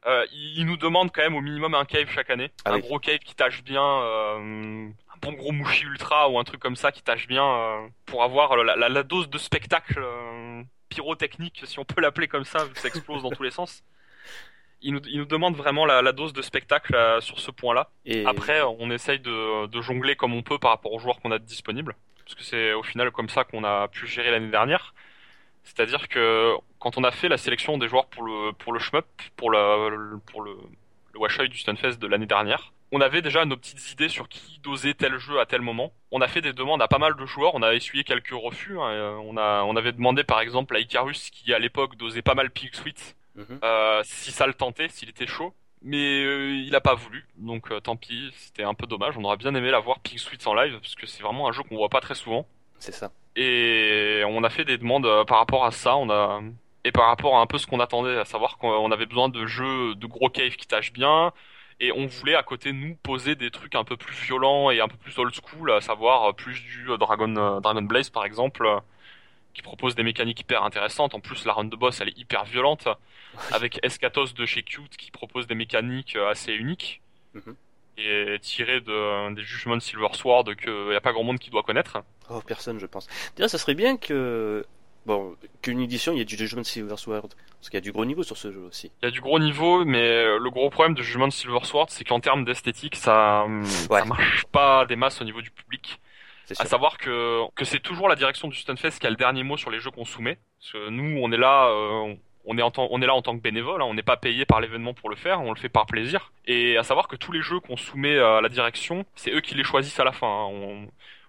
Euh, 0.07 0.25
ils, 0.31 0.65
nous 0.65 0.77
demandent 0.77 1.11
quand 1.11 1.21
même 1.21 1.35
au 1.35 1.41
minimum 1.41 1.75
un 1.75 1.85
cave 1.85 2.09
chaque 2.09 2.31
année. 2.31 2.49
Ah 2.65 2.71
un 2.71 2.75
oui. 2.77 2.81
gros 2.81 2.97
cave 2.97 3.19
qui 3.19 3.35
tâche 3.35 3.63
bien, 3.63 3.83
euh, 3.85 4.87
un 4.89 5.17
bon 5.21 5.33
gros 5.33 5.51
Mushi 5.51 5.85
Ultra 5.85 6.27
ou 6.29 6.39
un 6.39 6.43
truc 6.43 6.59
comme 6.59 6.75
ça 6.75 6.91
qui 6.91 7.03
tâche 7.03 7.27
bien 7.27 7.45
euh, 7.45 7.87
pour 8.07 8.23
avoir 8.23 8.55
la, 8.57 8.75
la- 8.75 8.89
la 8.89 9.03
dose 9.03 9.29
de 9.29 9.37
spectacle 9.37 10.03
pyrotechnique, 10.89 11.61
si 11.65 11.77
on 11.79 11.85
peut 11.85 12.01
l'appeler 12.01 12.27
comme 12.27 12.45
ça, 12.45 12.65
vu 12.65 12.73
que 12.73 12.79
ça 12.79 12.87
explose 12.87 13.21
dans 13.21 13.29
tous 13.29 13.43
les 13.43 13.51
sens. 13.51 13.83
Il 14.81 14.93
nous, 14.93 15.01
il 15.07 15.19
nous 15.19 15.25
demande 15.25 15.55
vraiment 15.55 15.85
la, 15.85 16.01
la 16.01 16.11
dose 16.11 16.33
de 16.33 16.41
spectacle 16.41 16.95
euh, 16.95 17.21
sur 17.21 17.39
ce 17.39 17.51
point-là. 17.51 17.89
Et 18.05 18.25
Après, 18.25 18.61
on 18.61 18.89
essaye 18.91 19.19
de, 19.19 19.67
de 19.67 19.81
jongler 19.81 20.15
comme 20.15 20.33
on 20.33 20.41
peut 20.43 20.57
par 20.59 20.71
rapport 20.71 20.91
aux 20.93 20.99
joueurs 20.99 21.19
qu'on 21.21 21.31
a 21.31 21.39
disponibles. 21.39 21.95
Parce 22.23 22.35
que 22.35 22.43
c'est 22.43 22.73
au 22.73 22.83
final 22.83 23.11
comme 23.11 23.29
ça 23.29 23.43
qu'on 23.43 23.63
a 23.63 23.87
pu 23.87 24.07
gérer 24.07 24.31
l'année 24.31 24.51
dernière. 24.51 24.93
C'est-à-dire 25.63 26.07
que 26.07 26.53
quand 26.79 26.97
on 26.97 27.03
a 27.03 27.11
fait 27.11 27.29
la 27.29 27.37
sélection 27.37 27.77
des 27.77 27.87
joueurs 27.87 28.07
pour 28.07 28.23
le, 28.23 28.51
pour 28.53 28.73
le 28.73 28.79
shmup, 28.79 29.05
pour 29.35 29.51
le, 29.51 30.17
pour 30.31 30.41
le, 30.41 30.55
le 31.13 31.19
Washoy 31.19 31.49
du 31.49 31.57
Stunfest 31.57 31.97
de 31.99 32.07
l'année 32.07 32.25
dernière, 32.25 32.73
on 32.91 32.99
avait 32.99 33.21
déjà 33.21 33.45
nos 33.45 33.55
petites 33.55 33.91
idées 33.91 34.09
sur 34.09 34.27
qui 34.27 34.59
dosait 34.63 34.93
tel 34.95 35.17
jeu 35.17 35.39
à 35.39 35.45
tel 35.45 35.61
moment. 35.61 35.93
On 36.11 36.19
a 36.21 36.27
fait 36.27 36.41
des 36.41 36.51
demandes 36.51 36.81
à 36.81 36.87
pas 36.87 36.97
mal 36.97 37.15
de 37.15 37.25
joueurs, 37.25 37.53
on 37.55 37.61
a 37.61 37.73
essuyé 37.73 38.03
quelques 38.03 38.31
refus. 38.33 38.77
hein. 38.79 38.89
Euh, 38.89 39.15
On, 39.23 39.37
a, 39.37 39.63
on 39.63 39.75
avait 39.75 39.91
demandé 39.93 40.23
par 40.23 40.41
exemple 40.41 40.75
à 40.75 40.79
Icarus, 40.79 41.29
qui 41.29 41.53
à 41.53 41.59
l'époque 41.59 41.95
dosait 41.95 42.21
pas 42.21 42.33
mal 42.33 42.49
Pig 42.49 42.73
Sweet, 42.75 43.15
Mhm. 43.35 43.59
euh, 43.63 44.01
si 44.03 44.31
ça 44.31 44.47
le 44.47 44.53
tentait, 44.53 44.89
s'il 44.89 45.09
était 45.09 45.27
chaud. 45.27 45.53
Mais 45.83 46.23
euh, 46.23 46.51
il 46.63 46.75
a 46.75 46.81
pas 46.81 46.93
voulu, 46.93 47.25
donc 47.37 47.71
euh, 47.71 47.79
tant 47.79 47.95
pis, 47.95 48.31
c'était 48.37 48.61
un 48.63 48.75
peu 48.75 48.85
dommage. 48.85 49.17
On 49.17 49.23
aurait 49.23 49.37
bien 49.37 49.55
aimé 49.55 49.71
la 49.71 49.79
voir 49.79 49.99
Pig 49.99 50.19
Sweets 50.19 50.45
en 50.45 50.53
live, 50.53 50.77
parce 50.79 50.93
que 50.93 51.07
c'est 51.07 51.23
vraiment 51.23 51.47
un 51.47 51.51
jeu 51.51 51.63
qu'on 51.63 51.75
voit 51.75 51.89
pas 51.89 52.01
très 52.01 52.13
souvent. 52.13 52.45
c'est 52.77 52.91
ça. 52.91 53.11
Et 53.35 54.21
on 54.27 54.43
a 54.43 54.49
fait 54.51 54.65
des 54.65 54.77
demandes 54.77 55.07
par 55.25 55.39
rapport 55.39 55.65
à 55.65 55.71
ça, 55.71 55.95
on 55.95 56.09
a 56.11 56.41
et 56.83 56.91
par 56.91 57.07
rapport 57.07 57.37
à 57.37 57.41
un 57.41 57.45
peu 57.47 57.57
ce 57.57 57.65
qu'on 57.67 57.79
attendait, 57.79 58.17
à 58.17 58.25
savoir 58.25 58.57
qu'on 58.57 58.91
avait 58.91 59.05
besoin 59.05 59.29
de 59.29 59.45
jeux 59.45 59.95
de 59.95 60.05
gros 60.07 60.29
caves 60.29 60.55
qui 60.55 60.67
tâchent 60.67 60.93
bien, 60.93 61.31
et 61.79 61.91
on 61.91 62.05
voulait 62.07 62.35
à 62.35 62.43
côté 62.43 62.71
de 62.73 62.77
nous 62.77 62.95
poser 62.95 63.35
des 63.35 63.49
trucs 63.51 63.73
un 63.75 63.83
peu 63.83 63.97
plus 63.97 64.15
violents 64.15 64.69
et 64.69 64.81
un 64.81 64.87
peu 64.87 64.97
plus 64.97 65.17
old 65.17 65.33
school, 65.33 65.71
à 65.71 65.81
savoir 65.81 66.35
plus 66.35 66.61
du 66.61 66.87
Dragon 66.99 67.59
Dragon 67.61 67.81
Blaze 67.83 68.09
par 68.11 68.25
exemple, 68.25 68.67
qui 69.53 69.61
propose 69.61 69.95
des 69.95 70.03
mécaniques 70.03 70.39
hyper 70.41 70.63
intéressantes. 70.63 71.13
En 71.15 71.19
plus, 71.19 71.45
la 71.45 71.53
run 71.53 71.65
de 71.65 71.75
boss 71.75 72.01
elle 72.01 72.09
est 72.09 72.17
hyper 72.17 72.45
violente, 72.45 72.87
avec 73.51 73.79
Escatos 73.83 74.33
de 74.33 74.45
chez 74.45 74.63
Cute 74.63 74.97
qui 74.97 75.11
propose 75.11 75.47
des 75.47 75.55
mécaniques 75.55 76.15
euh, 76.15 76.29
assez 76.29 76.53
uniques. 76.53 77.01
Mhm. 77.33 77.55
Et 77.97 78.37
tiré 78.41 78.79
de, 78.81 79.33
des 79.35 79.43
jugements 79.43 79.75
de 79.75 79.81
Silver 79.81 80.07
Sword 80.13 80.55
que 80.55 80.93
y 80.93 80.95
a 80.95 81.01
pas 81.01 81.11
grand 81.11 81.23
monde 81.23 81.39
qui 81.39 81.49
doit 81.49 81.61
connaître. 81.61 82.01
Oh, 82.29 82.41
personne, 82.45 82.79
je 82.79 82.85
pense. 82.85 83.07
D'ailleurs, 83.35 83.49
ça 83.49 83.57
serait 83.57 83.75
bien 83.75 83.97
que. 83.97 84.65
Bon, 85.05 85.35
qu'une 85.61 85.81
édition, 85.81 86.13
il 86.13 86.19
y 86.19 86.21
ait 86.21 86.25
du 86.25 86.37
Judgment 86.37 86.63
Silver 86.63 86.95
Sword. 86.97 87.29
Parce 87.59 87.69
qu'il 87.69 87.75
y 87.75 87.77
a 87.77 87.81
du 87.81 87.91
gros 87.91 88.05
niveau 88.05 88.23
sur 88.23 88.37
ce 88.37 88.51
jeu 88.51 88.61
aussi. 88.61 88.91
Il 89.01 89.05
y 89.05 89.07
a 89.07 89.11
du 89.11 89.19
gros 89.19 89.39
niveau, 89.39 89.83
mais 89.83 89.99
euh, 90.07 90.39
le 90.39 90.49
gros 90.49 90.69
problème 90.69 90.95
de 90.95 91.01
Judgment 91.03 91.29
Silver 91.31 91.59
Sword, 91.63 91.87
c'est 91.89 92.03
qu'en 92.03 92.19
termes 92.19 92.45
d'esthétique, 92.45 92.95
ça, 92.95 93.43
hum, 93.43 93.63
Ouais. 93.89 93.99
ça 93.99 94.05
marche 94.05 94.45
pas 94.51 94.85
des 94.85 94.95
masses 94.95 95.19
au 95.21 95.25
niveau 95.25 95.41
du 95.41 95.51
public. 95.51 95.99
C'est 96.45 96.59
À 96.61 96.65
savoir 96.65 96.97
que, 96.97 97.41
que 97.55 97.65
c'est 97.65 97.79
toujours 97.79 98.07
la 98.09 98.15
direction 98.15 98.47
du 98.47 98.55
Stunfest 98.57 98.99
qui 98.99 99.05
a 99.07 99.09
le 99.09 99.15
dernier 99.15 99.43
mot 99.43 99.57
sur 99.57 99.69
les 99.69 99.79
jeux 99.79 99.91
qu'on 99.91 100.05
soumet. 100.05 100.39
Parce 100.59 100.71
que 100.73 100.89
nous, 100.89 101.19
on 101.21 101.31
est 101.31 101.37
là, 101.37 101.67
euh, 101.69 102.13
on 102.45 102.57
est 102.57 102.61
en 102.61 102.71
on 102.77 103.01
est 103.01 103.05
là 103.05 103.13
en 103.15 103.21
tant 103.21 103.35
que 103.35 103.41
bénévole, 103.41 103.81
hein, 103.81 103.85
on 103.85 103.93
n'est 103.93 104.03
pas 104.03 104.17
payé 104.17 104.45
par 104.45 104.61
l'événement 104.61 104.93
pour 104.93 105.09
le 105.09 105.15
faire, 105.15 105.41
on 105.41 105.51
le 105.51 105.59
fait 105.59 105.69
par 105.69 105.85
plaisir. 105.85 106.31
Et 106.45 106.77
à 106.77 106.83
savoir 106.83 107.07
que 107.07 107.15
tous 107.15 107.31
les 107.31 107.41
jeux 107.41 107.59
qu'on 107.59 107.77
soumet 107.77 108.17
à 108.19 108.41
la 108.41 108.49
direction, 108.49 109.05
c'est 109.15 109.31
eux 109.31 109.41
qui 109.41 109.55
les 109.55 109.63
choisissent 109.63 109.99
à 109.99 110.03
la 110.03 110.11
fin. 110.11 110.27
hein. 110.27 110.49
On, 110.51 110.87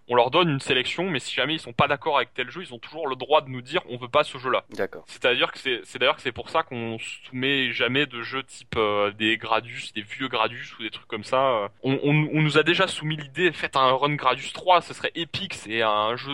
on 0.08 0.14
leur 0.14 0.30
donne 0.30 0.48
une 0.48 0.60
sélection, 0.60 1.08
mais 1.10 1.18
si 1.18 1.34
jamais 1.34 1.54
ils 1.54 1.60
sont 1.60 1.72
pas 1.72 1.88
d'accord 1.88 2.16
avec 2.16 2.34
tel 2.34 2.50
jeu, 2.50 2.62
ils 2.62 2.74
ont 2.74 2.78
toujours 2.78 3.08
le 3.08 3.16
droit 3.16 3.40
de 3.40 3.48
nous 3.48 3.62
dire 3.62 3.82
on 3.88 3.96
veut 3.96 4.08
pas 4.08 4.24
ce 4.24 4.38
jeu-là. 4.38 4.64
D'accord. 4.70 5.04
C'est-à-dire 5.06 5.52
que 5.52 5.58
c'est, 5.58 5.80
c'est 5.84 5.98
d'ailleurs 5.98 6.16
que 6.16 6.22
c'est 6.22 6.32
pour 6.32 6.50
ça 6.50 6.62
qu'on 6.62 6.98
soumet 6.98 7.72
jamais 7.72 8.06
de 8.06 8.22
jeux 8.22 8.42
type 8.42 8.74
euh, 8.76 9.10
des 9.12 9.36
Gradius, 9.36 9.92
des 9.92 10.02
vieux 10.02 10.28
Gradius 10.28 10.78
ou 10.78 10.82
des 10.82 10.90
trucs 10.90 11.06
comme 11.08 11.24
ça. 11.24 11.68
On, 11.82 11.98
on, 12.02 12.28
on 12.32 12.42
nous 12.42 12.58
a 12.58 12.62
déjà 12.62 12.86
soumis 12.86 13.16
l'idée, 13.16 13.52
faites 13.52 13.76
un 13.76 13.92
run 13.92 14.14
Gradius 14.14 14.52
3, 14.52 14.80
ce 14.80 14.94
serait 14.94 15.12
épique, 15.14 15.54
c'est 15.54 15.82
un 15.82 16.16
jeu, 16.16 16.32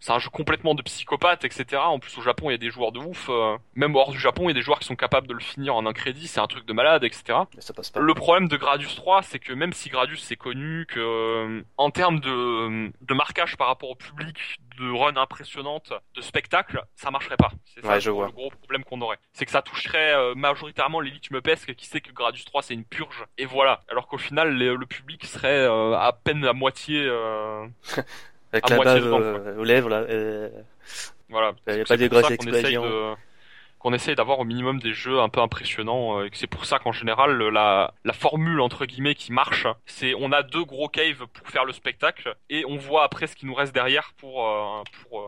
c'est 0.00 0.12
un 0.12 0.18
jeu 0.18 0.30
complètement 0.30 0.74
de 0.74 0.82
psychopathe, 0.82 1.44
etc. 1.44 1.82
En 1.84 1.98
plus 1.98 2.16
au 2.18 2.22
Japon 2.22 2.50
il 2.50 2.52
y 2.52 2.54
a 2.54 2.58
des 2.58 2.70
joueurs 2.70 2.92
de 2.92 2.98
ouf, 2.98 3.26
euh, 3.28 3.56
même 3.74 3.94
hors 3.96 4.12
du 4.12 4.18
Japon 4.18 4.44
il 4.44 4.48
y 4.48 4.50
a 4.50 4.54
des 4.54 4.62
joueurs 4.62 4.78
qui 4.78 4.86
sont 4.86 4.96
capables 4.96 5.26
de 5.26 5.34
le 5.34 5.40
finir 5.40 5.74
en 5.74 5.86
un 5.86 5.92
crédit, 5.92 6.28
c'est 6.28 6.40
un 6.40 6.46
truc 6.46 6.66
de 6.66 6.72
malade, 6.72 7.04
etc. 7.04 7.38
Mais 7.54 7.60
ça 7.60 7.72
passe 7.72 7.90
pas. 7.90 8.00
Le 8.00 8.14
problème 8.14 8.48
de 8.48 8.56
Gradius 8.56 8.94
3, 8.96 9.22
c'est 9.22 9.38
que 9.38 9.52
même 9.52 9.72
si 9.72 9.88
Gradius 9.88 10.22
c'est 10.22 10.36
connu, 10.36 10.86
que 10.86 11.00
euh, 11.00 11.62
en 11.76 11.90
termes 11.90 12.20
de, 12.20 13.07
de 13.08 13.14
marquage 13.14 13.56
par 13.56 13.68
rapport 13.68 13.90
au 13.90 13.94
public, 13.94 14.36
de 14.78 14.90
run 14.90 15.16
impressionnante, 15.16 15.92
de 16.14 16.20
spectacle, 16.20 16.82
ça 16.94 17.10
marcherait 17.10 17.36
pas. 17.36 17.50
C'est 17.64 17.82
ça 17.82 17.88
Ouais, 17.88 18.00
je 18.00 18.10
vois. 18.10 18.26
le 18.26 18.32
gros 18.32 18.50
problème 18.50 18.84
qu'on 18.84 19.00
aurait. 19.00 19.18
C'est 19.32 19.44
que 19.46 19.50
ça 19.50 19.62
toucherait 19.62 20.14
euh, 20.14 20.34
majoritairement 20.34 21.00
l'élite 21.00 21.30
meupesque 21.30 21.74
qui 21.74 21.86
sait 21.86 22.00
que 22.00 22.12
Gradius 22.12 22.44
3 22.44 22.62
c'est 22.62 22.74
une 22.74 22.84
purge, 22.84 23.24
et 23.38 23.46
voilà. 23.46 23.82
Alors 23.90 24.06
qu'au 24.08 24.18
final, 24.18 24.54
les- 24.56 24.74
le 24.76 24.86
public 24.86 25.24
serait 25.24 25.48
euh, 25.66 25.94
à 25.96 26.12
peine 26.12 26.44
à 26.44 26.52
moitié... 26.52 27.02
euh, 27.04 27.66
Avec 28.52 28.64
à 28.64 28.68
la 28.70 28.76
moitié 28.76 28.94
bave 29.00 29.04
dedans, 29.04 29.20
euh, 29.20 29.58
aux 29.58 29.64
lèvres, 29.64 29.88
là. 29.90 29.96
euh, 30.08 30.48
voilà. 31.28 31.52
Il 31.66 31.76
y 31.76 31.80
a 31.80 31.84
pas 31.84 31.96
des 31.98 32.08
grosses 32.08 32.28
ça 32.28 32.34
explosions. 32.34 32.84
de- 32.84 33.14
qu'on 33.78 33.92
essaye 33.92 34.14
d'avoir 34.14 34.38
au 34.40 34.44
minimum 34.44 34.80
des 34.80 34.92
jeux 34.92 35.20
un 35.20 35.28
peu 35.28 35.40
impressionnants 35.40 36.18
euh, 36.18 36.26
et 36.26 36.30
que 36.30 36.36
c'est 36.36 36.46
pour 36.46 36.64
ça 36.64 36.78
qu'en 36.78 36.92
général 36.92 37.38
la, 37.38 37.92
formule 38.12 38.60
entre 38.60 38.84
guillemets 38.84 39.14
qui 39.14 39.32
marche 39.32 39.66
c'est 39.86 40.12
on 40.14 40.32
a 40.32 40.42
deux 40.42 40.64
gros 40.64 40.88
caves 40.88 41.26
pour 41.32 41.48
faire 41.48 41.64
le 41.64 41.72
spectacle 41.72 42.36
et 42.50 42.64
on 42.66 42.76
voit 42.76 43.04
après 43.04 43.26
ce 43.26 43.36
qui 43.36 43.46
nous 43.46 43.54
reste 43.54 43.72
derrière 43.72 44.12
pour 44.16 44.46
euh, 44.46 44.82
euh, 45.12 45.18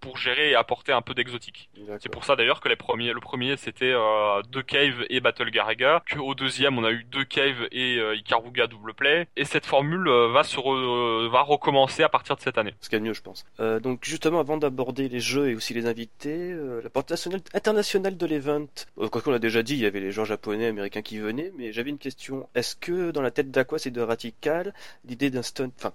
pour 0.00 0.16
gérer 0.16 0.50
et 0.50 0.54
apporter 0.54 0.92
un 0.92 1.02
peu 1.02 1.14
d'exotique. 1.14 1.70
C'est 2.00 2.08
pour 2.08 2.24
ça 2.24 2.36
d'ailleurs 2.36 2.60
que 2.60 2.68
les 2.68 2.76
premiers, 2.76 3.12
le 3.12 3.20
premier 3.20 3.56
c'était 3.56 3.92
euh, 3.92 4.42
deux 4.50 4.62
caves 4.62 5.04
et 5.10 5.20
Battle 5.20 5.50
Garaga, 5.50 6.02
que 6.06 6.18
au 6.18 6.34
deuxième 6.34 6.78
on 6.78 6.84
a 6.84 6.90
eu 6.90 7.04
deux 7.04 7.24
caves 7.24 7.68
et 7.72 7.98
euh, 7.98 8.16
Ikaruga 8.16 8.66
double 8.66 8.94
play, 8.94 9.28
et 9.36 9.44
cette 9.44 9.66
formule 9.66 10.08
euh, 10.08 10.28
va 10.28 10.42
se 10.42 10.56
re- 10.56 10.74
euh, 10.74 11.28
va 11.28 11.42
recommencer 11.42 12.02
à 12.02 12.08
partir 12.08 12.36
de 12.36 12.40
cette 12.40 12.58
année. 12.58 12.74
Ce 12.80 12.88
qu'il 12.88 12.96
y 12.96 13.00
a 13.00 13.00
de 13.00 13.04
mieux, 13.04 13.14
je 13.14 13.22
pense. 13.22 13.44
Euh, 13.60 13.80
donc, 13.80 14.04
justement, 14.04 14.40
avant 14.40 14.56
d'aborder 14.56 15.08
les 15.08 15.20
jeux 15.20 15.50
et 15.50 15.54
aussi 15.54 15.74
les 15.74 15.86
invités, 15.86 16.52
euh, 16.52 16.80
la 16.82 16.90
porte 16.90 17.10
nationale, 17.10 17.40
internationale 17.54 18.16
de 18.16 18.26
l'event. 18.26 18.66
Quoi 18.96 19.20
qu'on 19.22 19.30
l'a 19.30 19.38
déjà 19.38 19.62
dit, 19.62 19.74
il 19.74 19.80
y 19.80 19.86
avait 19.86 20.00
les 20.00 20.12
gens 20.12 20.24
japonais, 20.24 20.66
américains 20.66 21.02
qui 21.02 21.18
venaient, 21.18 21.52
mais 21.56 21.72
j'avais 21.72 21.90
une 21.90 21.98
question. 21.98 22.48
Est-ce 22.54 22.76
que 22.76 23.10
dans 23.10 23.22
la 23.22 23.30
tête 23.30 23.50
d'Aqua 23.50 23.78
et 23.84 23.90
de 23.90 24.00
Radical, 24.00 24.74
l'idée 25.04 25.30
d'un 25.30 25.42
stunt, 25.42 25.70
enfin, 25.78 25.92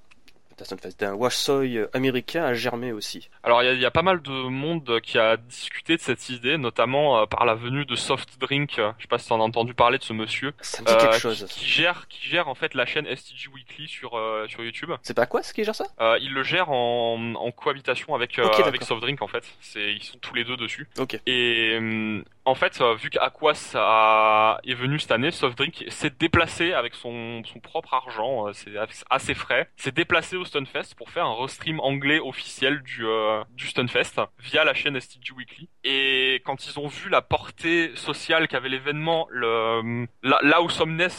d'un 0.58 0.66
Stunfest, 0.66 1.00
d'un 1.00 1.14
Washoy 1.14 1.78
euh, 1.78 1.88
américain 1.94 2.44
a 2.46 2.54
germé 2.54 2.92
aussi 2.92 3.30
Alors 3.44 3.62
il 3.64 3.66
y 3.66 3.70
a, 3.70 3.74
il 3.74 3.80
y 3.82 3.86
a 3.86 3.92
pas 3.92 4.02
mal 4.02 4.22
de 4.22 4.32
monde 4.32 5.00
qui 5.02 5.18
a 5.18 5.38
discuté 5.38 5.96
de 5.98 6.02
cette 6.02 6.30
idée, 6.30 6.58
notamment 6.58 7.20
euh, 7.22 7.26
par 7.26 7.46
la 7.46 7.56
venue 7.56 7.86
de 7.86 7.96
Soft 7.96 8.40
Drink. 8.40 8.80
euh, 8.80 8.92
Je 8.98 9.04
sais 9.04 9.08
pas 9.08 9.18
si 9.18 9.28
t'en 9.30 9.40
as 9.40 9.44
entendu 9.44 9.74
parler 9.74 9.98
de 9.98 10.04
ce 10.04 10.14
monsieur. 10.14 10.54
Ça 10.62 10.82
me 10.82 10.88
dit 10.88 10.94
euh, 10.94 10.98
quelque 10.98 11.16
qui- 11.16 11.20
chose. 11.22 11.46
Qui, 11.50 11.66
gère, 11.66 12.08
qui 12.08 12.28
gère 12.28 12.48
en 12.48 12.56
fait 12.56 12.74
la 12.74 12.86
chaîne 12.86 13.06
STG 13.14 13.50
Weekly 13.54 13.88
sur 13.88 14.18
euh, 14.18 14.48
sur 14.48 14.64
YouTube. 14.64 14.92
C'est 15.04 15.14
pas 15.16 15.26
quoi 15.26 15.44
ce 15.44 15.54
qui 15.54 15.64
gère 15.64 15.76
ça? 15.76 15.86
Euh, 16.00 16.18
il 16.22 16.34
le 16.34 16.44
gère 16.44 16.70
en, 16.70 17.36
en 17.36 17.52
cohabitation 17.52 18.16
avec 18.16 18.40
euh, 18.40 18.48
avec. 18.64 18.84
Soft 18.84 19.02
Drink 19.02 19.22
en 19.22 19.28
fait. 19.28 19.44
C'est 19.62 19.94
ils 19.94 20.04
sont 20.04 20.18
tous 20.20 20.34
les 20.36 20.44
deux 20.44 20.58
dessus. 20.58 20.88
Ok. 21.00 21.20
Et 21.26 21.76
hum, 21.78 22.24
en 22.46 22.54
fait, 22.56 22.80
euh, 22.80 22.94
vu 22.96 23.10
qu'Aquas 23.10 24.60
est 24.64 24.74
venu 24.76 25.00
cette 25.00 25.12
année, 25.12 25.32
Soft 25.32 25.58
Drink 25.58 25.84
s'est 25.90 26.12
déplacé 26.12 26.74
avec 26.74 26.94
son, 26.94 27.42
propre 27.64 27.94
argent, 27.94 28.48
euh, 28.48 28.86
assez 29.10 29.34
frais, 29.34 29.70
s'est 29.76 29.92
déplacé 29.92 30.36
au 30.36 30.46
Stunfest 30.46 30.94
pour 30.96 31.10
faire 31.10 31.26
un 31.26 31.42
restream 31.42 31.80
anglais 31.80 32.20
officiel 32.20 32.84
du, 32.84 33.06
euh, 33.06 33.44
Stunfest 33.58 34.22
via 34.40 34.64
la 34.64 34.76
chaîne 34.76 35.00
STG 35.00 35.34
Weekly. 35.36 35.70
Et 35.84 36.42
quand 36.46 36.68
ils 36.68 36.80
ont 36.80 36.88
vu 36.88 37.10
la 37.10 37.22
portée 37.22 37.96
sociale 37.96 38.48
qu'avait 38.48 38.70
l'événement, 38.70 39.28
le 39.32 40.06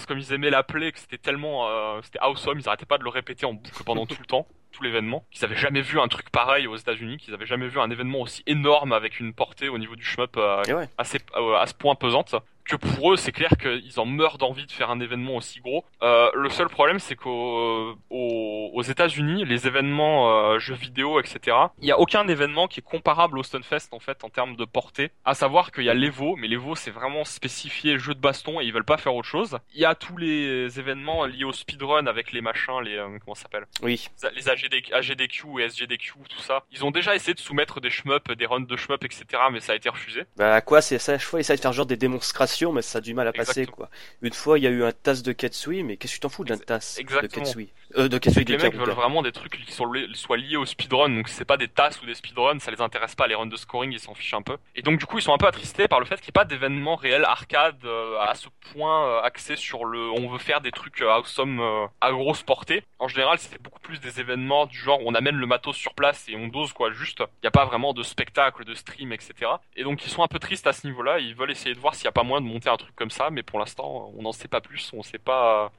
comme 0.07 0.18
ils 0.18 0.33
aimaient 0.33 0.51
l'appeler, 0.51 0.93
que 0.93 0.99
c'était 0.99 1.18
tellement, 1.18 2.01
c'était 2.03 2.20
awesome, 2.20 2.61
ils 2.61 2.68
arrêtaient 2.68 2.87
pas 2.87 2.99
de 2.99 3.05
le 3.05 3.11
répéter 3.11 3.47
en 3.47 3.53
boucle 3.55 3.83
pendant 3.85 4.07
tout 4.07 4.16
le 4.20 4.27
temps 4.27 4.47
tout 4.77 4.83
l'événement, 4.83 5.24
qu'ils 5.31 5.45
avaient 5.45 5.57
jamais 5.57 5.81
vu 5.81 5.99
un 5.99 6.09
truc 6.09 6.31
pareil 6.31 6.66
aux 6.66 6.77
États-Unis, 6.77 7.16
qu'ils 7.16 7.35
avaient 7.35 7.47
jamais 7.47 7.68
vu 7.68 7.81
un 7.81 7.91
événement 7.91 8.20
aussi 8.20 8.43
énorme 8.47 8.93
avec 8.93 9.20
une 9.20 9.33
portée 9.33 9.68
au 9.68 9.79
niveau 9.79 9.97
du 9.97 10.05
shmup 10.05 10.37
euh, 10.37 10.62
ouais. 10.68 10.89
assez 10.99 11.18
euh, 11.37 11.57
à 11.57 11.66
ce 11.66 11.74
point 11.74 11.95
pesante 11.95 12.35
que 12.66 12.76
pour 12.76 13.12
eux 13.12 13.16
c'est 13.16 13.32
clair 13.32 13.50
qu'ils 13.60 13.98
en 13.98 14.06
meurent 14.06 14.38
d'envie 14.38 14.66
de 14.66 14.72
faire 14.72 14.90
un 14.90 15.00
événement 15.00 15.36
aussi 15.36 15.60
gros. 15.60 15.84
Euh, 16.02 16.30
le 16.34 16.48
seul 16.50 16.68
problème 16.68 16.98
c'est 16.98 17.16
qu'aux 17.16 17.96
aux, 18.10 18.70
aux 18.72 18.82
États-Unis 18.82 19.44
les 19.44 19.66
événements 19.66 20.30
euh, 20.30 20.58
jeux 20.58 20.74
vidéo 20.74 21.20
etc. 21.20 21.56
Il 21.80 21.88
y 21.88 21.92
a 21.92 21.98
aucun 21.98 22.26
événement 22.28 22.68
qui 22.68 22.80
est 22.80 22.82
comparable 22.82 23.38
au 23.38 23.42
Stunfest 23.42 23.88
en 23.92 24.00
fait 24.00 24.24
en 24.24 24.28
termes 24.28 24.56
de 24.56 24.64
portée. 24.64 25.10
À 25.24 25.34
savoir 25.34 25.72
qu'il 25.72 25.84
y 25.84 25.90
a 25.90 25.94
l'Evo 25.94 26.36
mais 26.36 26.48
l'Evo 26.48 26.74
c'est 26.74 26.90
vraiment 26.90 27.24
spécifié 27.24 27.98
jeu 27.98 28.14
de 28.14 28.20
baston 28.20 28.60
et 28.60 28.64
ils 28.64 28.72
veulent 28.72 28.84
pas 28.84 28.98
faire 28.98 29.14
autre 29.14 29.28
chose. 29.28 29.58
Il 29.74 29.80
y 29.80 29.84
a 29.84 29.94
tous 29.94 30.16
les 30.16 30.78
événements 30.78 31.24
liés 31.24 31.44
au 31.44 31.52
speedrun 31.52 32.06
avec 32.06 32.32
les 32.32 32.40
machins 32.40 32.80
les 32.82 32.96
euh, 32.96 33.18
comment 33.24 33.34
ça 33.34 33.42
s'appelle? 33.42 33.66
Oui. 33.82 34.08
les 34.34 34.48
AGD, 34.48 34.74
AGDQ 34.92 35.60
et 35.60 35.64
SGDQ, 35.68 36.12
tout 36.28 36.40
ça. 36.40 36.64
Ils 36.72 36.84
ont 36.84 36.90
déjà 36.90 37.14
essayé 37.14 37.34
de 37.34 37.40
soumettre 37.40 37.80
des 37.80 37.90
shmups, 37.90 38.30
des 38.36 38.46
runs 38.46 38.60
de 38.60 38.76
shmup, 38.76 39.04
etc., 39.04 39.24
mais 39.52 39.60
ça 39.60 39.72
a 39.72 39.76
été 39.76 39.88
refusé. 39.88 40.24
Bah, 40.36 40.60
quoi, 40.60 40.80
c'est 40.80 40.98
ça, 40.98 41.18
chaque 41.18 41.26
fois, 41.26 41.38
ils 41.38 41.42
essayent 41.42 41.56
de 41.56 41.62
faire 41.62 41.72
genre 41.72 41.86
des 41.86 41.96
démonstrations, 41.96 42.55
mais 42.64 42.82
ça 42.82 42.98
a 42.98 43.00
du 43.00 43.14
mal 43.14 43.28
à 43.28 43.32
passer, 43.32 43.61
Exactement. 43.61 43.76
quoi. 43.76 43.90
Une 44.22 44.32
fois, 44.32 44.59
il 44.59 44.64
y 44.64 44.66
a 44.66 44.70
eu 44.70 44.84
un 44.84 44.92
tasse 44.92 45.22
de 45.22 45.32
Ketsui, 45.32 45.82
mais 45.82 45.96
qu'est-ce 45.96 46.14
que 46.14 46.16
tu 46.16 46.20
t'en 46.20 46.28
fous 46.28 46.44
d'un 46.44 46.59
tasse 46.59 46.98
de. 46.98 47.26
Ketsui 47.26 47.70
Euh, 47.96 48.09
de 48.09 48.18
Ketsui, 48.18 48.44
de 48.44 48.52
les 48.52 48.59
mecs 48.59 48.74
veulent 48.74 48.90
vraiment 48.90 49.22
des 49.22 49.32
trucs 49.32 49.64
qui 49.64 49.72
sont 49.72 49.90
soient 50.14 50.36
liés 50.36 50.57
au 50.57 50.66
speedrun, 50.66 51.09
donc 51.11 51.28
c'est 51.28 51.44
pas 51.44 51.57
des 51.57 51.68
tasses 51.68 52.00
ou 52.02 52.07
des 52.07 52.14
speedruns, 52.14 52.59
ça 52.59 52.70
les 52.70 52.80
intéresse 52.80 53.14
pas, 53.14 53.26
les 53.26 53.34
runs 53.34 53.46
de 53.46 53.57
scoring, 53.57 53.92
ils 53.92 54.00
s'en 54.00 54.14
fichent 54.14 54.34
un 54.34 54.42
peu. 54.42 54.57
Et 54.74 54.82
donc 54.82 54.98
du 54.98 55.07
coup, 55.07 55.18
ils 55.18 55.22
sont 55.22 55.32
un 55.32 55.38
peu 55.38 55.46
attristés 55.46 55.86
par 55.88 56.00
le 56.00 56.07
fait 56.07 56.16
qu'il 56.16 56.24
n'y 56.24 56.30
ait 56.30 56.32
pas 56.32 56.44
d'événement 56.44 56.96
réel 56.96 57.24
arcade 57.24 57.84
euh, 57.84 58.18
à 58.20 58.34
ce 58.34 58.48
point 58.72 59.07
euh, 59.07 59.20
axé 59.22 59.57
sur 59.57 59.84
le 59.84 60.11
on 60.11 60.28
veut 60.28 60.38
faire 60.38 60.61
des 60.61 60.72
trucs 60.72 61.00
euh, 61.02 61.11
awesome 61.11 61.61
euh, 61.61 61.86
à 62.00 62.11
grosse 62.11 62.42
portée. 62.42 62.82
En 62.98 63.09
général, 63.09 63.38
c'était 63.38 63.59
beaucoup 63.59 63.80
plus 63.80 64.00
des 64.00 64.20
événements 64.20 64.66
du 64.66 64.76
genre 64.78 64.98
on 65.04 65.14
amène 65.14 65.36
le 65.36 65.46
matos 65.46 65.76
sur 65.76 65.94
place 65.94 66.26
et 66.28 66.36
on 66.36 66.48
dose 66.48 66.72
quoi, 66.72 66.90
juste. 66.92 67.20
Il 67.20 67.44
n'y 67.44 67.48
a 67.48 67.52
pas 67.52 67.64
vraiment 67.66 67.92
de 67.92 68.02
spectacle, 68.02 68.64
de 68.64 68.74
stream, 68.74 69.12
etc. 69.12 69.34
Et 69.76 69.84
donc 69.84 70.04
ils 70.04 70.11
sont 70.11 70.22
un 70.22 70.28
peu 70.28 70.38
tristes 70.38 70.66
à 70.66 70.72
ce 70.72 70.86
niveau-là, 70.86 71.18
ils 71.20 71.34
veulent 71.34 71.50
essayer 71.50 71.74
de 71.74 71.80
voir 71.80 71.94
s'il 71.94 72.04
n'y 72.04 72.09
a 72.09 72.12
pas 72.12 72.22
moyen 72.24 72.40
de 72.47 72.53
monter 72.53 72.70
un 72.70 72.76
truc 72.76 72.94
comme 72.97 73.11
ça, 73.11 73.30
mais 73.30 73.42
pour 73.42 73.59
l'instant, 73.59 74.12
on 74.16 74.22
n'en 74.22 74.32
sait 74.32 74.49
pas 74.49 74.61
plus. 74.61 74.90
On 74.94 75.03
sait 75.03 75.18
pas, 75.18 75.72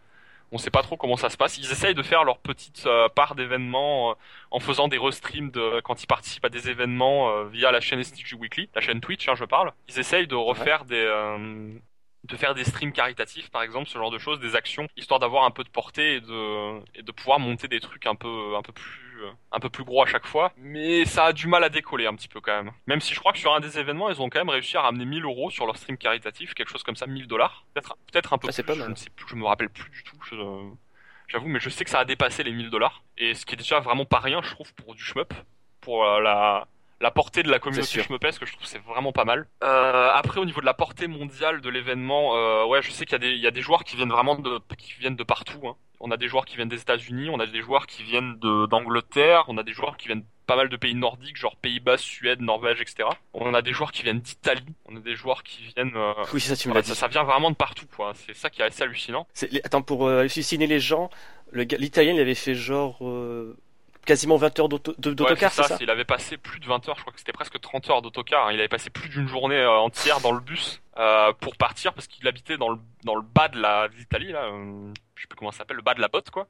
on 0.52 0.58
sait 0.58 0.70
pas 0.72 0.82
trop 0.82 0.98
comment 0.98 1.18
ça 1.18 1.30
se 1.30 1.38
passe. 1.38 1.58
Ils 1.58 1.72
essayent 1.72 1.96
de 1.96 2.04
faire 2.04 2.24
leur 2.24 2.38
petite 2.40 2.86
euh, 2.86 3.10
part 3.10 3.36
d'événements 3.36 4.12
euh, 4.12 4.14
en 4.52 4.60
faisant 4.60 4.88
des 4.88 4.98
restreams 4.98 5.52
de 5.52 5.82
quand 5.82 6.04
ils 6.04 6.08
participent 6.08 6.46
à 6.46 6.50
des 6.50 6.70
événements 6.70 7.30
euh, 7.30 7.46
via 7.46 7.72
la 7.72 7.82
chaîne 7.82 8.04
STG 8.04 8.36
Weekly, 8.36 8.70
la 8.74 8.82
chaîne 8.82 9.02
Twitch, 9.02 9.28
hein, 9.28 9.36
je 9.36 9.46
parle. 9.46 9.74
Ils 9.90 10.00
essayent 10.00 10.28
de 10.28 10.36
refaire 10.36 10.86
des 10.86 11.06
de 12.28 12.36
faire 12.38 12.54
des 12.56 12.64
streams 12.64 12.92
caritatifs 12.92 13.50
par 13.50 13.62
exemple 13.64 13.88
ce 13.90 13.98
genre 13.98 14.12
de 14.12 14.18
choses 14.20 14.40
des 14.40 14.56
actions 14.56 14.88
histoire 14.98 15.20
d'avoir 15.20 15.44
un 15.46 15.52
peu 15.52 15.64
de 15.64 15.70
portée 15.70 16.16
et 16.16 16.22
de 16.22 16.80
et 16.96 17.02
de 17.04 17.12
pouvoir 17.12 17.40
monter 17.40 17.68
des 17.68 17.80
trucs 17.80 18.06
un 18.06 18.16
peu 18.16 18.56
un 18.56 18.62
peu 18.62 18.72
plus 18.74 19.02
un 19.52 19.60
peu 19.60 19.70
plus 19.70 19.84
gros 19.84 20.04
à 20.04 20.06
chaque 20.06 20.28
fois. 20.28 20.52
Mais 20.58 21.04
ça 21.06 21.26
a 21.26 21.34
du 21.34 21.48
mal 21.48 21.64
à 21.64 21.70
décoller 21.70 22.06
un 22.06 22.14
petit 22.14 22.28
peu 22.28 22.40
quand 22.40 22.56
même. 22.56 22.72
Même 22.86 23.02
si 23.02 23.16
je 23.16 23.20
crois 23.20 23.34
que 23.34 23.40
sur 23.40 23.52
un 23.54 23.60
des 23.60 23.80
événements 23.80 24.10
ils 24.12 24.22
ont 24.22 24.30
quand 24.30 24.40
même 24.40 24.50
réussi 24.50 24.78
à 24.78 24.82
ramener 24.82 25.06
1000 25.06 25.24
euros 25.24 25.50
sur 25.50 25.66
leur 25.66 25.76
stream 25.78 25.98
caritatif 25.98 26.54
quelque 26.54 26.70
chose 26.70 26.84
comme 26.84 26.96
ça 26.96 27.08
1000 27.08 27.26
dollars. 27.28 27.66
Peut-être 27.74 27.98
peut-être 28.12 28.34
un 28.34 28.38
peu 28.38 28.48
Ah, 28.50 28.54
plus 28.54 28.64
pas 28.64 28.76
mal. 28.76 28.86
je 28.86 28.92
ne 28.92 28.96
sais 28.96 29.10
plus 29.10 29.26
je 29.30 29.36
me 29.36 29.46
rappelle 29.46 29.70
plus 29.70 29.90
du 29.90 30.04
tout 30.04 30.18
je- 30.22 30.70
j'avoue 31.28 31.48
mais 31.48 31.60
je 31.60 31.70
sais 31.70 31.84
que 31.84 31.90
ça 31.90 32.00
a 32.00 32.06
dépassé 32.06 32.44
les 32.44 32.52
1000 32.52 32.70
dollars. 32.70 33.04
Et 33.18 33.34
ce 33.34 33.46
qui 33.46 33.56
est 33.56 33.58
déjà 33.58 33.80
vraiment 33.80 34.06
pas 34.06 34.20
rien 34.20 34.42
je 34.44 34.52
trouve 34.52 34.72
pour 34.76 34.94
du 34.94 35.02
shmup 35.04 35.34
pour 35.82 36.06
euh, 36.06 36.20
la 36.22 36.68
la 37.00 37.12
portée 37.12 37.44
de 37.44 37.50
la 37.52 37.60
communauté 37.60 37.88
sûr. 37.88 38.04
shmuppesque, 38.04 38.46
je 38.46 38.52
trouve 38.54 38.64
que 38.64 38.70
c'est 38.70 38.84
vraiment 38.84 39.12
pas 39.12 39.26
mal. 39.26 39.48
Euh, 39.64 40.10
après, 40.14 40.40
au 40.40 40.46
niveau 40.46 40.62
de 40.62 40.66
la 40.66 40.74
portée 40.74 41.08
mondiale 41.08 41.62
de 41.62 41.70
l'événement, 41.70 42.36
euh, 42.36 42.66
ouais, 42.66 42.82
je 42.82 42.92
sais 42.92 43.06
qu'il 43.06 43.14
y 43.14 43.16
a 43.16 43.20
des, 43.20 43.32
il 43.32 43.40
y 43.42 43.48
a 43.48 43.52
des 43.52 43.62
joueurs 43.62 43.84
qui 43.84 43.96
viennent 43.96 44.12
vraiment 44.12 44.36
de, 44.36 44.60
qui 44.78 44.94
viennent 45.00 45.16
de 45.16 45.24
partout. 45.24 45.68
Hein. 45.68 45.76
On 46.00 46.12
a 46.12 46.18
des 46.18 46.28
joueurs 46.28 46.46
qui 46.46 46.56
viennent 46.56 46.70
des 46.70 46.82
États-Unis, 46.82 47.30
on 47.32 47.40
a 47.40 47.46
des 47.48 47.62
joueurs 47.62 47.88
qui 47.88 48.04
viennent 48.04 48.38
de 48.40 48.66
d'Angleterre, 48.68 49.46
on 49.48 49.58
a 49.58 49.64
des 49.64 49.74
joueurs 49.74 49.98
qui 49.98 50.08
viennent 50.08 50.24
pas 50.46 50.56
mal 50.56 50.70
de 50.70 50.78
pays 50.78 50.96
nordiques, 50.96 51.36
genre 51.38 51.56
Pays-Bas, 51.58 51.98
Suède, 51.98 52.40
Norvège, 52.42 52.80
etc. 52.82 53.10
On 53.34 53.54
a 53.54 53.62
des 53.62 53.74
joueurs 53.74 53.92
qui 53.92 54.04
viennent 54.04 54.20
d'Italie, 54.22 54.64
on 54.86 54.96
a 54.96 55.00
des 55.00 55.16
joueurs 55.16 55.44
qui 55.44 55.64
viennent, 55.76 55.92
euh, 55.96 56.14
Oui, 56.34 56.40
ça 56.40 56.56
tu 56.56 56.70
me 56.70 56.74
l'as 56.74 56.84
ça, 56.84 56.94
dit. 56.94 57.00
ça 57.00 57.08
vient 57.08 57.24
vraiment 57.24 57.52
de 57.52 57.56
partout, 57.56 57.86
quoi. 57.96 58.14
C'est 58.16 58.36
ça 58.36 58.50
qui 58.50 58.62
est 58.62 58.66
assez 58.66 58.84
hallucinant. 58.84 59.28
Attends, 59.64 59.82
pour 59.82 60.08
euh, 60.08 60.20
halluciner 60.22 60.68
les 60.68 60.80
gens, 60.80 61.10
le 61.52 61.64
gars- 61.66 61.78
l'Italien, 61.78 62.14
il 62.14 62.20
avait 62.22 62.36
fait 62.36 62.56
genre 62.56 62.98
euh, 63.06 63.58
quasiment 64.08 64.38
20 64.38 64.60
heures 64.60 64.66
Ouais, 64.74 64.80
d'autocar, 64.98 65.52
c'est 65.52 65.62
ça 65.64 65.78
Il 65.82 65.90
avait 65.92 66.06
passé 66.06 66.38
plus 66.38 66.60
de 66.60 66.66
20 66.66 66.90
heures, 66.90 66.96
je 66.96 67.02
crois 67.02 67.14
que 67.14 67.20
c'était 67.20 67.32
presque 67.34 67.60
30 67.60 67.90
heures 67.92 68.02
d'autocar. 68.02 68.48
hein. 68.48 68.52
Il 68.54 68.60
avait 68.60 68.68
passé 68.68 68.90
plus 68.90 69.10
d'une 69.10 69.28
journée 69.28 69.58
euh, 69.60 69.70
entière 69.72 70.20
dans 70.22 70.32
le 70.32 70.40
bus 70.40 70.82
euh, 70.98 71.32
pour 71.40 71.56
partir 71.56 71.94
parce 71.94 72.08
qu'il 72.08 72.28
habitait 72.28 72.58
dans 72.58 72.70
le 72.70 72.78
dans 73.04 73.14
le 73.16 73.22
bas 73.22 73.48
de 73.50 73.60
l'Italie 73.98 74.32
là. 74.32 74.46
euh, 74.46 74.92
je 75.16 75.22
sais 75.22 75.28
plus 75.28 75.36
comment 75.38 75.52
ça 75.52 75.60
s'appelle, 75.60 75.78
le 75.78 75.84
bas 75.84 75.94
de 75.94 76.02
la 76.02 76.08
botte 76.10 76.30
quoi. 76.32 76.48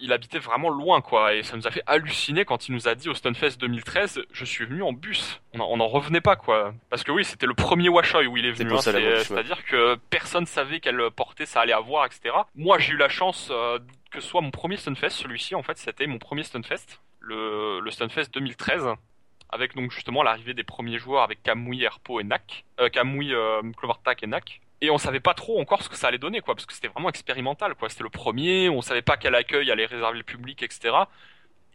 Il 0.00 0.12
habitait 0.12 0.38
vraiment 0.38 0.68
loin 0.70 1.00
quoi 1.00 1.34
et 1.34 1.42
ça 1.42 1.56
nous 1.56 1.66
a 1.66 1.70
fait 1.70 1.82
halluciner 1.86 2.44
quand 2.44 2.68
il 2.68 2.74
nous 2.74 2.86
a 2.88 2.94
dit 2.94 3.08
au 3.08 3.14
Stunfest 3.14 3.56
2013, 3.58 4.22
je 4.32 4.44
suis 4.44 4.64
venu 4.66 4.82
en 4.82 4.92
bus. 4.92 5.40
On 5.54 5.60
en, 5.60 5.66
on 5.70 5.80
en 5.80 5.86
revenait 5.88 6.20
pas 6.20 6.36
quoi. 6.36 6.74
Parce 6.90 7.02
que 7.04 7.12
oui, 7.12 7.24
c'était 7.24 7.46
le 7.46 7.54
premier 7.54 7.88
Washoy 7.88 8.26
où 8.26 8.36
il 8.36 8.44
est 8.46 8.52
venu. 8.52 8.70
hein. 9.06 9.10
ouais. 9.18 9.24
C'est-à-dire 9.24 9.64
que 9.64 9.94
personne 10.10 10.46
savait 10.46 10.80
quelle 10.80 11.10
portée 11.10 11.46
ça 11.46 11.60
allait 11.62 11.72
avoir, 11.72 12.04
etc. 12.06 12.34
Moi, 12.54 12.78
j'ai 12.78 12.92
eu 12.92 12.96
la 12.96 13.08
chance 13.08 13.50
que 14.10 14.20
ce 14.20 14.28
soit 14.28 14.40
mon 14.40 14.50
premier 14.50 14.76
Stunfest, 14.76 15.10
celui-ci 15.10 15.54
en 15.54 15.62
fait, 15.62 15.78
c'était 15.78 16.06
mon 16.06 16.18
premier 16.18 16.42
Stunfest, 16.42 17.00
le, 17.20 17.80
le 17.80 17.90
Stunfest 17.90 18.30
2013, 18.32 18.88
avec 19.50 19.74
donc 19.74 19.90
justement 19.90 20.22
l'arrivée 20.22 20.54
des 20.54 20.64
premiers 20.64 20.98
joueurs 20.98 21.22
avec 21.22 21.42
Kamui, 21.42 21.82
Herpo 21.82 22.20
et 22.20 22.24
Nak, 22.24 22.64
euh, 22.80 22.88
Kamui, 22.88 23.34
euh, 23.34 23.62
Clovertac 23.76 24.22
et 24.22 24.26
Nak. 24.26 24.60
Et 24.82 24.90
on 24.90 24.96
savait 24.98 25.20
pas 25.20 25.34
trop 25.34 25.60
encore 25.60 25.82
ce 25.82 25.88
que 25.90 25.96
ça 25.96 26.08
allait 26.08 26.18
donner, 26.18 26.40
quoi, 26.40 26.54
parce 26.54 26.64
que 26.64 26.72
c'était 26.72 26.88
vraiment 26.88 27.10
expérimental, 27.10 27.74
quoi. 27.74 27.90
C'était 27.90 28.02
le 28.02 28.08
premier, 28.08 28.70
on 28.70 28.80
savait 28.80 29.02
pas 29.02 29.18
quel 29.18 29.34
accueil 29.34 29.70
allait 29.70 29.84
réserver 29.84 30.16
le 30.18 30.24
public, 30.24 30.62
etc. 30.62 30.94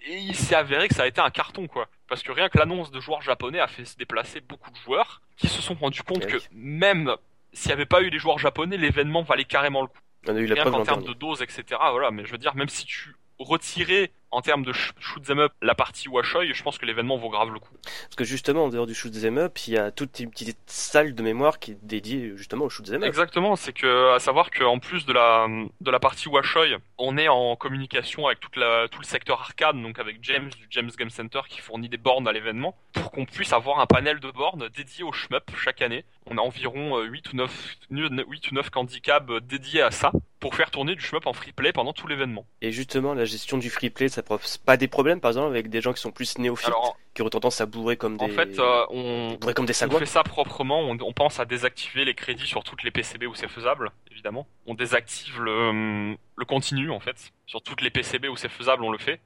Et 0.08 0.18
il 0.18 0.36
s'est 0.36 0.56
avéré 0.56 0.88
que 0.88 0.96
ça 0.96 1.04
a 1.04 1.08
été 1.08 1.22
un 1.22 1.30
carton, 1.30 1.68
quoi. 1.68 1.88
Parce 2.08 2.24
que 2.24 2.32
rien 2.32 2.50
que 2.50 2.58
l'annonce 2.58 2.90
de 2.90 3.00
joueurs 3.00 3.22
japonais 3.22 3.60
a 3.60 3.68
fait 3.68 3.86
se 3.86 3.96
déplacer 3.96 4.42
beaucoup 4.42 4.72
de 4.72 4.78
joueurs 4.78 5.22
qui 5.38 5.48
se 5.48 5.62
sont 5.62 5.76
rendus 5.76 6.02
compte 6.02 6.24
Ok. 6.26 6.32
que 6.32 6.38
même 6.52 7.16
s'il 7.54 7.68
n'y 7.70 7.74
avait 7.74 7.86
pas 7.86 8.02
eu 8.02 8.10
les 8.10 8.18
joueurs 8.18 8.40
japonais, 8.40 8.78
l'événement 8.78 9.22
valait 9.22 9.46
carrément 9.46 9.82
le 9.84 9.88
coup 9.88 10.00
On 10.28 10.36
a 10.36 10.40
eu 10.40 10.46
la 10.46 10.56
rien 10.56 10.64
preuve 10.64 10.74
qu'en 10.74 10.80
l'an 10.80 10.86
termes 10.86 11.04
de 11.04 11.14
dose, 11.14 11.42
etc. 11.42 11.64
Voilà, 11.92 12.12
mais 12.12 12.26
je 12.26 12.32
veux 12.32 12.38
dire, 12.38 12.56
même 12.56 12.70
si 12.70 12.86
tu 12.86 13.16
retirais 13.40 14.12
en 14.32 14.42
termes 14.42 14.64
de 14.64 14.74
sh- 14.74 14.92
shoot 15.00 15.30
'em 15.30 15.40
up 15.40 15.54
la 15.62 15.76
partie 15.76 16.10
Washoy, 16.10 16.54
je 16.54 16.64
pense 16.64 16.78
que 16.78 16.86
l'événement 16.86 17.18
vaut 17.18 17.30
grave 17.30 17.52
le 17.54 17.60
coup. 17.60 17.74
Parce 17.84 18.16
que 18.18 18.24
justement, 18.24 18.66
en 18.66 18.70
dehors 18.70 18.88
du 18.88 18.94
shoot 18.96 19.14
'em 19.24 19.38
up, 19.38 19.58
il 19.68 19.74
y 19.74 19.78
a 19.78 19.92
toute 19.92 20.20
une 20.20 20.30
petite 20.30 20.58
salle 20.68 21.16
de 21.16 21.24
mémoire 21.24 21.60
qui 21.60 21.72
est 21.72 21.78
dédiée 21.82 22.34
justement 22.36 22.66
au 22.66 22.70
shoot 22.70 22.88
'em 22.90 22.96
up. 23.04 23.04
Exactement, 23.04 23.56
c'est 23.56 23.74
que 23.74 24.14
à 24.14 24.20
savoir 24.20 24.52
qu'en 24.52 24.80
plus 24.80 25.06
de 25.06 25.14
la 25.14 25.48
de 25.82 25.92
la 25.92 26.00
partie 26.00 26.28
Washoy, 26.28 26.76
on 26.98 27.18
est 27.18 27.28
en 27.28 27.56
communication 27.56 28.28
avec 28.28 28.40
toute 28.40 28.56
la 28.58 28.88
tout 28.90 29.00
le 29.00 29.06
secteur 29.06 29.40
arcade, 29.42 29.82
donc 29.82 30.00
avec 30.00 30.18
James 30.22 30.50
du 30.50 30.68
James 30.70 30.92
Game 30.98 31.10
Center 31.10 31.42
qui 31.50 31.62
fournit 31.62 31.90
des 31.90 31.98
bornes 31.98 32.28
à 32.28 32.32
l'événement 32.32 32.76
pour 32.94 33.12
qu'on 33.12 33.26
puisse 33.26 33.54
avoir 33.54 33.80
un 33.80 33.86
panel 33.86 34.20
de 34.20 34.32
bornes 34.32 34.68
dédié 34.76 35.04
au 35.04 35.12
shmup 35.12 35.52
chaque 35.58 35.82
année. 35.82 36.04
On 36.28 36.38
a 36.38 36.42
environ 36.42 36.98
euh, 36.98 37.04
8 37.04 37.34
ou 37.34 37.36
9 37.36 37.76
8 37.92 38.52
ou 38.52 38.56
9 38.56 38.70
handicaps 38.76 39.30
euh, 39.30 39.40
dédiés 39.40 39.82
à 39.82 39.92
ça 39.92 40.12
pour 40.40 40.56
faire 40.56 40.70
tourner 40.72 40.96
du 40.96 41.02
shmup 41.02 41.26
en 41.28 41.34
free 41.34 41.52
play 41.54 41.72
pendant 41.72 41.94
tout 41.94 42.08
l'événement. 42.08 42.46
Et 42.62 42.72
justement, 42.72 43.14
la 43.14 43.26
gestion 43.26 43.58
du 43.58 43.70
free 43.70 43.90
play, 43.90 44.10
ça 44.16 44.24
pose 44.24 44.58
pas 44.58 44.78
des 44.78 44.88
problèmes, 44.88 45.20
par 45.20 45.32
exemple, 45.32 45.50
avec 45.50 45.70
des 45.70 45.82
gens 45.82 45.94
qui 45.94 46.02
sont 46.02 46.12
plus 46.12 46.38
néophytes, 46.38 46.68
Alors 46.68 46.98
qui 47.14 47.22
auraient 47.22 47.30
tendance 47.30 47.62
à 47.62 47.66
bourrer 47.66 47.98
comme 47.98 48.18
des, 48.18 48.26
en 48.26 48.30
fait, 48.30 48.60
euh, 48.60 48.86
on 48.90 49.38
comme 49.56 49.66
des 49.66 49.84
On 49.84 49.90
fait 49.90 50.06
ça 50.06 50.24
proprement, 50.24 50.82
on, 50.82 50.98
on 51.02 51.14
pense 51.14 51.40
à 51.40 51.46
désactiver 51.46 52.06
les 52.06 52.16
crédits 52.16 52.48
sur 52.48 52.64
toutes 52.64 52.84
les 52.84 52.92
PCB 52.92 53.28
où 53.28 53.36
c'est 53.36 53.48
faisable, 53.48 53.92
évidemment. 54.12 54.48
On 54.66 54.74
désactive 54.74 55.42
le, 55.42 56.16
le 56.36 56.46
continu, 56.46 56.92
en 56.92 57.00
fait. 57.00 57.32
Sur 57.46 57.62
toutes 57.62 57.82
les 57.82 57.90
PCB 57.90 58.28
où 58.28 58.36
c'est 58.36 58.50
faisable, 58.50 58.84
on 58.84 58.92
le 58.92 58.98
fait. 58.98 59.22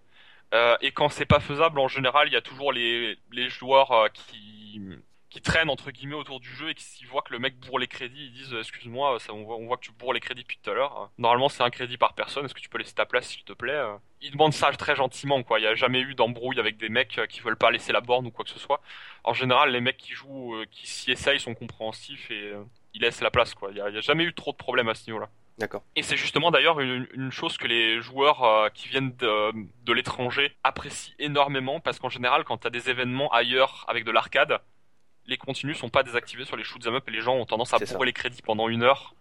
Euh, 0.53 0.75
et 0.81 0.91
quand 0.91 1.09
c'est 1.09 1.25
pas 1.25 1.39
faisable, 1.39 1.79
en 1.79 1.87
général, 1.87 2.27
il 2.27 2.33
y 2.33 2.37
a 2.37 2.41
toujours 2.41 2.73
les, 2.73 3.17
les 3.31 3.49
joueurs 3.49 3.91
euh, 3.91 4.07
qui, 4.11 4.81
qui 5.29 5.41
traînent, 5.41 5.69
entre 5.69 5.91
guillemets, 5.91 6.15
autour 6.15 6.39
du 6.39 6.49
jeu 6.49 6.69
et 6.69 6.75
qui 6.75 6.83
s'ils 6.83 7.07
voient 7.07 7.21
que 7.21 7.33
le 7.33 7.39
mec 7.39 7.57
bourre 7.59 7.79
les 7.79 7.87
crédits, 7.87 8.25
ils 8.25 8.31
disent, 8.31 8.53
excuse-moi, 8.53 9.19
ça, 9.19 9.33
on, 9.33 9.43
voit, 9.43 9.57
on 9.57 9.65
voit 9.67 9.77
que 9.77 9.85
tu 9.85 9.91
bourres 9.91 10.13
les 10.13 10.19
crédits 10.19 10.41
depuis 10.41 10.57
tout 10.61 10.71
à 10.71 10.73
l'heure. 10.73 11.11
Normalement, 11.17 11.49
c'est 11.49 11.63
un 11.63 11.69
crédit 11.69 11.97
par 11.97 12.13
personne, 12.13 12.45
est-ce 12.45 12.53
que 12.53 12.61
tu 12.61 12.69
peux 12.69 12.79
laisser 12.79 12.93
ta 12.95 13.05
place, 13.05 13.27
s'il 13.27 13.43
te 13.43 13.53
plaît 13.53 13.73
Euh, 13.73 13.95
Ils 14.21 14.31
demandent 14.31 14.53
ça 14.53 14.71
très 14.71 14.95
gentiment, 14.95 15.43
quoi. 15.43 15.59
Il 15.59 15.63
y 15.63 15.67
a 15.67 15.75
jamais 15.75 15.99
eu 15.99 16.15
d'embrouille 16.15 16.59
avec 16.59 16.77
des 16.77 16.89
mecs 16.89 17.17
euh, 17.19 17.27
qui 17.27 17.41
veulent 17.41 17.57
pas 17.57 17.69
laisser 17.71 17.91
la 17.91 18.01
borne 18.01 18.25
ou 18.27 18.31
quoi 18.31 18.43
que 18.45 18.51
ce 18.51 18.59
soit 18.59 18.81
en 19.23 19.33
général, 19.33 19.71
les 19.71 19.81
mecs 19.81 19.97
qui 19.97 20.13
jouent, 20.13 20.55
euh, 20.55 20.65
qui 20.71 20.87
s'y 20.87 21.11
essayent, 21.11 21.39
sont 21.39 21.53
compréhensifs 21.55 22.31
et 22.31 22.51
euh, 22.53 22.63
ils 22.93 23.01
laissent 23.01 23.21
la 23.21 23.31
place. 23.31 23.53
quoi. 23.53 23.69
Il 23.71 23.77
y 23.77 23.81
a, 23.81 24.01
jamais 24.01 24.23
eu 24.23 24.33
trop 24.33 24.51
de 24.51 24.57
problèmes 24.57 24.89
à 24.89 24.95
ce 24.95 25.05
niveau-là. 25.07 25.29
D'accord. 25.57 25.83
Et 25.95 26.03
c'est 26.03 26.15
justement 26.15 26.51
d'ailleurs 26.51 26.79
une, 26.79 27.07
une 27.13 27.31
chose 27.31 27.57
que 27.57 27.67
les 27.67 28.01
joueurs 28.01 28.43
euh, 28.43 28.69
qui 28.69 28.87
viennent 28.87 29.15
de, 29.17 29.51
de 29.83 29.93
l'étranger 29.93 30.55
apprécient 30.63 31.13
énormément 31.19 31.79
parce 31.81 31.99
qu'en 31.99 32.09
général, 32.09 32.45
quand 32.45 32.59
tu 32.59 32.67
as 32.67 32.69
des 32.69 32.89
événements 32.89 33.29
ailleurs 33.31 33.85
avec 33.89 34.05
de 34.05 34.11
l'arcade, 34.11 34.59
les 35.29 35.37
continues 35.37 35.75
sont 35.75 35.89
pas 35.89 36.03
désactivés 36.03 36.45
sur 36.45 36.57
les 36.57 36.63
shoot 36.63 36.85
'em 36.85 36.95
up 36.95 37.07
et 37.07 37.11
les 37.11 37.21
gens 37.21 37.35
ont 37.35 37.45
tendance 37.45 37.73
à 37.73 37.77
bourrer 37.77 38.07
les 38.07 38.13
crédits 38.13 38.41
pendant 38.41 38.67
une 38.67 38.83
heure 38.83 39.13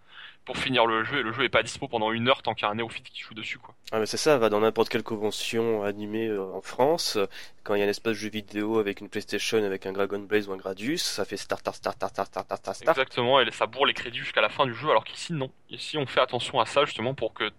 pour 0.44 0.56
finir 0.56 0.86
le 0.86 1.04
jeu 1.04 1.18
et 1.18 1.22
le 1.22 1.30
jeu 1.30 1.44
est 1.44 1.50
pas 1.50 1.62
dispo 1.62 1.88
pendant 1.88 2.10
une 2.10 2.26
heure 2.26 2.42
tant 2.42 2.54
qu'il 2.54 2.62
y 2.62 2.66
a 2.66 2.70
un 2.70 2.74
néophyte 2.74 3.10
qui 3.10 3.20
joue 3.20 3.34
dessus. 3.34 3.58
quoi. 3.58 3.74
Ah, 3.92 3.98
mais 3.98 4.06
c'est 4.06 4.16
ça, 4.16 4.38
va 4.38 4.48
dans 4.48 4.60
n'importe 4.60 4.88
quelle 4.88 5.02
convention 5.02 5.82
animée 5.82 6.28
euh, 6.28 6.42
en 6.54 6.62
France, 6.62 7.18
quand 7.64 7.74
il 7.74 7.80
y 7.80 7.82
a 7.82 7.86
un 7.86 7.88
espace 7.88 8.14
jeu 8.14 8.30
vidéo 8.30 8.78
avec 8.78 9.02
une 9.02 9.10
PlayStation, 9.10 9.62
avec 9.62 9.84
un 9.84 9.92
Dragon 9.92 10.18
Blaze 10.20 10.48
ou 10.48 10.52
un 10.52 10.56
Gradius, 10.56 11.02
ça 11.02 11.26
fait 11.26 11.36
start, 11.36 11.60
start, 11.60 11.76
start, 11.76 11.96
start, 11.96 12.12
start, 12.12 12.28
start, 12.30 12.46
start, 12.46 12.76
start. 12.76 12.96
Exactement, 12.96 13.40
et 13.42 13.50
ça 13.50 13.66
bourre 13.66 13.84
les 13.84 13.92
crédits 13.92 14.20
jusqu'à 14.20 14.40
la 14.40 14.48
fin 14.48 14.64
du 14.64 14.74
jeu, 14.74 14.88
alors 14.88 15.04
qu'ici 15.04 15.34
non. 15.34 15.50
Ici 15.68 15.98
on 15.98 16.06
fait 16.06 16.20
attention 16.20 16.60
à 16.60 16.64
ça 16.64 16.86
justement 16.86 17.12
pour 17.12 17.34
que 17.34 17.50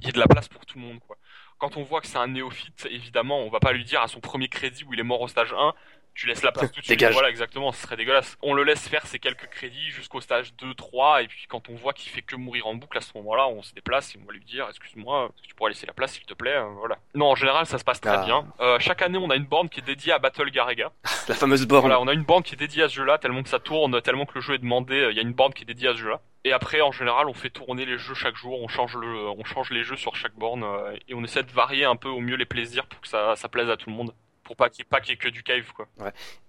il 0.00 0.06
y 0.06 0.10
ait 0.10 0.12
de 0.12 0.20
la 0.20 0.28
place 0.28 0.46
pour 0.46 0.64
tout 0.66 0.78
le 0.78 0.84
monde 0.84 1.00
quoi. 1.04 1.16
Quand 1.58 1.78
on 1.78 1.82
voit 1.82 2.02
que 2.02 2.06
c'est 2.06 2.18
un 2.18 2.26
néophyte, 2.26 2.86
évidemment, 2.90 3.40
on 3.40 3.48
va 3.48 3.60
pas 3.60 3.72
lui 3.72 3.82
dire 3.82 4.02
à 4.02 4.08
son 4.08 4.20
premier 4.20 4.48
crédit 4.48 4.84
où 4.84 4.92
il 4.92 5.00
est 5.00 5.04
mort 5.04 5.22
au 5.22 5.28
stage 5.28 5.54
1, 5.54 5.72
tu 6.16 6.26
laisses 6.26 6.42
la 6.42 6.52
place 6.52 6.72
tout 6.72 6.80
de 6.80 6.84
suite. 6.86 7.02
Voilà, 7.12 7.28
exactement, 7.30 7.72
ce 7.72 7.82
serait 7.82 7.96
dégueulasse. 7.96 8.36
On 8.42 8.54
le 8.54 8.64
laisse 8.64 8.88
faire 8.88 9.06
ses 9.06 9.18
quelques 9.18 9.48
crédits 9.48 9.90
jusqu'au 9.90 10.20
stage 10.20 10.54
2, 10.54 10.74
3, 10.74 11.22
et 11.22 11.28
puis 11.28 11.46
quand 11.48 11.68
on 11.68 11.74
voit 11.74 11.92
qu'il 11.92 12.10
fait 12.10 12.22
que 12.22 12.36
mourir 12.36 12.66
en 12.66 12.74
boucle, 12.74 12.96
à 12.98 13.00
ce 13.00 13.12
moment-là, 13.16 13.48
on 13.48 13.62
se 13.62 13.74
déplace 13.74 14.14
et 14.14 14.18
on 14.22 14.26
va 14.26 14.32
lui 14.32 14.44
dire, 14.44 14.66
excuse-moi, 14.68 15.30
est-ce 15.34 15.42
que 15.42 15.48
tu 15.48 15.54
pourrais 15.54 15.70
laisser 15.70 15.86
la 15.86 15.92
place 15.92 16.12
s'il 16.14 16.24
te 16.24 16.34
plaît, 16.34 16.56
euh, 16.56 16.64
voilà. 16.78 16.98
Non, 17.14 17.26
en 17.30 17.34
général, 17.34 17.66
ça 17.66 17.78
se 17.78 17.84
passe 17.84 18.00
très 18.00 18.10
Ah. 18.16 18.24
bien. 18.24 18.46
Euh, 18.60 18.78
chaque 18.80 19.02
année, 19.02 19.18
on 19.18 19.30
a 19.30 19.36
une 19.36 19.44
borne 19.44 19.68
qui 19.68 19.80
est 19.80 19.84
dédiée 19.84 20.12
à 20.12 20.18
Battle 20.18 20.50
Garega. 20.50 20.90
La 21.28 21.34
fameuse 21.34 21.66
borne. 21.66 21.82
Voilà, 21.82 22.00
on 22.00 22.08
a 22.08 22.12
une 22.14 22.22
borne 22.24 22.42
qui 22.42 22.54
est 22.54 22.58
dédiée 22.58 22.84
à 22.84 22.88
ce 22.88 22.94
jeu-là, 22.96 23.18
tellement 23.18 23.42
que 23.42 23.48
ça 23.48 23.58
tourne, 23.58 24.00
tellement 24.00 24.26
que 24.26 24.34
le 24.36 24.40
jeu 24.40 24.54
est 24.54 24.58
demandé, 24.58 25.08
il 25.10 25.16
y 25.16 25.18
a 25.18 25.22
une 25.22 25.32
borne 25.32 25.52
qui 25.52 25.62
est 25.62 25.66
dédiée 25.66 25.88
à 25.88 25.92
ce 25.92 25.98
jeu-là. 25.98 26.20
Et 26.44 26.52
après, 26.52 26.80
en 26.80 26.92
général, 26.92 27.26
on 27.28 27.34
fait 27.34 27.50
tourner 27.50 27.84
les 27.84 27.98
jeux 27.98 28.14
chaque 28.14 28.36
jour, 28.36 28.62
on 28.62 28.68
change 28.68 28.94
le, 28.96 29.28
on 29.28 29.44
change 29.44 29.70
les 29.70 29.82
jeux 29.82 29.96
sur 29.96 30.14
chaque 30.14 30.34
borne, 30.36 30.62
euh, 30.62 30.96
et 31.08 31.14
on 31.14 31.24
essaie 31.24 31.42
de 31.42 31.50
varier 31.50 31.84
un 31.84 31.96
peu 31.96 32.08
au 32.08 32.20
mieux 32.20 32.36
les 32.36 32.44
plaisirs 32.44 32.86
pour 32.86 33.00
que 33.00 33.08
ça, 33.08 33.34
ça 33.34 33.48
plaise 33.48 33.68
à 33.68 33.76
tout 33.76 33.90
le 33.90 33.96
monde. 33.96 34.12
Pour 34.46 34.56
pas 34.56 34.70
qu'il 34.70 34.84
n'y 34.84 34.96
ait, 35.10 35.12
ait 35.12 35.16
que 35.16 35.28
du 35.28 35.42
cave, 35.42 35.72
quoi. 35.74 35.88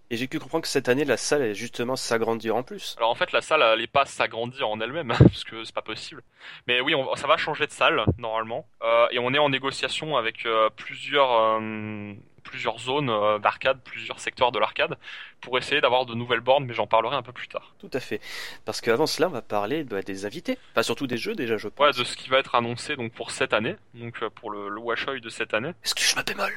Et 0.10 0.16
j'ai 0.16 0.28
cru 0.30 0.40
comprendre 0.40 0.62
que 0.62 0.70
cette 0.70 0.88
année, 0.88 1.04
la 1.04 1.18
salle 1.18 1.42
allait 1.42 1.54
justement 1.56 1.98
s'agrandir 1.98 2.56
en 2.56 2.64
plus. 2.64 2.96
Alors 2.98 3.10
en 3.10 3.16
fait, 3.16 3.34
la 3.34 3.42
salle, 3.42 3.62
elle 3.62 3.82
est 3.82 3.88
pas 3.92 4.06
s'agrandir 4.06 4.70
en 4.70 4.80
elle-même, 4.80 5.08
parce 5.18 5.44
que 5.44 5.64
c'est 5.66 5.76
pas 5.76 5.82
possible. 5.82 6.24
Mais 6.68 6.80
oui, 6.80 6.96
on, 6.96 7.14
ça 7.16 7.28
va 7.28 7.36
changer 7.36 7.66
de 7.68 7.72
salle, 7.72 8.06
normalement. 8.18 8.66
Euh, 8.84 9.08
et 9.12 9.20
on 9.20 9.34
est 9.34 9.38
en 9.40 9.50
négociation 9.50 10.16
avec 10.16 10.46
euh, 10.46 10.70
plusieurs, 10.78 11.32
euh, 11.60 12.14
plusieurs 12.46 12.80
zones 12.80 13.10
euh, 13.10 13.38
d'arcade, 13.40 13.82
plusieurs 13.84 14.20
secteurs 14.22 14.54
de 14.54 14.60
l'arcade, 14.60 14.96
pour 15.42 15.58
essayer 15.58 15.82
d'avoir 15.82 16.06
de 16.06 16.14
nouvelles 16.14 16.40
bornes, 16.40 16.64
mais 16.66 16.74
j'en 16.74 16.88
parlerai 16.88 17.18
un 17.18 17.24
peu 17.24 17.34
plus 17.34 17.50
tard. 17.50 17.74
Tout 17.80 17.90
à 17.92 18.00
fait. 18.00 18.22
Parce 18.64 18.80
qu'avant 18.80 19.08
cela, 19.08 19.28
on 19.28 19.32
va 19.32 19.42
parler 19.42 19.84
bah, 19.84 20.02
des 20.04 20.26
invités. 20.26 20.58
Enfin, 20.72 20.84
surtout 20.84 21.08
des 21.08 21.18
jeux 21.18 21.36
déjà, 21.36 21.58
je 21.58 21.68
Ouais, 21.68 21.74
pense. 21.76 21.98
de 21.98 22.06
ce 22.06 22.16
qui 22.16 22.30
va 22.30 22.38
être 22.40 22.56
annoncé 22.56 22.96
donc 22.96 23.12
pour 23.12 23.32
cette 23.32 23.52
année, 23.52 23.76
donc 23.94 24.24
euh, 24.24 24.30
pour 24.30 24.52
le, 24.52 24.70
le 24.70 24.80
Washoy 24.80 25.20
de 25.20 25.28
cette 25.30 25.54
année. 25.54 25.74
Est-ce 25.84 25.96
que 25.96 26.02
je 26.02 26.16
me 26.16 26.24
bémol? 26.24 26.54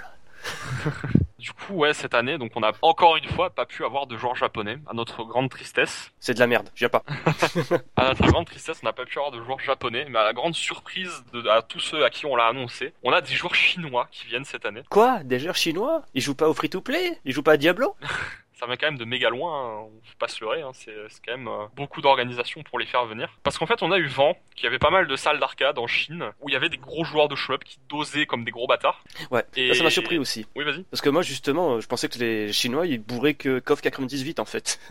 Du 1.38 1.52
coup, 1.52 1.72
ouais, 1.74 1.94
cette 1.94 2.12
année, 2.12 2.36
donc 2.36 2.52
on 2.54 2.62
a 2.62 2.72
encore 2.82 3.16
une 3.16 3.24
fois 3.24 3.48
pas 3.48 3.64
pu 3.64 3.82
avoir 3.82 4.06
de 4.06 4.14
joueurs 4.18 4.36
japonais, 4.36 4.78
à 4.86 4.92
notre 4.92 5.24
grande 5.24 5.48
tristesse. 5.48 6.12
C'est 6.18 6.34
de 6.34 6.38
la 6.38 6.46
merde, 6.46 6.68
viens 6.76 6.90
pas. 6.90 7.02
À 7.96 8.08
notre 8.08 8.26
grande 8.26 8.44
tristesse, 8.44 8.80
on 8.82 8.86
n'a 8.86 8.92
pas 8.92 9.06
pu 9.06 9.18
avoir 9.18 9.32
de 9.32 9.42
joueurs 9.42 9.58
japonais, 9.58 10.06
mais 10.10 10.18
à 10.18 10.24
la 10.24 10.34
grande 10.34 10.54
surprise 10.54 11.24
de 11.32 11.48
à 11.48 11.62
tous 11.62 11.80
ceux 11.80 12.04
à 12.04 12.10
qui 12.10 12.26
on 12.26 12.36
l'a 12.36 12.46
annoncé, 12.46 12.92
on 13.02 13.12
a 13.12 13.22
des 13.22 13.32
joueurs 13.32 13.54
chinois 13.54 14.06
qui 14.10 14.26
viennent 14.26 14.44
cette 14.44 14.66
année. 14.66 14.82
Quoi? 14.90 15.22
Des 15.24 15.38
joueurs 15.38 15.56
chinois? 15.56 16.02
Ils 16.12 16.20
jouent 16.20 16.34
pas 16.34 16.48
au 16.48 16.54
free-to-play? 16.54 17.18
Ils 17.24 17.32
jouent 17.32 17.42
pas 17.42 17.52
à 17.52 17.56
Diablo? 17.56 17.96
ça 18.60 18.66
vient 18.66 18.76
quand 18.76 18.86
même 18.86 18.98
de 18.98 19.04
méga 19.04 19.30
loin, 19.30 19.52
hein, 19.52 19.78
on 19.86 19.90
faut 20.04 20.16
pas 20.18 20.28
se 20.28 20.44
leurrer, 20.44 20.60
hein, 20.62 20.70
c'est 20.74 20.92
quand 21.26 21.36
même 21.36 21.48
euh, 21.48 21.64
beaucoup 21.74 22.00
d'organisation 22.02 22.62
pour 22.62 22.78
les 22.78 22.86
faire 22.86 23.06
venir. 23.06 23.28
Parce 23.42 23.56
qu'en 23.58 23.66
fait, 23.66 23.82
on 23.82 23.90
a 23.90 23.98
eu 23.98 24.06
vent 24.06 24.36
qu'il 24.54 24.64
y 24.64 24.66
avait 24.68 24.78
pas 24.78 24.90
mal 24.90 25.06
de 25.06 25.16
salles 25.16 25.40
d'arcade 25.40 25.78
en 25.78 25.86
Chine 25.86 26.30
où 26.40 26.48
il 26.48 26.52
y 26.52 26.56
avait 26.56 26.68
des 26.68 26.76
gros 26.76 27.02
joueurs 27.04 27.28
de 27.28 27.34
shmup 27.36 27.64
qui 27.64 27.78
dosaient 27.88 28.26
comme 28.26 28.44
des 28.44 28.50
gros 28.50 28.66
bâtards. 28.66 29.02
Ouais, 29.30 29.44
Et- 29.56 29.72
ça, 29.74 29.82
m'a 29.82 29.90
surpris 29.90 30.18
aussi. 30.18 30.46
Oui, 30.54 30.64
vas-y. 30.64 30.82
Parce 30.84 31.00
que 31.00 31.08
moi, 31.08 31.22
justement, 31.22 31.74
euh, 31.76 31.80
je 31.80 31.86
pensais 31.88 32.08
que 32.08 32.18
les 32.18 32.52
Chinois, 32.52 32.86
ils 32.86 32.98
bourraient 32.98 33.34
que 33.34 33.58
KOF 33.60 33.80
98, 33.80 34.38
en 34.40 34.44
fait. 34.44 34.78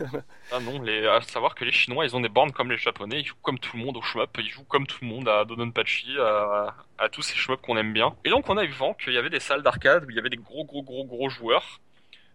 Ah 0.52 0.58
non, 0.58 0.82
les, 0.82 1.06
à 1.06 1.20
savoir 1.20 1.54
que 1.54 1.64
les 1.64 1.70
Chinois, 1.70 2.04
ils 2.04 2.16
ont 2.16 2.20
des 2.20 2.28
bornes 2.28 2.50
comme 2.50 2.72
les 2.72 2.76
Japonais, 2.76 3.20
ils 3.20 3.24
jouent 3.24 3.36
comme 3.40 3.60
tout 3.60 3.76
le 3.76 3.84
monde 3.84 3.96
au 3.96 4.02
shmup, 4.02 4.36
ils 4.38 4.48
jouent 4.48 4.64
comme 4.64 4.84
tout 4.84 4.98
le 5.02 5.06
monde 5.06 5.28
à 5.28 5.44
Dodonpachi, 5.44 6.16
à, 6.18 6.74
à 6.98 7.08
tous 7.08 7.22
ces 7.22 7.36
shmups 7.36 7.62
qu'on 7.62 7.76
aime 7.76 7.92
bien. 7.92 8.16
Et 8.24 8.30
donc 8.30 8.48
on 8.48 8.56
a 8.56 8.64
eu 8.64 8.72
vent 8.72 8.94
qu'il 8.94 9.12
y 9.12 9.16
avait 9.16 9.30
des 9.30 9.38
salles 9.38 9.62
d'arcade 9.62 10.04
où 10.06 10.10
il 10.10 10.16
y 10.16 10.18
avait 10.18 10.28
des 10.28 10.38
gros 10.38 10.64
gros 10.64 10.82
gros 10.82 11.04
gros 11.04 11.28
joueurs. 11.30 11.78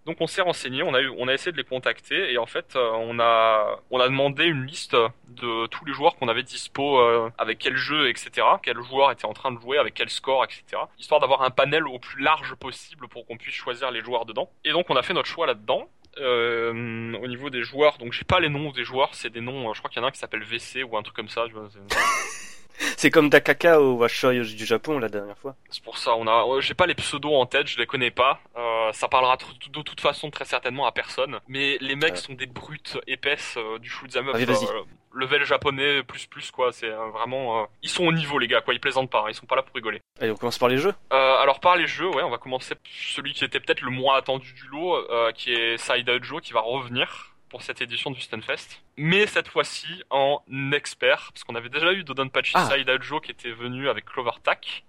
Donc 0.05 0.17
on 0.19 0.27
s'est 0.27 0.41
renseigné, 0.41 0.83
on 0.83 0.93
a 0.93 1.01
eu, 1.01 1.09
on 1.17 1.27
a 1.27 1.33
essayé 1.33 1.51
de 1.51 1.57
les 1.57 1.63
contacter 1.63 2.31
et 2.31 2.37
en 2.37 2.45
fait 2.45 2.75
euh, 2.75 2.91
on 2.93 3.19
a, 3.19 3.79
on 3.89 3.99
a 3.99 4.07
demandé 4.07 4.45
une 4.45 4.63
liste 4.65 4.95
de 5.29 5.65
tous 5.67 5.83
les 5.85 5.93
joueurs 5.93 6.15
qu'on 6.15 6.27
avait 6.27 6.43
dispo, 6.43 6.99
euh, 6.99 7.31
avec 7.39 7.57
quel 7.57 7.75
jeu, 7.75 8.07
etc. 8.07 8.45
Quel 8.61 8.79
joueur 8.83 9.11
était 9.11 9.25
en 9.25 9.33
train 9.33 9.51
de 9.51 9.59
jouer, 9.59 9.79
avec 9.79 9.95
quel 9.95 10.11
score, 10.11 10.43
etc. 10.43 10.83
Histoire 10.99 11.19
d'avoir 11.19 11.41
un 11.41 11.49
panel 11.49 11.87
au 11.87 11.97
plus 11.97 12.21
large 12.21 12.53
possible 12.53 13.07
pour 13.07 13.25
qu'on 13.25 13.37
puisse 13.37 13.55
choisir 13.55 13.89
les 13.89 14.01
joueurs 14.01 14.25
dedans. 14.25 14.51
Et 14.63 14.71
donc 14.71 14.91
on 14.91 14.95
a 14.95 15.01
fait 15.01 15.13
notre 15.13 15.29
choix 15.29 15.47
là-dedans. 15.47 15.89
Euh, 16.17 17.13
au 17.21 17.27
niveau 17.27 17.49
des 17.49 17.63
joueurs, 17.63 17.97
donc 17.97 18.13
j'ai 18.13 18.23
pas 18.23 18.39
les 18.39 18.47
noms 18.47 18.71
des 18.71 18.85
joueurs, 18.85 19.13
c'est 19.13 19.29
des 19.29 19.41
noms, 19.41 19.73
je 19.73 19.79
crois 19.79 19.89
qu'il 19.89 19.99
y 19.99 20.01
en 20.01 20.05
a 20.05 20.07
un 20.07 20.11
qui 20.11 20.19
s'appelle 20.19 20.43
VC 20.43 20.81
ou 20.83 20.95
un 20.95 21.03
truc 21.03 21.13
comme 21.13 21.27
ça. 21.27 21.45
c'est- 22.97 23.09
comme 23.11 23.29
Dakaka 23.29 23.79
au 23.81 23.93
Washoi 23.95 24.33
du 24.33 24.65
Japon, 24.65 24.99
la 24.99 25.09
dernière 25.09 25.37
fois. 25.37 25.55
C'est 25.69 25.83
pour 25.83 25.97
ça, 25.97 26.15
on 26.15 26.27
a, 26.27 26.59
j'ai 26.61 26.73
pas 26.73 26.85
les 26.87 26.95
pseudos 26.95 27.33
en 27.35 27.45
tête, 27.45 27.67
je 27.67 27.77
les 27.77 27.85
connais 27.85 28.11
pas. 28.11 28.39
Euh, 28.57 28.91
ça 28.93 29.07
parlera 29.07 29.37
de 29.37 29.81
toute 29.81 30.01
façon 30.01 30.29
très 30.31 30.45
certainement 30.45 30.85
à 30.85 30.91
personne. 30.91 31.39
Mais 31.47 31.77
les 31.81 31.95
mecs 31.95 32.11
Ouais. 32.13 32.17
sont 32.17 32.33
des 32.33 32.45
brutes 32.45 32.97
épaisses 33.07 33.55
euh, 33.57 33.79
du 33.79 33.89
shoot'em 33.89 34.29
up, 34.29 34.35
Allez, 34.35 34.45
vas-y. 34.45 34.65
euh, 34.65 34.81
level 35.13 35.43
japonais 35.45 36.03
plus 36.03 36.25
plus 36.27 36.51
quoi. 36.51 36.71
C'est 36.71 36.89
vraiment, 36.89 37.67
ils 37.81 37.89
sont 37.89 38.05
au 38.05 38.11
niveau 38.11 38.37
les 38.39 38.47
gars 38.47 38.61
quoi. 38.61 38.73
Ils 38.73 38.79
plaisantent 38.79 39.09
pas, 39.09 39.21
hein, 39.21 39.29
ils 39.29 39.33
sont 39.35 39.45
pas 39.45 39.55
là 39.55 39.61
pour 39.63 39.75
rigoler. 39.75 40.01
Allez, 40.19 40.31
on 40.31 40.35
commence 40.35 40.57
par 40.57 40.69
les 40.69 40.77
jeux. 40.77 40.93
Alors 41.09 41.59
par 41.59 41.75
les 41.77 41.87
jeux, 41.87 42.09
ouais, 42.09 42.23
on 42.23 42.29
va 42.29 42.37
commencer 42.37 42.75
celui 43.09 43.33
qui 43.33 43.43
était 43.45 43.59
peut-être 43.59 43.81
le 43.81 43.91
moins 43.91 44.17
attendu 44.17 44.53
du 44.53 44.67
lot, 44.67 44.97
qui 45.35 45.51
est 45.53 45.77
Side 45.77 46.09
Joe, 46.21 46.41
qui 46.41 46.53
va 46.53 46.61
revenir 46.61 47.34
pour 47.49 47.61
cette 47.61 47.81
édition 47.81 48.11
du 48.11 48.19
Stunfest. 48.21 48.81
Mais 48.97 49.27
cette 49.27 49.47
fois-ci 49.47 50.03
en 50.09 50.41
expert, 50.73 51.31
parce 51.33 51.43
qu'on 51.43 51.55
avait 51.55 51.69
déjà 51.69 51.93
eu 51.93 52.03
Dodonpachi 52.03 52.53
Ah. 52.55 52.69
Side 52.71 52.89
Joe 53.01 53.21
qui 53.21 53.31
était 53.31 53.51
venu 53.51 53.89
avec 53.89 54.05
Clover 54.05 54.31
Tack. 54.43 54.83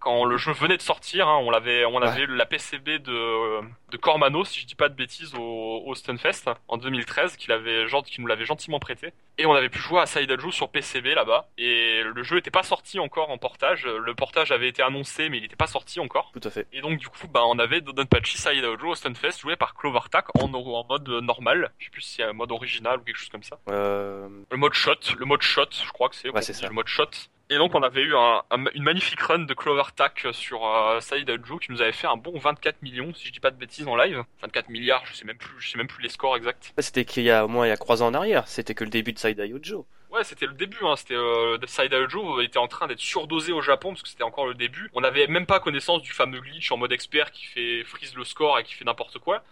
Quand 0.00 0.24
le 0.24 0.38
jeu 0.38 0.52
venait 0.52 0.78
de 0.78 0.82
sortir, 0.82 1.28
hein, 1.28 1.38
on 1.42 1.50
l'avait, 1.50 1.84
on 1.84 2.00
avait 2.00 2.26
la 2.26 2.46
PCB 2.46 2.98
de, 3.00 3.60
de 3.90 3.96
Cormano, 3.98 4.44
si 4.44 4.60
je 4.60 4.66
dis 4.66 4.74
pas 4.74 4.88
de 4.88 4.94
bêtises, 4.94 5.34
au, 5.34 5.82
au 5.84 5.94
Stunfest 5.94 6.50
en 6.68 6.78
2013, 6.78 7.36
qu'il 7.36 7.52
avait, 7.52 7.86
qu'il 8.06 8.22
nous 8.22 8.26
l'avait 8.26 8.46
gentiment 8.46 8.80
prêté. 8.80 9.12
Et 9.36 9.44
on 9.46 9.52
avait 9.52 9.68
pu 9.68 9.78
jouer 9.78 10.00
à 10.00 10.06
Joe 10.38 10.54
sur 10.54 10.70
PCB 10.70 11.14
là-bas. 11.14 11.48
Et 11.58 12.02
le 12.02 12.22
jeu 12.22 12.38
était 12.38 12.50
pas 12.50 12.62
sorti 12.62 12.98
encore 12.98 13.30
en 13.30 13.38
portage. 13.38 13.84
Le 13.86 14.14
portage 14.14 14.52
avait 14.52 14.68
été 14.68 14.82
annoncé, 14.82 15.28
mais 15.28 15.38
il 15.38 15.44
était 15.44 15.56
pas 15.56 15.66
sorti 15.66 16.00
encore. 16.00 16.30
Tout 16.32 16.46
à 16.46 16.50
fait. 16.50 16.66
Et 16.72 16.80
donc 16.80 16.98
du 16.98 17.08
coup, 17.08 17.28
bah, 17.28 17.42
on 17.46 17.58
avait 17.58 17.80
Dodonpachi 17.80 18.38
Joe 18.38 18.84
au 18.84 18.94
Stunfest 18.94 19.40
joué 19.40 19.56
par 19.56 19.74
Clover 19.74 20.08
Tack 20.10 20.26
en, 20.34 20.52
en 20.52 20.84
mode 20.88 21.08
normal. 21.08 21.72
Je 21.78 21.84
sais 21.86 21.90
plus 21.90 22.02
si 22.02 22.14
c'est 22.16 22.22
un 22.22 22.32
mode 22.32 22.52
original 22.52 23.00
ou 23.00 23.02
quelque 23.04 23.18
chose 23.18 23.28
comme 23.28 23.42
ça. 23.42 23.58
Euh... 23.68 24.28
Le 24.50 24.56
mode 24.56 24.72
shot, 24.72 24.94
le 25.18 25.26
mode 25.26 25.42
shot, 25.42 25.66
je 25.72 25.90
crois 25.92 26.08
que 26.08 26.16
c'est. 26.16 26.30
Ouais, 26.30 26.42
c'est 26.42 26.52
ça. 26.52 26.66
Le 26.66 26.72
mode 26.72 26.88
shot. 26.88 27.10
Et 27.52 27.56
donc 27.58 27.74
on 27.74 27.82
avait 27.82 28.02
eu 28.02 28.14
un, 28.16 28.42
un- 28.50 28.64
une 28.74 28.84
magnifique 28.84 29.20
run 29.20 29.40
de 29.40 29.54
Clover 29.54 29.82
Tack 29.96 30.28
sur 30.32 30.64
euh, 30.64 31.00
Joe 31.44 31.60
qui 31.60 31.72
nous 31.72 31.82
avait 31.82 31.90
fait 31.92 32.06
un 32.06 32.16
bon 32.16 32.38
24 32.38 32.80
millions, 32.82 33.12
si 33.14 33.26
je 33.26 33.32
dis 33.32 33.40
pas 33.40 33.50
de 33.50 33.56
bêtises 33.56 33.88
en 33.88 33.96
live. 33.96 34.22
24 34.42 34.68
milliards, 34.68 35.04
je 35.04 35.14
sais 35.14 35.24
même 35.24 35.36
plus, 35.36 35.60
je 35.60 35.70
sais 35.70 35.76
même 35.78 35.88
plus 35.88 36.02
les 36.02 36.08
scores 36.08 36.36
exacts. 36.36 36.72
C'était 36.78 37.04
qu'il 37.04 37.24
y 37.24 37.30
a 37.30 37.44
au 37.44 37.48
moins 37.48 37.66
il 37.66 37.70
y 37.70 37.72
a 37.72 37.76
trois 37.76 38.02
ans 38.02 38.06
en 38.06 38.14
arrière. 38.14 38.46
C'était 38.46 38.74
que 38.74 38.84
le 38.84 38.90
début 38.90 39.12
de 39.12 39.18
Side 39.18 39.42
Joe. 39.62 39.84
Ouais, 40.12 40.24
c'était 40.24 40.46
le 40.46 40.52
début. 40.54 40.78
Hein. 40.82 40.94
C'était 40.96 41.14
euh, 41.14 41.58
Side 41.66 41.94
Joe 42.08 42.42
était 42.44 42.58
en 42.58 42.68
train 42.68 42.86
d'être 42.86 43.00
surdosé 43.00 43.52
au 43.52 43.60
Japon 43.62 43.90
parce 43.90 44.02
que 44.02 44.08
c'était 44.08 44.22
encore 44.24 44.46
le 44.46 44.54
début. 44.54 44.88
On 44.94 45.00
n'avait 45.00 45.26
même 45.26 45.46
pas 45.46 45.58
connaissance 45.60 46.02
du 46.02 46.12
fameux 46.12 46.40
glitch 46.40 46.70
en 46.72 46.76
mode 46.76 46.92
expert 46.92 47.30
qui 47.32 47.46
fait 47.46 47.84
freeze 47.84 48.14
le 48.16 48.24
score 48.24 48.58
et 48.60 48.64
qui 48.64 48.74
fait 48.74 48.84
n'importe 48.84 49.18
quoi. 49.18 49.42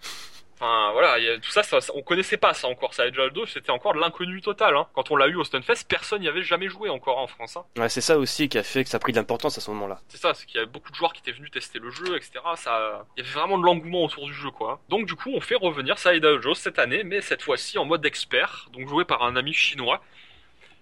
Enfin 0.60 0.90
voilà, 0.92 1.18
il 1.20 1.24
y 1.24 1.28
a- 1.28 1.38
tout 1.38 1.50
ça, 1.50 1.62
ça, 1.62 1.80
ça- 1.80 1.92
on 1.94 2.02
connaissait 2.02 2.36
pas 2.36 2.52
ça 2.52 2.66
encore. 2.66 2.92
Side 2.92 3.14
Joe, 3.14 3.48
c'était 3.48 3.70
encore 3.70 3.94
de 3.94 4.00
l'inconnu 4.00 4.40
total. 4.40 4.76
Hein. 4.76 4.88
Quand 4.92 5.10
on 5.12 5.16
l'a 5.16 5.28
eu 5.28 5.36
au 5.36 5.44
Stunfest, 5.44 5.84
personne 5.88 6.20
n'y 6.20 6.26
avait 6.28 6.42
jamais 6.42 6.68
joué 6.68 6.88
encore 6.90 7.18
en 7.18 7.28
France. 7.28 7.56
Hein. 7.56 7.64
Ouais, 7.76 7.88
c'est 7.88 8.00
ça 8.00 8.18
aussi 8.18 8.48
qui 8.48 8.58
a 8.58 8.64
fait 8.64 8.82
que 8.82 8.90
ça 8.90 8.96
a 8.96 9.00
pris 9.00 9.12
de 9.12 9.18
l'importance 9.18 9.56
à 9.56 9.60
ce 9.60 9.70
moment-là. 9.70 10.00
C'est 10.08 10.16
ça, 10.18 10.34
c'est 10.34 10.46
qu'il 10.46 10.56
y 10.56 10.58
avait 10.58 10.66
beaucoup 10.70 10.90
de 10.90 10.96
joueurs 10.96 11.12
qui 11.12 11.20
étaient 11.20 11.30
venus 11.30 11.52
tester 11.52 11.78
le 11.78 11.90
jeu, 11.90 12.16
etc. 12.16 12.40
Ça, 12.56 13.04
il 13.16 13.22
y 13.22 13.26
avait 13.26 13.32
vraiment 13.32 13.56
de 13.56 13.64
l'engouement 13.64 14.02
autour 14.04 14.26
du 14.26 14.34
jeu, 14.34 14.50
quoi. 14.50 14.80
Donc 14.88 15.06
du 15.06 15.14
coup, 15.14 15.30
on 15.32 15.40
fait 15.40 15.54
revenir 15.54 15.96
Side 15.98 16.26
Joe 16.42 16.58
cette 16.58 16.80
année, 16.80 17.04
mais 17.04 17.20
cette 17.20 17.42
fois-ci 17.42 17.78
en 17.78 17.84
mode 17.84 18.04
expert, 18.04 18.68
donc 18.72 18.88
joué 18.88 19.04
par 19.04 19.22
un 19.22 19.36
ami 19.36 19.52
chinois, 19.52 20.02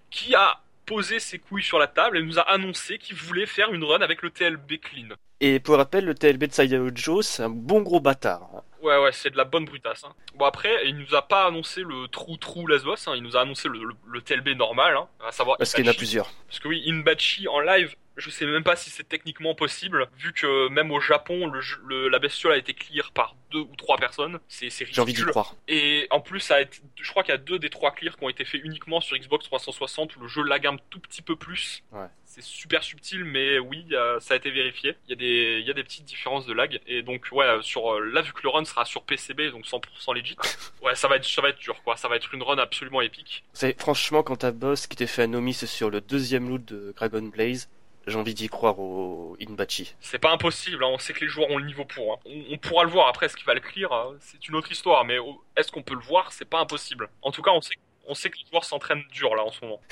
qui 0.09 0.33
a 0.35 0.59
posé 0.85 1.19
ses 1.19 1.37
couilles 1.37 1.63
sur 1.63 1.77
la 1.79 1.87
table 1.87 2.17
et 2.17 2.23
nous 2.23 2.39
a 2.39 2.43
annoncé 2.43 2.97
qu'il 2.97 3.15
voulait 3.15 3.45
faire 3.45 3.73
une 3.73 3.83
run 3.83 4.01
avec 4.01 4.21
le 4.21 4.31
TLB 4.31 4.79
clean. 4.79 5.09
Et 5.39 5.59
pour 5.59 5.75
rappel, 5.77 6.05
le 6.05 6.15
TLB 6.15 6.45
de 6.47 6.53
Side 6.53 6.91
Joe, 6.95 7.23
c'est 7.25 7.43
un 7.43 7.49
bon 7.49 7.81
gros 7.81 7.99
bâtard. 7.99 8.63
Ouais, 8.87 8.97
ouais, 8.97 9.11
c'est 9.11 9.31
de 9.31 9.35
la 9.35 9.43
bonne 9.43 9.65
brutasse. 9.65 10.05
Hein. 10.05 10.13
Bon 10.35 10.45
après, 10.45 10.87
il 10.87 10.95
nous 10.95 11.13
a 11.13 11.21
pas 11.21 11.45
annoncé 11.45 11.81
le 11.81 12.07
trou 12.07 12.37
trou 12.37 12.67
les 12.67 12.79
boss, 12.79 13.05
hein. 13.09 13.13
il 13.17 13.21
nous 13.21 13.35
a 13.35 13.41
annoncé 13.41 13.67
le, 13.67 13.83
le, 13.83 13.93
le 14.07 14.21
TLB 14.21 14.55
normal, 14.55 14.95
hein, 14.95 15.07
à 15.27 15.33
savoir. 15.33 15.57
Parce 15.57 15.73
qu'il 15.73 15.85
y 15.85 15.89
en 15.89 15.91
a 15.91 15.93
plusieurs. 15.93 16.31
Parce 16.47 16.59
que 16.59 16.69
oui, 16.69 16.81
Inbachi 16.87 17.49
en 17.49 17.59
live, 17.59 17.97
je 18.17 18.29
sais 18.29 18.45
même 18.45 18.63
pas 18.63 18.75
si 18.75 18.89
c'est 18.89 19.07
techniquement 19.07 19.55
possible, 19.55 20.07
vu 20.17 20.33
que 20.33 20.67
même 20.69 20.91
au 20.91 20.99
Japon, 20.99 21.47
le, 21.47 21.61
jeu- 21.61 21.79
le- 21.85 22.09
la 22.09 22.19
bestiole 22.19 22.53
a 22.53 22.57
été 22.57 22.73
clear 22.73 23.11
par 23.11 23.35
deux 23.51 23.59
ou 23.59 23.75
trois 23.77 23.97
personnes. 23.97 24.39
C'est 24.49 24.69
c'est 24.69 24.85
J'ai 24.85 24.99
envie 25.01 25.13
d'y 25.13 25.17
ridicule. 25.21 25.31
croire. 25.31 25.55
Et 25.67 26.07
en 26.09 26.19
plus, 26.19 26.39
ça 26.41 26.55
a 26.55 26.61
été, 26.61 26.79
je 26.99 27.09
crois 27.09 27.23
qu'il 27.23 27.31
y 27.31 27.35
a 27.35 27.37
deux 27.39 27.59
des 27.59 27.69
trois 27.69 27.91
clears 27.91 28.17
qui 28.17 28.23
ont 28.23 28.29
été 28.29 28.43
faits 28.43 28.61
uniquement 28.63 28.99
sur 29.01 29.17
Xbox 29.17 29.45
360 29.45 30.15
où 30.17 30.19
le 30.21 30.27
jeu 30.27 30.43
lag 30.43 30.65
un 30.67 30.77
tout 30.89 30.99
petit 30.99 31.21
peu 31.21 31.35
plus. 31.35 31.83
Ouais. 31.91 32.07
C'est 32.25 32.43
super 32.43 32.83
subtil, 32.83 33.23
mais 33.23 33.57
oui, 33.57 33.85
ça 34.19 34.33
a 34.33 34.37
été 34.37 34.51
vérifié. 34.51 34.95
Il 35.07 35.11
y 35.11 35.13
a 35.13 35.15
des, 35.15 35.59
il 35.61 35.65
y 35.67 35.71
a 35.71 35.73
des 35.73 35.83
petites 35.83 36.05
différences 36.05 36.45
de 36.45 36.53
lag. 36.53 36.79
Et 36.85 37.01
donc, 37.01 37.25
ouais, 37.31 37.47
sur 37.61 37.93
euh, 37.95 38.05
là, 38.11 38.21
vu 38.21 38.31
que 38.33 38.41
le 38.43 38.49
run 38.49 38.65
sera 38.65 38.85
sur 38.85 39.01
PCB, 39.03 39.49
donc 39.51 39.65
100% 39.65 40.13
legit, 40.13 40.35
ouais, 40.83 40.93
ça 40.95 41.07
va 41.07 41.15
être, 41.15 41.25
ça 41.25 41.41
va 41.41 41.49
être 41.49 41.57
dur, 41.59 41.81
quoi. 41.83 41.95
Ça 41.97 42.07
va 42.09 42.15
être 42.17 42.33
une 42.33 42.43
run 42.43 42.57
absolument 42.57 43.01
épique. 43.01 43.43
C'est 43.53 43.79
franchement 43.79 44.21
quand 44.23 44.35
ta 44.37 44.51
boss 44.51 44.85
qui 44.87 44.95
t'est 44.97 45.07
fait 45.07 45.23
un 45.23 45.27
nomis 45.27 45.53
sur 45.55 45.89
le 45.89 46.01
deuxième 46.01 46.47
loot 46.49 46.63
de 46.65 46.93
Dragon 46.95 47.23
Blaze, 47.23 47.69
j'ai 48.07 48.17
envie 48.17 48.33
d'y 48.33 48.47
croire 48.49 48.79
au 48.79 49.35
Inbachi. 49.41 49.93
C'est 49.99 50.17
pas 50.19 50.31
impossible, 50.31 50.83
hein, 50.83 50.87
on 50.91 50.97
sait 50.97 51.13
que 51.13 51.19
les 51.21 51.27
joueurs 51.27 51.49
ont 51.51 51.57
le 51.57 51.65
niveau 51.65 51.85
pour. 51.85 52.13
hein. 52.13 52.17
On, 52.25 52.53
on 52.53 52.57
pourra 52.57 52.83
le 52.83 52.89
voir 52.89 53.07
après, 53.07 53.25
est-ce 53.27 53.35
qu'il 53.37 53.45
va 53.45 53.53
le 53.53 53.59
clear 53.59 53.91
hein, 53.91 54.13
C'est 54.19 54.47
une 54.47 54.55
autre 54.55 54.71
histoire, 54.71 55.05
mais 55.05 55.17
est-ce 55.55 55.71
qu'on 55.71 55.83
peut 55.83 55.93
le 55.95 56.01
voir? 56.01 56.31
C'est 56.31 56.45
pas 56.49 56.59
impossible. 56.59 57.09
En 57.21 57.31
tout 57.31 57.41
cas, 57.41 57.51
on 57.51 57.61
sait, 57.61 57.75
on 58.07 58.13
sait 58.15 58.29
que 58.29 58.37
les 58.37 58.45
joueurs 58.49 58.63
s'entraînent 58.65 59.03
dur 59.11 59.35
là 59.35 59.43
en 59.43 59.51
ce 59.51 59.63
moment. 59.63 59.81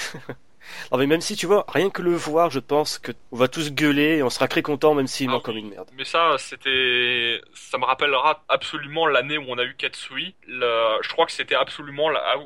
Non 0.92 0.98
mais 0.98 1.06
même 1.06 1.22
si 1.22 1.36
tu 1.36 1.46
vois, 1.46 1.64
rien 1.68 1.92
que 1.92 2.02
le 2.02 2.16
voir, 2.16 2.50
je 2.50 2.58
pense 2.60 2.98
que 2.98 3.12
on 3.32 3.38
va 3.38 3.48
tous 3.48 3.72
gueuler 3.72 4.18
et 4.18 4.24
on 4.24 4.32
sera 4.32 4.48
très 4.48 4.64
content 4.64 4.96
même 4.96 5.06
s'il 5.06 5.30
Ah 5.30 5.36
oui. 5.36 5.42
comme 5.44 5.58
une 5.58 5.70
merde. 5.70 5.88
Mais 5.94 6.06
ça, 6.06 6.38
c'était, 6.40 7.40
ça 7.54 7.78
me 7.78 7.86
rappellera 7.86 8.44
absolument 8.50 9.06
l'année 9.06 9.38
où 9.38 9.44
on 9.48 9.60
a 9.60 9.64
eu 9.64 9.76
Katsui. 9.76 10.34
Le- 10.48 10.98
Je 11.04 11.10
crois 11.10 11.28
que 11.28 11.32
c'était 11.34 11.54
absolument 11.54 12.10
la- 12.10 12.38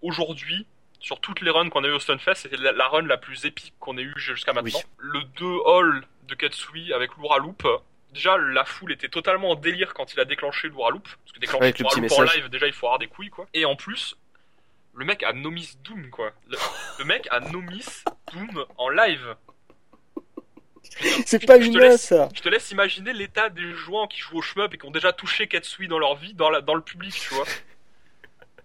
aujourd'hui. 0.00 0.66
Sur 1.00 1.18
toutes 1.20 1.40
les 1.40 1.50
runs 1.50 1.70
qu'on 1.70 1.82
a 1.84 1.88
eu 1.88 1.92
au 1.92 1.98
Stunfest, 1.98 2.34
c'était 2.34 2.56
la, 2.58 2.72
la 2.72 2.86
run 2.88 3.02
la 3.06 3.16
plus 3.16 3.44
épique 3.46 3.72
qu'on 3.80 3.96
ait 3.98 4.02
eu 4.02 4.12
jusqu'à 4.16 4.52
maintenant. 4.52 4.70
Oui. 4.78 4.84
Le 4.98 5.22
2 5.38 5.46
Hall 5.64 6.04
de 6.28 6.34
Katsui 6.34 6.92
avec 6.92 7.16
Louraloop. 7.16 7.66
Déjà, 8.12 8.36
la 8.38 8.64
foule 8.64 8.92
était 8.92 9.08
totalement 9.08 9.50
en 9.50 9.54
délire 9.54 9.94
quand 9.94 10.12
il 10.12 10.20
a 10.20 10.24
déclenché 10.24 10.68
Louraloop. 10.68 11.04
Parce 11.08 11.32
que 11.32 11.40
déclencher 11.40 11.72
petit 11.72 11.82
Louraloop 11.82 12.12
en 12.12 12.22
live, 12.36 12.48
déjà, 12.50 12.66
il 12.66 12.72
faut 12.72 12.86
avoir 12.86 12.98
des 12.98 13.06
couilles, 13.06 13.30
quoi. 13.30 13.46
Et 13.54 13.64
en 13.64 13.76
plus, 13.76 14.16
le 14.94 15.04
mec 15.04 15.22
a 15.22 15.32
nomis 15.32 15.78
Doom, 15.84 16.10
quoi. 16.10 16.32
Le, 16.48 16.56
le 16.98 17.04
mec 17.04 17.26
a 17.30 17.40
nomis 17.40 17.86
Doom 18.32 18.64
en 18.76 18.88
live. 18.90 19.36
C'est 21.24 21.46
pas 21.46 21.56
une 21.56 21.78
laisse- 21.78 22.08
ça 22.08 22.28
Je 22.34 22.40
te 22.42 22.48
laisse 22.48 22.70
imaginer 22.72 23.12
l'état 23.12 23.48
des 23.48 23.72
joueurs 23.74 24.08
qui 24.08 24.20
jouent 24.20 24.38
au 24.38 24.42
shmup 24.42 24.74
et 24.74 24.78
qui 24.78 24.86
ont 24.86 24.90
déjà 24.90 25.12
touché 25.12 25.46
Katsui 25.46 25.88
dans 25.88 25.98
leur 25.98 26.16
vie, 26.16 26.34
dans, 26.34 26.50
la, 26.50 26.60
dans 26.60 26.74
le 26.74 26.82
public, 26.82 27.14
tu 27.14 27.34
vois. 27.34 27.44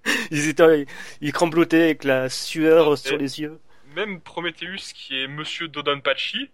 Ils 0.31 0.49
étaient, 0.49 0.85
ils 1.21 1.33
tremblotaient 1.33 1.83
avec 1.83 2.03
la 2.03 2.29
sueur 2.29 2.89
Non, 2.89 2.95
sur 2.95 3.17
les 3.17 3.39
yeux. 3.39 3.59
Même 3.95 4.21
Prometheus, 4.21 4.93
qui 4.93 5.21
est 5.21 5.27
Monsieur 5.27 5.67
Dodonpachi, 5.67 6.49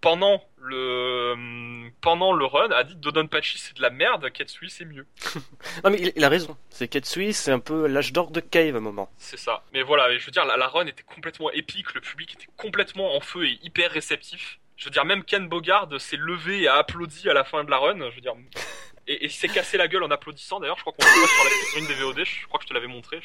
pendant 0.00 0.42
le 0.58 1.90
pendant 2.00 2.32
le 2.32 2.44
run, 2.44 2.70
a 2.70 2.84
dit 2.84 2.94
Dodonpachi 2.96 3.58
c'est 3.58 3.76
de 3.76 3.82
la 3.82 3.90
merde, 3.90 4.30
Katsui 4.30 4.70
c'est 4.70 4.84
mieux. 4.84 5.06
Non 5.84 5.90
mais 5.90 5.98
il, 6.00 6.12
il 6.14 6.24
a 6.24 6.28
raison. 6.28 6.56
C'est 6.70 6.88
Ketsui, 6.88 7.32
c'est 7.32 7.50
un 7.50 7.58
peu 7.58 7.86
l'âge 7.86 8.12
d'or 8.12 8.30
de 8.30 8.40
Cave 8.40 8.74
à 8.74 8.78
un 8.78 8.80
moment. 8.80 9.10
C'est 9.18 9.38
ça. 9.38 9.64
Mais 9.72 9.82
voilà, 9.82 10.16
je 10.16 10.24
veux 10.24 10.32
dire, 10.32 10.44
la, 10.44 10.56
la 10.56 10.68
run 10.68 10.86
était 10.86 11.02
complètement 11.02 11.50
épique, 11.50 11.92
le 11.94 12.00
public 12.00 12.34
était 12.34 12.48
complètement 12.56 13.16
en 13.16 13.20
feu 13.20 13.46
et 13.46 13.58
hyper 13.62 13.90
réceptif. 13.90 14.58
Je 14.76 14.84
veux 14.84 14.90
dire, 14.90 15.04
même 15.04 15.24
Ken 15.24 15.48
Bogard 15.48 15.88
s'est 15.98 16.18
levé 16.18 16.62
et 16.62 16.68
a 16.68 16.74
applaudi 16.76 17.28
à 17.30 17.34
la 17.34 17.44
fin 17.44 17.64
de 17.64 17.70
la 17.70 17.78
run. 17.78 17.98
Je 18.10 18.14
veux 18.14 18.20
dire, 18.20 18.34
et, 19.08 19.24
et 19.24 19.28
s'est 19.28 19.48
cassé 19.48 19.76
la 19.76 19.88
gueule 19.88 20.02
en 20.02 20.10
applaudissant. 20.10 20.60
D'ailleurs, 20.60 20.76
je 20.76 20.82
crois 20.82 20.92
qu'on 20.92 21.04
le 21.04 21.18
voit 21.18 21.28
sur 21.28 21.44
la 21.44 21.50
figurine 21.50 21.86
des 21.86 21.94
VOD. 21.94 22.24
Je 22.24 22.46
crois 22.46 22.58
que 22.58 22.64
je 22.64 22.68
te 22.68 22.74
l'avais 22.74 22.86
montré. 22.86 23.20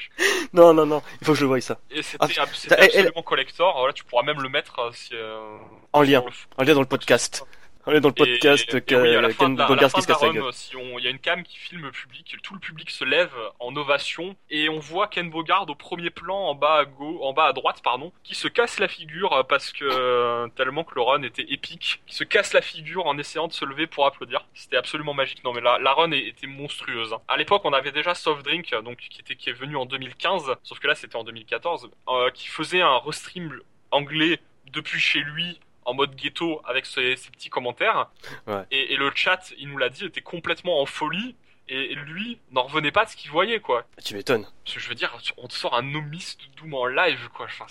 Non, 0.54 0.74
non, 0.74 0.86
non, 0.86 1.02
il 1.22 1.26
faut 1.26 1.34
que 1.34 1.38
je 1.40 1.44
le 1.44 1.48
voie 1.48 1.62
ça. 1.62 1.80
Et 1.92 2.02
c'était 2.04 2.18
Ah, 2.20 2.44
ab- 2.44 2.50
elle- 2.70 2.84
absolument 2.84 3.24
collector. 3.24 3.78
Voilà, 3.78 3.94
tu 3.94 4.04
pourras 4.04 4.24
même 4.24 4.42
le 4.42 4.50
mettre 4.50 4.80
euh, 4.80 4.92
si, 4.94 5.10
euh, 5.14 5.58
En 5.94 6.02
lien, 6.02 6.24
le- 6.26 6.32
en 6.58 6.64
lien 6.66 6.74
dans 6.74 6.82
le 6.82 6.86
podcast. 6.86 7.44
En 7.86 7.92
lien 7.92 8.00
dans 8.00 8.10
le 8.10 8.14
podcast 8.14 8.74
Et- 8.74 8.78
et- 8.94 8.96
oui, 8.96 9.16
à 9.16 9.22
la 9.22 9.30
fin 9.30 9.46
Ken 9.46 9.54
de 9.56 9.60
la- 9.60 9.66
à 9.66 9.70
la 9.70 9.76
Bogard 9.76 9.92
fin 9.92 9.98
qui 9.98 10.02
se 10.04 10.08
casse 10.08 10.22
la 10.22 10.30
gueule. 10.30 10.44
on- 10.76 11.00
il 11.00 11.04
y 11.04 11.08
a 11.08 11.10
une 11.10 11.20
cam 11.20 11.42
qui 11.44 11.58
filme 11.58 11.82
le 11.84 11.92
public, 11.92 12.36
tout 12.44 12.54
le 12.54 12.60
public 12.60 12.90
se 12.92 13.04
lève 13.04 13.32
en 13.60 13.76
ovation 13.76 14.36
et 14.50 14.70
on 14.70 14.80
voit 14.80 15.08
Ken 15.08 15.30
Bogard 15.30 15.68
au 15.70 15.76
premier 15.76 16.10
plan 16.12 16.38
en 16.38 16.54
bas 16.56 16.76
à 16.80 16.86
gauche, 16.86 17.18
en 17.22 17.34
bas 17.34 17.46
à 17.46 17.54
droite 17.54 17.82
pardon, 17.84 18.12
qui 18.24 18.36
se 18.36 18.48
casse 18.48 18.80
la 18.80 18.88
figure 18.88 19.34
euh, 19.34 19.44
parce 19.44 19.72
que 19.72 19.84
euh, 19.86 20.48
tellement 20.56 20.84
que 20.84 20.94
le 20.96 21.02
run 21.02 21.24
était 21.24 21.46
épique, 21.50 22.02
qui 22.06 22.16
se 22.16 22.24
casse 22.24 22.54
la 22.54 22.62
figure 22.62 23.06
en 23.08 23.18
essayant 23.18 23.48
de 23.48 23.54
se 23.54 23.66
lever 23.66 23.88
pour 23.88 24.06
applaudir. 24.06 24.46
C'était 24.54 24.78
absolument 24.78 25.14
magique. 25.14 25.44
Non 25.44 25.54
mais 25.54 25.62
la, 25.62 25.80
la 25.80 25.94
run 25.94 26.12
est- 26.12 26.28
était 26.28 26.48
monstrueuse. 26.48 27.14
hein. 27.14 27.22
À 27.28 27.38
l'époque, 27.38 27.64
on 27.66 27.74
avait 27.74 27.92
déjà 27.92 28.14
Soft 28.14 28.44
Drink 28.46 28.74
donc 28.84 28.98
qui 28.98 29.20
était 29.22 29.36
qui 29.36 29.50
est 29.50 29.54
venu 29.54 29.76
en 29.76 29.86
2015, 29.86 30.54
sauf 30.64 30.80
que 30.80 30.88
là 30.88 30.96
c'était 30.96 31.16
en 31.16 31.24
2014, 31.24 31.90
euh, 32.10 32.30
qui 32.32 32.48
faisait 32.48 32.82
un 32.82 32.98
restream 33.00 33.60
anglais 33.92 34.40
depuis 34.72 35.00
chez 35.00 35.20
lui 35.20 35.60
en 35.86 35.94
mode 35.94 36.16
ghetto 36.16 36.62
avec 36.66 36.86
ses, 36.86 37.16
ses 37.16 37.30
petits 37.32 37.50
commentaires. 37.50 38.10
Ouais. 38.48 38.64
Et, 38.72 38.94
et 38.94 38.98
le 38.98 39.12
chat, 39.16 39.52
il 39.58 39.70
nous 39.70 39.78
l'a 39.78 39.90
dit, 39.90 40.06
était 40.06 40.22
complètement 40.22 40.82
en 40.82 40.86
folie. 40.86 41.36
Et 41.68 41.96
lui 41.96 42.38
n'en 42.52 42.64
revenait 42.64 42.92
pas 42.92 43.06
de 43.06 43.12
ce 43.12 43.16
qu'il 43.16 43.32
voyait, 43.32 43.62
quoi. 43.62 43.86
Tu 44.04 44.14
m'étonnes. 44.16 44.46
Parce 44.66 44.76
que 44.76 44.82
je 44.82 44.90
veux 44.90 44.96
dire, 44.96 45.16
on 45.38 45.48
te 45.48 45.54
sort 45.54 45.74
un 45.76 45.84
nomis 45.84 46.36
de 46.40 46.60
Doom 46.60 46.74
en 46.74 46.86
live, 46.86 47.30
quoi. 47.34 47.46
Enfin, 47.46 47.66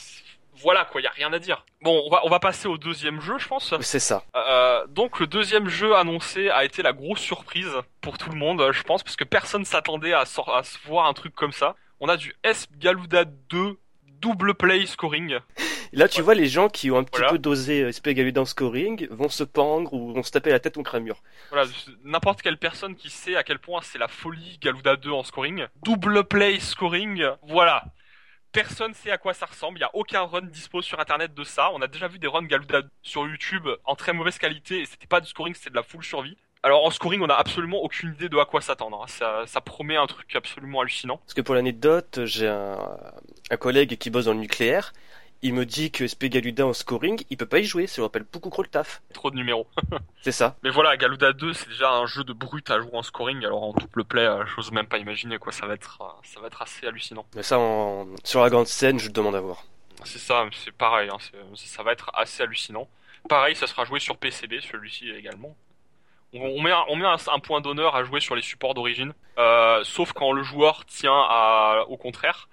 voilà, 0.55 0.87
quoi, 0.87 1.03
y 1.03 1.07
a 1.07 1.11
rien 1.11 1.31
à 1.35 1.39
dire. 1.39 1.65
Bon, 1.83 2.03
on 2.07 2.11
va, 2.11 2.21
on 2.25 2.31
va 2.31 2.39
passer 2.41 2.67
au 2.67 2.79
deuxième 2.79 3.21
jeu, 3.21 3.39
je 3.39 3.47
pense. 3.49 3.75
C'est 3.81 3.99
ça. 3.99 4.25
Euh, 4.37 4.87
donc 4.87 5.21
le 5.21 5.27
deuxième 5.27 5.69
jeu 5.69 5.95
annoncé 5.97 6.49
a 6.51 6.65
été 6.65 6.83
la 6.83 6.93
grosse 6.95 7.21
surprise 7.21 7.73
pour 8.01 8.17
tout 8.17 8.31
le 8.31 8.37
monde, 8.37 8.61
euh, 8.63 8.73
je 8.73 8.83
pense, 8.85 9.03
parce 9.03 9.17
que 9.17 9.25
personne 9.25 9.65
s'attendait 9.67 10.13
à, 10.15 10.25
sor- 10.25 10.55
à 10.55 10.63
se 10.63 10.79
voir 10.87 11.07
un 11.07 11.13
truc 11.15 11.35
comme 11.35 11.53
ça. 11.53 11.77
On 11.99 12.09
a 12.09 12.17
du 12.17 12.35
S 12.43 12.69
Galuda 12.79 13.25
2 13.25 13.79
double 14.21 14.55
play 14.55 14.85
scoring. 14.87 15.39
Et 15.93 15.97
là, 15.97 16.09
tu 16.09 16.18
Ouais. 16.18 16.24
vois 16.24 16.34
les 16.34 16.47
gens 16.47 16.68
qui 16.68 16.91
ont 16.91 16.99
un 16.99 17.05
petit 17.05 17.18
Voilà. 17.18 17.32
peu 17.32 17.38
dosé 17.38 17.82
euh, 17.82 17.88
SP 17.93 18.11
Galuda 18.14 18.41
en 18.41 18.45
scoring 18.45 19.09
vont 19.11 19.28
se 19.28 19.43
pendre 19.45 19.93
ou 19.93 20.12
vont 20.14 20.22
se 20.22 20.30
taper 20.30 20.51
la 20.51 20.61
tête 20.61 20.74
contre 20.76 20.95
un 20.95 21.01
mur. 21.01 21.22
Voilà, 21.51 21.68
n'importe 22.05 22.43
quelle 22.43 22.59
personne 22.59 22.95
qui 22.95 23.11
sait 23.11 23.36
à 23.36 23.43
quel 23.43 23.59
point 23.59 23.80
c'est 23.82 23.99
la 23.99 24.09
folie 24.09 24.59
Galuda 24.61 24.97
2 24.97 25.11
en 25.11 25.24
scoring. 25.24 25.66
Double 25.84 26.24
play 26.24 26.61
scoring, 26.61 27.24
voilà. 27.43 27.84
Personne 28.53 28.95
sait 28.95 29.12
à 29.12 29.18
quoi 29.18 29.32
ça 29.32 29.47
ressemble, 29.47 29.78
il 29.78 29.82
y 29.82 29.84
a 29.84 29.91
aucun 29.95 30.22
run 30.22 30.43
dispo 30.43 30.82
sur 30.82 30.99
internet 30.99 31.34
de 31.34 31.45
ça. 31.45 31.70
On 31.72 31.82
a 31.82 31.86
déjà 31.86 32.09
vu 32.09 32.18
des 32.18 32.26
runs 32.26 32.43
Galuda 32.47 32.82
sur 33.03 33.26
YouTube 33.26 33.68
en 33.84 33.95
très 33.95 34.12
mauvaise 34.12 34.38
qualité 34.38 34.80
et 34.80 34.86
c'était 34.86 35.07
pas 35.07 35.20
du 35.20 35.28
scoring, 35.28 35.55
c'était 35.55 35.70
de 35.70 35.76
la 35.76 35.84
full 35.84 36.03
survie. 36.05 36.36
Alors 36.64 36.84
en 36.84 36.91
scoring, 36.91 37.22
on 37.22 37.28
a 37.28 37.34
absolument 37.34 37.78
aucune 37.78 38.12
idée 38.12 38.28
de 38.28 38.36
à 38.38 38.45
quoi 38.45 38.61
s'attendre. 38.61 39.01
hein. 39.03 39.07
Ça, 39.09 39.45
ça 39.47 39.61
promet 39.61 39.97
un 39.97 40.07
truc 40.07 40.34
absolument 40.36 40.80
hallucinant. 40.80 41.16
Parce 41.18 41.34
que 41.34 41.41
pour 41.43 41.55
l'anecdote, 41.55 42.20
j'ai 42.24 42.49
un, 42.49 42.76
un 43.51 43.57
collègue 43.57 43.97
qui 43.97 44.11
bosse 44.11 44.24
dans 44.26 44.34
le 44.34 44.41
nucléaire. 44.41 44.93
Il 45.43 45.55
me 45.55 45.64
dit 45.64 45.91
que 45.91 46.07
SP 46.07 46.28
Galuda 46.28 46.66
en 46.66 46.74
scoring, 46.74 47.22
il 47.30 47.36
peut 47.38 47.47
pas 47.47 47.61
y 47.61 47.64
jouer, 47.64 47.86
ça 47.86 47.97
lui 47.97 48.03
rappelle 48.03 48.24
beaucoup 48.30 48.51
trop 48.51 48.62
le 48.62 48.68
taf. 48.68 49.01
Trop 49.14 49.30
de 49.30 49.36
numéros. 49.36 49.66
C'est 50.22 50.32
ça. 50.32 50.57
Mais 50.62 50.68
voilà, 50.70 50.97
Galuda 50.99 51.32
2, 51.32 51.55
c'est 51.55 51.68
déjà 51.68 51.93
un 51.93 52.05
jeu 52.05 52.24
de 52.24 52.34
brut 52.34 52.70
à 52.70 52.78
jouer 52.78 52.91
en 52.93 53.03
scoring. 53.03 53.45
Alors 53.47 53.62
en 53.62 53.72
double 53.72 54.05
play, 54.05 54.26
euh, 54.26 54.45
j'ose 54.55 54.70
même 54.70 54.86
pas 54.86 54.99
imaginer 54.99 55.38
quoi. 55.38 55.51
Ça 55.51 55.66
va 55.66 55.72
être, 55.74 55.99
euh, 56.03 56.05
ça 56.24 56.41
va 56.41 56.49
être 56.49 56.61
assez 56.61 56.86
hallucinant. 56.86 57.24
Mais 57.34 57.43
ça, 57.43 57.59
en... 57.59 58.07
sur 58.22 58.43
la 58.43 58.51
grande 58.51 58.66
scène, 58.66 58.99
je 58.99 59.11
demande 59.11 59.34
à 59.34 59.41
voir. 59.41 59.64
C'est 60.05 60.18
ça, 60.18 60.45
c'est 60.53 60.72
pareil, 60.72 61.09
hein, 61.11 61.16
ça 61.57 61.82
va 61.82 61.93
être 61.93 62.11
assez 62.14 62.43
hallucinant. 62.43 62.88
Pareil, 63.28 63.55
ça 63.57 63.66
sera 63.66 63.84
joué 63.84 64.01
sur 64.01 64.16
PCB, 64.18 64.61
celui-ci 64.61 65.11
également. 65.11 65.57
On, 66.34 66.41
on 66.41 66.61
met, 66.62 66.70
un, 66.70 66.84
on 66.88 66.97
met 66.97 67.07
un, 67.07 67.16
un 67.32 67.38
point 67.38 67.61
d'honneur 67.61 67.97
à 67.97 68.05
jouer 68.05 68.20
sur 68.20 68.36
les 68.36 68.43
supports 68.43 68.74
d'origine, 68.74 69.12
euh, 69.38 69.82
sauf 69.84 70.12
quand 70.12 70.32
le 70.32 70.43
joueur 70.43 70.84
tient 70.86 71.12
à, 71.28 71.84
au 71.88 71.97
contraire. 71.97 72.49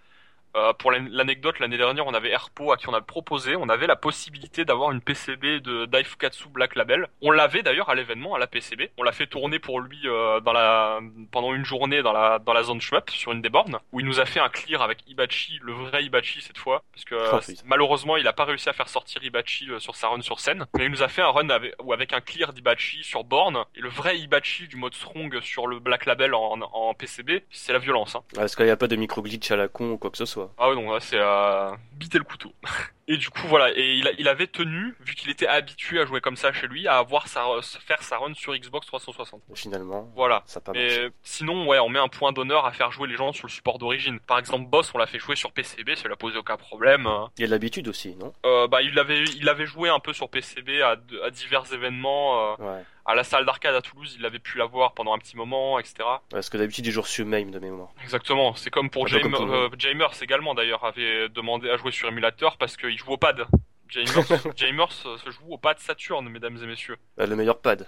Euh, 0.58 0.74
pour 0.74 0.92
l'an- 0.92 1.08
l'anecdote, 1.12 1.60
l'année 1.60 1.78
dernière, 1.78 2.08
on 2.08 2.14
avait 2.14 2.30
Airpo 2.32 2.72
à 2.72 2.78
qui 2.78 2.90
on 2.90 2.94
a 2.94 3.02
proposé, 3.02 3.56
on 3.56 3.70
avait 3.70 3.88
la 3.88 3.96
possibilité 3.96 4.66
d'avoir 4.66 4.92
une 4.92 5.02
PCB 5.02 5.60
de 5.60 5.86
Daifukatsu 5.86 6.50
Black 6.50 6.76
Label. 6.76 7.08
On 7.22 7.32
l'avait 7.32 7.62
d'ailleurs 7.64 7.90
à 7.90 7.96
l'événement, 7.96 8.36
à 8.36 8.40
la 8.40 8.48
PCB. 8.48 8.90
On 8.98 9.04
l'a 9.04 9.12
fait 9.12 9.28
tourner 9.28 9.60
pour 9.60 9.80
lui 9.80 10.00
euh, 10.06 10.40
dans 10.40 10.54
la, 10.54 11.00
pendant 11.32 11.54
une 11.54 11.64
journée 11.66 12.02
dans 12.02 12.14
la, 12.14 12.40
dans 12.40 12.54
la 12.54 12.64
zone 12.64 12.82
shmup 12.82 13.10
sur 13.12 13.32
une 13.32 13.42
des 13.42 13.50
bornes, 13.50 13.78
où 13.92 14.00
il 14.00 14.06
nous 14.06 14.20
a 14.20 14.26
fait 14.26 14.40
un 14.40 14.50
clear 14.50 14.82
avec 14.82 15.00
Ibachi, 15.08 15.60
le 15.62 15.74
vrai 15.74 16.04
Ibachi 16.04 16.42
cette 16.42 16.58
fois, 16.58 16.84
parce 16.94 17.06
que 17.06 17.16
Oh, 17.34 17.40
malheureusement, 17.66 18.18
il 18.18 18.28
a 18.28 18.34
pas 18.34 18.46
réussi 18.46 18.68
à 18.70 18.74
faire 18.74 18.90
sortir 18.90 19.24
Ibachi 19.24 19.70
euh, 19.70 19.80
sur 19.80 19.96
sa 19.96 20.08
run 20.08 20.22
sur 20.22 20.40
scène, 20.40 20.66
mais 20.78 20.86
il 20.86 20.92
nous 20.92 21.04
a 21.04 21.08
fait 21.08 21.22
un 21.22 21.30
run 21.30 21.50
avec, 21.50 21.74
ou 21.84 21.94
avec 21.94 22.14
un 22.14 22.22
clear 22.22 22.54
d'Ibachi 22.54 23.04
sur 23.04 23.24
borne, 23.24 23.64
et 23.76 23.82
le 23.82 23.90
vrai 23.90 24.18
Ibachi 24.18 24.68
du 24.68 24.76
mode 24.78 24.94
strong 24.96 25.40
sur 25.42 25.68
le 25.68 25.80
Black 25.80 26.06
Label 26.06 26.34
en, 26.34 26.60
en 26.62 26.94
PCB, 26.94 27.44
c'est 27.52 27.74
la 27.74 27.80
violence. 27.80 28.16
Hein. 28.16 28.24
Parce 28.34 28.56
qu'il 28.56 28.66
n'y 28.66 28.72
a 28.72 28.78
pas 28.78 28.88
de 28.88 28.96
micro 28.96 29.22
glitch 29.22 29.52
à 29.52 29.56
la 29.56 29.68
con 29.68 29.92
ou 29.92 29.98
quoi 29.98 30.10
que 30.10 30.18
ce 30.18 30.26
soit. 30.26 30.47
Ah 30.58 30.70
ouais, 30.70 30.76
non, 30.76 30.92
là, 30.92 31.00
c'est 31.00 31.18
euh, 31.20 31.72
biter 31.94 32.18
le 32.18 32.24
couteau. 32.24 32.52
Et 33.10 33.16
du 33.16 33.30
coup, 33.30 33.48
voilà, 33.48 33.70
et 33.74 33.94
il, 33.96 34.12
il 34.18 34.28
avait 34.28 34.48
tenu, 34.48 34.94
vu 35.00 35.16
qu'il 35.16 35.30
était 35.32 35.48
habitué 35.48 36.02
à 36.02 36.06
jouer 36.06 36.20
comme 36.20 36.36
ça 36.36 36.52
chez 36.52 36.68
lui, 36.68 36.90
à 36.90 36.98
avoir 36.98 37.30
sa, 37.30 37.46
faire 37.86 38.04
sa 38.04 38.18
run 38.18 38.34
sur 38.34 38.54
Xbox 38.54 38.86
360. 38.88 39.42
Finalement, 39.56 40.12
Voilà. 40.14 40.44
ça 40.46 40.60
pas. 40.60 40.74
Mais 40.74 41.10
sinon, 41.24 41.66
ouais, 41.70 41.80
on 41.80 41.88
met 41.88 42.00
un 42.00 42.10
point 42.10 42.34
d'honneur 42.34 42.66
à 42.66 42.74
faire 42.74 42.92
jouer 42.92 43.08
les 43.08 43.16
gens 43.16 43.32
sur 43.32 43.48
le 43.48 43.52
support 43.54 43.78
d'origine. 43.78 44.20
Par 44.20 44.38
exemple, 44.40 44.66
Boss, 44.70 44.92
on 44.94 44.98
l'a 44.98 45.08
fait 45.08 45.20
jouer 45.20 45.38
sur 45.38 45.54
PCB, 45.54 45.96
ça 45.96 46.04
lui 46.10 46.14
a 46.16 46.18
posé 46.18 46.38
aucun 46.38 46.58
problème. 46.58 47.08
Il 47.38 47.42
y 47.42 47.44
a 47.46 47.48
de 47.48 47.52
l'habitude 47.52 47.88
aussi, 47.88 48.14
non? 48.18 48.34
Euh, 48.46 48.68
bah, 48.68 48.82
il 48.82 49.00
avait, 49.00 49.24
il 49.24 49.48
avait 49.48 49.68
joué 49.68 49.88
un 49.88 50.00
peu 50.00 50.12
sur 50.12 50.28
PCB 50.28 50.82
à, 50.82 50.98
à 51.24 51.30
divers 51.30 51.64
événements. 51.74 52.56
euh, 52.60 52.64
Ouais. 52.76 52.84
À 53.08 53.16
la 53.16 53.24
salle 53.24 53.46
d'arcade 53.46 53.74
à 53.74 53.82
Toulouse, 53.82 54.16
il 54.20 54.26
avait 54.26 54.38
pu 54.40 54.58
l'avoir 54.58 54.94
pendant 54.94 55.16
un 55.16 55.18
petit 55.18 55.38
moment, 55.38 55.80
etc. 55.80 55.96
Parce 56.30 56.50
que 56.50 56.58
d'habitude, 56.58 56.86
il 56.86 56.92
joue 56.92 57.04
sur 57.04 57.26
MAME 57.26 57.52
de 57.52 57.60
mémoire. 57.60 57.90
Exactement. 58.04 58.54
C'est 58.56 58.70
comme 58.70 58.90
pour 58.90 59.04
Un 59.04 59.06
peu 59.06 59.12
Jamer, 59.20 59.24
comme 59.24 59.48
tout 59.48 59.52
le 59.52 59.58
euh. 59.58 59.70
Jamers 59.80 60.12
également 60.22 60.54
d'ailleurs 60.54 60.84
avait 60.84 61.30
demandé 61.30 61.70
à 61.70 61.78
jouer 61.78 61.92
sur 61.92 62.10
émulateur 62.10 62.58
parce 62.58 62.76
qu'il 62.78 62.98
joue 62.98 63.12
au 63.14 63.18
pad. 63.18 63.46
Jamers, 63.88 64.12
Jamers 64.58 64.90
euh, 65.06 65.18
se 65.18 65.32
joue 65.32 65.46
au 65.54 65.58
pad 65.58 65.80
Saturn, 65.80 66.28
mesdames 66.28 66.58
et 66.62 66.68
messieurs. 66.68 66.98
Euh, 67.20 67.26
le 67.26 67.36
meilleur 67.38 67.60
pad. 67.60 67.88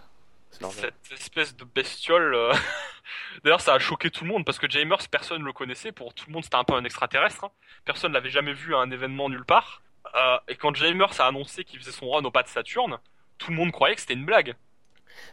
Cette 0.51 1.11
espèce 1.11 1.55
de 1.55 1.63
bestiole. 1.63 2.33
euh, 2.33 2.53
D'ailleurs, 3.43 3.61
ça 3.61 3.73
a 3.73 3.79
choqué 3.79 4.09
tout 4.09 4.23
le 4.23 4.29
monde 4.31 4.45
parce 4.45 4.57
que 4.57 4.69
Jamers, 4.69 5.07
personne 5.11 5.43
le 5.43 5.53
connaissait. 5.53 5.91
Pour 5.91 6.13
tout 6.13 6.25
le 6.27 6.33
monde, 6.33 6.43
c'était 6.43 6.55
un 6.55 6.63
peu 6.63 6.73
un 6.73 6.83
extraterrestre. 6.85 7.43
hein. 7.43 7.51
Personne 7.85 8.13
l'avait 8.13 8.29
jamais 8.29 8.53
vu 8.53 8.73
à 8.73 8.79
un 8.79 8.89
événement 8.89 9.29
nulle 9.29 9.45
part. 9.45 9.81
Euh, 10.15 10.37
et 10.47 10.55
quand 10.55 10.73
Jamers 10.75 11.19
a 11.19 11.27
annoncé 11.27 11.63
qu'il 11.65 11.77
faisait 11.79 11.91
son 11.91 12.09
run 12.09 12.23
au 12.23 12.31
pad 12.31 12.47
Saturn, 12.47 12.97
tout 13.37 13.51
le 13.51 13.57
monde 13.57 13.71
croyait 13.71 13.95
que 13.95 14.01
c'était 14.01 14.13
une 14.15 14.25
blague. 14.25 14.55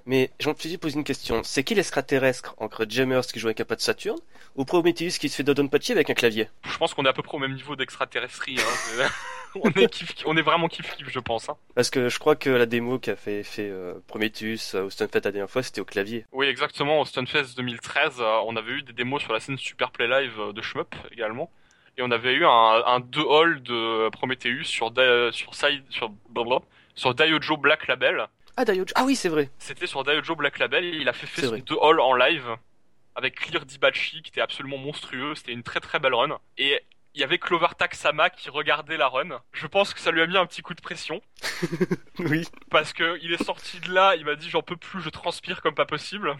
Mais 0.07 0.31
j'en 0.41 0.55
suis 0.57 0.77
poser 0.79 0.97
une 0.97 1.05
question. 1.05 1.43
C'est 1.43 1.65
qui 1.65 1.75
l'extraterrestre 1.75 2.55
entre 2.59 2.87
Jammers 2.89 3.27
qui 3.33 3.39
joue 3.41 3.49
avec 3.49 3.61
un 3.61 3.65
pad 3.65 3.81
Saturn 3.81 4.19
ou 4.57 4.65
Prometheus 4.65 5.19
qui 5.19 5.29
se 5.29 5.37
fait 5.37 5.43
dodonpachi 5.43 5.93
avec 5.93 6.11
un 6.11 6.15
clavier? 6.15 6.49
Je 6.65 6.77
pense 6.79 6.95
qu'on 6.95 7.05
est 7.05 7.09
à 7.09 7.13
peu 7.13 7.23
près 7.23 7.37
au 7.37 7.41
même 7.41 7.55
niveau 7.55 7.77
d'extraterrestrie. 7.77 8.57
Hein. 8.59 9.09
On, 9.63 9.71
est 9.71 9.91
kiff, 9.91 10.13
on 10.27 10.37
est 10.37 10.43
vraiment 10.43 10.69
kiff 10.69 10.95
kiff, 10.97 11.09
je 11.09 11.19
pense. 11.19 11.49
Hein. 11.49 11.57
Parce 11.75 11.89
que 11.89 12.11
je 12.11 12.19
crois 12.19 12.37
que 12.37 12.51
la 12.51 12.67
démo 12.67 12.99
qu'a 12.99 13.17
fait, 13.17 13.43
fait 13.43 13.71
euh, 13.71 13.95
Prometheus 14.07 14.75
euh, 14.75 14.85
au 14.85 14.91
Stunfest 14.91 15.25
la 15.25 15.31
dernière 15.31 15.49
fois, 15.49 15.63
c'était 15.63 15.81
au 15.81 15.87
clavier. 15.87 16.27
Oui, 16.33 16.47
exactement. 16.47 17.01
Au 17.01 17.05
Stunfest 17.07 17.57
2013, 17.57 18.17
euh, 18.21 18.41
on 18.47 18.55
avait 18.57 18.73
eu 18.73 18.83
des 18.83 18.93
démos 18.93 19.23
sur 19.23 19.33
la 19.33 19.41
scène 19.41 19.57
Super 19.57 19.93
Play 19.93 20.09
Live 20.09 20.35
de 20.55 20.61
Shmup 20.61 20.95
également. 21.11 21.51
Et 21.97 22.03
on 22.03 22.11
avait 22.11 22.35
eu 22.35 22.45
un, 22.45 22.83
un 22.87 23.01
2 23.01 23.21
all 23.31 23.63
de 23.63 24.11
Prometheus 24.11 24.65
sur, 24.65 24.91
Da- 24.91 25.33
sur, 25.33 25.55
Side, 25.55 25.85
sur, 25.89 26.11
blablabla, 26.29 26.63
sur 26.95 27.15
Daiojo 27.15 27.57
Black 27.57 27.87
Label. 27.87 28.27
Ah, 28.57 28.65
Daiojo. 28.65 28.93
Ah 28.95 29.05
oui, 29.05 29.17
c'est 29.17 29.29
vrai. 29.29 29.51
C'était 29.59 29.87
sur 29.87 30.03
Daiojo 30.03 30.35
Black 30.35 30.59
Label 30.59 30.85
et 30.85 30.97
il 30.97 31.09
a 31.09 31.13
fait, 31.13 31.27
son 31.27 31.49
vrai. 31.49 31.61
2 31.61 31.77
all 31.83 32.01
en 32.01 32.15
live 32.15 32.57
avec 33.15 33.37
Clear 33.37 33.65
Dibachi 33.65 34.23
qui 34.23 34.31
était 34.31 34.41
absolument 34.41 34.79
monstrueux. 34.79 35.35
C'était 35.35 35.53
une 35.53 35.63
très 35.63 35.81
très 35.81 35.99
belle 35.99 36.15
run. 36.15 36.39
Et 36.59 36.81
il 37.15 37.21
y 37.21 37.25
avait 37.25 37.39
Clover 37.39 37.69
Sama 37.93 38.31
qui 38.31 38.51
regardait 38.51 38.99
la 38.99 39.09
run. 39.09 39.41
Je 39.53 39.67
pense 39.67 39.95
que 39.95 40.01
ça 40.01 40.11
lui 40.11 40.21
a 40.21 40.27
mis 40.27 40.37
un 40.37 40.47
petit 40.47 40.63
coup 40.63 40.75
de 40.75 40.81
pression. 40.81 41.23
oui. 42.19 42.47
Parce 42.71 42.93
que 42.93 43.19
il 43.23 43.33
est 43.33 43.43
sorti 43.43 43.81
de 43.81 43.91
là, 43.93 44.15
il 44.17 44.25
m'a 44.25 44.37
dit 44.37 44.51
j'en 44.51 44.63
peux 44.63 44.77
plus, 44.77 45.01
je 45.01 45.09
transpire 45.09 45.63
comme 45.63 45.75
pas 45.75 45.87
possible. 45.87 46.37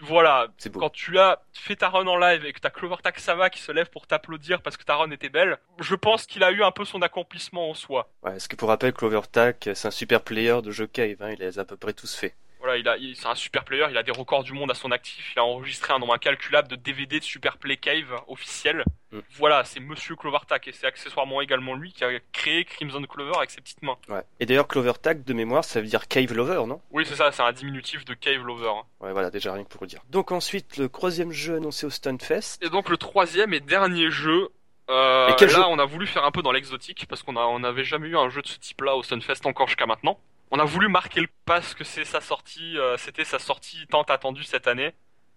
Voilà, 0.00 0.46
quand 0.74 0.90
tu 0.90 1.18
as 1.18 1.42
fait 1.52 1.76
ta 1.76 1.88
run 1.88 2.06
en 2.06 2.16
live 2.16 2.44
et 2.44 2.52
que 2.52 2.60
t'as 2.60 2.70
Clover 2.70 2.96
Sama 3.16 3.50
qui 3.50 3.60
se 3.60 3.72
lève 3.72 3.90
pour 3.90 4.06
t'applaudir 4.06 4.62
parce 4.62 4.76
que 4.76 4.84
ta 4.84 4.94
run 4.94 5.10
était 5.10 5.28
belle, 5.28 5.58
je 5.80 5.94
pense 5.96 6.26
qu'il 6.26 6.44
a 6.44 6.52
eu 6.52 6.62
un 6.62 6.70
peu 6.70 6.84
son 6.84 7.02
accomplissement 7.02 7.68
en 7.70 7.74
soi. 7.74 8.08
Ouais, 8.22 8.30
parce 8.30 8.46
que 8.46 8.56
pour 8.56 8.68
rappel, 8.68 8.92
Clover 8.92 9.22
Tack, 9.30 9.70
c'est 9.74 9.88
un 9.88 9.90
super 9.90 10.22
player 10.22 10.62
de 10.62 10.70
jeu 10.70 10.86
cave. 10.86 11.16
Hein, 11.20 11.32
il 11.32 11.38
les 11.40 11.58
a 11.58 11.62
à 11.62 11.64
peu 11.64 11.76
près 11.76 11.92
tous 11.92 12.14
fait. 12.14 12.34
Voilà, 12.60 12.76
il 12.76 12.88
a, 12.88 12.96
il- 12.96 13.14
c'est 13.16 13.26
un 13.28 13.34
super 13.34 13.64
player, 13.64 13.86
il 13.90 13.96
a 13.96 14.02
des 14.02 14.10
records 14.12 14.42
du 14.44 14.52
monde 14.52 14.70
à 14.70 14.74
son 14.74 14.90
actif, 14.90 15.32
il 15.34 15.38
a 15.38 15.44
enregistré 15.44 15.92
un 15.92 15.98
nombre 15.98 16.14
incalculable 16.14 16.68
de 16.68 16.76
DVD 16.76 17.18
de 17.20 17.24
Super 17.24 17.56
Play 17.58 17.76
Cave 17.76 18.20
officiels. 18.26 18.84
Mm. 19.12 19.18
Voilà, 19.36 19.64
c'est 19.64 19.80
Monsieur 19.80 20.16
Clover 20.16 20.38
et 20.66 20.72
c'est 20.72 20.86
accessoirement 20.86 21.40
également 21.40 21.74
lui 21.74 21.92
qui 21.92 22.04
a 22.04 22.10
créé 22.32 22.64
Crimson 22.64 23.02
Clover 23.08 23.36
avec 23.36 23.50
ses 23.50 23.60
petites 23.60 23.82
mains. 23.82 23.96
Ouais. 24.08 24.22
Et 24.40 24.46
d'ailleurs, 24.46 24.66
Clover 24.68 24.92
Tack, 25.00 25.24
de 25.24 25.32
mémoire, 25.32 25.64
ça 25.64 25.80
veut 25.80 25.86
dire 25.86 26.08
Cave 26.08 26.32
Lover, 26.34 26.66
non? 26.66 26.80
Oui, 26.90 27.06
c'est 27.06 27.14
ça, 27.14 27.30
c'est 27.32 27.42
un 27.42 27.52
diminutif 27.52 28.04
de 28.04 28.14
Cave 28.14 28.42
Lover. 28.44 28.68
hein. 28.70 28.82
Ouais, 29.00 29.12
voilà, 29.12 29.30
déjà 29.30 29.52
rien 29.52 29.64
que 29.64 29.68
pour 29.68 29.82
le 29.82 29.86
dire. 29.88 30.00
Donc 30.10 30.32
ensuite, 30.32 30.76
le 30.76 30.88
troisième 30.88 31.30
jeu 31.32 31.56
annoncé 31.56 31.86
au 31.86 31.90
Stunfest. 31.90 32.58
Et 32.62 32.68
donc 32.70 32.88
le 32.90 32.96
troisième 32.96 33.54
et 33.54 33.60
dernier 33.60 34.10
jeu. 34.10 34.48
Euh, 34.90 35.28
là, 35.28 35.68
on 35.68 35.78
a 35.78 35.84
voulu 35.84 36.06
faire 36.06 36.24
un 36.24 36.30
peu 36.30 36.40
dans 36.40 36.50
l'exotique 36.52 37.04
parce 37.08 37.22
qu'on 37.22 37.36
a, 37.36 37.42
on 37.42 37.58
n'avait 37.60 37.84
jamais 37.84 38.08
eu 38.08 38.16
un 38.16 38.30
jeu 38.30 38.40
de 38.40 38.48
ce 38.48 38.58
type-là 38.58 38.96
au 38.96 39.02
Stunfest 39.02 39.44
encore 39.44 39.66
jusqu'à 39.68 39.84
maintenant. 39.84 40.18
On 40.50 40.58
a 40.58 40.64
voulu 40.64 40.88
marquer 40.88 41.20
le 41.20 41.28
pas 41.44 41.60
que 41.60 41.84
c'est 41.84 42.04
sa 42.04 42.20
sortie, 42.20 42.78
euh, 42.78 42.96
c'était 42.96 43.24
sa 43.24 43.38
sortie 43.38 43.86
tant 43.88 44.02
attendue 44.02 44.44
cette 44.44 44.66
année 44.66 44.94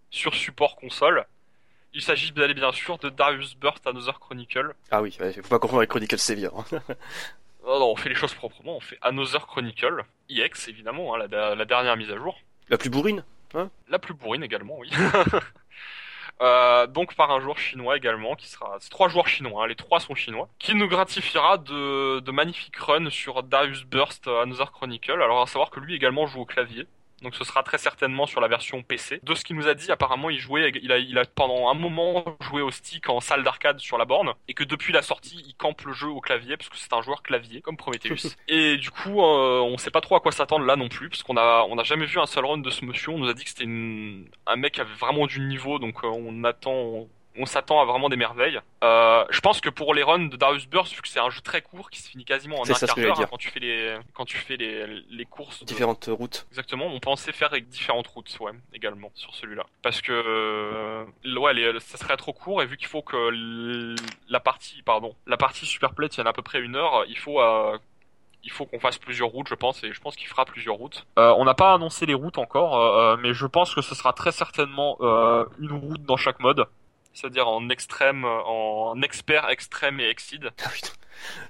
sur 0.10 0.34
support 0.36 0.76
console. 0.76 1.26
Il 1.94 2.02
s'agit 2.02 2.32
d'aller 2.32 2.54
bien 2.54 2.72
sûr 2.72 2.98
de 2.98 3.10
Darius 3.10 3.56
Burst 3.56 3.86
Another 3.86 4.20
Chronicle. 4.20 4.74
Ah 4.92 5.02
oui, 5.02 5.18
ouais, 5.20 5.34
faut 5.34 5.42
pas 5.50 5.60
confondre 5.60 5.80
avec 5.80 5.90
Chronicle 5.90 6.18
Savior. 6.18 6.66
Non, 7.64 7.80
non, 7.80 7.92
on 7.92 7.96
fait 7.96 8.10
les 8.10 8.16
choses 8.16 8.34
proprement, 8.34 8.78
on 8.78 8.80
fait 8.80 8.98
Another 9.04 9.46
Chronicle, 9.46 10.04
EX 10.32 10.68
évidemment, 10.68 11.14
hein, 11.14 11.28
la, 11.30 11.54
la 11.54 11.66
dernière 11.66 11.96
mise 11.96 12.10
à 12.10 12.18
jour. 12.18 12.42
La 12.70 12.80
plus 12.80 12.90
bourrine 12.90 13.24
La 13.88 14.00
plus 14.00 14.16
bourrine 14.16 14.42
également, 14.44 14.80
oui. 14.80 14.90
Euh, 16.42 16.88
donc 16.88 17.16
par 17.16 17.30
un 17.32 17.40
joueur 17.40 17.60
chinois 17.60 17.98
également, 17.98 18.36
qui 18.36 18.48
sera 18.48 18.78
trois 18.90 19.10
joueurs 19.10 19.28
chinois, 19.28 19.64
hein, 19.64 19.68
les 19.68 19.76
trois 19.76 20.00
sont 20.00 20.16
chinois, 20.16 20.50
qui 20.58 20.74
nous 20.74 20.88
gratifiera 20.88 21.58
de, 21.58 22.20
de 22.20 22.32
magnifiques 22.32 22.78
runs 22.78 23.10
sur 23.12 23.44
Darius 23.44 23.84
Burst 23.86 24.28
Another 24.28 24.72
Chronicle. 24.72 25.22
Alors 25.22 25.42
à 25.42 25.48
savoir 25.48 25.70
que 25.70 25.80
lui 25.80 25.96
également 25.96 26.26
joue 26.26 26.42
au 26.42 26.46
clavier. 26.46 26.88
Donc 27.22 27.36
ce 27.36 27.44
sera 27.44 27.64
très 27.64 27.78
certainement 27.78 28.26
sur 28.26 28.42
la 28.42 28.48
version 28.48 28.82
PC. 28.84 29.20
De 29.24 29.36
ce 29.36 29.44
qu'il 29.44 29.56
nous 29.56 29.68
a 29.68 29.74
dit, 29.74 29.92
apparemment 29.92 30.30
il 30.30 30.40
jouait, 30.40 30.72
il 30.82 30.92
a, 30.92 30.98
il 30.98 31.18
a 31.18 31.26
pendant 31.26 31.70
un 31.70 31.74
moment 31.74 32.24
joué 32.42 32.62
au 32.62 32.72
stick 32.72 33.10
en 33.10 33.20
salle 33.20 33.44
d'arcade 33.44 33.80
sur 33.80 33.98
la 33.98 34.06
borne, 34.06 34.34
et 34.48 34.54
que 34.54 34.64
depuis 34.64 34.94
la 34.94 35.02
sortie 35.02 35.44
il 35.48 35.56
campe 35.56 35.82
le 35.84 35.94
jeu 35.94 36.08
au 36.08 36.20
clavier 36.20 36.58
parce 36.58 36.70
que 36.70 36.78
c'est 36.78 36.94
un 36.94 37.02
joueur 37.02 37.24
clavier 37.24 37.62
comme 37.62 37.78
Prometheus. 37.78 38.36
et 38.48 38.78
du 38.78 38.90
coup, 38.92 39.22
euh, 39.22 39.60
on 39.62 39.78
sait 39.78 39.92
pas 39.92 40.02
trop 40.02 40.16
à 40.16 40.20
quoi 40.20 40.32
s'attendre 40.32 40.66
là 40.66 40.76
non 40.76 40.90
plus, 40.90 41.10
parce 41.10 41.24
qu'on 41.24 41.38
a, 41.38 41.66
on 41.70 41.78
a 41.78 41.84
jamais 41.84 42.06
vu 42.06 42.20
un 42.20 42.26
seul 42.26 42.46
run 42.46 42.58
de 42.60 42.70
ce 42.70 42.86
monsieur. 42.86 43.12
On 43.12 43.20
nous 43.20 43.30
a 43.30 43.34
dit 43.34 43.44
que 43.44 43.50
c'était 43.50 43.66
un 43.66 44.56
mec 44.56 44.74
qui 44.74 44.82
avait 44.82 44.94
vraiment 44.96 45.28
du 45.28 45.40
niveau, 45.42 45.80
donc 45.80 46.04
euh, 46.04 46.08
on 46.08 46.44
attend, 46.44 46.72
on 46.72 47.10
s'attend 47.46 47.82
à 47.82 47.86
vraiment 47.86 48.10
des 48.10 48.16
merveilles. 48.18 48.60
Euh, 48.84 49.24
je 49.30 49.40
pense 49.40 49.62
que 49.62 49.70
pour 49.70 49.94
les 49.94 50.04
runs 50.04 50.28
de 50.28 50.36
Darius 50.36 50.68
Burst, 50.68 50.94
vu 50.94 51.02
que 51.02 51.08
c'est 51.08 51.20
un 51.20 51.30
jeu 51.30 51.42
très 51.42 51.62
court 51.62 51.90
qui 51.90 52.02
se 52.02 52.10
finit 52.10 52.26
quasiment 52.26 52.58
en 52.60 52.64
un 52.64 52.74
ça 52.74 52.86
quart 52.88 52.96
d'heure 52.98 53.20
hein, 53.22 53.28
quand 53.30 53.38
tu 53.38 53.50
fais 53.50 53.60
les 53.60 53.98
quand 54.14 54.26
tu 54.26 54.38
fais 54.38 54.58
les, 54.58 54.86
les 55.10 55.26
courses 55.26 55.62
de- 55.62 55.66
Différentes 55.66 56.10
routes. 56.12 56.46
Exactement, 56.52 56.88
on 56.88 57.00
pensait 57.00 57.32
faire 57.32 57.50
avec 57.52 57.68
différentes 57.70 58.08
routes, 58.08 58.36
ouais, 58.42 58.52
également 58.74 59.12
sur 59.16 59.34
celui-là. 59.36 59.66
Parce 59.82 60.02
que 60.02 60.12
euh, 60.12 61.06
ouais, 61.40 61.54
les- 61.54 61.80
ça 61.80 61.98
serait 61.98 62.18
trop 62.18 62.34
court 62.34 62.62
et 62.62 62.66
vu 62.66 62.78
qu'il 62.78 62.88
faut 62.88 63.02
que 63.02 63.96
la 64.30 64.40
partie, 64.40 64.82
pardon, 64.84 65.16
la 65.28 65.38
partie 65.38 65.66
Superplay 65.66 66.10
tienne 66.10 66.28
à 66.28 66.34
peu 66.34 66.42
près 66.42 66.60
une 66.60 66.76
heure, 66.76 67.06
il 67.08 67.18
faut 67.18 67.42
euh, 67.42 67.78
il 68.44 68.50
faut 68.52 68.66
qu'on 68.66 68.80
fasse 68.80 68.98
plusieurs 68.98 69.28
routes, 69.30 69.48
je 69.48 69.54
pense, 69.54 69.84
et 69.84 69.94
je 69.94 70.02
pense 70.02 70.16
qu'il 70.16 70.28
fera 70.28 70.46
plusieurs 70.46 70.74
routes. 70.76 71.06
Euh, 71.20 71.32
on 71.38 71.46
n'a 71.46 71.54
pas 71.54 71.74
annoncé 71.76 72.08
les 72.08 72.16
routes 72.16 72.40
encore, 72.40 72.76
euh, 72.76 73.16
mais 73.22 73.36
je 73.36 73.46
pense 73.46 73.76
que 73.76 73.82
ce 73.84 73.94
sera 73.94 74.14
très 74.14 74.32
certainement 74.32 74.98
euh, 75.02 75.46
une 75.60 75.72
route 75.74 76.02
dans 76.04 76.18
chaque 76.18 76.40
mode, 76.40 76.66
c'est-à-dire 77.14 77.48
en 77.48 77.70
extrême, 77.70 78.26
en 78.26 79.02
expert, 79.02 79.50
extrême 79.50 80.00
et 80.00 80.10
exceed. 80.10 80.52
Ah 80.64 80.70
putain. 80.70 80.92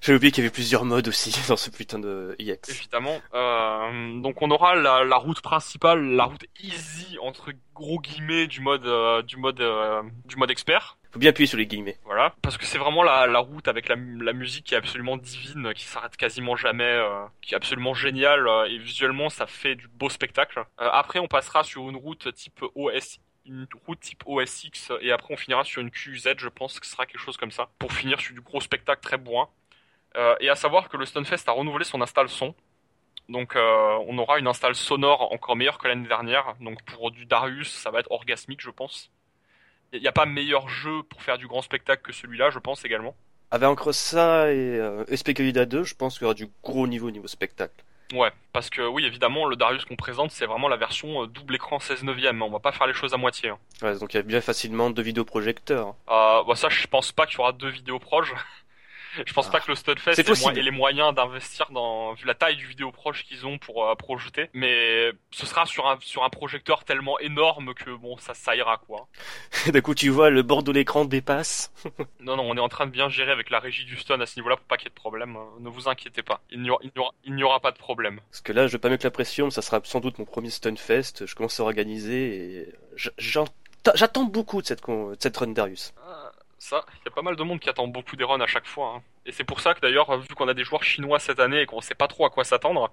J'ai 0.01 0.13
oublié 0.15 0.31
qu'il 0.31 0.43
y 0.43 0.47
avait 0.47 0.53
plusieurs 0.53 0.85
modes 0.85 1.07
aussi 1.07 1.33
dans 1.47 1.57
ce 1.57 1.69
putain 1.69 1.99
de 1.99 2.35
EX. 2.39 2.69
Évidemment. 2.69 3.21
Euh, 3.33 4.19
donc 4.19 4.41
on 4.41 4.51
aura 4.51 4.75
la, 4.75 5.03
la 5.03 5.17
route 5.17 5.41
principale, 5.41 6.03
la 6.03 6.25
route 6.25 6.45
easy 6.61 7.17
entre 7.21 7.51
gros 7.73 7.99
guillemets 7.99 8.47
du 8.47 8.61
mode 8.61 8.85
euh, 8.85 9.21
du 9.21 9.37
mode 9.37 9.61
euh, 9.61 10.01
du 10.25 10.35
mode 10.35 10.51
expert. 10.51 10.97
Faut 11.11 11.19
bien 11.19 11.31
appuyer 11.31 11.47
sur 11.47 11.57
les 11.57 11.67
guillemets. 11.67 11.97
Voilà, 12.05 12.33
parce 12.41 12.57
que 12.57 12.65
c'est 12.65 12.77
vraiment 12.77 13.03
la, 13.03 13.27
la 13.27 13.39
route 13.39 13.67
avec 13.67 13.89
la, 13.89 13.95
la 13.97 14.31
musique 14.31 14.67
qui 14.67 14.75
est 14.75 14.77
absolument 14.77 15.17
divine, 15.17 15.73
qui 15.75 15.83
s'arrête 15.83 16.15
quasiment 16.15 16.55
jamais, 16.55 16.83
euh, 16.85 17.25
qui 17.41 17.53
est 17.53 17.57
absolument 17.57 17.93
géniale 17.93 18.47
euh, 18.47 18.65
et 18.69 18.77
visuellement 18.77 19.29
ça 19.29 19.45
fait 19.45 19.75
du 19.75 19.89
beau 19.89 20.09
spectacle. 20.09 20.59
Euh, 20.79 20.89
après 20.91 21.19
on 21.19 21.27
passera 21.27 21.63
sur 21.63 21.89
une 21.89 21.97
route 21.97 22.33
type 22.33 22.63
OS 22.75 23.19
une 23.45 23.67
route 23.85 23.99
type 23.99 24.23
OSX 24.25 24.91
et 25.01 25.11
après 25.11 25.33
on 25.33 25.37
finira 25.37 25.63
sur 25.63 25.81
une 25.81 25.91
QZ, 25.91 26.35
je 26.37 26.47
pense 26.47 26.79
que 26.79 26.85
ce 26.85 26.91
sera 26.91 27.05
quelque 27.05 27.19
chose 27.21 27.37
comme 27.37 27.51
ça, 27.51 27.69
pour 27.79 27.91
finir 27.93 28.19
sur 28.19 28.33
du 28.33 28.41
gros 28.41 28.61
spectacle 28.61 29.01
très 29.01 29.17
bourrin. 29.17 29.49
Euh, 30.17 30.35
et 30.39 30.49
à 30.49 30.55
savoir 30.55 30.89
que 30.89 30.97
le 30.97 31.05
Stunfest 31.05 31.47
a 31.47 31.51
renouvelé 31.51 31.85
son 31.85 32.01
install 32.01 32.29
son. 32.29 32.53
Donc 33.29 33.55
euh, 33.55 33.97
on 34.07 34.17
aura 34.17 34.39
une 34.39 34.47
install 34.47 34.75
sonore 34.75 35.31
encore 35.31 35.55
meilleure 35.55 35.77
que 35.77 35.87
l'année 35.87 36.07
dernière. 36.07 36.55
Donc 36.59 36.83
pour 36.83 37.11
du 37.11 37.25
Darius, 37.25 37.69
ça 37.69 37.91
va 37.91 37.99
être 37.99 38.11
orgasmique, 38.11 38.61
je 38.61 38.71
pense. 38.71 39.09
Il 39.93 40.01
n'y 40.01 40.07
a 40.07 40.11
pas 40.11 40.25
meilleur 40.25 40.69
jeu 40.69 41.03
pour 41.03 41.21
faire 41.21 41.37
du 41.37 41.47
grand 41.47 41.61
spectacle 41.61 42.01
que 42.01 42.13
celui-là, 42.13 42.49
je 42.49 42.59
pense 42.59 42.85
également. 42.85 43.15
Avec 43.51 43.67
encore 43.67 43.93
ça 43.93 44.51
et 44.51 44.77
euh, 44.77 45.03
Espéculida 45.07 45.65
2, 45.65 45.83
je 45.83 45.95
pense 45.95 46.17
qu'il 46.17 46.23
y 46.23 46.25
aura 46.25 46.33
du 46.33 46.47
gros 46.63 46.87
niveau 46.87 47.07
au 47.07 47.11
niveau 47.11 47.27
spectacle. 47.27 47.83
Ouais, 48.13 48.31
parce 48.51 48.69
que 48.69 48.81
oui, 48.81 49.05
évidemment, 49.05 49.45
le 49.45 49.55
Darius 49.55 49.85
qu'on 49.85 49.95
présente, 49.95 50.31
c'est 50.31 50.45
vraiment 50.45 50.67
la 50.67 50.75
version 50.75 51.23
euh, 51.23 51.27
double 51.27 51.55
écran 51.55 51.79
16 51.79 52.03
neuvième. 52.03 52.41
On 52.41 52.49
va 52.49 52.59
pas 52.59 52.73
faire 52.73 52.85
les 52.87 52.93
choses 52.93 53.13
à 53.13 53.17
moitié. 53.17 53.49
hein. 53.49 53.57
Ouais, 53.81 53.97
donc 53.97 54.13
il 54.13 54.17
y 54.17 54.19
a 54.19 54.23
bien 54.23 54.41
facilement 54.41 54.89
deux 54.89 55.01
vidéoprojecteurs. 55.01 55.95
Euh, 56.09 56.43
bah 56.43 56.55
ça, 56.55 56.67
je 56.69 56.85
pense 56.87 57.11
pas 57.13 57.25
qu'il 57.25 57.37
y 57.37 57.39
aura 57.41 57.53
deux 57.53 57.69
vidéos 57.69 57.99
proches. 57.99 58.33
je 59.25 59.33
pense 59.33 59.49
pas 59.49 59.59
que 59.59 59.69
le 59.69 59.75
Studfest 59.75 60.13
C'est 60.15 60.27
ait, 60.27 60.31
mo- 60.45 60.51
les 60.51 60.71
moyens 60.71 61.13
d'investir 61.13 61.69
dans, 61.71 62.13
vu 62.13 62.25
la 62.25 62.33
taille 62.33 62.55
du 62.55 62.65
vidéo 62.67 62.91
proche 62.91 63.23
qu'ils 63.25 63.45
ont 63.45 63.57
pour 63.57 63.85
euh, 63.87 63.95
projeter. 63.95 64.49
Mais 64.53 65.11
ce 65.31 65.45
sera 65.45 65.65
sur 65.65 65.87
un 65.87 65.97
sur 66.01 66.23
un 66.23 66.29
projecteur 66.29 66.83
tellement 66.83 67.19
énorme 67.19 67.73
que 67.73 67.91
bon, 67.91 68.17
ça 68.17 68.33
ça 68.33 68.55
ira 68.55 68.77
quoi. 68.77 69.07
D'un 69.67 69.81
coup, 69.81 69.95
tu 69.95 70.09
vois, 70.09 70.29
le 70.29 70.41
bord 70.43 70.63
de 70.63 70.71
l'écran 70.71 71.05
dépasse. 71.05 71.71
Non 72.19 72.35
non, 72.37 72.43
on 72.49 72.55
est 72.55 72.59
en 72.61 72.69
train 72.69 72.85
de 72.85 72.91
bien 72.91 73.09
gérer 73.09 73.31
avec 73.31 73.49
la 73.49 73.59
régie 73.59 73.85
du 73.85 73.97
stun 73.97 74.19
à 74.21 74.25
ce 74.25 74.35
niveau-là 74.37 74.55
pour 74.55 74.65
pas 74.65 74.77
qu'il 74.77 74.85
y 74.85 74.87
ait 74.87 74.95
de 74.95 74.95
problème. 74.95 75.35
Euh, 75.35 75.59
Ne 75.59 75.69
vous 75.69 75.87
inquiétez 75.89 76.21
pas, 76.23 76.41
il 76.51 76.61
n'y 76.61 77.43
aura, 77.43 77.59
pas 77.59 77.71
de 77.71 77.77
problème. 77.77 78.19
Parce 78.29 78.41
que 78.41 78.53
là, 78.53 78.67
je 78.67 78.71
vais 78.73 78.77
pas 78.79 78.89
mettre 78.89 79.05
la 79.05 79.11
pression, 79.11 79.45
mais 79.45 79.51
ça 79.51 79.61
sera 79.61 79.81
sans 79.83 79.99
doute 79.99 80.19
mon 80.19 80.25
premier 80.25 80.49
Stunfest. 80.49 81.25
Je 81.25 81.35
commence 81.35 81.59
à 81.59 81.63
organiser 81.63 82.59
et 82.61 82.73
j'attends 83.17 84.23
beaucoup 84.23 84.61
de 84.61 84.67
cette, 84.67 84.81
con- 84.81 85.11
de 85.11 85.17
cette 85.19 85.35
run 85.37 85.47
Darius. 85.47 85.93
Ah, 86.05 86.30
Ça, 86.63 86.85
il 86.93 87.05
y 87.05 87.07
a 87.07 87.11
pas 87.11 87.23
mal 87.23 87.35
de 87.35 87.41
monde 87.43 87.59
qui 87.59 87.69
attend 87.69 87.87
beaucoup 87.87 88.15
des 88.15 88.23
runs 88.23 88.39
à 88.39 88.45
chaque 88.45 88.67
fois. 88.67 88.93
hein. 88.97 89.03
Et 89.25 89.31
c'est 89.31 89.43
pour 89.43 89.59
ça 89.61 89.73
que 89.73 89.79
d'ailleurs, 89.79 90.15
vu 90.19 90.27
qu'on 90.35 90.47
a 90.47 90.53
des 90.53 90.63
joueurs 90.63 90.83
chinois 90.83 91.17
cette 91.19 91.39
année 91.39 91.61
et 91.61 91.65
qu'on 91.65 91.81
sait 91.81 91.95
pas 91.95 92.07
trop 92.07 92.23
à 92.25 92.29
quoi 92.29 92.43
s'attendre, 92.43 92.91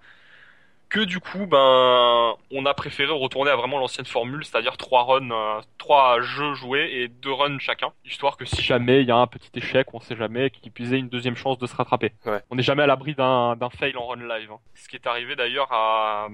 que 0.89 1.01
du 1.01 1.21
coup, 1.21 1.47
ben, 1.47 2.35
on 2.51 2.65
a 2.67 2.75
préféré 2.75 3.13
retourner 3.13 3.51
à 3.51 3.57
vraiment 3.57 3.79
l'ancienne 3.79 4.07
formule, 4.07 4.45
c'est-à-dire 4.45 4.77
trois 4.77 5.03
runs, 5.05 5.31
euh, 5.31 5.61
trois 5.77 6.21
jeux 6.21 6.55
joués 6.55 6.89
et 6.93 7.09
deux 7.09 7.33
runs 7.33 7.59
chacun, 7.59 7.93
histoire 8.05 8.37
que 8.37 8.45
si 8.45 8.63
jamais 8.63 9.03
il 9.03 9.09
y 9.09 9.11
a 9.11 9.17
un 9.17 9.27
petit 9.27 9.51
échec, 9.55 9.93
on 9.93 10.01
sait 10.01 10.17
jamais, 10.17 10.51
qu'il 10.51 10.73
puisse 10.73 10.87
avoir 10.89 11.01
une 11.01 11.09
deuxième 11.09 11.37
chance 11.37 11.59
de 11.59 11.67
se 11.67 11.75
rattraper. 11.77 12.13
Ouais. 12.25 12.41
On 12.51 12.57
n'est 12.57 12.63
jamais 12.63 12.83
à 12.83 12.87
l'abri 12.87 13.15
d'un 13.15 13.55
d'un 13.57 13.71
fail 13.71 13.97
en 13.97 14.07
run 14.07 14.17
live. 14.27 14.51
hein. 14.53 14.59
Ce 14.75 14.89
qui 14.89 14.97
est 14.97 15.07
arrivé 15.07 15.37
d'ailleurs 15.37 15.71
à, 15.73 16.29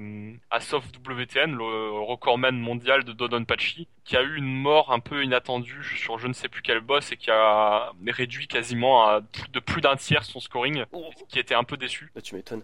à 0.50 0.60
Soft 0.60 0.96
WTN, 1.06 1.52
le 1.56 1.90
recordman 2.02 2.56
mondial 2.58 3.04
de 3.04 3.12
Dodonpachi, 3.12 3.88
qui 4.04 4.16
a 4.16 4.22
eu 4.22 4.36
une 4.36 4.52
mort 4.54 4.92
un 4.92 5.00
peu 5.00 5.24
inattendue 5.24 5.82
sur 5.98 6.18
je 6.18 6.28
ne 6.28 6.32
sais 6.32 6.48
plus 6.48 6.62
quel 6.62 6.80
boss 6.80 7.10
et 7.12 7.16
qui 7.16 7.30
a 7.30 7.92
réduit 8.08 8.46
quasiment 8.46 9.04
à 9.08 9.20
de 9.52 9.60
plus 9.60 9.80
d'un 9.80 9.96
tiers 9.96 10.24
son 10.24 10.40
scoring, 10.40 10.84
qui 11.28 11.38
était 11.38 11.54
un 11.54 11.64
peu 11.64 11.76
déçu. 11.76 12.12
Là, 12.14 12.22
tu 12.22 12.34
m'étonnes. 12.36 12.62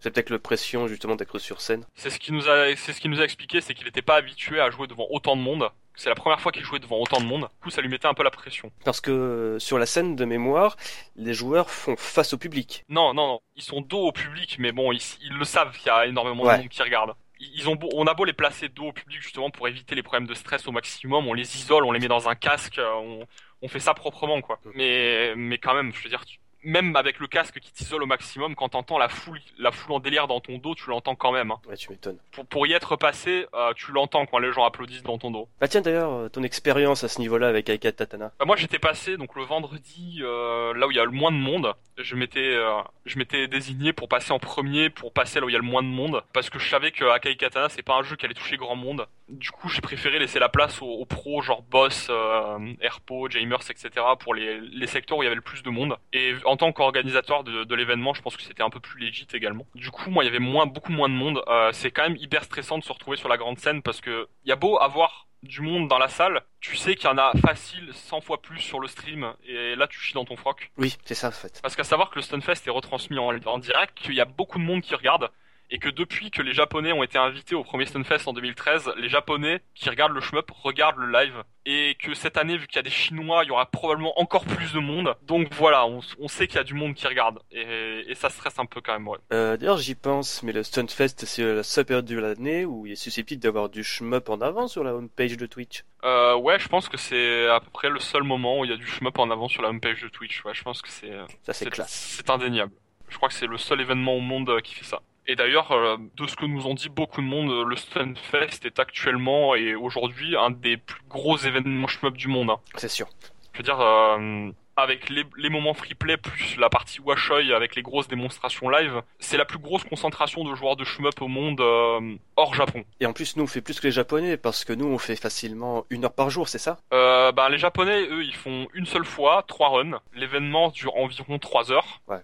C'est 0.00 0.10
peut-être 0.10 0.30
le 0.30 0.38
pression, 0.38 0.88
justement, 0.88 1.14
d'être 1.16 1.38
sur 1.38 1.60
scène. 1.60 1.84
C'est 1.94 2.10
ce 2.10 2.18
qui 2.18 2.32
nous 2.32 2.48
a, 2.48 2.74
c'est 2.76 2.92
ce 2.92 3.00
qui 3.00 3.08
nous 3.08 3.20
a 3.20 3.24
expliqué, 3.24 3.60
c'est 3.60 3.74
qu'il 3.74 3.84
n'était 3.84 4.02
pas 4.02 4.16
habitué 4.16 4.60
à 4.60 4.70
jouer 4.70 4.86
devant 4.86 5.06
autant 5.10 5.36
de 5.36 5.42
monde. 5.42 5.68
C'est 5.94 6.08
la 6.08 6.14
première 6.14 6.40
fois 6.40 6.50
qu'il 6.52 6.64
jouait 6.64 6.78
devant 6.78 6.96
autant 6.98 7.20
de 7.20 7.26
monde. 7.26 7.42
Du 7.42 7.64
coup, 7.64 7.70
ça 7.70 7.82
lui 7.82 7.88
mettait 7.90 8.06
un 8.08 8.14
peu 8.14 8.22
la 8.22 8.30
pression. 8.30 8.72
Parce 8.84 9.02
que 9.02 9.10
euh, 9.10 9.58
sur 9.58 9.78
la 9.78 9.84
scène 9.84 10.16
de 10.16 10.24
mémoire, 10.24 10.76
les 11.16 11.34
joueurs 11.34 11.68
font 11.68 11.96
face 11.96 12.32
au 12.32 12.38
public. 12.38 12.84
Non, 12.88 13.12
non, 13.12 13.26
non. 13.26 13.40
Ils 13.56 13.62
sont 13.62 13.82
dos 13.82 14.06
au 14.06 14.12
public, 14.12 14.56
mais 14.58 14.72
bon, 14.72 14.92
ils, 14.92 15.02
ils 15.20 15.34
le 15.34 15.44
savent 15.44 15.76
qu'il 15.76 15.88
y 15.88 15.90
a 15.90 16.06
énormément 16.06 16.44
Ouais. 16.44 16.54
de 16.56 16.60
monde 16.62 16.68
qui 16.70 16.82
regarde. 16.82 17.12
Ils 17.38 17.68
ont 17.68 17.74
beau, 17.76 17.88
on 17.94 18.06
a 18.06 18.14
beau 18.14 18.24
les 18.24 18.32
placer 18.32 18.68
dos 18.70 18.86
au 18.88 18.92
public 18.92 19.20
justement 19.20 19.50
pour 19.50 19.68
éviter 19.68 19.94
les 19.94 20.02
problèmes 20.02 20.26
de 20.28 20.34
stress 20.34 20.66
au 20.66 20.72
maximum. 20.72 21.26
On 21.26 21.34
les 21.34 21.56
isole, 21.56 21.84
on 21.84 21.92
les 21.92 22.00
met 22.00 22.08
dans 22.08 22.28
un 22.28 22.34
casque, 22.34 22.78
euh, 22.78 22.90
on, 22.94 23.26
on 23.62 23.68
fait 23.68 23.80
ça 23.80 23.92
proprement, 23.94 24.40
quoi. 24.40 24.58
Mais, 24.74 25.34
mais 25.36 25.58
quand 25.58 25.74
même, 25.74 25.92
je 25.92 26.02
veux 26.02 26.08
dire, 26.10 26.24
tu- 26.24 26.38
même 26.62 26.96
avec 26.96 27.18
le 27.20 27.26
casque 27.26 27.58
qui 27.60 27.72
t'isole 27.72 28.02
au 28.02 28.06
maximum, 28.06 28.54
quand 28.54 28.70
t'entends 28.70 28.98
la 28.98 29.08
foule, 29.08 29.40
la 29.58 29.70
foule 29.70 29.92
en 29.92 30.00
délire 30.00 30.26
dans 30.26 30.40
ton 30.40 30.58
dos, 30.58 30.74
tu 30.74 30.90
l'entends 30.90 31.14
quand 31.14 31.32
même. 31.32 31.50
hein. 31.50 31.60
Ouais, 31.68 31.76
tu 31.76 31.90
m'étonnes. 31.90 32.18
Pour, 32.32 32.46
pour 32.46 32.66
y 32.66 32.72
être 32.72 32.96
passé, 32.96 33.46
euh, 33.54 33.72
tu 33.74 33.92
l'entends 33.92 34.26
quand 34.26 34.38
les 34.38 34.52
gens 34.52 34.64
applaudissent 34.64 35.02
dans 35.02 35.18
ton 35.18 35.30
dos. 35.30 35.48
Bah 35.60 35.68
tiens, 35.68 35.80
d'ailleurs, 35.80 36.12
euh, 36.12 36.28
ton 36.28 36.42
expérience 36.42 37.02
à 37.04 37.08
ce 37.08 37.18
niveau-là 37.20 37.48
avec 37.48 37.68
Aika 37.68 37.92
Tatana. 37.92 38.32
Bah, 38.38 38.44
moi 38.44 38.56
j'étais 38.56 38.78
passé 38.78 39.16
donc 39.16 39.34
le 39.36 39.42
vendredi 39.44 40.20
euh, 40.22 40.74
là 40.74 40.86
où 40.86 40.90
il 40.90 40.96
y 40.96 41.00
a 41.00 41.04
le 41.04 41.10
moins 41.10 41.32
de 41.32 41.36
monde. 41.36 41.72
Je 41.98 42.14
m'étais 42.16 42.54
euh, 42.54 42.80
je 43.04 43.18
m'étais 43.18 43.46
désigné 43.48 43.92
pour 43.92 44.08
passer 44.08 44.32
en 44.32 44.38
premier 44.38 44.88
pour 44.90 45.12
passer 45.12 45.38
là 45.40 45.46
où 45.46 45.48
il 45.48 45.52
y 45.52 45.56
a 45.56 45.58
le 45.60 45.64
moins 45.64 45.82
de 45.82 45.88
monde 45.88 46.22
parce 46.32 46.48
que 46.48 46.58
je 46.58 46.68
savais 46.68 46.92
que 46.92 47.04
Akai 47.04 47.36
Katana 47.36 47.68
c'est 47.68 47.82
pas 47.82 47.94
un 47.96 48.02
jeu 48.02 48.16
qui 48.16 48.24
allait 48.24 48.34
toucher 48.34 48.56
grand 48.56 48.76
monde. 48.76 49.06
Du 49.30 49.50
coup 49.50 49.68
j'ai 49.68 49.80
préféré 49.80 50.18
laisser 50.18 50.38
la 50.38 50.48
place 50.48 50.82
aux, 50.82 50.86
aux 50.86 51.04
pros 51.06 51.40
genre 51.42 51.62
Boss, 51.62 52.08
euh, 52.10 52.74
Airpo, 52.80 53.28
Jamers 53.28 53.70
etc 53.70 53.90
pour 54.18 54.34
les, 54.34 54.60
les 54.60 54.86
secteurs 54.86 55.18
où 55.18 55.22
il 55.22 55.26
y 55.26 55.28
avait 55.28 55.36
le 55.36 55.42
plus 55.42 55.62
de 55.62 55.70
monde. 55.70 55.96
Et 56.12 56.34
en 56.44 56.56
tant 56.56 56.72
qu'organisateur 56.72 57.44
de, 57.44 57.64
de 57.64 57.74
l'événement 57.74 58.14
je 58.14 58.22
pense 58.22 58.36
que 58.36 58.42
c'était 58.42 58.62
un 58.62 58.70
peu 58.70 58.80
plus 58.80 59.00
legit 59.00 59.26
également. 59.32 59.66
Du 59.74 59.90
coup 59.90 60.10
moi 60.10 60.24
il 60.24 60.26
y 60.26 60.30
avait 60.30 60.38
moins 60.38 60.66
beaucoup 60.66 60.92
moins 60.92 61.08
de 61.08 61.14
monde. 61.14 61.42
Euh, 61.48 61.70
c'est 61.72 61.90
quand 61.90 62.02
même 62.02 62.16
hyper 62.16 62.44
stressant 62.44 62.78
de 62.78 62.84
se 62.84 62.92
retrouver 62.92 63.16
sur 63.16 63.28
la 63.28 63.36
grande 63.36 63.58
scène 63.58 63.82
parce 63.82 64.00
que 64.00 64.28
il 64.44 64.48
y 64.48 64.52
a 64.52 64.56
beau 64.56 64.78
avoir 64.78 65.28
du 65.42 65.62
monde 65.62 65.88
dans 65.88 65.98
la 65.98 66.08
salle, 66.08 66.42
tu 66.60 66.76
sais 66.76 66.94
qu'il 66.94 67.06
y 67.08 67.12
en 67.12 67.18
a 67.18 67.32
facile 67.40 67.88
100 67.92 68.20
fois 68.20 68.42
plus 68.42 68.58
sur 68.58 68.78
le 68.78 68.88
stream, 68.88 69.32
et 69.46 69.74
là 69.74 69.86
tu 69.86 69.98
chies 69.98 70.14
dans 70.14 70.24
ton 70.24 70.36
froc. 70.36 70.70
Oui, 70.76 70.96
c'est 71.04 71.14
ça, 71.14 71.28
en 71.28 71.32
fait. 71.32 71.60
Parce 71.62 71.76
qu'à 71.76 71.84
savoir 71.84 72.10
que 72.10 72.16
le 72.16 72.22
Stunfest 72.22 72.66
est 72.66 72.70
retransmis 72.70 73.18
en, 73.18 73.30
en 73.46 73.58
direct, 73.58 73.96
qu'il 73.96 74.14
y 74.14 74.20
a 74.20 74.26
beaucoup 74.26 74.58
de 74.58 74.64
monde 74.64 74.82
qui 74.82 74.94
regarde, 74.94 75.30
et 75.70 75.78
que 75.78 75.88
depuis 75.88 76.30
que 76.30 76.42
les 76.42 76.52
Japonais 76.52 76.92
ont 76.92 77.02
été 77.02 77.18
invités 77.18 77.54
au 77.54 77.62
premier 77.62 77.86
Stunfest 77.86 78.26
en 78.26 78.32
2013, 78.32 78.92
les 78.96 79.08
Japonais 79.08 79.62
qui 79.74 79.88
regardent 79.88 80.14
le 80.14 80.20
shmup 80.20 80.50
regardent 80.50 80.98
le 80.98 81.10
live 81.10 81.44
et 81.66 81.96
que 82.02 82.14
cette 82.14 82.36
année, 82.36 82.56
vu 82.56 82.66
qu'il 82.66 82.76
y 82.76 82.78
a 82.78 82.82
des 82.82 82.90
Chinois, 82.90 83.44
il 83.44 83.48
y 83.48 83.50
aura 83.50 83.66
probablement 83.66 84.18
encore 84.18 84.44
plus 84.44 84.72
de 84.72 84.80
monde. 84.80 85.14
Donc 85.22 85.52
voilà, 85.54 85.86
on, 85.86 86.00
on 86.18 86.28
sait 86.28 86.46
qu'il 86.46 86.56
y 86.56 86.60
a 86.60 86.64
du 86.64 86.74
monde 86.74 86.94
qui 86.94 87.06
regarde 87.06 87.38
et, 87.52 88.04
et, 88.08 88.14
ça 88.14 88.30
stresse 88.30 88.58
un 88.58 88.66
peu 88.66 88.80
quand 88.80 88.92
même. 88.92 89.06
Ouais. 89.06 89.18
Euh, 89.32 89.56
D'ailleurs, 89.56 89.76
j'y 89.76 89.94
pense, 89.94 90.42
mais 90.42 90.52
le 90.52 90.62
Stunfest, 90.62 91.24
c'est 91.26 91.42
la 91.42 91.62
seule 91.62 91.84
période 91.84 92.06
de 92.06 92.18
l'année 92.18 92.64
où 92.64 92.86
il 92.86 92.92
est 92.92 92.96
susceptible 92.96 93.42
d'avoir 93.42 93.68
du 93.68 93.84
shmup 93.84 94.28
en 94.28 94.40
avant 94.40 94.68
sur 94.68 94.82
la 94.82 94.94
homepage 94.94 95.36
de 95.36 95.46
Twitch. 95.46 95.84
Euh, 96.04 96.34
ouais, 96.36 96.58
je 96.58 96.68
pense 96.68 96.88
que 96.88 96.96
c'est 96.96 97.48
à 97.48 97.60
peu 97.60 97.70
près 97.70 97.90
le 97.90 98.00
seul 98.00 98.22
moment 98.22 98.60
où 98.60 98.64
il 98.64 98.70
y 98.70 98.74
a 98.74 98.76
du 98.76 98.86
shmup 98.86 99.18
en 99.18 99.30
avant 99.30 99.48
sur 99.48 99.62
la 99.62 99.68
homepage 99.68 100.02
de 100.02 100.08
Twitch. 100.08 100.44
Ouais, 100.44 100.54
je 100.54 100.62
pense 100.62 100.82
que 100.82 100.88
c'est 100.88 101.12
ça 101.42 101.52
c'est 101.52 101.70
classe. 101.70 102.16
C'est 102.16 102.30
indéniable. 102.30 102.72
Je 103.10 103.16
crois 103.16 103.28
que 103.28 103.34
c'est 103.34 103.46
le 103.46 103.58
seul 103.58 103.80
événement 103.80 104.14
au 104.14 104.20
monde 104.20 104.48
euh, 104.48 104.60
qui 104.60 104.74
fait 104.74 104.84
ça. 104.84 105.02
Et 105.30 105.36
d'ailleurs, 105.36 105.70
euh, 105.70 105.96
de 106.16 106.26
ce 106.26 106.34
que 106.34 106.44
nous 106.44 106.66
ont 106.66 106.74
dit 106.74 106.88
beaucoup 106.88 107.20
de 107.20 107.26
monde, 107.26 107.64
le 107.64 107.76
Stunfest 107.76 108.64
est 108.64 108.80
actuellement 108.80 109.54
et 109.54 109.76
aujourd'hui 109.76 110.36
un 110.36 110.50
des 110.50 110.76
plus 110.76 111.02
gros 111.08 111.36
événements 111.36 111.86
shmup 111.86 112.16
du 112.16 112.26
monde. 112.26 112.50
Hein. 112.50 112.58
C'est 112.74 112.88
sûr. 112.88 113.06
Je 113.52 113.58
veux 113.58 113.62
dire, 113.62 113.80
euh, 113.80 114.50
avec 114.76 115.08
les, 115.08 115.24
les, 115.36 115.48
moments 115.48 115.72
free 115.72 115.94
play 115.94 116.16
plus 116.16 116.56
la 116.56 116.68
partie 116.68 117.00
Washoi 117.00 117.54
avec 117.54 117.76
les 117.76 117.82
grosses 117.82 118.08
démonstrations 118.08 118.68
live, 118.70 119.02
c'est 119.20 119.36
la 119.36 119.44
plus 119.44 119.60
grosse 119.60 119.84
concentration 119.84 120.42
de 120.42 120.52
joueurs 120.56 120.74
de 120.74 120.82
shmup 120.82 121.22
au 121.22 121.28
monde 121.28 121.60
euh, 121.60 122.16
hors 122.34 122.52
Japon. 122.52 122.82
Et 122.98 123.06
en 123.06 123.12
plus, 123.12 123.36
nous 123.36 123.44
on 123.44 123.46
fait 123.46 123.60
plus 123.60 123.78
que 123.78 123.86
les 123.86 123.92
Japonais 123.92 124.36
parce 124.36 124.64
que 124.64 124.72
nous 124.72 124.86
on 124.86 124.98
fait 124.98 125.14
facilement 125.14 125.86
une 125.90 126.06
heure 126.06 126.12
par 126.12 126.30
jour, 126.30 126.48
c'est 126.48 126.58
ça? 126.58 126.78
Euh, 126.92 127.30
Ben 127.30 127.50
les 127.50 127.58
Japonais, 127.58 128.02
eux, 128.10 128.24
ils 128.24 128.34
font 128.34 128.66
une 128.74 128.86
seule 128.86 129.04
fois 129.04 129.44
trois 129.46 129.68
runs. 129.68 130.00
L'événement 130.12 130.70
dure 130.70 130.96
environ 130.96 131.38
trois 131.38 131.70
heures. 131.70 132.00
Ouais. 132.08 132.18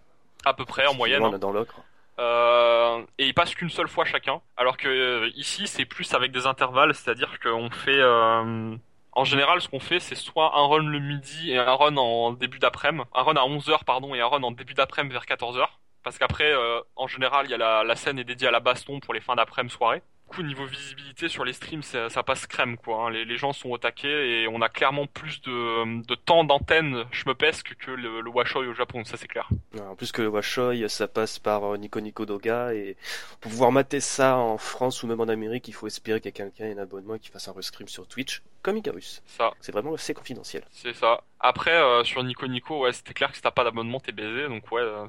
À 0.45 0.55
peu 0.55 0.65
près 0.65 0.87
en 0.87 0.95
moyenne. 0.95 1.23
On 1.23 1.33
est 1.33 1.39
dans 1.39 1.53
l'ocre. 1.53 1.83
Euh, 2.19 3.03
et 3.19 3.27
ils 3.27 3.35
passent 3.35 3.55
qu'une 3.55 3.71
seule 3.71 3.89
fois 3.89 4.05
chacun. 4.05 4.41
Alors 4.57 4.77
que 4.77 4.89
euh, 4.89 5.31
ici, 5.35 5.67
c'est 5.67 5.85
plus 5.85 6.15
avec 6.15 6.33
des 6.33 6.47
intervalles, 6.47 6.95
c'est-à-dire 6.95 7.39
qu'on 7.41 7.71
fait, 7.71 7.99
euh, 7.99 8.77
en 9.13 9.25
général, 9.25 9.61
ce 9.61 9.69
qu'on 9.69 9.81
fait, 9.81 10.01
c'est 10.01 10.15
soit 10.15 10.57
un 10.59 10.67
run 10.67 10.85
le 10.85 10.99
midi 10.99 11.53
et 11.53 11.59
un 11.59 11.75
run 11.75 11.97
en 11.97 12.33
début 12.33 12.59
d'après-midi, 12.59 13.05
un 13.15 13.23
run 13.23 13.37
à 13.37 13.47
11h 13.47 13.85
pardon 13.85 14.15
et 14.15 14.21
un 14.21 14.27
run 14.27 14.43
en 14.43 14.51
début 14.53 14.75
d'après-midi 14.75 15.13
vers 15.13 15.25
14h. 15.25 15.67
Parce 16.03 16.19
qu'après, 16.19 16.53
euh, 16.53 16.81
en 16.95 17.09
général, 17.09 17.47
il 17.47 17.51
y 17.51 17.55
a 17.55 17.59
la, 17.59 17.83
la 17.85 17.97
scène 17.97 18.19
est 18.19 18.25
dédiée 18.25 18.49
à 18.49 18.53
la 18.53 18.61
baston 18.61 19.01
pour 19.01 19.13
les 19.13 19.21
fins 19.21 19.35
d'après-midi 19.35 19.75
soirée 19.75 20.03
coup 20.27 20.43
niveau 20.43 20.67
visibilité 20.67 21.29
sur 21.29 21.45
les 21.45 21.53
streams 21.53 21.83
ça, 21.83 22.09
passe 22.23 22.47
crème 22.47 22.77
quoi 22.77 23.07
hein. 23.07 23.11
les, 23.11 23.37
gens 23.37 23.53
sont 23.53 23.71
au 23.71 23.79
taquet 23.79 24.43
et 24.43 24.49
on 24.49 24.61
a 24.61 24.69
clairement 24.69 25.07
plus 25.07 25.41
de, 25.43 26.15
temps 26.15 26.45
d'antenne 26.45 27.05
schmepesque 27.13 27.75
que 27.79 27.91
le, 27.91 28.21
le 28.21 28.31
Washoi 28.31 28.67
au 28.67 28.75
Japon 28.75 29.05
ça 29.05 29.17
c'est 29.17 29.29
clair 29.29 29.49
en 29.81 29.95
plus 29.95 30.13
que 30.13 30.23
le 30.23 30.29
Washoi 30.29 30.89
ça 30.89 31.09
passe 31.09 31.39
par 31.39 31.65
euh, 31.65 31.77
Nico 31.77 32.01
Nico 32.01 32.27
Doga 32.27 32.75
et 32.75 32.97
pour 33.41 33.51
pouvoir 33.51 33.73
mater 33.73 34.01
ça 34.01 34.37
en 34.37 34.59
France 34.59 35.03
ou 35.03 35.07
même 35.07 35.21
en 35.21 35.29
Amérique 35.29 35.69
il 35.69 35.75
faut 35.75 35.87
espérer 35.87 36.21
qu'il 36.21 36.31
y 36.31 36.35
a 36.35 36.51
quelqu'un 36.51 36.67
un 36.67 36.83
abonnement 36.83 37.19
qui 37.19 37.31
fasse 37.31 37.49
un 37.49 37.53
restream 37.53 37.89
sur 37.89 38.07
Twitch 38.07 38.43
comme 38.67 38.79
Icarus. 38.79 39.23
Ça. 39.27 39.53
C'est 39.61 39.71
vraiment 39.71 39.95
assez 39.95 40.13
confidentiel. 40.13 40.65
C'est 40.73 40.93
ça. 40.93 41.23
Après 41.39 41.71
euh, 41.71 42.03
sur 42.03 42.25
Nico 42.25 42.49
Nico 42.49 42.81
ouais 42.83 42.93
c'était 42.93 43.15
clair 43.15 43.31
que 43.31 43.37
si 43.37 43.43
t'as 43.43 43.53
pas 43.53 43.63
d'abonnement 43.63 44.01
t'es 44.01 44.11
baisé 44.11 44.49
donc 44.49 44.73
ouais 44.73 44.81
euh, 44.81 45.07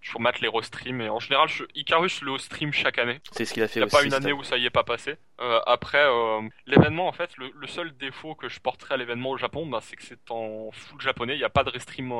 tu 0.00 0.18
mates 0.20 0.40
les 0.40 0.48
restreams 0.48 1.00
et 1.00 1.08
en 1.08 1.18
général 1.18 1.48
je, 1.48 1.64
Icarus 1.74 2.20
le 2.22 2.38
stream 2.38 2.72
chaque 2.72 2.98
année. 2.98 3.20
C'est 3.32 3.44
ce 3.44 3.52
qu'il 3.52 3.62
a 3.64 3.68
fait 3.68 3.80
y 3.80 3.82
a 3.82 3.86
aussi 3.86 3.96
pas 3.96 4.04
une 4.04 4.14
année 4.14 4.32
où 4.32 4.44
ça 4.44 4.56
y 4.56 4.66
est 4.66 4.70
pas 4.70 4.84
passé. 4.84 5.16
Euh, 5.40 5.60
après, 5.66 6.04
euh, 6.04 6.42
l'événement, 6.66 7.08
en 7.08 7.12
fait, 7.12 7.36
le, 7.38 7.50
le, 7.52 7.66
seul 7.66 7.96
défaut 7.96 8.36
que 8.36 8.48
je 8.48 8.60
porterai 8.60 8.94
à 8.94 8.96
l'événement 8.96 9.30
au 9.30 9.36
Japon, 9.36 9.66
bah, 9.66 9.80
c'est 9.82 9.96
que 9.96 10.04
c'est 10.04 10.30
en 10.30 10.70
full 10.70 11.00
japonais. 11.00 11.34
Il 11.34 11.38
n'y 11.38 11.44
a 11.44 11.50
pas 11.50 11.64
de 11.64 11.70
restream 11.70 12.12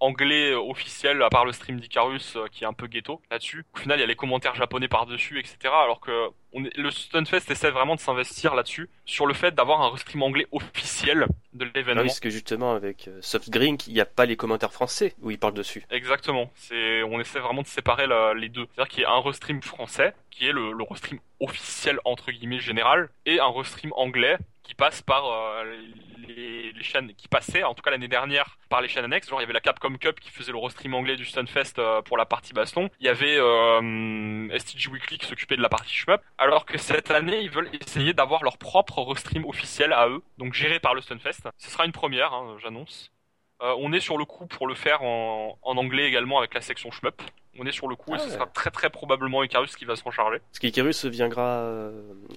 anglais 0.00 0.54
officiel, 0.54 1.22
à 1.22 1.30
part 1.30 1.44
le 1.44 1.52
stream 1.52 1.80
d'Icarus 1.80 2.36
qui 2.52 2.64
est 2.64 2.66
un 2.66 2.72
peu 2.72 2.86
ghetto 2.86 3.20
là-dessus. 3.30 3.64
Au 3.74 3.78
final, 3.78 3.98
il 3.98 4.00
y 4.00 4.04
a 4.04 4.06
les 4.06 4.16
commentaires 4.16 4.54
japonais 4.54 4.88
par-dessus, 4.88 5.38
etc. 5.38 5.56
Alors 5.64 6.00
que 6.00 6.28
on 6.52 6.64
est, 6.64 6.76
le 6.76 6.90
Stunfest 6.90 7.50
essaie 7.50 7.70
vraiment 7.70 7.94
de 7.94 8.00
s'investir 8.00 8.54
là-dessus, 8.54 8.88
sur 9.04 9.26
le 9.26 9.34
fait 9.34 9.54
d'avoir 9.54 9.82
un 9.82 9.90
restream 9.90 10.22
anglais 10.22 10.46
officiel 10.52 11.26
de 11.52 11.64
l'événement. 11.74 12.02
Ah, 12.02 12.06
parce 12.06 12.20
que 12.20 12.30
justement, 12.30 12.72
avec 12.74 13.08
euh, 13.08 13.18
Softgrink, 13.22 13.86
il 13.86 13.94
n'y 13.94 14.00
a 14.00 14.06
pas 14.06 14.26
les 14.26 14.36
commentaires 14.36 14.72
français 14.72 15.14
où 15.20 15.30
ils 15.30 15.38
parlent 15.38 15.54
dessus. 15.54 15.84
Exactement. 15.90 16.50
C'est, 16.56 17.02
on 17.04 17.20
essaie 17.20 17.38
vraiment 17.40 17.62
de 17.62 17.66
séparer 17.66 18.06
la, 18.06 18.34
les 18.34 18.48
deux. 18.48 18.66
C'est-à-dire 18.74 18.88
qu'il 18.88 19.02
y 19.02 19.06
a 19.06 19.12
un 19.12 19.20
restream 19.20 19.62
français, 19.62 20.14
qui 20.30 20.46
est 20.46 20.52
le, 20.52 20.72
le 20.72 20.84
restream 20.88 21.20
officiel, 21.40 21.98
entre 22.04 22.30
guillemets, 22.32 22.60
général, 22.60 23.10
et 23.26 23.40
un 23.40 23.50
restream 23.50 23.92
anglais, 23.94 24.36
qui 24.70 24.76
passe 24.76 25.02
par 25.02 25.26
euh, 25.26 25.64
les, 26.28 26.70
les, 26.70 26.82
chaînes 26.84 27.12
qui 27.16 27.26
passaient, 27.26 27.64
en 27.64 27.74
tout 27.74 27.82
cas 27.82 27.90
l'année 27.90 28.06
dernière, 28.06 28.56
par 28.68 28.80
les 28.80 28.86
chaînes 28.86 29.04
annexes. 29.04 29.28
Genre 29.28 29.40
il 29.40 29.42
y 29.42 29.44
avait 29.44 29.52
la 29.52 29.60
Capcom 29.60 29.96
Cup 29.96 30.20
qui 30.20 30.30
faisait 30.30 30.52
le 30.52 30.58
restream 30.58 30.94
anglais 30.94 31.16
du 31.16 31.24
Stunfest 31.24 31.78
euh, 31.78 32.02
pour 32.02 32.16
la 32.16 32.24
partie 32.24 32.52
baston. 32.52 32.88
Il 33.00 33.06
y 33.06 33.08
avait 33.08 33.36
euh, 33.36 34.56
STG 34.56 34.88
Weekly 34.92 35.18
qui 35.18 35.26
s'occupait 35.26 35.56
de 35.56 35.62
la 35.62 35.68
partie 35.68 35.92
shmup. 35.92 36.20
Alors 36.38 36.66
que 36.66 36.78
cette 36.78 37.10
année, 37.10 37.40
ils 37.40 37.50
veulent 37.50 37.70
essayer 37.80 38.14
d'avoir 38.14 38.44
leur 38.44 38.58
propre 38.58 39.02
restream 39.02 39.44
officiel 39.44 39.92
à 39.92 40.08
eux, 40.08 40.22
donc 40.38 40.54
géré 40.54 40.78
par 40.78 40.94
le 40.94 41.00
Stunfest. 41.00 41.48
Ce 41.58 41.68
sera 41.68 41.84
une 41.84 41.92
première, 41.92 42.32
hein, 42.32 42.56
j'annonce. 42.62 43.10
Euh, 43.62 43.74
on 43.78 43.92
est 43.92 44.00
sur 44.00 44.16
le 44.16 44.24
coup 44.24 44.46
pour 44.46 44.66
le 44.66 44.74
faire 44.74 45.02
en, 45.02 45.58
en 45.62 45.76
anglais 45.76 46.06
également 46.06 46.38
avec 46.38 46.54
la 46.54 46.60
section 46.60 46.90
shmup. 46.90 47.20
On 47.58 47.66
est 47.66 47.72
sur 47.72 47.88
le 47.88 47.96
coup 47.96 48.12
Ah 48.12 48.16
et 48.16 48.18
ce 48.20 48.26
ouais. 48.26 48.30
sera 48.34 48.46
très 48.46 48.70
très 48.70 48.88
probablement 48.90 49.42
Icarus 49.42 49.76
qui 49.76 49.84
va 49.84 49.96
s'en 49.96 50.10
charger. 50.10 50.36
Est-ce 50.36 50.60
qu'Icarus 50.60 51.04
viendra 51.04 51.42
euh, 51.42 51.90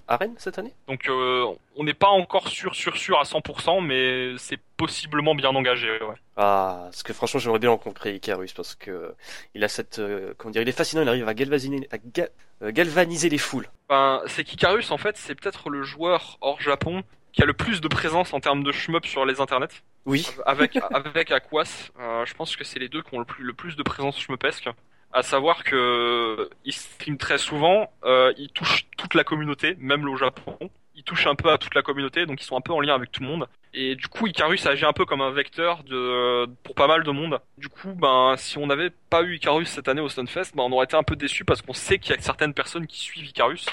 à 0.07 0.17
Rennes 0.17 0.33
cette 0.37 0.57
année? 0.59 0.73
Donc 0.87 1.07
euh, 1.07 1.45
on 1.77 1.83
n'est 1.85 1.93
pas 1.93 2.09
encore 2.09 2.47
sûr 2.49 2.75
sûr 2.75 2.97
sûr 2.97 3.19
à 3.19 3.23
100% 3.23 3.85
mais 3.85 4.37
c'est 4.37 4.59
possiblement 4.75 5.33
bien 5.35 5.51
engagé. 5.55 5.91
Ouais. 6.03 6.15
Ah, 6.35 6.79
parce 6.85 7.03
que 7.03 7.13
franchement, 7.13 7.39
j'aimerais 7.39 7.59
bien 7.59 7.69
rencontrer 7.69 8.15
Icarus 8.15 8.51
parce 8.53 8.75
que 8.75 9.13
il 9.53 9.63
a 9.63 9.67
cette, 9.69 9.99
euh, 9.99 10.33
comment 10.37 10.51
dire, 10.51 10.63
il 10.63 10.67
est 10.67 10.71
fascinant, 10.73 11.03
il 11.03 11.07
arrive 11.07 11.27
à 11.29 11.33
galvaniser, 11.35 11.87
à 11.91 11.97
ga- 11.99 12.27
galvaniser 12.71 13.29
les 13.29 13.37
foules. 13.37 13.69
Ben, 13.89 14.21
c'est 14.25 14.43
qu'Icarus 14.43 14.89
en 14.91 14.97
fait 14.97 15.15
c'est 15.15 15.35
peut-être 15.35 15.69
le 15.69 15.83
joueur 15.83 16.37
hors 16.41 16.59
Japon 16.59 17.03
qui 17.33 17.41
a 17.41 17.45
le 17.45 17.53
plus 17.53 17.81
de 17.81 17.87
présence 17.87 18.33
en 18.33 18.39
termes 18.39 18.63
de 18.63 18.71
shmup 18.71 19.05
sur 19.05 19.25
les 19.25 19.41
internets. 19.41 19.83
Oui. 20.05 20.25
Avec 20.45 20.77
avec 20.93 21.31
Aquas, 21.31 21.91
euh, 21.99 22.25
je 22.25 22.33
pense 22.33 22.55
que 22.55 22.63
c'est 22.63 22.79
les 22.79 22.89
deux 22.89 23.01
qui 23.01 23.13
ont 23.15 23.19
le 23.19 23.25
plus 23.25 23.43
le 23.43 23.53
plus 23.53 23.75
de 23.75 23.83
présence 23.83 24.19
shmupesque. 24.19 24.69
À 25.11 25.21
savoir 25.21 25.63
que 25.63 26.49
il 26.65 26.73
stream 26.73 27.17
très 27.17 27.37
souvent, 27.37 27.91
euh, 28.03 28.33
il 28.37 28.49
touche 28.49 28.85
toute 28.97 29.13
la 29.13 29.23
communauté, 29.23 29.75
même 29.79 30.05
le 30.05 30.15
Japon. 30.15 30.57
Il 30.95 31.03
touche 31.03 31.25
un 31.27 31.35
peu 31.35 31.51
à 31.51 31.57
toute 31.57 31.73
la 31.75 31.81
communauté, 31.81 32.25
donc 32.25 32.41
ils 32.41 32.45
sont 32.45 32.55
un 32.55 32.61
peu 32.61 32.71
en 32.71 32.79
lien 32.79 32.95
avec 32.95 33.11
tout 33.11 33.21
le 33.21 33.27
monde. 33.27 33.47
Et 33.73 33.95
du 33.95 34.07
coup, 34.07 34.27
Icarus 34.27 34.65
agit 34.67 34.85
un 34.85 34.93
peu 34.93 35.05
comme 35.05 35.21
un 35.21 35.31
vecteur 35.31 35.83
de 35.83 36.45
pour 36.63 36.75
pas 36.75 36.87
mal 36.87 37.03
de 37.03 37.11
monde. 37.11 37.39
Du 37.57 37.69
coup, 37.69 37.93
ben 37.93 38.35
si 38.37 38.57
on 38.59 38.67
n'avait 38.67 38.91
pas 39.09 39.23
eu 39.23 39.35
Icarus 39.35 39.69
cette 39.69 39.87
année 39.87 40.01
au 40.01 40.09
Stunfest, 40.09 40.55
ben 40.55 40.63
on 40.63 40.71
aurait 40.71 40.85
été 40.85 40.95
un 40.95 41.03
peu 41.03 41.15
déçu 41.15 41.45
parce 41.45 41.61
qu'on 41.63 41.73
sait 41.73 41.97
qu'il 41.97 42.15
y 42.15 42.17
a 42.17 42.21
certaines 42.21 42.53
personnes 42.53 42.85
qui 42.85 42.99
suivent 42.99 43.25
Icarus 43.25 43.65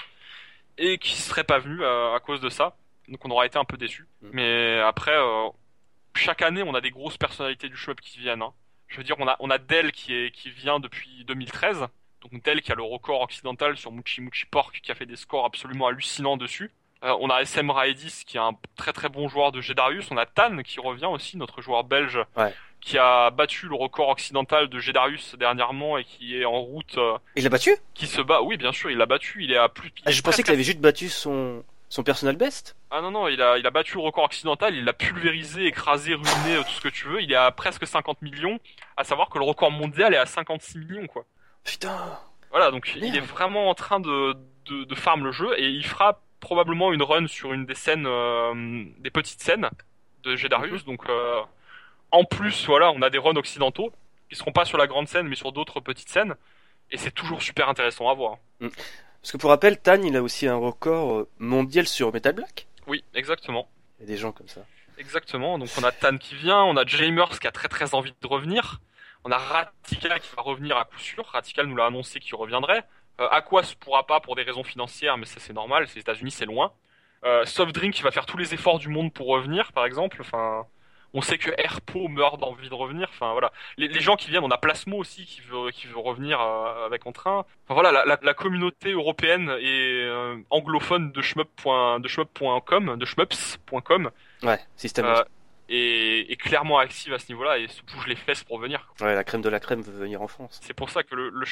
et 0.78 0.98
qui 0.98 1.16
seraient 1.16 1.44
pas 1.44 1.58
venues 1.58 1.84
à, 1.84 2.14
à 2.14 2.20
cause 2.20 2.40
de 2.40 2.48
ça. 2.48 2.76
Donc 3.10 3.24
on 3.24 3.30
aurait 3.30 3.48
été 3.48 3.58
un 3.58 3.64
peu 3.64 3.76
déçu. 3.76 4.06
Mm. 4.22 4.28
Mais 4.32 4.80
après, 4.80 5.14
euh, 5.16 5.48
chaque 6.16 6.42
année, 6.42 6.62
on 6.62 6.74
a 6.74 6.80
des 6.80 6.90
grosses 6.90 7.16
personnalités 7.18 7.68
du 7.68 7.76
shmup 7.76 8.00
qui 8.00 8.18
viennent. 8.20 8.42
Hein. 8.42 8.52
Je 8.88 8.96
veux 8.96 9.04
dire, 9.04 9.16
on 9.18 9.28
a 9.28 9.36
on 9.40 9.50
a 9.50 9.58
Dell 9.58 9.92
qui 9.92 10.14
est 10.14 10.30
qui 10.30 10.50
vient 10.50 10.80
depuis 10.80 11.24
2013. 11.26 11.86
Donc 12.22 12.42
Dell 12.42 12.60
qui 12.62 12.72
a 12.72 12.74
le 12.74 12.82
record 12.82 13.20
occidental 13.22 13.76
sur 13.76 13.92
Muchi 13.92 14.20
Muchi 14.20 14.46
Pork 14.46 14.80
qui 14.82 14.90
a 14.92 14.94
fait 14.94 15.06
des 15.06 15.16
scores 15.16 15.44
absolument 15.44 15.86
hallucinants 15.88 16.36
dessus. 16.36 16.70
Euh, 17.02 17.16
on 17.20 17.30
a 17.30 17.40
SM 17.40 17.70
Raedis 17.70 18.24
qui 18.26 18.36
est 18.36 18.40
un 18.40 18.52
très 18.76 18.92
très 18.92 19.08
bon 19.08 19.28
joueur 19.28 19.52
de 19.52 19.60
Gedarius. 19.60 20.10
On 20.10 20.16
a 20.18 20.26
Tan 20.26 20.58
qui 20.62 20.80
revient 20.80 21.06
aussi, 21.06 21.36
notre 21.38 21.62
joueur 21.62 21.82
belge, 21.84 22.18
Ouais. 22.36 22.52
qui 22.82 22.98
a 22.98 23.30
battu 23.30 23.68
le 23.68 23.74
record 23.74 24.10
occidental 24.10 24.68
de 24.68 24.78
Gedarius 24.80 25.34
dernièrement 25.36 25.96
et 25.96 26.04
qui 26.04 26.36
est 26.36 26.44
en 26.44 26.60
route, 26.60 26.98
euh, 26.98 27.16
Il 27.36 27.44
l'a 27.44 27.48
battu? 27.48 27.70
qui 27.94 28.06
se 28.06 28.20
bat. 28.20 28.42
Oui, 28.42 28.58
bien 28.58 28.72
sûr, 28.72 28.90
il 28.90 28.98
l'a 28.98 29.06
battu. 29.06 29.42
Il 29.42 29.50
est 29.50 29.56
à 29.56 29.70
plus. 29.70 29.90
ah, 30.04 30.10
Je 30.10 30.20
pensais 30.20 30.42
qu'il 30.42 30.52
avait 30.52 30.62
juste 30.62 30.80
battu 30.80 31.08
son, 31.08 31.64
son 31.90 32.02
personal 32.02 32.36
best? 32.36 32.76
ah 32.90 33.00
non, 33.02 33.10
non, 33.10 33.28
il 33.28 33.42
a, 33.42 33.58
il 33.58 33.66
a 33.66 33.70
battu 33.70 33.96
le 33.96 34.00
record 34.00 34.24
occidental, 34.24 34.74
il 34.74 34.84
l'a 34.84 34.92
pulvérisé, 34.92 35.66
écrasé, 35.66 36.14
ruiné, 36.14 36.56
euh, 36.56 36.62
tout 36.62 36.70
ce 36.70 36.80
que 36.80 36.88
tu 36.88 37.06
veux. 37.06 37.20
Il 37.20 37.30
est 37.30 37.36
à 37.36 37.50
presque 37.50 37.86
50 37.86 38.22
millions. 38.22 38.58
À 38.96 39.04
savoir 39.04 39.28
que 39.28 39.38
le 39.38 39.44
record 39.44 39.70
mondial 39.70 40.14
est 40.14 40.16
à 40.16 40.26
56 40.26 40.78
millions, 40.78 41.06
quoi. 41.06 41.24
Putain. 41.64 42.18
Voilà, 42.50 42.70
donc 42.70 42.92
il 42.96 43.16
est 43.16 43.20
vraiment 43.20 43.68
en 43.68 43.74
train 43.74 44.00
de, 44.00 44.36
de, 44.66 44.84
de 44.84 44.94
farm 44.94 45.24
le 45.24 45.30
jeu 45.30 45.52
et 45.58 45.68
il 45.68 45.84
fera 45.84 46.20
probablement 46.40 46.92
une 46.92 47.02
run 47.02 47.26
sur 47.28 47.52
une 47.52 47.66
des 47.66 47.74
scènes, 47.74 48.06
euh, 48.06 48.84
des 48.98 49.10
petites 49.10 49.40
scènes 49.40 49.68
de 50.24 50.34
Gedarius. 50.36 50.84
Donc 50.84 51.08
euh, 51.08 51.40
en 52.10 52.24
plus, 52.24 52.66
voilà, 52.66 52.90
on 52.90 53.02
a 53.02 53.10
des 53.10 53.18
runs 53.18 53.36
occidentaux 53.36 53.92
qui 54.28 54.36
seront 54.36 54.52
pas 54.52 54.64
sur 54.64 54.78
la 54.78 54.86
grande 54.86 55.06
scène 55.06 55.28
mais 55.28 55.36
sur 55.36 55.52
d'autres 55.52 55.80
petites 55.80 56.08
scènes. 56.08 56.34
Et 56.90 56.96
c'est 56.96 57.12
toujours 57.12 57.42
super 57.42 57.68
intéressant 57.68 58.08
à 58.08 58.14
voir. 58.14 58.38
Parce 59.22 59.32
que 59.32 59.36
pour 59.36 59.50
rappel, 59.50 59.78
Tan, 59.78 60.02
il 60.02 60.16
a 60.16 60.22
aussi 60.22 60.46
un 60.46 60.56
record 60.56 61.12
euh, 61.12 61.28
mondial 61.38 61.86
sur 61.86 62.12
Metal 62.12 62.34
Black. 62.34 62.66
Oui, 62.86 63.04
exactement. 63.14 63.68
Il 63.98 64.02
y 64.02 64.04
a 64.04 64.06
des 64.14 64.16
gens 64.16 64.32
comme 64.32 64.48
ça. 64.48 64.62
Exactement. 64.98 65.58
Donc 65.58 65.68
on 65.78 65.84
a 65.84 65.92
Tan 65.92 66.18
qui 66.18 66.34
vient, 66.34 66.62
on 66.62 66.76
a 66.76 66.84
Jamers 66.84 67.38
qui 67.40 67.46
a 67.46 67.52
très 67.52 67.68
très 67.68 67.94
envie 67.94 68.14
de 68.20 68.26
revenir. 68.26 68.80
On 69.24 69.30
a 69.30 69.38
Ratical 69.38 70.20
qui 70.20 70.34
va 70.34 70.42
revenir 70.42 70.76
à 70.76 70.84
coup 70.84 70.98
sûr. 70.98 71.26
Ratical 71.26 71.66
nous 71.66 71.76
l'a 71.76 71.86
annoncé 71.86 72.20
qu'il 72.20 72.34
reviendrait. 72.34 72.84
Euh, 73.20 73.28
Aquas 73.30 73.74
pourra 73.78 74.06
pas 74.06 74.20
pour 74.20 74.36
des 74.36 74.42
raisons 74.42 74.64
financières, 74.64 75.18
mais 75.18 75.26
ça 75.26 75.40
c'est 75.40 75.52
normal. 75.52 75.86
Les 75.94 76.00
États-Unis 76.00 76.30
c'est 76.30 76.46
loin. 76.46 76.72
Euh, 77.24 77.44
Soft 77.44 77.74
Drink 77.74 77.94
qui 77.94 78.02
va 78.02 78.10
faire 78.10 78.24
tous 78.24 78.38
les 78.38 78.54
efforts 78.54 78.78
du 78.78 78.88
monde 78.88 79.12
pour 79.12 79.26
revenir, 79.26 79.72
par 79.72 79.84
exemple. 79.84 80.18
Enfin, 80.20 80.66
On 81.12 81.22
sait 81.22 81.38
que 81.38 81.50
Herpo 81.58 82.08
meurt 82.08 82.38
d'envie 82.38 82.68
de 82.68 82.74
revenir. 82.74 83.08
Enfin 83.10 83.32
voilà, 83.32 83.52
les, 83.76 83.88
les, 83.88 84.00
gens 84.00 84.16
qui 84.16 84.30
viennent, 84.30 84.44
on 84.44 84.50
a 84.50 84.58
Plasmo 84.58 84.96
aussi 84.96 85.24
qui 85.24 85.40
veut 85.40 85.70
qui 85.70 85.86
veut 85.88 85.98
revenir 85.98 86.40
euh, 86.40 86.86
avec 86.86 87.06
en 87.06 87.12
train. 87.12 87.44
Enfin 87.64 87.74
voilà, 87.74 87.90
la, 87.90 88.04
la, 88.04 88.18
la 88.22 88.34
communauté 88.34 88.92
européenne 88.92 89.50
et 89.60 90.02
euh, 90.04 90.36
anglophone 90.50 91.10
de 91.12 91.20
shmup.com, 91.20 92.00
de 92.00 92.08
shmup.com, 92.08 92.96
de 92.96 93.04
shmups.com. 93.04 94.10
Ouais, 94.42 94.60
système. 94.76 95.06
Euh, 95.06 95.24
est, 95.68 96.30
est, 96.30 96.36
clairement 96.36 96.78
active 96.78 97.12
à 97.12 97.18
ce 97.18 97.28
niveau-là 97.28 97.58
et 97.58 97.68
se 97.68 97.82
bouge 97.82 98.06
les 98.06 98.16
fesses 98.16 98.42
pour 98.44 98.58
venir. 98.58 98.92
Ouais, 99.00 99.14
la 99.14 99.24
crème 99.24 99.42
de 99.42 99.48
la 99.48 99.60
crème 99.60 99.82
veut 99.82 99.92
venir 99.92 100.20
en 100.22 100.28
France. 100.28 100.58
C'est 100.62 100.74
pour 100.74 100.90
ça 100.90 101.02
que 101.02 101.14
le 101.14 101.30
le, 101.30 101.46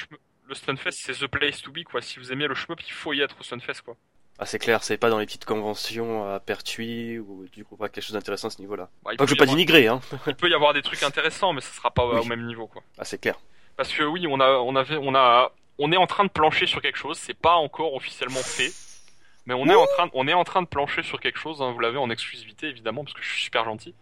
le 0.48 0.54
Stunfest 0.54 0.92
c'est 0.92 1.18
the 1.18 1.26
place 1.26 1.62
to 1.62 1.70
be 1.72 1.84
quoi. 1.84 2.00
Si 2.00 2.18
vous 2.18 2.32
aimez 2.32 2.46
le 2.46 2.54
shmup, 2.54 2.80
il 2.86 2.92
faut 2.92 3.12
y 3.12 3.20
être 3.20 3.36
au 3.40 3.42
Stunfest 3.42 3.82
quoi. 3.84 3.96
Ah, 4.40 4.46
c'est 4.46 4.58
clair, 4.60 4.84
c'est 4.84 4.98
pas 4.98 5.10
dans 5.10 5.18
les 5.18 5.26
petites 5.26 5.44
conventions 5.44 6.32
à 6.32 6.38
Pertuis 6.38 7.18
ou 7.18 7.46
du 7.52 7.64
coup 7.64 7.76
pas 7.76 7.88
quelque 7.88 8.04
chose 8.04 8.12
d'intéressant 8.12 8.48
à 8.48 8.50
ce 8.52 8.60
niveau-là. 8.60 8.88
Bah, 9.02 9.10
pas 9.18 9.24
que 9.24 9.26
je 9.26 9.34
veux 9.34 9.38
pas 9.38 9.46
dénigrer, 9.46 9.88
hein. 9.88 10.00
il 10.28 10.34
peut 10.36 10.48
y 10.48 10.54
avoir 10.54 10.74
des 10.74 10.82
trucs 10.82 11.02
intéressants, 11.02 11.52
mais 11.52 11.60
ce 11.60 11.74
sera 11.74 11.90
pas 11.90 12.06
Oui. 12.06 12.20
au 12.20 12.24
même 12.24 12.46
niveau, 12.46 12.68
quoi. 12.68 12.82
Ah, 12.98 13.04
c'est 13.04 13.18
clair. 13.20 13.36
Parce 13.76 13.92
que 13.92 14.04
oui, 14.04 14.26
on 14.28 14.38
a, 14.40 14.48
on 14.58 14.76
avait, 14.76 14.96
on 14.96 15.14
a, 15.16 15.50
on 15.78 15.90
est 15.92 15.96
en 15.96 16.06
train 16.06 16.24
de 16.24 16.30
plancher 16.30 16.66
sur 16.66 16.80
quelque 16.80 16.98
chose. 16.98 17.18
C'est 17.18 17.34
pas 17.38 17.54
encore 17.54 17.94
officiellement 17.94 18.38
fait, 18.42 18.72
mais 19.46 19.54
on 19.54 19.66
est 19.66 19.74
en 19.74 19.86
train, 19.86 20.08
on 20.12 20.28
est 20.28 20.34
en 20.34 20.44
train 20.44 20.62
de 20.62 20.68
plancher 20.68 21.02
sur 21.02 21.18
quelque 21.20 21.38
chose. 21.38 21.60
Hein, 21.60 21.72
vous 21.72 21.80
l'avez 21.80 21.98
en 21.98 22.08
exclusivité 22.10 22.68
évidemment, 22.68 23.02
parce 23.04 23.14
que 23.14 23.22
je 23.22 23.28
suis 23.28 23.42
super 23.42 23.64
gentil. 23.64 23.94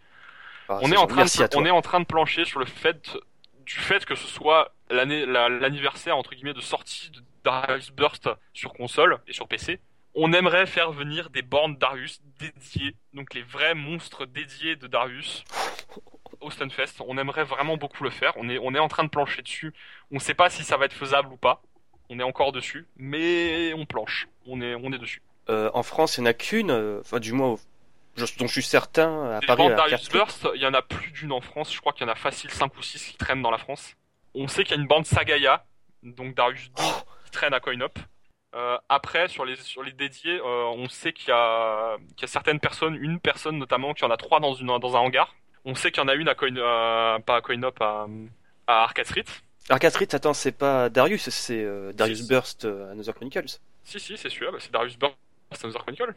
Ah, 0.69 0.81
on 0.83 0.91
est 0.93 0.97
en 0.99 1.07
train, 1.07 1.25
de, 1.25 1.57
on 1.57 1.65
est 1.65 1.71
en 1.71 1.81
train 1.83 2.01
de 2.01 2.05
plancher 2.07 2.45
sur 2.45 2.59
le 2.59 2.67
fait 2.67 3.17
du 3.65 3.75
fait 3.75 4.05
que 4.05 4.15
ce 4.17 4.27
soit 4.27 4.73
l'année, 4.91 5.25
la- 5.25 5.49
l'anniversaire 5.49 6.17
entre 6.19 6.35
guillemets 6.35 6.53
de 6.55 6.61
sortie 6.61 7.11
de 7.11 7.21
Darius 7.45 7.91
Burst 7.91 8.29
sur 8.53 8.73
console 8.75 9.19
et 9.29 9.33
sur 9.33 9.49
PC. 9.49 9.81
On 10.19 10.33
aimerait 10.33 10.67
faire 10.67 10.93
venir 10.93 11.29
des 11.31 11.43
bornes 11.43 11.77
Darius 11.77 12.21
dédiées, 12.39 12.95
donc 13.13 13.35
les 13.35 13.43
vrais 13.43 13.75
monstres 13.75 14.25
dédiés 14.27 14.75
de 14.75 14.87
Darius 14.87 15.45
au 16.41 16.51
Stunfest. 16.51 17.03
On 17.07 17.19
aimerait 17.19 17.45
vraiment 17.45 17.77
beaucoup 17.77 18.03
le 18.03 18.11
faire. 18.11 18.33
On 18.37 18.49
est, 18.49 18.59
on 18.59 18.75
est 18.75 18.79
en 18.79 18.89
train 18.89 19.05
de 19.05 19.11
plancher 19.11 19.43
dessus. 19.43 19.75
On 20.11 20.19
sait 20.19 20.35
pas 20.35 20.49
si 20.49 20.65
ça 20.65 20.77
va 20.79 20.87
être 20.87 20.95
faisable 20.95 21.29
ou 21.33 21.37
pas. 21.37 21.63
On 22.09 22.19
est 22.19 22.23
encore 22.23 22.53
dessus, 22.53 22.87
mais 22.97 23.75
on 23.75 23.85
planche. 23.85 24.27
On 24.47 24.61
est, 24.63 24.75
on 24.75 24.91
est 24.93 24.99
dessus. 24.99 25.21
Euh, 25.51 25.71
en 25.75 25.83
France, 25.83 26.17
il 26.17 26.23
n'y 26.23 26.29
en 26.29 26.31
a 26.31 26.35
qu'une, 26.35 26.71
euh, 26.71 27.01
enfin 27.01 27.19
du 27.21 27.33
moins, 27.33 27.57
je- 28.17 28.25
dont 28.39 28.47
je 28.47 28.53
suis 28.53 28.63
certain, 28.63 29.25
à 29.33 29.41
Les 29.41 29.47
Paris, 29.47 29.63
bandes 29.65 29.73
à 29.73 29.77
Darius. 29.77 30.09
Burst, 30.09 30.49
il 30.55 30.63
y 30.63 30.67
en 30.67 30.75
a 30.75 30.83
plus 30.83 31.11
d'une 31.13 31.33
en 31.33 31.41
France. 31.43 31.75
Je 31.75 31.81
crois 31.81 31.93
qu'il 31.93 32.07
y 32.07 32.09
en 32.09 32.13
a 32.13 32.17
facile 32.17 32.51
5 32.51 32.75
ou 32.77 32.83
6 32.83 33.05
qui 33.13 33.17
traînent 33.19 33.43
dans 33.43 33.51
la 33.51 33.59
France. 33.59 33.95
On 34.35 34.49
sait 34.49 34.65
qu'il 34.65 34.77
y 34.77 34.79
a 34.79 34.83
une 34.83 34.89
bande 34.89 35.05
Sagaya, 35.05 35.65
donc 36.03 36.35
Darius 36.35 36.71
2, 36.73 36.83
qui 37.27 37.31
traîne 37.33 37.53
à 37.55 37.61
CoinUp. 37.61 37.99
Euh, 38.57 38.79
après, 38.89 39.29
sur 39.29 39.45
les, 39.45 39.57
sur 39.57 39.83
les 39.83 39.93
dédiés, 39.93 40.39
euh, 40.41 40.65
on 40.75 40.89
sait 40.89 41.13
qu'il 41.13 41.29
y, 41.29 41.33
a, 41.33 41.97
qu'il 42.17 42.23
y 42.23 42.25
a 42.25 42.29
certaines 42.29 42.59
personnes, 42.59 42.95
une 42.95 43.21
personne 43.21 43.59
notamment, 43.59 43.93
qui 43.93 44.05
en 44.05 44.11
a 44.11 44.17
trois 44.17 44.41
dans, 44.41 44.55
une, 44.55 44.67
dans 44.79 44.97
un 44.97 45.01
hangar. 45.01 45.35
On 45.67 45.75
sait 45.75 45.91
qu'il 45.91 46.03
y 46.03 46.05
en 46.05 46.09
a 46.09 46.15
une 46.15 46.29
à 46.29 46.35
Coin, 46.35 46.57
euh, 46.57 47.19
pas 47.19 47.37
à 47.37 47.41
CoinUp, 47.43 47.81
à, 47.81 48.07
à 48.67 48.83
Arcade 48.85 49.05
Street. 49.07 49.25
Arcade 49.69 49.91
Street, 49.91 50.09
attends, 50.15 50.33
c'est 50.33 50.53
pas 50.57 50.89
Darius, 50.89 51.29
c'est 51.29 51.67
Darius 51.93 52.23
Si. 52.23 52.29
Burst 52.29 52.65
Another 52.65 53.15
Chronicles. 53.15 53.59
Si, 53.85 54.01
si, 54.01 54.17
c'est 54.17 54.31
celui-là, 54.31 54.53
bah, 54.53 54.59
c'est 54.61 54.73
Darius 54.73 54.97
Burst, 54.97 55.17
Another 55.63 55.83
Chronicle. 55.83 56.15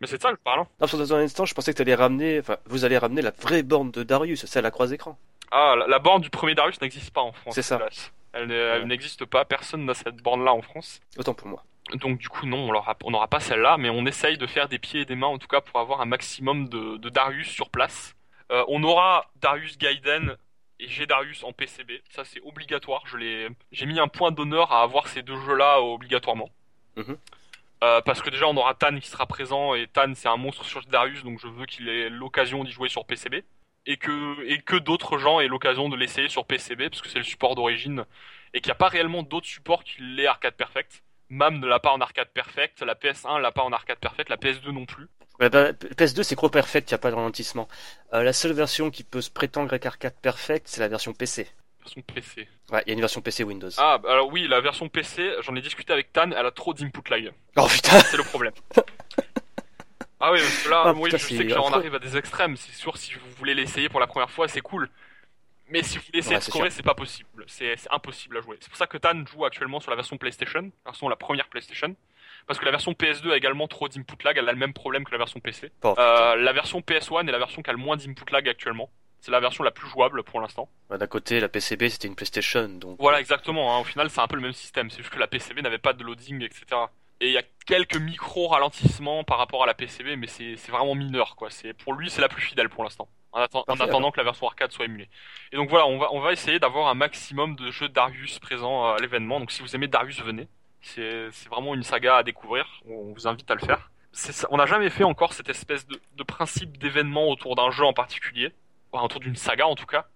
Mais 0.00 0.08
c'est 0.08 0.16
de 0.18 0.22
ça 0.22 0.30
que 0.30 0.36
je 0.36 0.42
parle. 0.42 0.60
hein. 0.60 0.66
Non, 0.80 0.98
dans 0.98 1.14
un 1.14 1.20
instant, 1.20 1.44
je 1.46 1.54
pensais 1.54 1.72
que 1.72 1.78
t'allais 1.78 1.94
ramener, 1.94 2.40
enfin, 2.40 2.56
vous 2.66 2.84
allez 2.84 2.98
ramener 2.98 3.22
la 3.22 3.30
vraie 3.30 3.62
borne 3.62 3.92
de 3.92 4.02
Darius, 4.02 4.44
celle 4.46 4.66
à 4.66 4.70
croix 4.72 4.90
écran. 4.90 5.16
Ah, 5.52 5.74
la, 5.78 5.86
la 5.86 5.98
borne 6.00 6.22
du 6.22 6.28
premier 6.30 6.54
Darius 6.56 6.80
n'existe 6.80 7.12
pas 7.12 7.20
en 7.20 7.32
France. 7.32 7.54
C'est 7.54 7.62
ça. 7.62 7.76
hélas. 7.76 8.12
Elle, 8.32 8.86
n'existe 8.86 9.24
pas, 9.24 9.44
personne 9.44 9.84
n'a 9.84 9.94
cette 9.94 10.16
borne-là 10.16 10.52
en 10.52 10.62
France. 10.62 11.00
Autant 11.18 11.34
pour 11.34 11.48
moi. 11.48 11.64
Donc 11.94 12.18
du 12.18 12.28
coup 12.28 12.46
non, 12.46 12.70
on 13.04 13.10
n'aura 13.10 13.28
pas 13.28 13.40
celle-là, 13.40 13.76
mais 13.76 13.90
on 13.90 14.06
essaye 14.06 14.38
de 14.38 14.46
faire 14.46 14.68
des 14.68 14.78
pieds 14.78 15.00
et 15.00 15.04
des 15.04 15.16
mains 15.16 15.26
en 15.26 15.38
tout 15.38 15.48
cas 15.48 15.60
pour 15.60 15.80
avoir 15.80 16.00
un 16.00 16.06
maximum 16.06 16.68
de, 16.68 16.96
de 16.96 17.08
Darius 17.08 17.48
sur 17.48 17.70
place. 17.70 18.14
Euh, 18.50 18.64
on 18.68 18.82
aura 18.84 19.30
Darius 19.36 19.76
Gaiden 19.78 20.36
et 20.78 20.88
j'ai 20.88 21.06
Darius 21.06 21.44
en 21.44 21.52
PCB, 21.52 22.02
ça 22.10 22.24
c'est 22.24 22.40
obligatoire. 22.42 23.02
Je 23.06 23.16
l'ai, 23.16 23.48
j'ai 23.72 23.86
mis 23.86 23.98
un 23.98 24.08
point 24.08 24.30
d'honneur 24.30 24.72
à 24.72 24.82
avoir 24.82 25.08
ces 25.08 25.22
deux 25.22 25.38
jeux-là 25.40 25.82
obligatoirement. 25.82 26.48
Mhm. 26.96 27.18
Euh, 27.84 28.00
parce 28.02 28.22
que 28.22 28.30
déjà 28.30 28.46
on 28.46 28.56
aura 28.56 28.74
Tan 28.74 28.98
qui 29.00 29.08
sera 29.08 29.26
présent 29.26 29.74
et 29.74 29.88
Tan 29.88 30.12
c'est 30.14 30.28
un 30.28 30.36
monstre 30.36 30.64
sur 30.64 30.82
Darius 30.82 31.24
donc 31.24 31.40
je 31.40 31.48
veux 31.48 31.66
qu'il 31.66 31.88
ait 31.88 32.08
l'occasion 32.08 32.62
d'y 32.62 32.70
jouer 32.70 32.88
sur 32.88 33.04
PCB 33.04 33.42
et 33.86 33.96
que 33.96 34.44
et 34.46 34.60
que 34.60 34.76
d'autres 34.76 35.18
gens 35.18 35.40
aient 35.40 35.48
l'occasion 35.48 35.88
de 35.88 35.96
l'essayer 35.96 36.28
sur 36.28 36.44
PCB 36.44 36.88
parce 36.88 37.02
que 37.02 37.08
c'est 37.08 37.18
le 37.18 37.24
support 37.24 37.54
d'origine 37.54 38.04
et 38.54 38.60
qu'il 38.60 38.68
n'y 38.68 38.72
a 38.72 38.76
pas 38.76 38.88
réellement 38.88 39.22
d'autres 39.22 39.46
supports 39.46 39.84
qui 39.84 40.02
l'aient 40.02 40.26
arcade 40.26 40.54
perfect. 40.54 41.02
MAM 41.30 41.60
ne 41.60 41.66
l'a 41.66 41.80
pas 41.80 41.92
en 41.92 42.00
arcade 42.00 42.28
perfect, 42.28 42.82
la 42.82 42.94
PS1 42.94 43.40
l'a 43.40 43.52
pas 43.52 43.62
en 43.62 43.72
arcade 43.72 43.98
perfect, 43.98 44.28
la 44.28 44.36
PS2 44.36 44.70
non 44.70 44.84
plus. 44.84 45.08
Ouais, 45.40 45.48
bah, 45.48 45.72
PS2, 45.72 46.22
c'est 46.22 46.36
Crow 46.36 46.50
Perfect, 46.50 46.90
il 46.90 46.92
n'y 46.92 46.96
a 46.96 46.98
pas 46.98 47.10
de 47.10 47.16
ralentissement. 47.16 47.68
Euh, 48.12 48.22
la 48.22 48.34
seule 48.34 48.52
version 48.52 48.90
qui 48.90 49.02
peut 49.02 49.22
se 49.22 49.30
prétendre 49.30 49.70
avec 49.70 49.86
Arcade 49.86 50.14
Perfect, 50.20 50.68
c'est 50.68 50.80
la 50.80 50.88
version 50.88 51.14
PC. 51.14 51.48
Version 51.80 52.02
PC. 52.02 52.48
Ouais, 52.70 52.82
il 52.86 52.90
y 52.90 52.92
a 52.92 52.94
une 52.94 53.00
version 53.00 53.22
PC 53.22 53.42
Windows. 53.44 53.70
Ah, 53.78 53.98
bah 53.98 54.12
alors 54.12 54.30
oui, 54.30 54.46
la 54.46 54.60
version 54.60 54.88
PC, 54.90 55.32
j'en 55.40 55.56
ai 55.56 55.62
discuté 55.62 55.92
avec 55.92 56.12
Tan, 56.12 56.30
elle 56.32 56.46
a 56.46 56.50
trop 56.50 56.74
d'input 56.74 57.02
lag. 57.10 57.32
Oh 57.56 57.66
putain 57.66 57.98
C'est 58.00 58.18
le 58.18 58.24
problème. 58.24 58.52
ah 60.22 60.32
oui, 60.32 60.38
parce 60.40 60.62
que 60.62 60.68
là, 60.70 60.82
Ah, 60.86 60.92
oui, 60.94 61.04
putain, 61.10 61.16
je 61.18 61.26
sais 61.26 61.44
que 61.46 61.48
j'en 61.52 61.70
arrive 61.72 61.94
à 61.94 61.98
des 61.98 62.16
extrêmes. 62.16 62.56
C'est 62.56 62.72
sûr, 62.72 62.96
si 62.96 63.14
vous 63.14 63.30
voulez 63.38 63.54
l'essayer 63.54 63.88
pour 63.88 64.00
la 64.00 64.06
première 64.06 64.30
fois, 64.30 64.48
c'est 64.48 64.60
cool. 64.62 64.88
Mais 65.68 65.82
si 65.82 65.98
vous 65.98 66.04
voulez 66.06 66.18
essayer 66.18 66.34
Ouais, 66.34 66.38
de 66.40 66.44
c'est 66.44 66.50
scorer, 66.50 66.70
c'est 66.70 66.82
pas 66.82 66.94
possible. 66.94 67.44
C'est 67.46 67.76
impossible 67.90 68.36
à 68.38 68.40
jouer. 68.40 68.56
C'est 68.60 68.68
pour 68.68 68.76
ça 68.78 68.86
que 68.86 68.98
Tan 68.98 69.24
joue 69.26 69.44
actuellement 69.44 69.80
sur 69.80 69.90
la 69.90 69.96
version 69.96 70.16
PlayStation, 70.18 70.70
version 70.84 71.08
la 71.08 71.16
première 71.16 71.48
PlayStation. 71.48 71.94
Parce 72.46 72.58
que 72.58 72.64
la 72.64 72.70
version 72.72 72.92
PS2 72.92 73.30
a 73.32 73.36
également 73.36 73.68
trop 73.68 73.88
d'input 73.88 74.16
lag, 74.24 74.36
elle 74.36 74.48
a 74.48 74.52
le 74.52 74.58
même 74.58 74.72
problème 74.72 75.04
que 75.04 75.12
la 75.12 75.18
version 75.18 75.38
PC. 75.40 75.70
Oh. 75.82 75.94
Euh, 75.98 76.36
la 76.36 76.52
version 76.52 76.80
PS1 76.80 77.28
est 77.28 77.32
la 77.32 77.38
version 77.38 77.62
qui 77.62 77.70
a 77.70 77.72
le 77.72 77.78
moins 77.78 77.96
d'input 77.96 78.30
lag 78.32 78.48
actuellement. 78.48 78.90
C'est 79.20 79.30
la 79.30 79.38
version 79.38 79.62
la 79.62 79.70
plus 79.70 79.88
jouable 79.88 80.24
pour 80.24 80.40
l'instant. 80.40 80.68
Bah, 80.90 80.98
D'un 80.98 81.06
côté, 81.06 81.38
la 81.38 81.48
PCB, 81.48 81.88
c'était 81.88 82.08
une 82.08 82.16
PlayStation, 82.16 82.68
donc... 82.68 82.96
Voilà, 82.98 83.20
exactement. 83.20 83.76
hein. 83.76 83.78
Au 83.80 83.84
final, 83.84 84.10
c'est 84.10 84.20
un 84.20 84.26
peu 84.26 84.34
le 84.34 84.42
même 84.42 84.52
système. 84.52 84.90
C'est 84.90 84.98
juste 84.98 85.10
que 85.14 85.18
la 85.20 85.28
PCB 85.28 85.62
n'avait 85.62 85.78
pas 85.78 85.92
de 85.92 86.02
loading, 86.02 86.42
etc. 86.42 86.64
Et 87.22 87.28
il 87.28 87.32
y 87.32 87.38
a 87.38 87.42
quelques 87.66 87.96
micro 87.96 88.48
ralentissements 88.48 89.22
par 89.24 89.38
rapport 89.38 89.62
à 89.62 89.66
la 89.66 89.74
PCB, 89.74 90.16
mais 90.16 90.26
c'est 90.26 90.56
vraiment 90.70 90.94
mineur, 90.96 91.36
quoi. 91.36 91.50
C'est 91.50 91.72
pour 91.72 91.92
lui, 91.94 92.10
c'est 92.10 92.20
la 92.20 92.28
plus 92.28 92.42
fidèle 92.42 92.68
pour 92.68 92.82
l'instant. 92.82 93.08
En, 93.30 93.40
atten- 93.40 93.58
en 93.60 93.62
Parfait, 93.64 93.84
attendant 93.84 94.10
que 94.10 94.18
la 94.18 94.24
version 94.24 94.46
arcade 94.46 94.72
soit 94.72 94.84
émulée. 94.86 95.08
Et 95.52 95.56
donc 95.56 95.70
voilà, 95.70 95.86
on 95.86 95.98
va 95.98 96.08
on 96.12 96.20
va 96.20 96.32
essayer 96.32 96.58
d'avoir 96.58 96.88
un 96.88 96.94
maximum 96.94 97.54
de 97.56 97.70
jeux 97.70 97.88
Darius 97.88 98.38
présents 98.40 98.92
à 98.92 98.98
l'événement. 98.98 99.38
Donc 99.40 99.52
si 99.52 99.62
vous 99.62 99.74
aimez 99.74 99.86
Darius, 99.86 100.20
venez. 100.20 100.48
C'est 100.80 101.30
vraiment 101.48 101.74
une 101.74 101.84
saga 101.84 102.16
à 102.16 102.22
découvrir. 102.24 102.66
On 102.88 103.12
vous 103.12 103.28
invite 103.28 103.48
à 103.50 103.54
le 103.54 103.60
faire. 103.60 103.90
Ça- 104.10 104.48
On 104.50 104.56
n'a 104.56 104.66
jamais 104.66 104.90
fait 104.90 105.04
encore 105.04 105.32
cette 105.32 105.48
espèce 105.48 105.86
de, 105.86 105.98
de 106.16 106.22
principe 106.24 106.76
d'événement 106.76 107.28
autour 107.28 107.54
d'un 107.56 107.70
jeu 107.70 107.84
en 107.84 107.92
particulier, 107.94 108.52
Enfin, 108.90 109.04
autour 109.04 109.20
d'une 109.20 109.36
saga 109.36 109.66
en 109.66 109.76
tout 109.76 109.86
cas. 109.86 110.06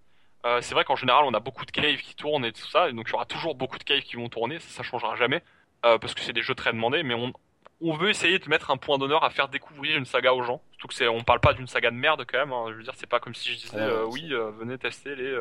Euh, 0.44 0.60
c'est 0.60 0.74
vrai 0.74 0.84
qu'en 0.84 0.96
général, 0.96 1.24
on 1.24 1.32
a 1.34 1.40
beaucoup 1.40 1.64
de 1.64 1.70
caves 1.70 1.96
qui 2.02 2.14
tournent 2.16 2.44
et 2.44 2.52
tout 2.52 2.66
ça, 2.68 2.88
et 2.88 2.92
donc 2.92 3.06
il 3.08 3.12
y 3.12 3.14
aura 3.14 3.24
toujours 3.26 3.54
beaucoup 3.54 3.78
de 3.78 3.84
caves 3.84 4.02
qui 4.02 4.16
vont 4.16 4.28
tourner, 4.28 4.58
ça, 4.60 4.68
ça 4.68 4.82
changera 4.82 5.16
jamais, 5.16 5.42
euh, 5.86 5.98
parce 5.98 6.14
que 6.14 6.20
c'est 6.20 6.32
des 6.32 6.42
jeux 6.42 6.54
très 6.54 6.72
demandés, 6.72 7.02
mais 7.02 7.14
on, 7.14 7.32
on 7.80 7.94
veut 7.94 8.10
essayer 8.10 8.38
de 8.38 8.48
mettre 8.48 8.70
un 8.70 8.76
point 8.76 8.98
d'honneur 8.98 9.24
à 9.24 9.30
faire 9.30 9.48
découvrir 9.48 9.96
une 9.96 10.04
saga 10.04 10.32
aux 10.34 10.42
gens. 10.42 10.62
Surtout 10.72 10.88
que 10.88 10.94
c'est, 10.94 11.08
on 11.08 11.22
parle 11.22 11.40
pas 11.40 11.52
d'une 11.52 11.66
saga 11.66 11.90
de 11.90 11.96
merde 11.96 12.24
quand 12.26 12.38
même, 12.38 12.52
hein. 12.52 12.66
je 12.70 12.74
veux 12.74 12.82
dire, 12.82 12.94
c'est 12.96 13.08
pas 13.08 13.20
comme 13.20 13.34
si 13.34 13.52
je 13.52 13.58
disais, 13.58 13.78
euh, 13.78 14.04
oui, 14.06 14.28
euh, 14.32 14.50
venez 14.58 14.78
tester 14.78 15.14
les, 15.14 15.40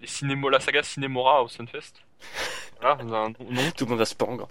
les 0.00 0.06
cinémo, 0.06 0.48
la 0.48 0.60
saga 0.60 0.82
Cinémora 0.82 1.42
au 1.42 1.48
Sunfest. 1.48 2.02
Voilà, 2.80 3.02
non, 3.04 3.32
non. 3.40 3.70
Tout 3.74 3.86
le 3.86 3.90
monde 3.90 4.00
va 4.00 4.04
se 4.04 4.14
pendre. 4.14 4.48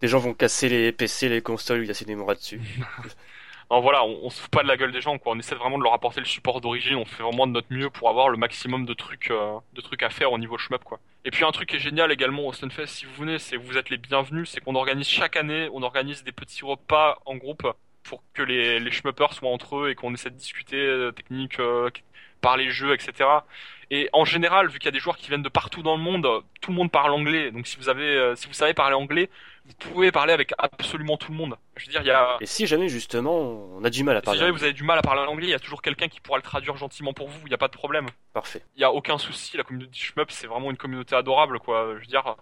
Les 0.00 0.06
gens 0.06 0.20
vont 0.20 0.32
casser 0.32 0.68
les 0.68 0.92
PC, 0.92 1.28
les 1.28 1.42
consoles, 1.42 1.80
où 1.80 1.82
il 1.82 1.88
y 1.88 1.90
a 1.90 1.94
Cinemora 1.94 2.36
dessus. 2.36 2.60
Alors 3.70 3.82
voilà, 3.82 4.04
on, 4.04 4.20
on 4.22 4.30
se 4.30 4.40
fout 4.40 4.50
pas 4.50 4.62
de 4.62 4.68
la 4.68 4.76
gueule 4.76 4.92
des 4.92 5.00
gens, 5.00 5.18
quoi. 5.18 5.32
On 5.32 5.38
essaie 5.38 5.54
vraiment 5.54 5.78
de 5.78 5.82
leur 5.82 5.92
apporter 5.92 6.20
le 6.20 6.26
support 6.26 6.60
d'origine. 6.60 6.96
On 6.96 7.04
fait 7.04 7.22
vraiment 7.22 7.46
de 7.46 7.52
notre 7.52 7.72
mieux 7.72 7.90
pour 7.90 8.08
avoir 8.08 8.30
le 8.30 8.38
maximum 8.38 8.86
de 8.86 8.94
trucs, 8.94 9.30
euh, 9.30 9.58
de 9.74 9.80
trucs 9.80 10.02
à 10.02 10.10
faire 10.10 10.32
au 10.32 10.38
niveau 10.38 10.56
shmup, 10.56 10.84
quoi. 10.84 11.00
Et 11.24 11.30
puis 11.30 11.44
un 11.44 11.52
truc 11.52 11.68
qui 11.68 11.76
est 11.76 11.80
génial 11.80 12.10
également 12.10 12.46
au 12.46 12.52
Stunfest, 12.52 12.86
si 12.86 13.04
vous 13.04 13.12
venez, 13.14 13.38
c'est 13.38 13.56
vous 13.56 13.76
êtes 13.76 13.90
les 13.90 13.98
bienvenus. 13.98 14.48
C'est 14.50 14.60
qu'on 14.62 14.74
organise 14.74 15.08
chaque 15.08 15.36
année, 15.36 15.68
on 15.72 15.82
organise 15.82 16.24
des 16.24 16.32
petits 16.32 16.64
repas 16.64 17.18
en 17.26 17.36
groupe 17.36 17.66
pour 18.04 18.22
que 18.32 18.42
les, 18.42 18.80
les 18.80 18.90
shmuppers 18.90 19.34
soient 19.34 19.50
entre 19.50 19.76
eux 19.76 19.90
et 19.90 19.94
qu'on 19.94 20.14
essaie 20.14 20.30
de 20.30 20.36
discuter 20.36 20.76
euh, 20.76 21.12
technique, 21.12 21.60
euh, 21.60 21.90
parler 22.40 22.70
jeux, 22.70 22.94
etc. 22.94 23.28
Et 23.90 24.08
en 24.12 24.24
général, 24.24 24.68
vu 24.68 24.78
qu'il 24.78 24.86
y 24.86 24.88
a 24.88 24.92
des 24.92 24.98
joueurs 24.98 25.16
qui 25.16 25.28
viennent 25.28 25.42
de 25.42 25.48
partout 25.48 25.82
dans 25.82 25.96
le 25.96 26.02
monde, 26.02 26.26
tout 26.60 26.70
le 26.70 26.76
monde 26.76 26.90
parle 26.90 27.12
anglais. 27.12 27.50
Donc 27.50 27.66
si 27.66 27.76
vous 27.76 27.88
avez, 27.88 28.04
euh, 28.04 28.34
si 28.36 28.46
vous 28.46 28.52
savez 28.52 28.74
parler 28.74 28.94
anglais, 28.94 29.30
vous 29.68 29.90
pouvez 29.90 30.10
parler 30.10 30.32
avec 30.32 30.54
absolument 30.56 31.16
tout 31.16 31.30
le 31.30 31.36
monde. 31.36 31.56
Je 31.76 31.86
veux 31.86 31.92
dire, 31.92 32.00
il 32.00 32.06
y 32.06 32.10
a, 32.10 32.38
Et 32.40 32.46
si 32.46 32.66
jamais, 32.66 32.88
justement, 32.88 33.38
on 33.76 33.84
a 33.84 33.90
du 33.90 34.02
mal 34.02 34.16
à 34.16 34.20
si 34.20 34.24
parler 34.24 34.38
jamais 34.38 34.50
anglais 34.50 34.58
vous 34.58 34.64
avez 34.64 34.72
du 34.72 34.82
mal 34.82 34.98
à 34.98 35.02
parler 35.02 35.20
anglais, 35.22 35.46
il 35.46 35.50
y 35.50 35.54
a 35.54 35.58
toujours 35.58 35.82
quelqu'un 35.82 36.08
qui 36.08 36.20
pourra 36.20 36.38
le 36.38 36.42
traduire 36.42 36.76
gentiment 36.76 37.12
pour 37.12 37.28
vous, 37.28 37.40
il 37.42 37.48
n'y 37.48 37.54
a 37.54 37.58
pas 37.58 37.68
de 37.68 37.72
problème. 37.72 38.06
Parfait. 38.32 38.62
Il 38.76 38.80
y 38.80 38.84
a 38.84 38.92
aucun 38.92 39.18
souci, 39.18 39.56
la 39.56 39.64
communauté 39.64 39.92
shmup, 39.92 40.30
c'est 40.30 40.46
vraiment 40.46 40.70
une 40.70 40.76
communauté 40.76 41.14
adorable, 41.14 41.58
quoi. 41.60 41.94
Je 41.96 42.00
veux 42.00 42.06
dire, 42.06 42.36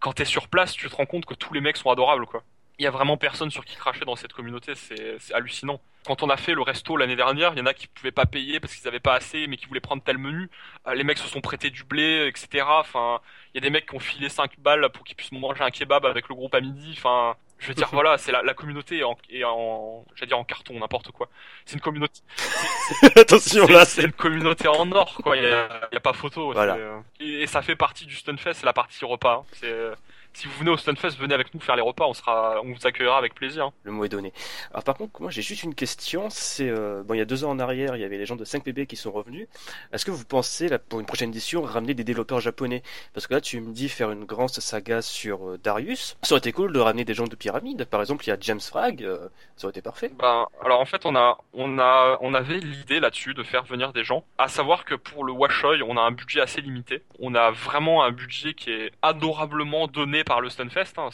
quand 0.00 0.12
t'es 0.12 0.24
sur 0.24 0.48
place, 0.48 0.72
tu 0.72 0.88
te 0.88 0.96
rends 0.96 1.06
compte 1.06 1.24
que 1.24 1.34
tous 1.34 1.54
les 1.54 1.60
mecs 1.60 1.76
sont 1.76 1.90
adorables, 1.90 2.26
quoi. 2.26 2.42
Il 2.78 2.84
y 2.84 2.86
a 2.86 2.90
vraiment 2.90 3.16
personne 3.16 3.50
sur 3.50 3.64
qui 3.64 3.74
cracher 3.76 4.04
dans 4.04 4.16
cette 4.16 4.32
communauté, 4.34 4.74
c'est 4.74 5.16
c'est 5.18 5.32
hallucinant. 5.34 5.80
Quand 6.06 6.22
on 6.22 6.28
a 6.30 6.36
fait 6.36 6.54
le 6.54 6.62
resto 6.62 6.96
l'année 6.96 7.16
dernière, 7.16 7.52
il 7.54 7.58
y 7.58 7.62
en 7.62 7.66
a 7.66 7.74
qui 7.74 7.88
pouvaient 7.88 8.12
pas 8.12 8.26
payer 8.26 8.60
parce 8.60 8.74
qu'ils 8.74 8.86
avaient 8.86 9.00
pas 9.00 9.14
assez, 9.14 9.46
mais 9.48 9.56
qui 9.56 9.66
voulaient 9.66 9.80
prendre 9.80 10.02
tel 10.04 10.18
menu. 10.18 10.48
Euh, 10.86 10.94
Les 10.94 11.02
mecs 11.02 11.18
se 11.18 11.26
sont 11.26 11.40
prêtés 11.40 11.70
du 11.70 11.82
blé, 11.84 12.28
etc. 12.28 12.64
Enfin, 12.68 13.20
il 13.52 13.56
y 13.56 13.58
a 13.58 13.60
des 13.62 13.70
mecs 13.70 13.86
qui 13.88 13.96
ont 13.96 14.00
filé 14.00 14.28
5 14.28 14.60
balles 14.60 14.88
pour 14.90 15.04
qu'ils 15.04 15.16
puissent 15.16 15.32
manger 15.32 15.64
un 15.64 15.70
kebab 15.70 16.06
avec 16.06 16.28
le 16.28 16.34
groupe 16.36 16.54
à 16.54 16.60
midi. 16.60 16.94
Enfin, 16.96 17.34
Je 17.58 17.68
veux 17.68 17.74
dire, 17.74 17.88
voilà, 17.92 18.18
c'est 18.18 18.30
la, 18.30 18.42
la 18.42 18.54
communauté 18.54 18.98
est 18.98 19.04
en, 19.04 19.16
est 19.30 19.42
en 19.42 20.04
j'allais 20.14 20.28
dire 20.28 20.38
en 20.38 20.44
carton, 20.44 20.78
n'importe 20.78 21.10
quoi. 21.10 21.28
C'est 21.64 21.74
une 21.74 21.80
communauté. 21.80 22.20
Attention 23.16 23.66
là, 23.66 23.84
c'est 23.84 24.04
une 24.04 24.12
communauté 24.12 24.68
en 24.68 24.92
or, 24.92 25.18
quoi. 25.24 25.36
Il 25.36 25.42
y 25.42 25.46
a, 25.46 25.88
y 25.92 25.96
a, 25.96 26.00
pas 26.00 26.12
photo. 26.12 26.52
Voilà. 26.52 26.76
Euh, 26.76 27.00
et, 27.18 27.42
et, 27.42 27.46
ça 27.48 27.62
fait 27.62 27.74
partie 27.76 28.06
du 28.06 28.14
Stunfest, 28.14 28.54
c'est 28.54 28.66
la 28.66 28.72
partie 28.74 29.04
repas. 29.04 29.44
Hein. 29.64 29.94
Si 30.36 30.48
vous 30.48 30.58
venez 30.58 30.70
au 30.70 30.76
Stunfest, 30.76 31.16
venez 31.18 31.32
avec 31.32 31.54
nous 31.54 31.60
faire 31.60 31.76
les 31.76 31.82
repas, 31.82 32.04
on 32.06 32.12
sera, 32.12 32.60
on 32.62 32.70
vous 32.70 32.86
accueillera 32.86 33.16
avec 33.16 33.34
plaisir. 33.34 33.70
Le 33.84 33.90
mot 33.90 34.04
est 34.04 34.10
donné. 34.10 34.34
Alors 34.70 34.84
par 34.84 34.94
contre, 34.94 35.22
moi 35.22 35.30
j'ai 35.30 35.40
juste 35.40 35.62
une 35.62 35.74
question. 35.74 36.28
C'est 36.28 36.68
euh, 36.68 37.02
bon, 37.02 37.14
il 37.14 37.16
y 37.16 37.20
a 37.22 37.24
deux 37.24 37.44
ans 37.44 37.50
en 37.52 37.58
arrière, 37.58 37.96
il 37.96 38.02
y 38.02 38.04
avait 38.04 38.18
les 38.18 38.26
gens 38.26 38.36
de 38.36 38.44
5PB 38.44 38.84
qui 38.84 38.96
sont 38.96 39.10
revenus. 39.10 39.48
Est-ce 39.94 40.04
que 40.04 40.10
vous 40.10 40.26
pensez 40.26 40.68
là, 40.68 40.78
pour 40.78 41.00
une 41.00 41.06
prochaine 41.06 41.30
édition 41.30 41.62
ramener 41.62 41.94
des 41.94 42.04
développeurs 42.04 42.40
japonais? 42.40 42.82
Parce 43.14 43.26
que 43.26 43.32
là, 43.32 43.40
tu 43.40 43.58
me 43.62 43.72
dis 43.72 43.88
faire 43.88 44.10
une 44.10 44.26
grande 44.26 44.50
saga 44.50 45.00
sur 45.00 45.52
euh, 45.52 45.56
Darius. 45.56 46.18
Ça 46.20 46.34
aurait 46.34 46.40
été 46.40 46.52
cool 46.52 46.70
de 46.70 46.80
ramener 46.80 47.06
des 47.06 47.14
gens 47.14 47.24
de 47.24 47.34
Pyramide. 47.34 47.86
Par 47.86 48.02
exemple, 48.02 48.26
il 48.26 48.28
y 48.28 48.32
a 48.32 48.36
James 48.38 48.60
Frag. 48.60 49.04
Euh, 49.04 49.30
ça 49.56 49.64
aurait 49.64 49.70
été 49.70 49.80
parfait. 49.80 50.12
Ben, 50.18 50.44
alors 50.62 50.80
en 50.80 50.84
fait, 50.84 51.06
on 51.06 51.16
a, 51.16 51.38
on 51.54 51.78
a, 51.78 52.18
on 52.20 52.34
avait 52.34 52.58
l'idée 52.58 53.00
là-dessus 53.00 53.32
de 53.32 53.42
faire 53.42 53.64
venir 53.64 53.94
des 53.94 54.04
gens. 54.04 54.22
À 54.36 54.48
savoir 54.48 54.84
que 54.84 54.96
pour 54.96 55.24
le 55.24 55.32
Washoy, 55.32 55.82
on 55.82 55.96
a 55.96 56.02
un 56.02 56.10
budget 56.10 56.42
assez 56.42 56.60
limité. 56.60 57.02
On 57.20 57.34
a 57.34 57.52
vraiment 57.52 58.04
un 58.04 58.10
budget 58.10 58.52
qui 58.52 58.70
est 58.70 58.92
adorablement 59.00 59.86
donné 59.86 60.24
par 60.26 60.40
le 60.40 60.50
Stunfest. 60.50 60.98
Hein. 60.98 61.08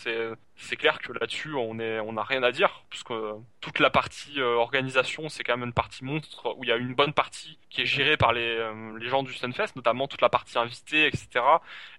C'est 0.56 0.76
clair 0.76 0.98
que 0.98 1.12
là-dessus 1.12 1.54
on 1.54 1.78
est 1.78 2.00
on 2.00 2.14
n'a 2.14 2.22
rien 2.22 2.42
à 2.42 2.50
dire 2.50 2.84
puisque 2.88 3.12
toute 3.60 3.78
la 3.78 3.90
partie 3.90 4.40
euh, 4.40 4.56
organisation 4.56 5.28
c'est 5.28 5.44
quand 5.44 5.56
même 5.56 5.68
une 5.68 5.74
partie 5.74 6.04
monstre 6.04 6.54
où 6.56 6.64
il 6.64 6.68
y 6.68 6.72
a 6.72 6.76
une 6.76 6.94
bonne 6.94 7.12
partie 7.12 7.58
qui 7.68 7.82
est 7.82 7.86
gérée 7.86 8.16
par 8.16 8.32
les 8.32 8.40
euh, 8.40 8.98
les 8.98 9.08
gens 9.08 9.22
du 9.22 9.32
Sunfest 9.32 9.76
notamment 9.76 10.08
toute 10.08 10.22
la 10.22 10.28
partie 10.28 10.58
invitée 10.58 11.06
etc 11.06 11.44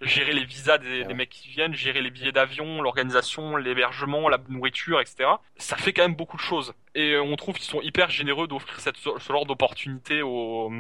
gérer 0.01 0.33
les 0.33 0.45
visas 0.45 0.77
des, 0.77 1.03
des 1.03 1.13
mecs 1.13 1.29
qui 1.29 1.49
viennent 1.49 1.73
gérer 1.73 2.01
les 2.01 2.09
billets 2.09 2.31
d'avion 2.31 2.81
l'organisation 2.81 3.57
l'hébergement 3.57 4.27
la 4.29 4.39
nourriture 4.49 4.99
etc 4.99 5.29
ça 5.57 5.77
fait 5.77 5.93
quand 5.93 6.03
même 6.03 6.15
beaucoup 6.15 6.37
de 6.37 6.41
choses. 6.41 6.73
Et 6.95 7.17
on 7.17 7.35
trouve 7.35 7.55
qu'ils 7.55 7.65
sont 7.65 7.81
hyper 7.81 8.09
généreux 8.09 8.47
d'offrir 8.47 8.79
ce 8.79 9.31
genre 9.31 9.45
d'opportunité 9.45 10.21
au 10.21 10.71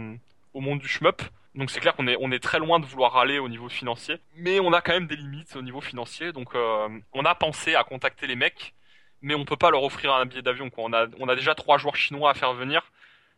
au 0.53 0.61
monde 0.61 0.79
du 0.79 0.87
shmup 0.87 1.21
donc 1.55 1.69
c'est 1.69 1.79
clair 1.79 1.95
qu'on 1.95 2.07
est 2.07 2.17
on 2.19 2.31
est 2.31 2.41
très 2.41 2.59
loin 2.59 2.79
de 2.79 2.85
vouloir 2.85 3.17
aller 3.17 3.39
au 3.39 3.47
niveau 3.47 3.69
financier, 3.69 4.17
mais 4.35 4.59
on 4.59 4.73
a 4.73 4.81
quand 4.81 4.93
même 4.93 5.07
des 5.07 5.15
limites 5.15 5.55
au 5.55 5.61
niveau 5.61 5.81
financier. 5.81 6.31
Donc 6.31 6.55
euh, 6.55 6.89
on 7.13 7.25
a 7.25 7.35
pensé 7.35 7.75
à 7.75 7.83
contacter 7.83 8.27
les 8.27 8.35
mecs, 8.35 8.73
mais 9.21 9.35
on 9.35 9.45
peut 9.45 9.57
pas 9.57 9.71
leur 9.71 9.83
offrir 9.83 10.13
un 10.13 10.25
billet 10.25 10.41
d'avion. 10.41 10.69
On 10.77 10.93
a 10.93 11.07
on 11.19 11.29
a 11.29 11.35
déjà 11.35 11.53
trois 11.55 11.77
joueurs 11.77 11.95
chinois 11.95 12.31
à 12.31 12.33
faire 12.33 12.53
venir, 12.53 12.91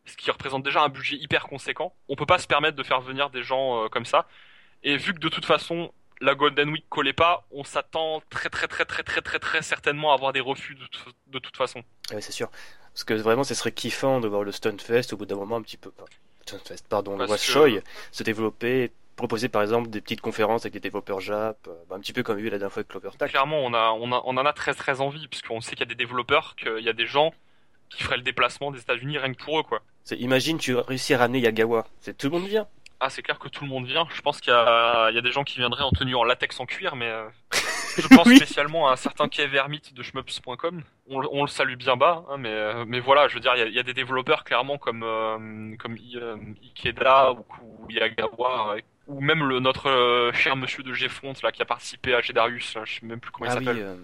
ce 0.06 0.16
qui 0.16 0.32
représente 0.32 0.64
déjà 0.64 0.82
un 0.82 0.90
budget 0.90 1.18
hyper 1.18 1.48
conséquent. 1.48 1.94
On 2.08 2.16
peut 2.16 2.26
pas 2.26 2.40
se 2.40 2.48
permettre 2.48 2.78
de 2.78 2.84
faire 2.84 3.02
venir 3.02 3.30
des 3.30 3.44
gens 3.44 3.84
euh, 3.84 3.88
comme 3.90 4.06
ça. 4.06 4.28
Et 4.84 4.98
vu 4.98 5.14
que 5.14 5.20
de 5.20 5.30
toute 5.30 5.46
façon 5.46 5.92
la 6.22 6.36
Golden 6.36 6.70
Week 6.70 6.86
collait 6.88 7.14
pas, 7.14 7.46
on 7.52 7.66
s'attend 7.66 8.22
très 8.30 8.50
très 8.50 8.68
très 8.68 8.86
très 8.86 9.04
très 9.04 9.22
très 9.22 9.40
très 9.40 9.62
certainement 9.62 10.12
à 10.12 10.14
avoir 10.14 10.32
des 10.32 10.40
refus 10.40 10.76
de, 10.76 10.88
de 11.28 11.40
toute 11.40 11.58
façon. 11.58 11.84
Ouais, 12.12 12.22
c'est 12.22 12.32
sûr. 12.32 12.50
Parce 12.94 13.04
que 13.04 13.14
vraiment, 13.14 13.44
ce 13.44 13.54
serait 13.54 13.74
kiffant 13.74 14.22
de 14.22 14.30
voir 14.30 14.44
le 14.44 14.54
Stunfest 14.54 15.12
au 15.12 15.18
bout 15.18 15.26
d'un 15.26 15.36
moment 15.36 15.58
un 15.58 15.62
petit 15.62 15.76
peu 15.76 15.92
pardon, 16.90 17.18
le 17.18 17.28
Choi 17.38 17.82
se 18.12 18.24
développer, 18.24 18.92
proposer 19.16 19.50
par 19.50 19.62
exemple 19.62 19.90
des 19.90 20.02
petites 20.02 20.22
conférences 20.22 20.64
avec 20.64 20.74
des 20.74 20.80
développeurs 20.80 21.20
Jap, 21.20 21.58
euh, 21.68 21.74
bah, 21.90 21.96
un 21.96 22.00
petit 22.00 22.14
peu 22.14 22.24
comme 22.24 22.38
vu 22.38 22.46
la 22.46 22.58
dernière 22.58 22.72
fois 22.72 22.82
avec 22.82 22.90
Clover 22.90 23.10
Clairement, 23.18 23.60
on 23.64 23.74
a, 23.74 23.92
on 23.92 24.12
a, 24.12 24.22
on 24.26 24.38
en 24.38 24.46
a 24.46 24.54
très 24.54 24.74
très 24.74 25.02
envie, 25.02 25.28
puisqu'on 25.28 25.62
sait 25.62 25.72
qu'il 25.72 25.82
y 25.82 25.84
a 25.84 25.86
des 25.88 25.96
développeurs, 25.96 26.56
qu'il 26.56 26.84
y 26.84 26.90
a 26.90 26.94
des 26.94 27.06
gens 27.08 27.34
qui 27.90 28.04
feraient 28.04 28.18
le 28.18 28.24
déplacement 28.24 28.72
des 28.72 28.80
États-Unis 28.80 29.18
rien 29.18 29.34
que 29.34 29.44
pour 29.44 29.60
eux, 29.60 29.64
quoi. 29.64 29.82
Imagine, 30.12 30.58
tu 30.58 30.76
réussis 30.76 31.14
à 31.14 31.20
ramener 31.20 31.40
Yagawa, 31.40 31.88
c'est 32.00 32.18
tout 32.18 32.28
le 32.28 32.38
monde 32.38 32.48
vient. 32.48 32.68
Ah, 33.00 33.10
c'est 33.10 33.22
clair 33.22 33.40
que 33.40 33.50
tout 33.50 33.64
le 33.64 33.70
monde 33.70 33.86
vient. 33.86 34.08
Je 34.14 34.22
pense 34.22 34.40
qu'il 34.40 34.52
y 34.52 34.56
a, 34.56 35.10
il 35.10 35.16
y 35.16 35.20
a 35.20 35.22
des 35.22 35.32
gens 35.32 35.44
qui 35.44 35.60
viendraient 35.60 35.84
en 35.84 35.92
tenue 35.92 36.16
en 36.16 36.24
latex 36.24 36.60
en 36.60 36.66
cuir, 36.66 36.96
mais 36.96 37.10
euh, 37.10 37.28
je 38.02 38.08
pense 38.08 38.28
spécialement 38.28 38.90
à 38.90 38.94
un 38.94 38.96
certain 38.96 39.28
Kev 39.28 39.56
Hermite 39.56 39.94
de 39.94 40.04
shmups.com. 40.04 40.84
On, 41.10 41.22
on, 41.32 41.42
le 41.42 41.48
salue 41.48 41.76
bien 41.76 41.96
bas, 41.96 42.24
hein, 42.30 42.38
mais, 42.38 42.50
euh, 42.50 42.86
mais 42.88 43.00
voilà, 43.00 43.28
je 43.28 43.36
veux 43.36 43.40
dire, 43.40 43.54
il 43.56 43.60
y 43.60 43.62
a, 43.64 43.68
y 43.68 43.80
a, 43.80 43.84
des 43.84 43.94
développeurs 43.94 44.44
clairement 44.44 44.78
comme, 44.78 45.04
euh, 45.04 45.76
comme 45.78 45.96
Ikeda 45.96 47.34
ou, 47.34 47.46
ou 47.62 47.92
Yagawa, 47.92 48.78
ou 49.08 49.22
même 49.22 49.44
le, 49.44 49.60
notre 49.60 50.32
cher 50.34 50.56
monsieur 50.56 50.84
de 50.84 50.92
Gfront 50.92 51.34
là 51.44 51.52
qui 51.52 51.62
a 51.62 51.66
participé 51.66 52.16
à 52.16 52.22
Gedarius, 52.22 52.78
je 52.84 53.00
sais 53.00 53.06
même 53.06 53.20
plus 53.20 53.32
comment 53.32 53.46
il 53.46 53.52
ah 53.52 53.56
s'appelle, 53.56 53.98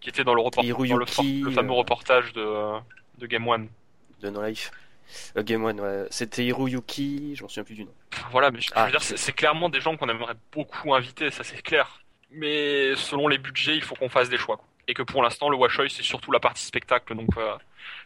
qui 0.00 0.08
était 0.08 0.24
dans 0.24 0.34
le, 0.34 0.40
report, 0.40 0.64
dans 0.64 0.96
le, 0.96 1.44
le, 1.44 1.50
fameux 1.50 1.72
reportage 1.72 2.32
de, 2.32 2.78
de 3.18 3.26
Game 3.26 3.46
One. 3.46 3.68
De 4.20 4.30
No 4.30 4.44
Life. 4.44 4.70
Euh, 5.36 5.42
Game 5.42 5.64
One, 5.64 5.80
ouais. 5.80 6.06
C'était 6.10 6.44
Hiroyuki, 6.44 7.34
je 7.36 7.42
m'en 7.42 7.48
souviens 7.48 7.64
plus 7.64 7.74
du 7.74 7.84
nom. 7.84 7.92
Voilà, 8.30 8.50
mais 8.50 8.60
je, 8.60 8.70
veux 8.70 8.76
ah, 8.76 8.90
dire, 8.90 9.02
c'est 9.02 9.32
clairement 9.32 9.68
des 9.68 9.80
gens 9.80 9.96
qu'on 9.96 10.08
aimerait 10.08 10.34
beaucoup 10.52 10.94
inviter, 10.94 11.30
ça 11.30 11.44
c'est 11.44 11.62
clair. 11.62 12.03
Mais 12.34 12.94
selon 12.96 13.28
les 13.28 13.38
budgets, 13.38 13.76
il 13.76 13.82
faut 13.82 13.94
qu'on 13.94 14.08
fasse 14.08 14.28
des 14.28 14.38
choix. 14.38 14.56
Quoi. 14.56 14.66
Et 14.88 14.94
que 14.94 15.02
pour 15.02 15.22
l'instant, 15.22 15.48
le 15.48 15.56
Washoy, 15.56 15.90
c'est 15.90 16.02
surtout 16.02 16.30
la 16.32 16.40
partie 16.40 16.64
spectacle, 16.64 17.14
donc 17.14 17.28
euh, 17.36 17.56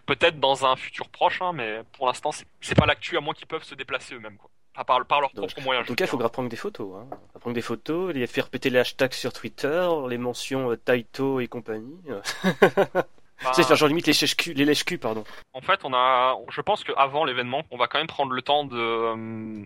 peut-être 0.07 0.39
dans 0.39 0.65
un 0.65 0.77
futur 0.77 1.09
proche, 1.09 1.43
hein, 1.43 1.53
mais 1.53 1.83
pour 1.93 2.07
l'instant, 2.07 2.31
c'est 2.61 2.75
pas 2.75 2.87
l'actu 2.87 3.17
à 3.17 3.21
moins 3.21 3.35
qu'ils 3.35 3.47
peuvent 3.47 3.65
se 3.65 3.75
déplacer 3.75 4.15
eux-mêmes. 4.15 4.37
Quoi. 4.37 4.51
Enfin, 4.75 4.85
par, 4.85 5.05
par 5.07 5.21
leurs 5.21 5.33
propres 5.33 5.61
moyens. 5.63 5.85
En 5.85 5.89
tout 5.89 5.95
cas, 5.97 6.05
il 6.05 6.09
faudra 6.09 6.29
prendre 6.29 6.49
des 6.49 6.57
photos. 6.57 6.97
Hein. 6.97 7.17
Prendre 7.41 7.55
des 7.55 7.63
photos, 7.63 8.15
les 8.15 8.27
faire 8.27 8.49
péter 8.49 8.71
les 8.71 8.79
hashtags 8.79 9.13
sur 9.13 9.33
Twitter, 9.33 9.89
les 10.09 10.19
mentions 10.19 10.71
euh, 10.71 10.77
Taito 10.77 11.41
et 11.41 11.49
compagnie. 11.49 12.01
Bah... 13.45 13.53
C'est 13.55 13.73
genre 13.77 13.89
limite 13.89 14.09
les 14.09 14.13
lèche-cul, 14.13 14.53
les 14.55 14.65
lèche 14.65 14.85
pardon. 14.99 15.23
En 15.53 15.61
fait, 15.61 15.85
on 15.85 15.95
a, 15.95 16.37
je 16.51 16.61
pense 16.61 16.83
qu'avant 16.83 17.25
l'événement, 17.25 17.63
on 17.71 17.77
va 17.77 17.87
quand 17.87 17.99
même 17.99 18.09
prendre 18.09 18.33
le 18.33 18.43
temps 18.43 18.65
de, 18.65 18.77
euh, 18.77 19.65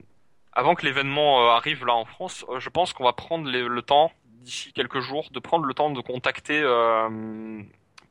avant 0.53 0.75
que 0.75 0.85
l'événement 0.85 1.47
euh, 1.47 1.51
arrive 1.53 1.87
là 1.87 1.95
en 1.95 2.05
France, 2.05 2.45
euh, 2.51 2.61
je 2.61 2.69
pense 2.69 2.93
qu'on 2.93 3.05
va 3.05 3.15
prendre 3.15 3.51
le 3.51 3.83
temps 3.83 4.13
d'ici 4.43 4.73
quelques 4.73 5.01
jours 5.01 5.29
de 5.31 5.39
prendre 5.41 5.65
le 5.65 5.75
temps 5.75 5.91
de 5.91 6.01
contacter 6.01 6.61
euh, 6.63 7.63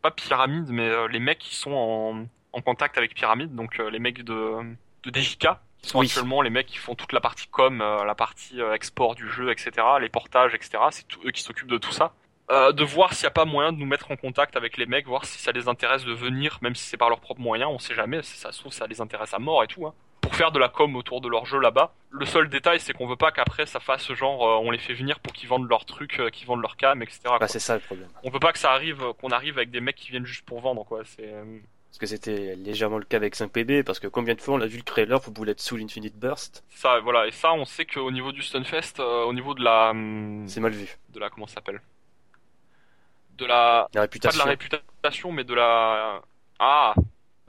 pas 0.02 0.12
Pyramide, 0.12 0.70
mais 0.70 1.08
les 1.10 1.20
mecs 1.20 1.40
qui 1.40 1.56
sont 1.56 1.72
en, 1.72 2.26
en 2.54 2.62
contact 2.62 2.98
avec 2.98 3.14
Pyramide, 3.14 3.56
donc 3.56 3.78
les 3.78 4.00
mecs 4.00 4.24
de 4.24 4.76
de 5.04 5.20
DJK, 5.20 5.48
qui 5.82 5.90
sont 5.90 6.02
actuellement 6.02 6.42
les 6.42 6.50
mecs 6.50 6.68
qui 6.68 6.78
font 6.78 6.96
toute 6.96 7.12
la 7.12 7.22
partie 7.22 7.48
com, 7.48 7.80
la 7.80 8.16
partie 8.16 8.60
export 8.74 9.16
du 9.16 9.28
jeu, 9.30 9.52
etc., 9.52 9.72
les 10.00 10.10
portages, 10.10 10.54
etc. 10.54 10.84
C'est 10.92 11.06
eux 11.26 11.32
qui 11.32 11.42
s'occupent 11.42 11.72
de 11.72 11.78
tout 11.78 11.92
ça. 11.92 12.14
Euh, 12.52 12.74
de 12.74 12.84
voir 12.84 13.14
s'il 13.14 13.24
n'y 13.24 13.28
a 13.28 13.32
pas 13.32 13.46
moyen 13.46 13.72
de 13.72 13.78
nous 13.78 13.86
mettre 13.86 14.12
en 14.12 14.18
contact 14.18 14.58
avec 14.58 14.76
les 14.76 14.86
mecs, 14.86 15.08
voir 15.08 15.24
si 15.24 15.40
ça 15.40 15.54
les 15.54 15.70
intéresse 15.70 16.04
de 16.04 16.12
venir, 16.12 16.58
même 16.62 16.76
si 16.76 16.84
c'est 16.84 16.98
par 16.98 17.08
leurs 17.08 17.22
propres 17.22 17.40
moyens, 17.40 17.72
on 17.72 17.80
sait 17.80 17.96
jamais, 17.96 18.22
si 18.24 18.38
ça 18.38 18.52
se 18.52 18.60
trouve 18.60 18.74
ça 18.74 18.88
les 18.88 19.00
intéresse 19.00 19.34
à 19.34 19.40
mort 19.40 19.64
et 19.64 19.68
tout, 19.68 19.88
hein, 19.88 19.94
pour 20.22 20.36
faire 20.36 20.52
de 20.52 20.60
la 20.60 20.70
com 20.70 20.96
autour 20.96 21.20
de 21.20 21.28
leur 21.28 21.46
jeu 21.46 21.60
là-bas. 21.60 21.94
Le 22.12 22.26
seul 22.26 22.48
détail, 22.50 22.80
c'est 22.80 22.94
qu'on 22.94 23.08
veut 23.08 23.16
pas 23.16 23.32
qu'après 23.32 23.66
ça 23.66 23.80
fasse 23.80 24.14
genre, 24.14 24.48
euh, 24.48 24.66
on 24.66 24.72
les 24.72 24.78
fait 24.78 24.94
venir 24.94 25.20
pour 25.20 25.34
qu'ils 25.34 25.50
vendent 25.50 25.68
leurs 25.68 25.86
trucs, 25.86 26.20
euh, 26.20 26.30
qu'ils 26.30 26.48
vendent 26.48 26.62
leurs 26.62 26.78
cam, 26.78 27.02
etc. 27.02 27.22
Bah, 27.40 27.48
c'est 27.48 27.60
ça 27.60 27.76
le 27.76 27.82
problème. 27.82 28.08
On 28.24 28.30
veut 28.30 28.40
pas 28.40 28.54
que 28.54 28.60
ça 28.60 28.72
arrive, 28.72 29.04
qu'on 29.20 29.30
arrive 29.30 29.58
avec 29.58 29.72
des 29.72 29.82
mecs 29.82 29.96
qui 29.96 30.12
viennent 30.12 30.26
juste 30.26 30.46
pour 30.46 30.62
vendre, 30.62 30.86
quoi. 30.86 31.02
C'est 31.06 31.34
parce 31.90 32.00
que 32.00 32.06
c'était 32.06 32.56
légèrement 32.56 33.00
le 33.00 33.04
cas 33.04 33.18
avec 33.18 33.36
5PB, 33.36 33.84
parce 33.84 34.00
que 34.00 34.08
combien 34.08 34.34
de 34.34 34.40
fois 34.40 34.56
on 34.56 34.62
a 34.62 34.66
vu 34.66 34.78
le 34.78 34.84
trailer 34.84 35.20
pour 35.20 35.34
Bullet 35.34 35.56
Soul 35.58 35.82
Infinite 35.82 36.18
Burst 36.18 36.64
Ça, 36.70 37.02
voilà, 37.02 37.28
et 37.28 37.32
ça, 37.32 37.52
on 37.52 37.66
sait 37.66 37.86
qu'au 37.86 38.12
niveau 38.12 38.32
du 38.32 38.42
Stunfest, 38.42 39.02
au 39.02 39.34
niveau 39.34 39.54
de 39.54 39.62
la... 39.62 39.90
Hum, 39.90 40.48
c'est 40.48 40.62
mal 40.62 40.72
vu. 40.72 40.98
De 41.10 41.20
la, 41.20 41.30
comment 41.30 41.48
ça 41.48 41.56
s'appelle? 41.56 41.82
De 43.38 43.46
la, 43.46 43.90
réputation. 43.94 44.38
pas 44.38 44.44
de 44.44 44.48
la 44.48 44.52
réputation, 44.52 45.32
mais 45.34 45.44
de 45.44 45.54
la 45.54 46.22
ah 46.64 46.94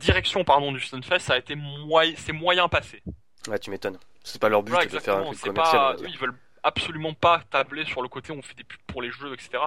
direction 0.02 0.44
pardon 0.44 0.72
du 0.72 0.80
Stunfest, 0.80 1.20
ça 1.20 1.34
a 1.34 1.38
été 1.38 1.54
moyen, 1.54 2.14
c'est 2.16 2.32
moyen 2.32 2.68
passé. 2.68 3.02
Ouais, 3.48 3.58
tu 3.58 3.70
m'étonnes. 3.70 3.98
C'est 4.24 4.40
pas 4.40 4.48
leur 4.48 4.62
but 4.62 4.74
de 4.90 4.98
faire 4.98 5.16
un 5.16 5.24
truc 5.24 5.40
commercial. 5.40 5.96
ils 6.06 6.18
veulent 6.18 6.38
absolument 6.62 7.14
pas 7.14 7.42
tabler 7.50 7.84
sur 7.84 8.02
le 8.02 8.08
côté 8.08 8.32
on 8.32 8.40
fait 8.42 8.54
des 8.54 8.64
pubs 8.64 8.80
pour 8.86 9.02
les 9.02 9.10
jeux, 9.10 9.32
etc. 9.32 9.64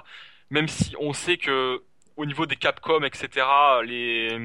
Même 0.49 0.67
si 0.67 0.95
on 0.99 1.13
sait 1.13 1.37
que 1.37 1.83
au 2.15 2.25
niveau 2.25 2.45
des 2.45 2.55
Capcom, 2.55 3.03
etc. 3.03 3.45
les 3.83 4.37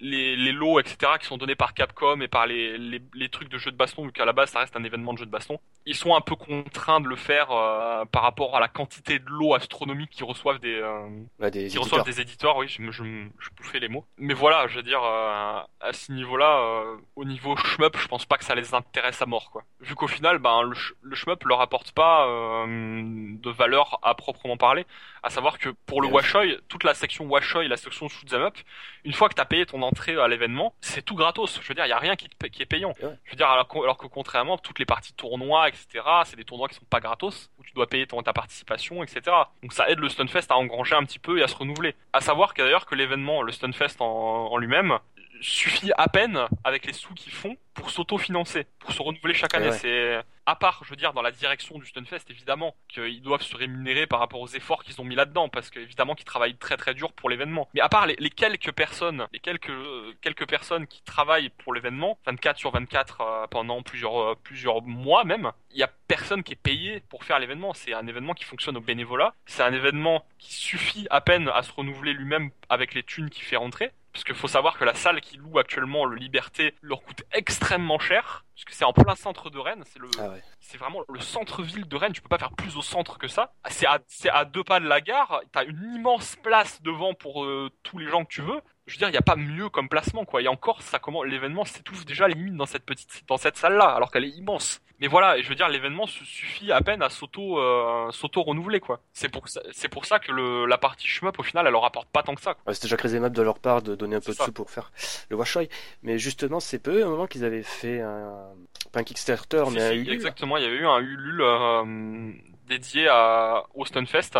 les, 0.00 0.36
les, 0.36 0.52
lots, 0.52 0.78
etc., 0.80 1.12
qui 1.20 1.26
sont 1.26 1.36
donnés 1.36 1.54
par 1.54 1.74
Capcom 1.74 2.20
et 2.20 2.28
par 2.28 2.46
les, 2.46 2.78
les, 2.78 3.00
les 3.14 3.28
trucs 3.28 3.48
de 3.48 3.58
jeux 3.58 3.70
de 3.70 3.76
baston, 3.76 4.04
vu 4.04 4.12
qu'à 4.12 4.24
la 4.24 4.32
base 4.32 4.50
ça 4.50 4.60
reste 4.60 4.76
un 4.76 4.84
événement 4.84 5.12
de 5.12 5.18
jeux 5.18 5.26
de 5.26 5.30
baston, 5.30 5.58
ils 5.86 5.94
sont 5.94 6.14
un 6.14 6.20
peu 6.20 6.34
contraints 6.34 7.00
de 7.00 7.08
le 7.08 7.16
faire 7.16 7.50
euh, 7.50 8.04
par 8.06 8.22
rapport 8.22 8.56
à 8.56 8.60
la 8.60 8.68
quantité 8.68 9.18
de 9.18 9.28
lots 9.28 9.54
astronomiques 9.54 10.10
qu'ils 10.10 10.24
reçoivent 10.24 10.58
des, 10.58 10.74
euh, 10.74 11.08
bah, 11.38 11.50
des 11.50 11.68
qui 11.68 11.78
reçoivent 11.78 12.04
des 12.04 12.20
éditeurs. 12.20 12.56
Oui, 12.56 12.68
je, 12.68 12.82
je, 12.90 13.04
je 13.38 13.48
bouffais 13.56 13.78
les 13.78 13.88
mots. 13.88 14.04
Mais 14.18 14.34
voilà, 14.34 14.66
je 14.66 14.76
veux 14.76 14.82
dire, 14.82 15.02
euh, 15.02 15.60
à 15.80 15.92
ce 15.92 16.12
niveau-là, 16.12 16.58
euh, 16.60 16.96
au 17.14 17.24
niveau 17.24 17.56
shmup, 17.56 17.96
je 17.98 18.08
pense 18.08 18.26
pas 18.26 18.36
que 18.36 18.44
ça 18.44 18.54
les 18.54 18.74
intéresse 18.74 19.22
à 19.22 19.26
mort, 19.26 19.50
quoi. 19.50 19.62
Vu 19.80 19.94
qu'au 19.94 20.08
final, 20.08 20.38
ben 20.38 20.62
le, 20.62 20.74
le 21.02 21.14
shmup 21.14 21.44
leur 21.44 21.60
apporte 21.60 21.92
pas 21.92 22.26
de 22.66 23.50
valeur 23.50 23.98
à 24.02 24.14
proprement 24.14 24.56
parler. 24.56 24.84
À 25.26 25.30
savoir 25.30 25.58
que 25.58 25.70
pour 25.86 26.00
le 26.02 26.06
Washoy, 26.06 26.56
toute 26.68 26.84
la 26.84 26.94
section 26.94 27.24
Washoy, 27.24 27.66
la 27.66 27.76
section 27.76 28.08
shoot'em 28.08 28.42
up, 28.42 28.56
une 29.02 29.12
fois 29.12 29.28
que 29.28 29.34
t'as 29.34 29.44
payé 29.44 29.66
ton 29.66 29.82
entrée 29.82 30.14
à 30.14 30.28
l'événement, 30.28 30.72
c'est 30.80 31.02
tout 31.02 31.16
gratos. 31.16 31.58
Je 31.60 31.66
veux 31.66 31.74
dire, 31.74 31.84
il 31.84 31.88
y 31.88 31.92
a 31.92 31.98
rien 31.98 32.14
qui, 32.14 32.28
qui 32.52 32.62
est 32.62 32.66
payant. 32.66 32.92
Je 33.00 33.06
veux 33.06 33.36
dire, 33.36 33.48
alors, 33.48 33.68
alors, 33.82 33.98
que 33.98 34.06
contrairement, 34.06 34.56
toutes 34.56 34.78
les 34.78 34.84
parties 34.84 35.14
tournois, 35.14 35.68
etc., 35.68 36.04
c'est 36.26 36.36
des 36.36 36.44
tournois 36.44 36.68
qui 36.68 36.76
sont 36.76 36.84
pas 36.84 37.00
gratos, 37.00 37.50
où 37.58 37.64
tu 37.64 37.72
dois 37.72 37.88
payer 37.88 38.06
ton, 38.06 38.22
ta 38.22 38.32
participation, 38.32 39.02
etc. 39.02 39.22
Donc 39.64 39.72
ça 39.72 39.90
aide 39.90 39.98
le 39.98 40.08
Stunfest 40.08 40.46
à 40.50 40.56
engranger 40.56 40.94
un 40.94 41.02
petit 41.02 41.18
peu 41.18 41.40
et 41.40 41.42
à 41.42 41.48
se 41.48 41.56
renouveler. 41.56 41.96
À 42.12 42.20
savoir 42.20 42.54
que 42.54 42.62
d'ailleurs 42.62 42.86
que 42.86 42.94
l'événement, 42.94 43.42
le 43.42 43.50
Stunfest 43.50 43.96
en, 43.98 44.04
en 44.06 44.56
lui-même, 44.58 45.00
suffit 45.40 45.92
à 45.96 46.08
peine 46.08 46.46
avec 46.64 46.86
les 46.86 46.92
sous 46.92 47.14
qu'ils 47.14 47.32
font 47.32 47.56
pour 47.74 47.90
s'auto-financer, 47.90 48.66
pour 48.78 48.92
se 48.92 49.02
renouveler 49.02 49.34
chaque 49.34 49.54
année. 49.54 49.72
C'est 49.72 50.20
à 50.46 50.54
part, 50.54 50.80
je 50.84 50.90
veux 50.90 50.96
dire, 50.96 51.12
dans 51.12 51.22
la 51.22 51.32
direction 51.32 51.76
du 51.78 51.86
Stunfest, 51.86 52.30
évidemment, 52.30 52.76
qu'ils 52.88 53.20
doivent 53.20 53.42
se 53.42 53.56
rémunérer 53.56 54.06
par 54.06 54.20
rapport 54.20 54.40
aux 54.40 54.48
efforts 54.48 54.84
qu'ils 54.84 55.00
ont 55.00 55.04
mis 55.04 55.16
là-dedans, 55.16 55.48
parce 55.48 55.70
qu'évidemment 55.70 56.14
qu'ils 56.14 56.24
travaillent 56.24 56.56
très 56.56 56.76
très 56.76 56.94
dur 56.94 57.12
pour 57.12 57.28
l'événement. 57.28 57.68
Mais 57.74 57.80
à 57.80 57.88
part 57.88 58.06
les, 58.06 58.14
les 58.18 58.30
quelques 58.30 58.72
personnes, 58.72 59.26
les 59.32 59.40
quelques 59.40 59.70
euh, 59.70 60.14
quelques 60.22 60.48
personnes 60.48 60.86
qui 60.86 61.02
travaillent 61.02 61.50
pour 61.50 61.74
l'événement, 61.74 62.18
24 62.26 62.58
sur 62.58 62.70
24 62.70 63.20
euh, 63.20 63.46
pendant 63.48 63.82
plusieurs 63.82 64.18
euh, 64.18 64.34
plusieurs 64.40 64.82
mois 64.82 65.24
même, 65.24 65.50
il 65.72 65.78
y 65.78 65.82
a 65.82 65.90
personne 66.06 66.44
qui 66.44 66.52
est 66.52 66.56
payé 66.62 67.02
pour 67.08 67.24
faire 67.24 67.40
l'événement. 67.40 67.74
C'est 67.74 67.92
un 67.92 68.06
événement 68.06 68.34
qui 68.34 68.44
fonctionne 68.44 68.76
au 68.76 68.80
bénévolat. 68.80 69.34
C'est 69.46 69.64
un 69.64 69.72
événement 69.72 70.24
qui 70.38 70.54
suffit 70.54 71.08
à 71.10 71.20
peine 71.20 71.48
à 71.48 71.62
se 71.62 71.72
renouveler 71.72 72.12
lui-même 72.12 72.50
avec 72.68 72.94
les 72.94 73.02
thunes 73.02 73.30
qu'il 73.30 73.42
fait 73.42 73.56
rentrer. 73.56 73.90
Parce 74.16 74.24
qu'il 74.24 74.34
faut 74.34 74.48
savoir 74.48 74.78
que 74.78 74.84
la 74.86 74.94
salle 74.94 75.20
qui 75.20 75.36
loue 75.36 75.58
actuellement 75.58 76.06
le 76.06 76.16
Liberté 76.16 76.74
leur 76.80 77.02
coûte 77.02 77.22
extrêmement 77.32 77.98
cher. 77.98 78.46
Parce 78.54 78.64
que 78.64 78.72
c'est 78.72 78.86
en 78.86 78.94
plein 78.94 79.14
centre 79.14 79.50
de 79.50 79.58
Rennes. 79.58 79.84
C'est 79.84 79.98
le, 79.98 80.08
Ah 80.18 80.30
ouais. 80.30 80.42
c'est 80.58 80.78
vraiment 80.78 81.02
le 81.06 81.20
centre-ville 81.20 81.86
de 81.86 81.96
Rennes. 81.96 82.14
Tu 82.14 82.22
peux 82.22 82.30
pas 82.30 82.38
faire 82.38 82.52
plus 82.52 82.78
au 82.78 82.82
centre 82.82 83.18
que 83.18 83.28
ça. 83.28 83.52
C'est 83.68 83.84
à, 83.84 83.98
c'est 84.06 84.30
à 84.30 84.46
deux 84.46 84.64
pas 84.64 84.80
de 84.80 84.88
la 84.88 85.02
gare. 85.02 85.42
T'as 85.52 85.66
une 85.66 85.92
immense 85.96 86.34
place 86.36 86.80
devant 86.80 87.12
pour 87.12 87.44
euh, 87.44 87.70
tous 87.82 87.98
les 87.98 88.08
gens 88.08 88.24
que 88.24 88.32
tu 88.32 88.40
veux. 88.40 88.62
Je 88.86 88.94
veux 88.94 88.98
dire, 88.98 89.08
il 89.08 89.14
y 89.14 89.18
a 89.18 89.22
pas 89.22 89.36
mieux 89.36 89.68
comme 89.68 89.88
placement, 89.88 90.24
quoi. 90.24 90.42
Et 90.42 90.48
encore, 90.48 90.80
ça 90.80 90.98
comment 90.98 91.24
l'événement 91.24 91.64
s'étouffe 91.64 92.04
déjà 92.04 92.28
limite 92.28 92.54
dans 92.54 92.66
cette 92.66 92.84
petite, 92.84 93.24
dans 93.26 93.36
cette 93.36 93.56
salle-là, 93.56 93.86
alors 93.86 94.12
qu'elle 94.12 94.24
est 94.24 94.30
immense. 94.30 94.80
Mais 95.00 95.08
voilà, 95.08 95.36
et 95.36 95.42
je 95.42 95.48
veux 95.48 95.54
dire, 95.54 95.68
l'événement 95.68 96.06
se 96.06 96.24
suffit 96.24 96.72
à 96.72 96.80
peine 96.80 97.02
à 97.02 97.10
s'auto, 97.10 97.58
euh, 97.58 98.10
s'auto 98.12 98.42
renouveler, 98.42 98.80
quoi. 98.80 99.00
C'est 99.12 99.28
pour 99.28 99.48
ça, 99.48 99.60
c'est 99.72 99.88
pour 99.88 100.06
ça 100.06 100.18
que 100.18 100.32
le, 100.32 100.66
la 100.66 100.78
partie 100.78 101.06
shmup, 101.06 101.38
au 101.38 101.42
final, 101.42 101.66
elle 101.66 101.72
leur 101.72 101.82
rapporte 101.82 102.08
pas 102.08 102.22
tant 102.22 102.34
que 102.34 102.40
ça. 102.40 102.54
Quoi. 102.54 102.62
Ouais, 102.68 102.74
C'était 102.74 102.94
déjà 102.94 103.16
aimable 103.16 103.36
de 103.36 103.42
leur 103.42 103.58
part 103.58 103.82
de 103.82 103.94
donner 103.94 104.16
un 104.16 104.20
peu 104.20 104.32
C'est 104.32 104.38
de 104.38 104.44
sous 104.44 104.52
pour 104.52 104.70
faire 104.70 104.90
le 105.28 105.36
Washoy. 105.36 105.68
Mais 106.02 106.18
justement, 106.18 106.60
c'est 106.60 106.78
peu 106.78 107.04
un 107.04 107.08
moment 107.08 107.26
qu'ils 107.26 107.44
avaient 107.44 107.62
fait 107.62 108.00
un, 108.00 108.48
pas 108.92 109.00
un 109.00 109.04
Kickstarter, 109.04 109.64
mais 109.72 109.82
un 109.82 109.92
Ulule. 109.92 110.14
Exactement, 110.14 110.56
il 110.56 110.62
y 110.62 110.66
avait 110.66 110.76
eu 110.76 110.86
un 110.86 111.00
Ulule 111.00 111.42
euh, 111.42 112.32
dédié 112.66 113.08
à, 113.08 113.64
au 113.74 113.84
Stunfest 113.84 114.38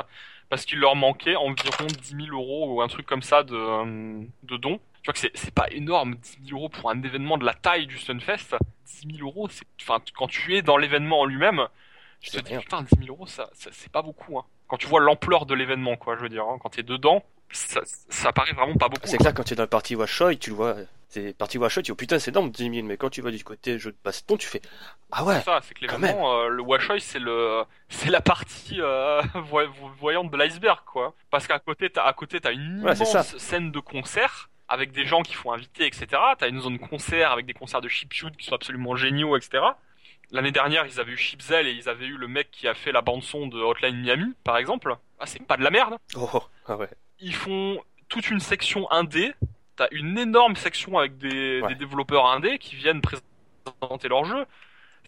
parce 0.48 0.64
qu'il 0.64 0.78
leur 0.78 0.96
manquait 0.96 1.36
environ 1.36 1.86
10 2.02 2.16
000 2.26 2.36
euros 2.36 2.74
ou 2.74 2.82
un 2.82 2.88
truc 2.88 3.06
comme 3.06 3.22
ça 3.22 3.42
de, 3.42 3.54
euh, 3.56 4.22
de 4.44 4.56
dons. 4.56 4.78
Tu 5.02 5.06
vois 5.06 5.12
que 5.14 5.18
c'est, 5.18 5.54
pas 5.54 5.68
énorme, 5.70 6.14
10 6.16 6.38
000 6.48 6.58
euros 6.58 6.68
pour 6.68 6.90
un 6.90 7.00
événement 7.02 7.38
de 7.38 7.44
la 7.44 7.54
taille 7.54 7.86
du 7.86 7.98
Stunfest. 7.98 8.56
10 9.02 9.16
000 9.18 9.28
euros, 9.28 9.48
enfin, 9.82 9.98
quand 10.16 10.26
tu 10.28 10.56
es 10.56 10.62
dans 10.62 10.76
l'événement 10.76 11.20
en 11.20 11.24
lui-même, 11.24 11.66
je 12.22 12.30
te 12.30 12.38
dis, 12.38 12.52
putain, 12.60 12.82
10 12.82 12.88
000 13.06 13.08
euros, 13.08 13.26
ça, 13.26 13.48
ça- 13.52 13.70
c'est 13.72 13.90
pas 13.92 14.02
beaucoup, 14.02 14.38
hein. 14.38 14.44
Quand 14.68 14.76
tu 14.78 14.86
vois 14.88 15.00
l'ampleur 15.00 15.46
de 15.46 15.54
l'événement, 15.54 15.96
quoi, 15.96 16.16
je 16.16 16.22
veux 16.22 16.28
dire, 16.28 16.44
hein, 16.44 16.58
quand 16.60 16.70
t'es 16.70 16.82
dedans, 16.82 17.22
ça, 17.52 17.80
ça 17.84 18.32
paraît 18.32 18.52
vraiment 18.52 18.74
pas 18.74 18.88
beaucoup. 18.88 19.06
C'est 19.06 19.18
clair, 19.18 19.32
quand 19.32 19.44
tu 19.44 19.52
es 19.52 19.56
dans 19.56 19.62
le 19.62 19.68
parti 19.68 19.94
Washoy, 19.94 20.38
tu 20.38 20.50
le 20.50 20.56
vois, 20.56 20.74
c'est 21.08 21.36
parti 21.36 21.56
Washoy, 21.58 21.82
tu 21.82 21.88
dis, 21.88 21.92
oh 21.92 21.94
putain, 21.96 22.18
c'est 22.18 22.30
énorme, 22.30 22.50
10 22.50 22.74
000, 22.74 22.86
mais 22.86 22.96
quand 22.96 23.10
tu 23.10 23.22
vas 23.22 23.30
du 23.30 23.42
côté 23.44 23.78
jeu 23.78 23.92
de 23.92 23.96
baston, 24.04 24.36
tu 24.36 24.46
fais, 24.46 24.60
ah 25.12 25.24
ouais, 25.24 25.36
C'est 25.38 25.44
ça, 25.44 25.60
c'est 25.62 25.74
que 25.74 25.84
euh, 25.86 26.48
le 26.48 26.62
Washoy, 26.62 27.00
c'est 27.00 27.18
le, 27.20 27.62
c'est 27.88 28.10
la 28.10 28.20
partie 28.20 28.80
euh, 28.80 29.22
voy- 29.34 29.68
voyante 29.98 30.30
de 30.30 30.36
l'iceberg, 30.36 30.80
quoi. 30.84 31.14
Parce 31.30 31.46
qu'à 31.46 31.58
côté, 31.58 31.90
t'as, 31.90 32.04
à 32.04 32.12
côté, 32.12 32.40
t'as 32.40 32.52
une 32.52 32.82
Ouais, 32.84 32.94
immense 32.94 33.36
scène 33.38 33.70
de 33.70 33.80
concert 33.80 34.50
avec 34.68 34.90
des 34.90 35.04
gens 35.06 35.22
qui 35.22 35.34
font 35.34 35.52
inviter, 35.52 35.86
etc. 35.86 36.06
T'as 36.38 36.48
une 36.48 36.60
zone 36.60 36.78
concert 36.80 37.30
avec 37.30 37.46
des 37.46 37.54
concerts 37.54 37.80
de 37.80 37.88
chiptune 37.88 38.32
qui 38.36 38.44
sont 38.46 38.54
absolument 38.56 38.96
géniaux, 38.96 39.36
etc. 39.36 39.62
L'année 40.32 40.50
dernière, 40.50 40.86
ils 40.86 40.98
avaient 40.98 41.12
eu 41.12 41.16
Chipzel 41.16 41.68
et 41.68 41.70
ils 41.70 41.88
avaient 41.88 42.06
eu 42.06 42.16
le 42.16 42.26
mec 42.26 42.50
qui 42.50 42.66
a 42.66 42.74
fait 42.74 42.90
la 42.90 43.00
bande 43.00 43.22
son 43.22 43.46
de 43.46 43.60
Hotline 43.60 43.96
Miami, 43.96 44.34
par 44.42 44.56
exemple. 44.56 44.96
Ah, 45.20 45.26
c'est 45.26 45.40
pas 45.46 45.56
de 45.56 45.62
la 45.62 45.70
merde. 45.70 45.94
oh, 46.16 46.28
oh, 46.34 46.42
ah 46.66 46.76
ouais. 46.76 46.88
Ils 47.20 47.32
font 47.34 47.80
toute 48.08 48.28
une 48.28 48.40
section 48.40 48.90
indé. 48.90 49.34
T'as 49.76 49.88
une 49.90 50.16
énorme 50.18 50.56
section 50.56 50.98
avec 50.98 51.18
des, 51.18 51.60
Ouais. 51.60 51.68
des 51.68 51.74
développeurs 51.74 52.26
indés 52.26 52.58
qui 52.58 52.76
viennent 52.76 53.00
présenter 53.02 54.08
leur 54.08 54.24
jeu. 54.24 54.44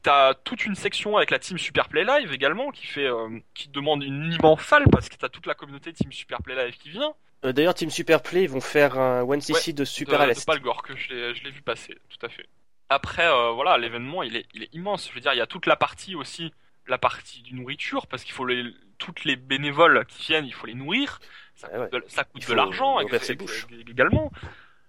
T'as 0.03 0.35
toute 0.35 0.65
une 0.65 0.75
section 0.77 1.17
avec 1.17 1.31
la 1.31 1.39
team 1.39 1.59
Super 1.59 1.89
Play 1.89 2.05
Live 2.05 2.33
également 2.33 2.71
qui 2.71 2.87
fait, 2.87 3.07
euh, 3.07 3.41
qui 3.55 3.69
demande 3.69 4.05
une 4.05 4.33
immense 4.33 4.63
salle 4.63 4.85
parce 4.93 5.09
que 5.09 5.17
t'as 5.17 5.29
toute 5.29 5.47
la 5.47 5.55
communauté 5.55 5.93
team 5.93 6.13
Super 6.13 6.41
Play 6.43 6.55
Live 6.55 6.77
qui 6.77 6.91
vient. 6.91 7.15
Euh, 7.45 7.53
D'ailleurs, 7.53 7.75
Team 7.75 7.91
Superplay, 7.91 8.43
ils 8.45 8.49
vont 8.51 8.61
faire 8.61 8.99
un 8.99 9.23
One 9.23 9.41
CC 9.41 9.73
de 9.73 9.85
Super 9.85 10.19
de, 10.19 10.23
à 10.23 10.27
de 10.27 10.31
l'Est. 10.31 10.45
Palgor 10.47 10.83
que 10.83 10.97
je 10.97 11.09
l'ai, 11.13 11.35
je 11.35 11.45
l'ai 11.45 11.51
vu 11.51 11.63
passer, 11.63 11.97
tout 12.09 12.25
à 12.27 12.29
fait. 12.29 12.47
Après, 12.89 13.27
euh, 13.27 13.51
voilà, 13.53 13.77
l'événement, 13.79 14.23
il 14.23 14.37
est, 14.37 14.47
il 14.55 14.63
est 14.65 14.73
immense. 14.75 15.09
Je 15.09 15.15
veux 15.15 15.21
dire, 15.21 15.33
il 15.35 15.39
y 15.39 15.43
a 15.43 15.47
toute 15.47 15.67
la 15.67 15.77
partie 15.77 16.15
aussi, 16.15 16.53
la 16.87 16.99
partie 16.99 17.43
du 17.43 17.55
nourriture, 17.55 18.07
parce 18.07 18.25
qu'il 18.25 18.33
faut 18.33 18.47
les, 18.47 18.65
toutes 18.99 19.25
les 19.25 19.37
bénévoles 19.37 20.05
qui 20.07 20.23
viennent, 20.27 20.47
il 20.47 20.55
faut 20.55 20.67
les 20.67 20.75
nourrir. 20.75 21.21
Ça 21.59 21.69
ouais. 21.77 21.89
coûte 21.91 21.93
de, 21.93 22.05
ça 22.09 22.25
coûte 22.25 22.49
de 22.49 22.55
l'argent, 22.55 23.01
également. 23.01 24.31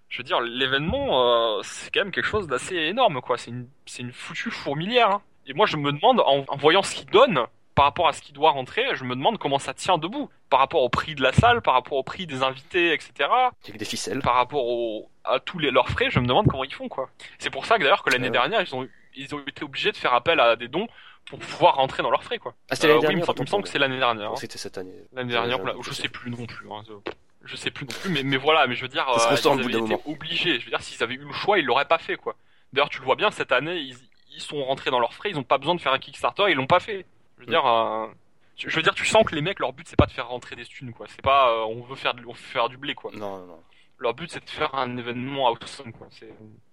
Je 0.07 0.17
veux 0.19 0.23
dire, 0.23 0.39
l'événement, 0.41 1.57
euh, 1.57 1.61
c'est 1.63 1.91
quand 1.93 2.01
même 2.01 2.11
quelque 2.11 2.25
chose 2.25 2.47
d'assez 2.47 2.75
énorme, 2.75 3.21
quoi. 3.21 3.37
C'est 3.37 3.51
une, 3.51 3.67
une 3.99 4.11
foutue 4.13 4.49
fourmilière. 4.51 5.09
hein. 5.11 5.21
Et 5.47 5.53
moi, 5.53 5.65
je 5.65 5.77
me 5.77 5.91
demande, 5.91 6.19
en, 6.21 6.45
en 6.47 6.57
voyant 6.57 6.81
ce 6.83 6.95
qu'il 6.95 7.07
donne, 7.09 7.43
par 7.75 7.85
rapport 7.85 8.07
à 8.07 8.13
ce 8.13 8.21
qui 8.21 8.33
doit 8.33 8.51
rentrer, 8.51 8.83
je 8.95 9.03
me 9.03 9.15
demande 9.15 9.37
comment 9.39 9.57
ça 9.59 9.73
tient 9.73 9.97
debout. 9.97 10.29
Par 10.49 10.59
rapport 10.59 10.81
au 10.83 10.89
prix 10.89 11.15
de 11.15 11.21
la 11.23 11.31
salle, 11.31 11.61
par 11.61 11.73
rapport 11.75 11.97
au 11.97 12.03
prix 12.03 12.25
des 12.27 12.41
invités, 12.43 12.91
etc 12.93 13.29
Avec 13.63 13.77
des 13.77 13.85
ficelles. 13.85 14.19
par 14.21 14.35
rapport 14.35 14.65
au, 14.67 15.09
à 15.23 15.39
tous 15.39 15.59
les, 15.59 15.69
leurs 15.71 15.89
frais, 15.89 16.09
je 16.09 16.19
me 16.19 16.27
demande 16.27 16.47
comment 16.47 16.63
ils 16.63 16.73
font 16.73 16.87
quoi. 16.89 17.09
C'est 17.37 17.51
pour 17.51 17.65
ça 17.67 17.77
que 17.77 17.83
d'ailleurs 17.83 18.03
que 18.03 18.09
l'année 18.09 18.25
Ouais. 18.25 18.31
dernière 18.31 18.61
ils 18.61 18.75
ont 18.75 18.87
ils 19.15 19.33
ont 19.35 19.39
été 19.47 19.63
obligés 19.63 19.91
de 19.91 19.97
faire 19.97 20.13
appel 20.13 20.39
à 20.39 20.55
des 20.55 20.67
dons 20.67 20.87
pour 21.29 21.39
pouvoir 21.39 21.75
rentrer 21.75 22.03
dans 22.03 22.09
leurs 22.11 22.23
frais 22.23 22.39
quoi. 22.39 22.53
Ah, 22.69 22.75
c'était 22.75 22.87
Euh, 22.87 22.89
l'année 22.89 22.99
oui, 22.99 23.05
dernière. 23.07 23.25
semble- 23.27 23.39
il 23.39 23.41
me 23.43 23.47
semble 23.47 23.63
que 23.63 23.69
c'est 23.69 23.79
l'année 23.79 23.97
dernière. 23.99 24.31
Hein. 24.31 24.35
c'était 24.35 24.57
cette 24.57 24.77
année. 24.77 24.91
L'année 25.13 25.31
dernière, 25.31 25.59
je 25.81 25.93
sais 25.93 26.09
plus 26.09 26.29
non 26.31 26.45
plus. 26.45 26.69
Hein. 26.71 26.83
Je 27.45 27.55
sais 27.55 27.71
plus 27.71 27.85
non 27.85 27.91
plus, 28.01 28.09
mais, 28.11 28.23
mais 28.23 28.35
voilà, 28.37 28.67
mais 28.67 28.75
je 28.75 28.81
veux 28.81 28.87
dire, 28.89 29.07
euh, 29.07 29.13
ils 29.17 29.47
avaient 29.47 29.63
été 29.69 29.79
moment. 29.79 30.01
obligés. 30.05 30.59
Je 30.59 30.65
veux 30.65 30.71
dire, 30.71 30.81
s'ils 30.81 31.01
avaient 31.03 31.13
eu 31.13 31.19
le 31.25 31.31
choix, 31.31 31.57
ils 31.59 31.65
l'auraient 31.65 31.85
pas 31.85 31.97
fait 31.99 32.17
quoi. 32.17 32.35
D'ailleurs, 32.73 32.89
tu 32.89 32.99
le 32.99 33.05
vois 33.05 33.15
bien 33.15 33.31
cette 33.31 33.51
année, 33.53 33.77
ils, 33.77 33.95
ils 34.35 34.41
sont 34.41 34.63
rentrés 34.65 34.91
dans 34.91 34.99
leurs 34.99 35.13
frais, 35.13 35.29
ils 35.29 35.37
ont 35.39 35.43
pas 35.43 35.57
besoin 35.57 35.73
de 35.75 35.81
faire 35.81 35.93
un 35.93 35.99
Kickstarter, 35.99 36.45
ils 36.49 36.55
l'ont 36.55 36.67
pas 36.67 36.79
fait. 36.81 37.05
Je 37.37 37.43
veux 37.43 37.47
Mm. 37.47 37.49
dire, 37.51 37.65
euh, 37.65 38.07
tu- 38.55 38.69
je 38.69 38.75
veux 38.75 38.81
dire, 38.81 38.93
tu 38.93 39.05
sens 39.05 39.23
que 39.23 39.33
les 39.35 39.41
mecs, 39.41 39.59
leur 39.59 39.71
but 39.73 39.87
c'est 39.87 39.95
pas 39.95 40.05
de 40.05 40.11
faire 40.11 40.27
rentrer 40.27 40.55
des 40.57 40.65
thunes 40.65 40.91
quoi. 40.93 41.05
C'est 41.09 41.21
pas, 41.21 41.49
euh, 41.51 41.65
on 41.65 41.81
veut 41.83 41.95
faire, 41.95 42.13
on 42.27 42.31
veut 42.33 42.37
faire 42.37 42.67
du 42.69 42.77
blé 42.77 42.93
quoi 42.93 43.11
Non, 43.13 43.37
non, 43.39 43.45
non. 43.45 43.59
leur 43.99 44.13
but 44.13 44.29
c'est 44.29 44.43
de 44.43 44.49
faire 44.49 44.75
un 44.75 44.97
événement 44.97 45.47
awesome 45.47 45.93
quoi. 45.93 46.07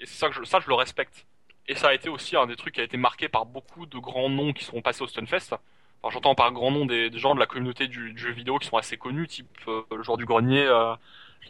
Et 0.01 0.07
c'est 0.07 0.19
ça 0.19 0.29
que 0.29 0.35
je, 0.35 0.43
ça 0.45 0.59
je 0.61 0.67
le 0.69 0.75
respecte. 0.75 1.25
Et 1.69 1.75
ça 1.75 1.89
a 1.89 1.95
été 1.95 2.09
aussi 2.09 2.37
un 2.37 2.47
des 2.47 2.57
trucs 2.57 2.75
qui 2.75 2.81
a 2.81 2.85
été 2.85 2.97
marqué 2.97 3.29
par 3.29 3.45
beaucoup 3.47 3.87
de 3.87 3.99
grands 3.99 4.31
noms 4.31 4.53
qui 4.53 4.65
sont 4.65 4.83
passés 4.83 5.03
au 5.03 5.07
Stunfest. 5.07 5.55
Enfin, 6.03 6.13
j'entends 6.13 6.35
par 6.35 6.53
grands 6.53 6.71
noms 6.71 6.87
des, 6.87 7.11
des 7.11 7.19
gens 7.19 7.35
de 7.35 7.41
la 7.41 7.47
communauté 7.47 7.89
du, 7.89 8.13
du 8.13 8.19
jeu 8.19 8.31
vidéo 8.31 8.59
qui 8.59 8.69
sont 8.69 8.77
assez 8.77 8.97
connus, 8.97 9.27
type 9.27 9.49
euh, 9.67 9.83
le 9.91 10.03
joueur 10.03 10.17
du 10.17 10.25
grenier, 10.25 10.65
euh, 10.65 10.95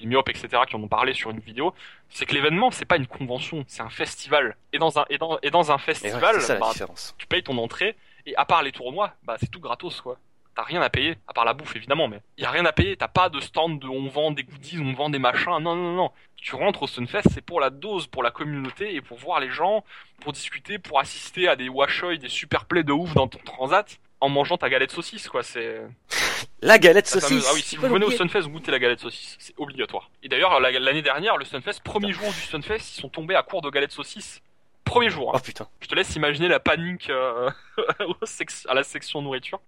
les 0.01 0.07
myopes, 0.07 0.29
etc., 0.29 0.63
qui 0.69 0.77
en 0.77 0.83
ont 0.83 0.89
parlé 0.89 1.13
sur 1.15 1.31
une 1.31 1.41
vidéo. 1.41 1.75
C'est 2.09 2.27
que 2.27 2.35
l'événement 2.35 2.71
c'est 2.71 2.85
pas 2.85 2.97
une 2.97 3.07
convention, 3.07 3.65
c'est 3.67 3.83
un 3.83 3.91
festival. 3.91 4.57
Et 4.73 4.79
dans 4.79 4.99
un 4.99 5.05
et 5.11 5.19
dans 5.19 5.39
et 5.43 5.51
dans 5.51 5.73
un 5.73 5.77
ouais, 5.77 5.81
festival, 5.81 6.41
ça 6.41 6.57
bah, 6.57 6.73
tu 7.19 7.27
payes 7.27 7.43
ton 7.43 7.59
entrée 7.59 7.97
et 8.27 8.35
à 8.37 8.45
part 8.45 8.63
les 8.63 8.73
tournois, 8.73 9.13
bah 9.25 9.37
c'est 9.39 9.51
tout 9.51 9.61
gratos 9.61 10.01
quoi. 10.01 10.19
T'as 10.57 10.63
rien 10.63 10.81
à 10.81 10.89
payer, 10.91 11.19
à 11.29 11.35
part 11.35 11.45
la 11.45 11.53
bouffe 11.53 11.77
évidemment, 11.77 12.09
mais 12.09 12.21
y 12.39 12.45
a 12.47 12.51
rien 12.51 12.65
à 12.65 12.73
payer. 12.73 12.97
T'as 12.97 13.09
pas 13.09 13.29
de 13.29 13.41
stand 13.41 13.79
de 13.79 13.87
on 13.89 14.09
vend 14.09 14.31
des 14.31 14.43
goodies, 14.43 14.81
on 14.81 14.95
vend 14.95 15.11
des 15.11 15.19
machins. 15.19 15.51
Non 15.61 15.77
non 15.77 15.93
non. 15.95 16.11
Tu 16.37 16.55
rentres 16.55 16.83
au 16.85 16.87
Sunfest, 16.87 17.29
c'est 17.33 17.43
pour 17.45 17.61
la 17.61 17.69
dose, 17.71 18.07
pour 18.07 18.23
la 18.23 18.31
communauté 18.31 18.95
et 18.95 19.01
pour 19.03 19.19
voir 19.19 19.39
les 19.41 19.51
gens, 19.51 19.85
pour 20.21 20.33
discuter, 20.33 20.79
pour 20.79 20.99
assister 20.99 21.47
à 21.47 21.57
des 21.57 21.69
washoy, 21.69 22.19
des 22.19 22.29
super 22.31 22.65
plays 22.65 22.85
de 22.85 22.93
ouf 22.93 23.13
dans 23.15 23.29
ton 23.29 23.39
transat 23.45 23.99
en 24.21 24.31
mangeant 24.31 24.57
ta 24.57 24.71
galette 24.71 24.93
saucisse 24.93 25.29
quoi. 25.29 25.43
C'est 25.43 25.79
La 26.63 26.79
galette 26.79 27.15
la 27.15 27.21
fameuse- 27.21 27.43
saucisse. 27.43 27.49
Ah 27.51 27.55
oui, 27.55 27.61
si 27.61 27.77
vous 27.77 27.87
venez 27.89 28.07
au. 28.07 28.11
Sunfest, 28.11 28.49
goûtez 28.49 28.71
la 28.71 28.79
galette 28.79 29.01
saucisse, 29.01 29.37
c'est 29.39 29.55
obligatoire. 29.59 30.11
Et 30.23 30.29
d'ailleurs 30.29 30.59
la- 30.59 30.71
l'année 30.73 31.03
dernière, 31.03 31.37
le 31.37 31.45
Sunfest, 31.45 31.81
premier 31.85 32.13
jour 32.15 32.29
du 32.33 32.41
Sunfest, 32.41 32.97
ils 32.97 33.01
sont 33.03 33.11
tombés 33.11 33.35
à 33.35 33.43
court 33.43 33.61
de 33.61 33.69
galettes 33.69 33.93
saucisses. 33.93 34.41
Premier 34.85 35.11
jour. 35.11 35.29
hein. 35.35 35.39
Oh 35.39 35.45
putain. 35.45 35.69
Je 35.81 35.87
te 35.89 35.95
laisse 35.95 36.15
imaginer 36.17 36.49
la 36.49 36.61
panique 36.61 37.11
euh, 37.11 37.51
à 38.69 38.75
la 38.75 38.83
section 38.85 39.21
nourriture. 39.21 39.61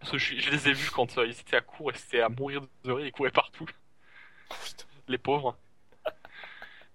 Parce 0.00 0.12
que 0.12 0.18
je, 0.18 0.36
je 0.38 0.50
les 0.50 0.68
ai 0.68 0.72
vus 0.72 0.90
quand 0.90 1.16
euh, 1.18 1.26
ils 1.26 1.32
étaient 1.38 1.56
à 1.56 1.60
court 1.62 1.90
et 1.90 1.94
c'était 1.96 2.20
à 2.20 2.28
mourir 2.28 2.60
de 2.84 2.92
rire, 2.92 3.06
ils 3.06 3.12
couraient 3.12 3.30
partout. 3.30 3.66
Les 5.08 5.18
pauvres. 5.18 5.56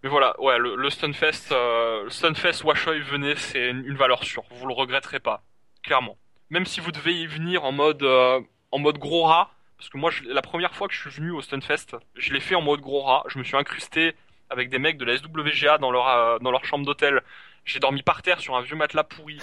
Mais 0.03 0.09
voilà, 0.09 0.39
ouais, 0.39 0.57
le, 0.57 0.75
le 0.75 0.89
Stunfest, 0.89 1.51
euh, 1.51 2.03
le 2.05 2.09
Stunfest 2.09 2.63
Washoy, 2.63 3.01
venez, 3.01 3.35
c'est 3.35 3.69
une, 3.69 3.83
une 3.85 3.97
valeur 3.97 4.23
sûre. 4.23 4.43
Vous 4.51 4.67
le 4.67 4.73
regretterez 4.73 5.19
pas, 5.19 5.43
clairement. 5.83 6.17
Même 6.49 6.65
si 6.65 6.79
vous 6.79 6.91
devez 6.91 7.13
y 7.13 7.27
venir 7.27 7.65
en 7.65 7.71
mode, 7.73 8.01
euh, 8.03 8.39
en 8.71 8.79
mode 8.79 8.97
gros 8.97 9.23
rat, 9.23 9.51
parce 9.77 9.89
que 9.89 9.97
moi, 9.97 10.09
je- 10.09 10.23
la 10.23 10.41
première 10.41 10.73
fois 10.73 10.87
que 10.87 10.93
je 10.93 11.01
suis 11.01 11.09
venu 11.09 11.31
au 11.31 11.41
Stunfest, 11.41 11.97
je 12.15 12.33
l'ai 12.33 12.39
fait 12.39 12.55
en 12.55 12.61
mode 12.61 12.79
gros 12.79 13.01
rat. 13.01 13.23
Je 13.27 13.37
me 13.39 13.43
suis 13.43 13.57
incrusté 13.57 14.15
avec 14.49 14.69
des 14.69 14.79
mecs 14.79 14.97
de 14.97 15.05
la 15.05 15.17
SWGA 15.17 15.77
dans 15.79 15.91
leur, 15.91 16.07
euh, 16.07 16.39
dans 16.39 16.51
leur 16.51 16.63
chambre 16.65 16.85
d'hôtel. 16.85 17.21
J'ai 17.65 17.79
dormi 17.79 18.01
par 18.01 18.21
terre 18.21 18.39
sur 18.39 18.55
un 18.55 18.61
vieux 18.61 18.75
matelas 18.77 19.03
pourri. 19.03 19.39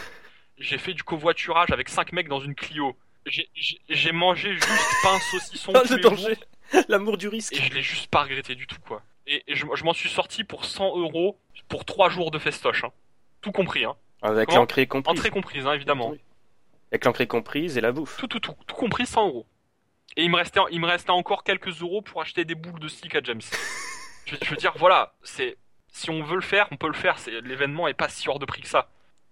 J'ai 0.59 0.79
fait 0.79 0.95
du 0.95 1.03
covoiturage 1.03 1.71
avec 1.71 1.89
cinq 1.89 2.13
mecs 2.13 2.29
dans 2.29 2.41
une 2.41 2.55
Clio. 2.55 2.97
J'ai- 3.27 4.13
mangé 4.13 4.55
juste 4.55 4.69
pain 5.03 5.19
saucisson 5.31 5.73
le 5.73 6.01
danger. 6.01 6.37
L'amour 6.89 7.17
du 7.19 7.29
risque. 7.29 7.53
Et 7.55 7.61
je 7.63 7.73
l'ai 7.75 7.83
juste 7.83 8.09
pas 8.09 8.23
regretté 8.23 8.55
du 8.55 8.67
tout, 8.67 8.79
quoi. 8.87 9.03
Et, 9.27 9.43
et 9.49 9.57
je, 9.57 9.67
je 9.75 9.85
m'en 9.85 9.93
suis 9.93 10.09
sorti 10.09 10.45
pour 10.45 10.65
100 10.65 10.97
euros 10.99 11.39
pour 11.69 11.85
3 11.85 12.09
jours 12.09 12.31
de 12.31 12.39
festoche, 12.39 12.85
hein. 12.85 12.93
Tout 13.41 13.53
compris, 13.53 13.85
hein. 13.85 13.97
Avec 14.23 14.53
l'entrée 14.55 14.87
comprise. 14.87 15.19
Entrée 15.19 15.31
comprise, 15.31 15.67
hein, 15.67 15.73
évidemment. 15.75 16.15
Avec 16.93 17.05
l'entrée 17.05 17.27
comprise 17.27 17.77
et 17.77 17.81
la 17.81 17.93
bouffe. 17.93 18.17
Tout, 18.19 18.29
tout, 18.29 18.41
tout, 18.41 18.55
tout 18.67 18.75
compris 18.77 19.07
100 19.07 19.27
euros. 19.29 19.47
Et 20.17 20.23
il 20.25 20.31
me 20.31 20.37
restait, 20.37 20.61
il 20.71 20.81
me 20.81 20.87
restait 20.87 21.11
encore 21.11 21.43
quelques 21.45 21.83
euros 21.83 22.01
pour 22.01 22.23
acheter 22.23 22.45
des 22.45 22.55
boules 22.55 22.81
de 22.81 22.89
stick 22.89 23.15
à 23.17 23.21
James. 23.23 23.43
je, 24.25 24.37
je 24.41 24.51
veux 24.51 24.57
dire, 24.57 24.73
voilà, 24.77 25.13
c'est, 25.23 25.57
si 25.89 26.11
on 26.11 26.23
veut 26.23 26.37
le 26.37 26.41
faire, 26.41 26.69
on 26.71 26.77
peut 26.77 26.87
le 26.87 26.95
faire. 26.95 27.19
C'est, 27.19 27.41
l'événement 27.43 27.89
est 27.89 27.95
pas 27.95 28.09
si 28.09 28.29
hors 28.29 28.39
de 28.39 28.47
prix 28.47 28.63
que 28.63 28.69
ça. 28.69 28.89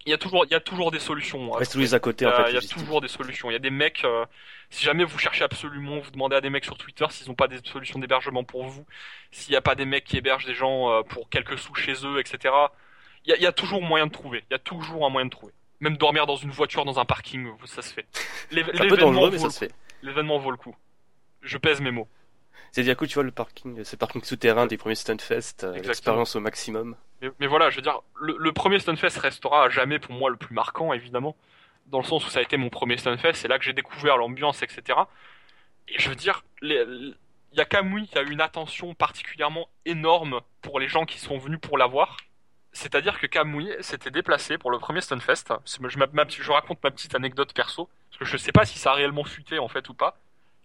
Il 0.07 0.11
y 0.11 0.13
a 0.13 0.19
toujours, 0.19 0.45
il 0.45 0.51
y 0.53 0.55
a 0.55 0.61
toujours 0.61 0.91
des 0.91 0.99
solutions. 0.99 1.55
hein. 1.55 1.59
Reste 1.59 1.75
les 1.77 1.95
à 1.95 1.99
côté 2.01 2.25
Il 2.25 2.29
y 2.29 2.31
en 2.31 2.35
a, 2.35 2.45
fait. 2.45 2.51
il 2.51 2.55
y 2.55 2.59
a 2.59 2.61
toujours 2.69 3.01
des 3.01 3.09
solutions. 3.09 3.51
Il 3.51 3.55
y 3.55 3.57
a 3.57 3.61
des 3.61 3.71
mecs, 3.71 4.05
euh, 4.05 4.25
si 4.71 4.85
jamais 4.85 5.05
vous 5.05 5.19
cherchez 5.19 5.45
absolument, 5.45 5.99
vous 6.01 6.11
demandez 6.11 6.37
à 6.37 6.41
des 6.41 6.51
mecs 6.51 6.65
sur 6.65 6.77
Twitter 6.77 7.07
s'ils 7.11 7.29
n'ont 7.29 7.35
pas 7.35 7.49
des 7.49 7.59
solutions 7.65 7.99
d'hébergement 7.99 8.45
pour 8.45 8.65
vous, 8.67 8.85
s'il 9.33 9.51
n'y 9.53 9.57
a 9.57 9.61
pas 9.63 9.75
des 9.75 9.85
mecs 9.87 10.05
qui 10.05 10.17
hébergent 10.17 10.47
des 10.47 10.55
gens 10.55 10.91
euh, 10.91 11.03
pour 11.03 11.29
quelques 11.31 11.59
sous 11.59 11.75
chez 11.75 11.95
eux, 12.05 12.19
etc. 12.21 12.53
Il 13.25 13.31
y 13.31 13.33
a, 13.33 13.37
il 13.37 13.43
y 13.43 13.47
a 13.47 13.53
toujours 13.53 13.81
moyen 13.83 14.07
de 14.07 14.13
trouver. 14.13 14.45
Il 14.51 14.53
y 14.53 14.57
a 14.57 14.59
toujours 14.59 15.07
un 15.07 15.11
moyen 15.11 15.27
de 15.27 15.31
trouver. 15.31 15.53
Même 15.81 15.97
dormir 15.97 16.27
dans 16.27 16.37
une 16.37 16.51
voiture, 16.51 16.85
dans 16.85 16.99
un 16.99 17.05
parking, 17.05 17.49
ça 17.65 17.83
se 17.83 17.93
fait. 17.95 18.07
L'éve- 18.51 18.67
C'est 18.73 18.75
un 18.75 18.79
peu 18.79 18.85
L'événement 18.97 19.13
dangereux, 19.13 19.31
mais 19.31 19.37
vaut, 19.39 19.43
ça 19.43 19.47
le 19.49 19.53
se 19.53 19.59
fait. 19.59 19.69
coup. 19.69 19.75
L'événement 20.03 20.39
vaut 20.39 20.51
le 20.51 20.57
coup. 20.57 20.77
Je 21.43 21.57
pèse 21.59 21.81
mes 21.81 21.91
mots. 21.91 22.09
C'est 22.73 22.83
bien 22.83 22.95
cool, 22.97 23.07
tu 23.09 23.15
vois, 23.15 23.23
le 23.23 23.31
parking, 23.31 23.85
ce 23.85 23.95
parking 23.97 24.23
souterrain 24.25 24.67
des 24.67 24.77
premiers 24.77 24.97
Stunfest, 24.97 25.63
euh, 25.63 25.73
l'expérience 25.79 26.35
au 26.37 26.41
maximum. 26.41 26.97
Mais, 27.41 27.47
voilà, 27.47 27.71
je 27.71 27.77
veux 27.77 27.83
dire, 27.83 28.01
le, 28.21 28.53
premier 28.53 28.79
Stunfest 28.79 29.19
restera 29.19 29.65
à 29.65 29.69
jamais 29.69 29.99
pour 29.99 30.13
moi 30.15 30.31
le 30.31 30.37
plus 30.37 30.55
marquant, 30.55 30.93
évidemment, 30.93 31.37
dans 31.87 31.99
le 31.99 32.05
sens 32.05 32.27
où 32.27 32.31
ça 32.31 32.39
a 32.39 32.43
été 32.43 32.57
mon 32.57 32.71
premier 32.71 32.97
Stunfest, 32.97 33.35
c'est 33.35 33.49
là 33.49 33.59
que 33.59 33.65
j'ai 33.65 33.73
découvert 33.73 34.17
l'ambiance, 34.17 34.63
etc. 34.63 34.99
Et 35.89 35.99
je 35.99 36.09
veux 36.09 36.17
dire, 36.17 36.45
il 36.63 37.15
y 37.53 37.61
a 37.61 37.65
Kamui 37.65 38.09
qui 38.09 38.19
a 38.19 38.23
eu 38.23 38.31
une 38.31 38.41
attention 38.41 38.95
particulièrement 38.95 39.69
énorme 39.85 40.41
pour 40.63 40.81
les 40.81 40.89
gens 40.89 41.05
qui 41.05 41.19
sont 41.19 41.39
venus 41.39 41.61
pour 41.61 41.79
la 41.79 41.87
voir. 41.87 42.17
C'est-à-dire 42.73 43.21
que 43.21 43.27
Kamui 43.27 43.71
s'était 43.81 44.11
déplacé 44.11 44.59
pour 44.59 44.71
le 44.71 44.79
premier 44.79 45.01
Stunfest. 45.01 45.55
Je, 45.65 45.89
je 45.89 46.51
raconte 46.51 46.83
ma 46.83 46.91
petite 46.91 47.15
anecdote 47.15 47.53
perso, 47.55 47.89
parce 48.11 48.19
que 48.19 48.25
je 48.25 48.37
sais 48.37 48.53
pas 48.53 48.65
si 48.65 48.79
ça 48.79 48.93
a 48.93 48.95
réellement 48.95 49.25
fuité 49.25 49.59
en 49.59 49.69
fait 49.69 49.89
ou 49.89 49.95
pas. 49.95 50.17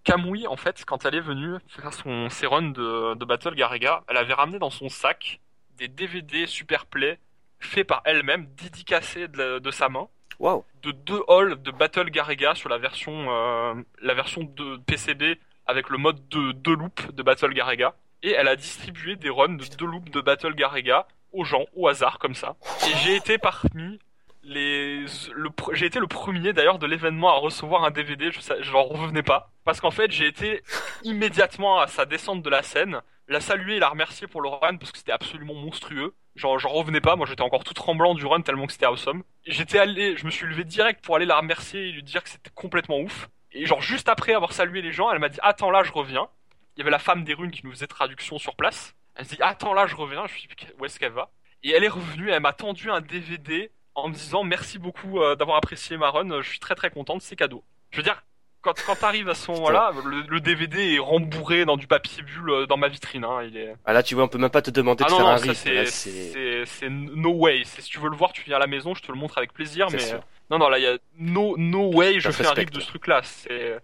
Kamui, 0.04 0.48
en 0.48 0.56
fait, 0.56 0.84
quand 0.86 1.06
elle 1.06 1.16
est 1.16 1.22
venue 1.22 1.58
faire 1.68 1.94
son, 1.94 2.30
ses 2.30 2.48
de, 2.48 3.16
de 3.16 3.26
Battle 3.26 3.54
Garega, 3.54 4.04
elle 4.08 4.18
avait 4.18 4.34
ramené 4.34 4.58
dans 4.58 4.70
son 4.70 4.90
sac 4.90 5.40
des 5.80 5.88
DVD 5.88 6.46
Super 6.46 6.86
Play 6.86 7.18
faits 7.60 7.88
par 7.88 8.02
elle-même, 8.06 8.48
dédicacés 8.56 9.28
de, 9.28 9.60
de 9.60 9.72
sa 9.72 9.90
main, 9.90 10.08
Waouh! 10.40 10.64
de 10.84 10.92
deux 10.92 11.22
halls 11.28 11.62
de 11.62 11.72
Battle 11.72 12.10
Garega 12.10 12.56
sur 12.56 12.70
la 12.70 12.78
version, 12.78 13.28
euh, 13.30 13.74
la 14.02 14.14
version 14.14 14.44
de 14.44 14.78
PCB 14.86 15.40
avec 15.66 15.90
le 15.90 15.98
mode 15.98 16.28
de 16.30 16.52
deux 16.52 16.76
loops 16.76 17.12
de 17.14 17.24
Battle 17.24 17.54
Garega. 17.54 17.96
Et 18.24 18.32
elle 18.32 18.48
a 18.48 18.56
distribué 18.56 19.16
des 19.16 19.30
runs 19.30 19.56
de 19.56 19.66
deux 19.78 19.86
loops 19.86 20.12
de 20.12 20.22
Battle 20.22 20.54
Garega 20.54 21.08
aux 21.32 21.44
gens, 21.46 21.66
au 21.74 21.88
hasard, 21.88 22.20
comme 22.20 22.36
ça. 22.36 22.56
Et 22.88 22.98
j'ai 23.04 23.16
été 23.16 23.38
parmi 23.38 24.00
les, 24.44 25.02
le, 25.34 25.50
j'ai 25.74 25.86
été 25.86 26.00
le 26.00 26.08
premier 26.08 26.54
d'ailleurs 26.54 26.80
de 26.80 26.88
l'événement 26.88 27.30
à 27.30 27.40
recevoir 27.40 27.84
un 27.84 27.92
DVD, 27.92 28.32
je, 28.32 28.72
n'en 28.72 28.84
revenais 28.84 29.24
pas. 29.24 29.52
Parce 29.66 29.82
qu'en 29.82 29.92
fait, 29.92 30.12
j'ai 30.12 30.28
été 30.28 30.64
immédiatement 31.04 31.80
à 31.80 31.88
sa 31.88 32.06
descente 32.06 32.42
de 32.42 32.50
la 32.50 32.64
scène, 32.64 33.02
la 33.28 33.42
saluer 33.42 33.76
et 33.76 33.80
la 33.80 33.90
remercier 33.90 34.28
pour 34.28 34.42
le 34.42 34.50
run 34.50 34.78
parce 34.78 34.92
que 34.92 34.98
c'était 34.98 35.12
absolument 35.12 35.54
monstrueux. 35.54 36.16
Genre, 36.36 36.58
j'en 36.58 36.70
revenais 36.70 37.02
pas, 37.02 37.16
moi 37.16 37.26
j'étais 37.28 37.42
encore 37.42 37.64
tout 37.64 37.74
tremblant 37.74 38.16
du 38.16 38.26
run 38.26 38.42
tellement 38.42 38.66
que 38.66 38.72
c'était 38.72 38.86
awesome. 38.86 39.24
J'étais 39.46 39.78
allé, 39.78 40.16
je 40.16 40.26
me 40.26 40.32
suis 40.32 40.48
levé 40.48 40.64
direct 40.64 41.04
pour 41.04 41.16
aller 41.16 41.26
la 41.26 41.38
remercier 41.38 41.90
et 41.90 41.92
lui 41.92 42.04
dire 42.04 42.24
que 42.24 42.30
c'était 42.30 42.52
complètement 42.56 43.00
ouf. 43.00 43.30
Et 43.52 43.66
genre, 43.66 43.82
juste 43.82 44.10
après 44.10 44.34
avoir 44.34 44.54
salué 44.54 44.82
les 44.82 44.92
gens, 44.92 45.12
elle 45.12 45.20
m'a 45.20 45.30
dit, 45.30 45.40
attends 45.42 45.72
là, 45.72 45.84
je 45.84 45.92
reviens. 45.92 46.28
Il 46.76 46.80
y 46.80 46.82
avait 46.82 46.92
la 46.92 47.00
femme 47.00 47.24
des 47.24 47.34
runes 47.34 47.52
qui 47.52 47.66
nous 47.66 47.72
faisait 47.72 47.88
traduction 47.88 48.38
sur 48.38 48.56
place. 48.56 48.96
Elle 49.16 49.26
se 49.26 49.36
dit, 49.36 49.42
attends 49.42 49.74
là, 49.74 49.86
je 49.86 49.96
reviens. 49.96 50.26
Je 50.28 50.34
me 50.34 50.38
suis 50.40 50.48
dit, 50.48 50.56
où 50.80 50.86
est-ce 50.86 51.00
qu'elle 51.00 51.12
va? 51.12 51.32
Et 51.64 51.72
elle 51.72 51.84
est 51.84 51.90
revenue, 51.90 52.30
elle 52.30 52.42
m'a 52.42 52.54
tendu 52.54 52.90
un 52.90 53.02
DVD 53.02 53.70
en 54.06 54.10
me 54.10 54.14
disant, 54.14 54.44
merci 54.44 54.78
beaucoup 54.80 55.22
euh, 55.22 55.36
d'avoir 55.36 55.58
apprécié 55.58 55.98
ma 55.98 56.10
run, 56.10 56.42
je 56.42 56.50
suis 56.50 56.60
très 56.60 56.76
très 56.76 56.90
contente, 56.90 57.22
c'est 57.22 57.36
cadeau. 57.36 57.64
Je 57.92 57.98
veux 57.98 58.04
dire, 58.04 58.24
quand, 58.62 58.74
quand 58.86 58.96
t'arrives 58.96 59.30
à 59.30 59.36
ce 59.36 59.50
moment-là, 59.52 59.92
le, 60.06 60.22
le 60.28 60.40
DVD 60.42 60.96
est 60.96 61.00
rembourré 61.00 61.64
dans 61.66 61.78
du 61.78 61.88
papier 61.88 62.24
bulle 62.24 62.50
euh, 62.50 62.66
dans 62.66 62.76
ma 62.78 62.90
vitrine, 62.90 63.24
hein, 63.24 63.42
il 63.48 63.56
est... 63.56 63.74
Ah 63.86 63.94
là, 63.94 64.04
tu 64.04 64.16
vois, 64.16 64.26
on 64.26 64.28
peut 64.28 64.38
même 64.38 64.50
pas 64.50 64.62
te 64.62 64.70
demander 64.72 65.04
Ah 65.06 65.10
de 65.10 65.12
non, 65.14 65.18
faire 65.18 65.26
non, 65.28 65.32
un 65.34 65.38
ça 65.38 65.44
rythme. 65.52 66.66
c'est, 66.66 66.90
no 66.90 67.32
way. 67.32 67.62
C'est, 67.66 67.82
si 67.82 67.90
tu 67.90 68.00
veux 68.00 68.10
le 68.10 68.18
voir, 68.18 68.34
tu 68.34 68.44
viens 68.44 68.58
à 68.58 68.60
la 68.60 68.68
maison, 68.68 68.94
je 68.94 69.02
te 69.02 69.12
le 69.12 69.18
montre 69.18 69.38
avec 69.38 69.54
plaisir, 69.54 69.88
mais 69.92 70.00
sûr. 70.00 70.18
euh, 70.18 70.22
non, 70.52 70.58
non, 70.60 70.68
là, 70.70 70.78
il 70.80 70.84
y 70.84 70.88
a 70.88 70.98
no, 71.18 71.56
no 71.58 71.94
way, 71.94 72.20
je 72.20 72.32
Ça 72.32 72.44
fais 72.44 72.48
un 72.48 72.52
rip 72.54 72.72
de 72.72 72.80
ce 72.82 72.88
truc-là. 72.88 73.22
C'est, 73.24 73.80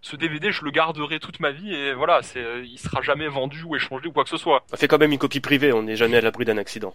ce 0.00 0.14
DVD, 0.16 0.52
je 0.52 0.64
le 0.64 0.70
garderai 0.70 1.18
toute 1.18 1.40
ma 1.40 1.50
vie 1.50 1.74
et 1.74 1.92
voilà, 1.92 2.22
c'est, 2.22 2.42
il 2.64 2.78
sera 2.78 3.02
jamais 3.02 3.26
vendu 3.28 3.64
ou 3.64 3.74
échangé 3.76 4.06
ou 4.06 4.12
quoi 4.12 4.22
que 4.24 4.30
ce 4.30 4.36
soit. 4.36 4.64
On 4.72 4.76
fait 4.76 4.86
quand 4.88 4.98
même 4.98 5.10
une 5.12 5.18
copie 5.18 5.40
privée, 5.40 5.72
on 5.72 5.82
n'est 5.82 5.96
jamais 5.96 6.16
à 6.18 6.20
l'abri 6.20 6.44
d'un 6.44 6.56
accident. 6.56 6.94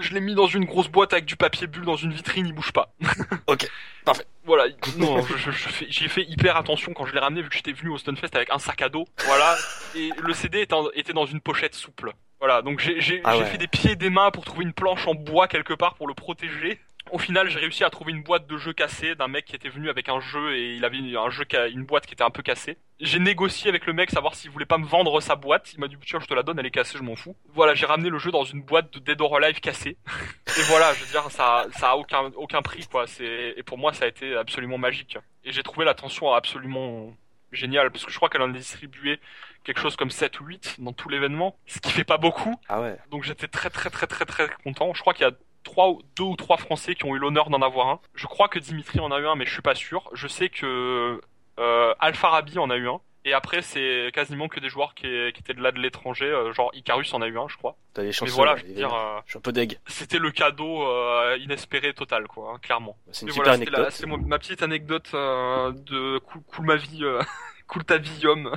Je 0.00 0.14
l'ai 0.14 0.20
mis 0.20 0.34
dans 0.34 0.46
une 0.46 0.64
grosse 0.64 0.88
boîte 0.88 1.12
avec 1.12 1.24
du 1.24 1.36
papier 1.36 1.66
bulle 1.66 1.84
dans 1.84 1.96
une 1.96 2.12
vitrine, 2.12 2.46
il 2.46 2.52
bouge 2.52 2.72
pas. 2.72 2.92
Ok, 3.46 3.68
parfait. 4.04 4.24
Voilà, 4.44 4.64
non, 4.96 5.22
je, 5.22 5.36
je, 5.36 5.50
je 5.52 5.68
fais, 5.68 5.86
j'ai 5.88 6.08
fait 6.08 6.24
hyper 6.24 6.56
attention 6.56 6.92
quand 6.94 7.06
je 7.06 7.12
l'ai 7.14 7.20
ramené 7.20 7.42
vu 7.42 7.48
que 7.48 7.54
j'étais 7.54 7.70
venu 7.72 7.90
au 7.90 7.98
Stunfest 7.98 8.34
avec 8.34 8.50
un 8.50 8.58
sac 8.58 8.82
à 8.82 8.88
dos. 8.88 9.04
Voilà, 9.24 9.56
et 9.94 10.10
le 10.20 10.32
CD 10.34 10.62
était, 10.94 11.12
dans 11.12 11.26
une 11.26 11.40
pochette 11.40 11.76
souple. 11.76 12.12
Voilà, 12.40 12.60
donc 12.60 12.80
j'ai 12.80 13.20
Ah 13.22 13.38
ouais. 13.38 13.44
fait 13.44 13.58
des 13.58 13.68
pieds 13.68 13.92
et 13.92 13.96
des 13.96 14.10
mains 14.10 14.32
pour 14.32 14.44
trouver 14.44 14.64
une 14.64 14.72
planche 14.72 15.06
en 15.06 15.14
bois 15.14 15.46
quelque 15.46 15.74
part 15.74 15.94
pour 15.94 16.08
le 16.08 16.14
protéger. 16.14 16.80
Au 17.12 17.18
final, 17.18 17.50
j'ai 17.50 17.58
réussi 17.58 17.84
à 17.84 17.90
trouver 17.90 18.12
une 18.12 18.22
boîte 18.22 18.46
de 18.46 18.56
jeux 18.56 18.72
cassée 18.72 19.14
d'un 19.14 19.28
mec 19.28 19.44
qui 19.44 19.54
était 19.54 19.68
venu 19.68 19.90
avec 19.90 20.08
un 20.08 20.18
jeu 20.18 20.56
et 20.56 20.76
il 20.76 20.84
avait 20.86 20.96
un 20.96 21.28
jeu, 21.28 21.44
une 21.70 21.84
boîte 21.84 22.06
qui 22.06 22.14
était 22.14 22.24
un 22.24 22.30
peu 22.30 22.42
cassée. 22.42 22.78
J'ai 23.00 23.18
négocié 23.18 23.68
avec 23.68 23.84
le 23.84 23.92
mec 23.92 24.10
savoir 24.10 24.34
s'il 24.34 24.50
voulait 24.50 24.64
pas 24.64 24.78
me 24.78 24.86
vendre 24.86 25.20
sa 25.20 25.36
boîte. 25.36 25.74
Il 25.74 25.80
m'a 25.80 25.88
dit 25.88 25.96
tiens, 26.06 26.20
je 26.20 26.26
te 26.26 26.32
la 26.32 26.42
donne, 26.42 26.58
elle 26.58 26.64
est 26.64 26.70
cassée, 26.70 26.96
je 26.96 27.02
m'en 27.02 27.14
fous. 27.14 27.36
Voilà, 27.52 27.74
j'ai 27.74 27.84
ramené 27.84 28.08
le 28.08 28.18
jeu 28.18 28.30
dans 28.30 28.44
une 28.44 28.62
boîte 28.62 28.94
de 28.94 28.98
Dead 28.98 29.20
or 29.20 29.36
Alive 29.36 29.60
cassée. 29.60 29.98
Et 30.58 30.62
voilà, 30.68 30.94
je 30.94 31.04
veux 31.04 31.10
dire, 31.10 31.30
ça, 31.30 31.66
ça 31.76 31.90
a 31.90 31.96
aucun, 31.96 32.32
aucun 32.34 32.62
prix, 32.62 32.86
quoi. 32.86 33.06
C'est, 33.06 33.54
et 33.58 33.62
pour 33.62 33.76
moi, 33.76 33.92
ça 33.92 34.06
a 34.06 34.08
été 34.08 34.34
absolument 34.34 34.78
magique. 34.78 35.18
Et 35.44 35.52
j'ai 35.52 35.62
trouvé 35.62 35.84
l'attention 35.84 36.32
absolument 36.32 37.14
géniale, 37.52 37.90
parce 37.90 38.06
que 38.06 38.10
je 38.10 38.16
crois 38.16 38.30
qu'elle 38.30 38.42
en 38.42 38.50
a 38.50 38.56
distribué 38.56 39.20
quelque 39.64 39.80
chose 39.80 39.96
comme 39.96 40.10
7 40.10 40.40
ou 40.40 40.46
8 40.46 40.76
dans 40.78 40.92
tout 40.94 41.10
l'événement, 41.10 41.56
ce 41.66 41.78
qui 41.78 41.90
fait 41.92 42.04
pas 42.04 42.16
beaucoup. 42.16 42.58
Ah 42.68 42.80
ouais. 42.80 42.96
Donc 43.10 43.22
j'étais 43.22 43.48
très 43.48 43.68
très 43.68 43.90
très 43.90 44.06
très 44.06 44.24
très 44.24 44.48
content. 44.64 44.94
Je 44.94 45.00
crois 45.00 45.12
qu'il 45.14 45.26
y 45.26 45.28
a 45.28 45.32
trois, 45.64 45.88
ou- 45.90 46.02
deux 46.16 46.24
ou 46.24 46.36
trois 46.36 46.56
Français 46.56 46.94
qui 46.94 47.04
ont 47.04 47.14
eu 47.14 47.18
l'honneur 47.18 47.50
d'en 47.50 47.62
avoir 47.62 47.88
un. 47.88 48.00
Je 48.14 48.26
crois 48.26 48.48
que 48.48 48.58
Dimitri 48.58 49.00
en 49.00 49.10
a 49.12 49.18
eu 49.20 49.26
un, 49.26 49.34
mais 49.36 49.44
je 49.46 49.52
suis 49.52 49.62
pas 49.62 49.74
sûr. 49.74 50.08
Je 50.12 50.26
sais 50.28 50.48
que 50.48 51.20
euh, 51.58 51.94
Alpha 52.00 52.28
Rabi 52.28 52.58
en 52.58 52.70
a 52.70 52.76
eu 52.76 52.88
un. 52.88 53.00
Et 53.24 53.34
après, 53.34 53.62
c'est 53.62 54.10
quasiment 54.12 54.48
que 54.48 54.58
des 54.58 54.68
joueurs 54.68 54.94
qui, 54.94 55.02
qui 55.32 55.40
étaient 55.40 55.54
de 55.54 55.62
là 55.62 55.70
de 55.70 55.78
l'étranger. 55.78 56.24
euh, 56.26 56.52
genre 56.52 56.70
Icarus 56.74 57.14
en 57.14 57.22
a 57.22 57.28
eu 57.28 57.38
un, 57.38 57.46
je 57.46 57.56
crois. 57.56 57.76
T'as 57.94 58.02
des 58.02 58.08
Mais 58.08 58.12
chances. 58.12 58.30
voilà, 58.30 58.56
je 58.56 58.64
veux 58.64 58.72
dire, 58.74 58.92
euh, 58.92 59.20
Je 59.26 59.30
suis 59.30 59.38
un 59.38 59.42
peu 59.42 59.52
deg. 59.52 59.78
c'était 59.86 60.18
le 60.18 60.32
cadeau 60.32 60.82
euh, 60.88 61.38
inespéré 61.40 61.94
total, 61.94 62.26
quoi, 62.26 62.52
hein, 62.54 62.58
clairement. 62.60 62.96
C'est 63.12 63.22
une 63.22 63.26
Mais 63.26 63.32
super 63.32 63.44
voilà, 63.44 63.52
anecdote. 63.58 63.90
c'est 63.92 64.06
mon- 64.06 64.18
ma 64.18 64.40
petite 64.40 64.62
anecdote 64.64 65.08
euh, 65.14 65.70
de 65.70 66.18
cool, 66.18 66.42
cool 66.48 66.66
ma 66.66 66.74
vie, 66.74 67.04
euh, 67.04 67.20
cool 67.68 67.84
ta 67.84 67.98
vie, 67.98 68.26
homme. 68.26 68.56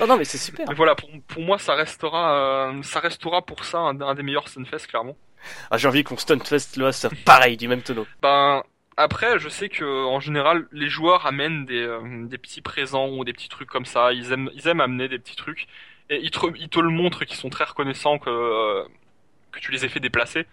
Non, 0.00 0.06
non, 0.06 0.16
mais 0.16 0.24
c'est 0.24 0.38
super. 0.38 0.66
Mais 0.68 0.74
voilà, 0.74 0.94
pour, 0.94 1.08
pour 1.28 1.42
moi, 1.42 1.58
ça 1.58 1.74
restera, 1.74 2.68
euh, 2.70 2.82
ça 2.82 3.00
restera 3.00 3.42
pour 3.42 3.64
ça 3.64 3.78
un, 3.78 4.00
un 4.00 4.14
des 4.14 4.22
meilleurs 4.22 4.48
Sunfest, 4.48 4.86
clairement. 4.88 5.16
Ah, 5.70 5.78
j'ai 5.78 5.88
envie 5.88 6.04
qu'on 6.04 6.16
Stunfest 6.16 6.76
là, 6.76 6.92
ça 6.92 7.10
pareil, 7.24 7.56
du 7.56 7.68
même 7.68 7.82
tonneau. 7.82 8.06
Ben 8.22 8.62
après, 8.96 9.38
je 9.38 9.48
sais 9.48 9.68
que 9.68 9.84
en 10.06 10.18
général, 10.18 10.66
les 10.72 10.88
joueurs 10.88 11.24
amènent 11.24 11.64
des, 11.66 11.82
euh, 11.82 12.26
des 12.26 12.36
petits 12.36 12.62
présents 12.62 13.08
ou 13.08 13.24
des 13.24 13.32
petits 13.32 13.48
trucs 13.48 13.70
comme 13.70 13.84
ça. 13.86 14.12
Ils 14.12 14.32
aiment, 14.32 14.50
ils 14.54 14.66
aiment 14.66 14.80
amener 14.80 15.08
des 15.08 15.20
petits 15.20 15.36
trucs 15.36 15.68
et 16.10 16.18
ils 16.20 16.32
te, 16.32 16.40
ils 16.56 16.68
te 16.68 16.80
le 16.80 16.88
montrent 16.88 17.24
qu'ils 17.24 17.36
sont 17.36 17.48
très 17.48 17.62
reconnaissants 17.64 18.18
que 18.18 18.28
euh, 18.28 18.84
que 19.52 19.60
tu 19.60 19.70
les 19.70 19.84
aies 19.84 19.88
fait 19.88 20.00
déplacer. 20.00 20.46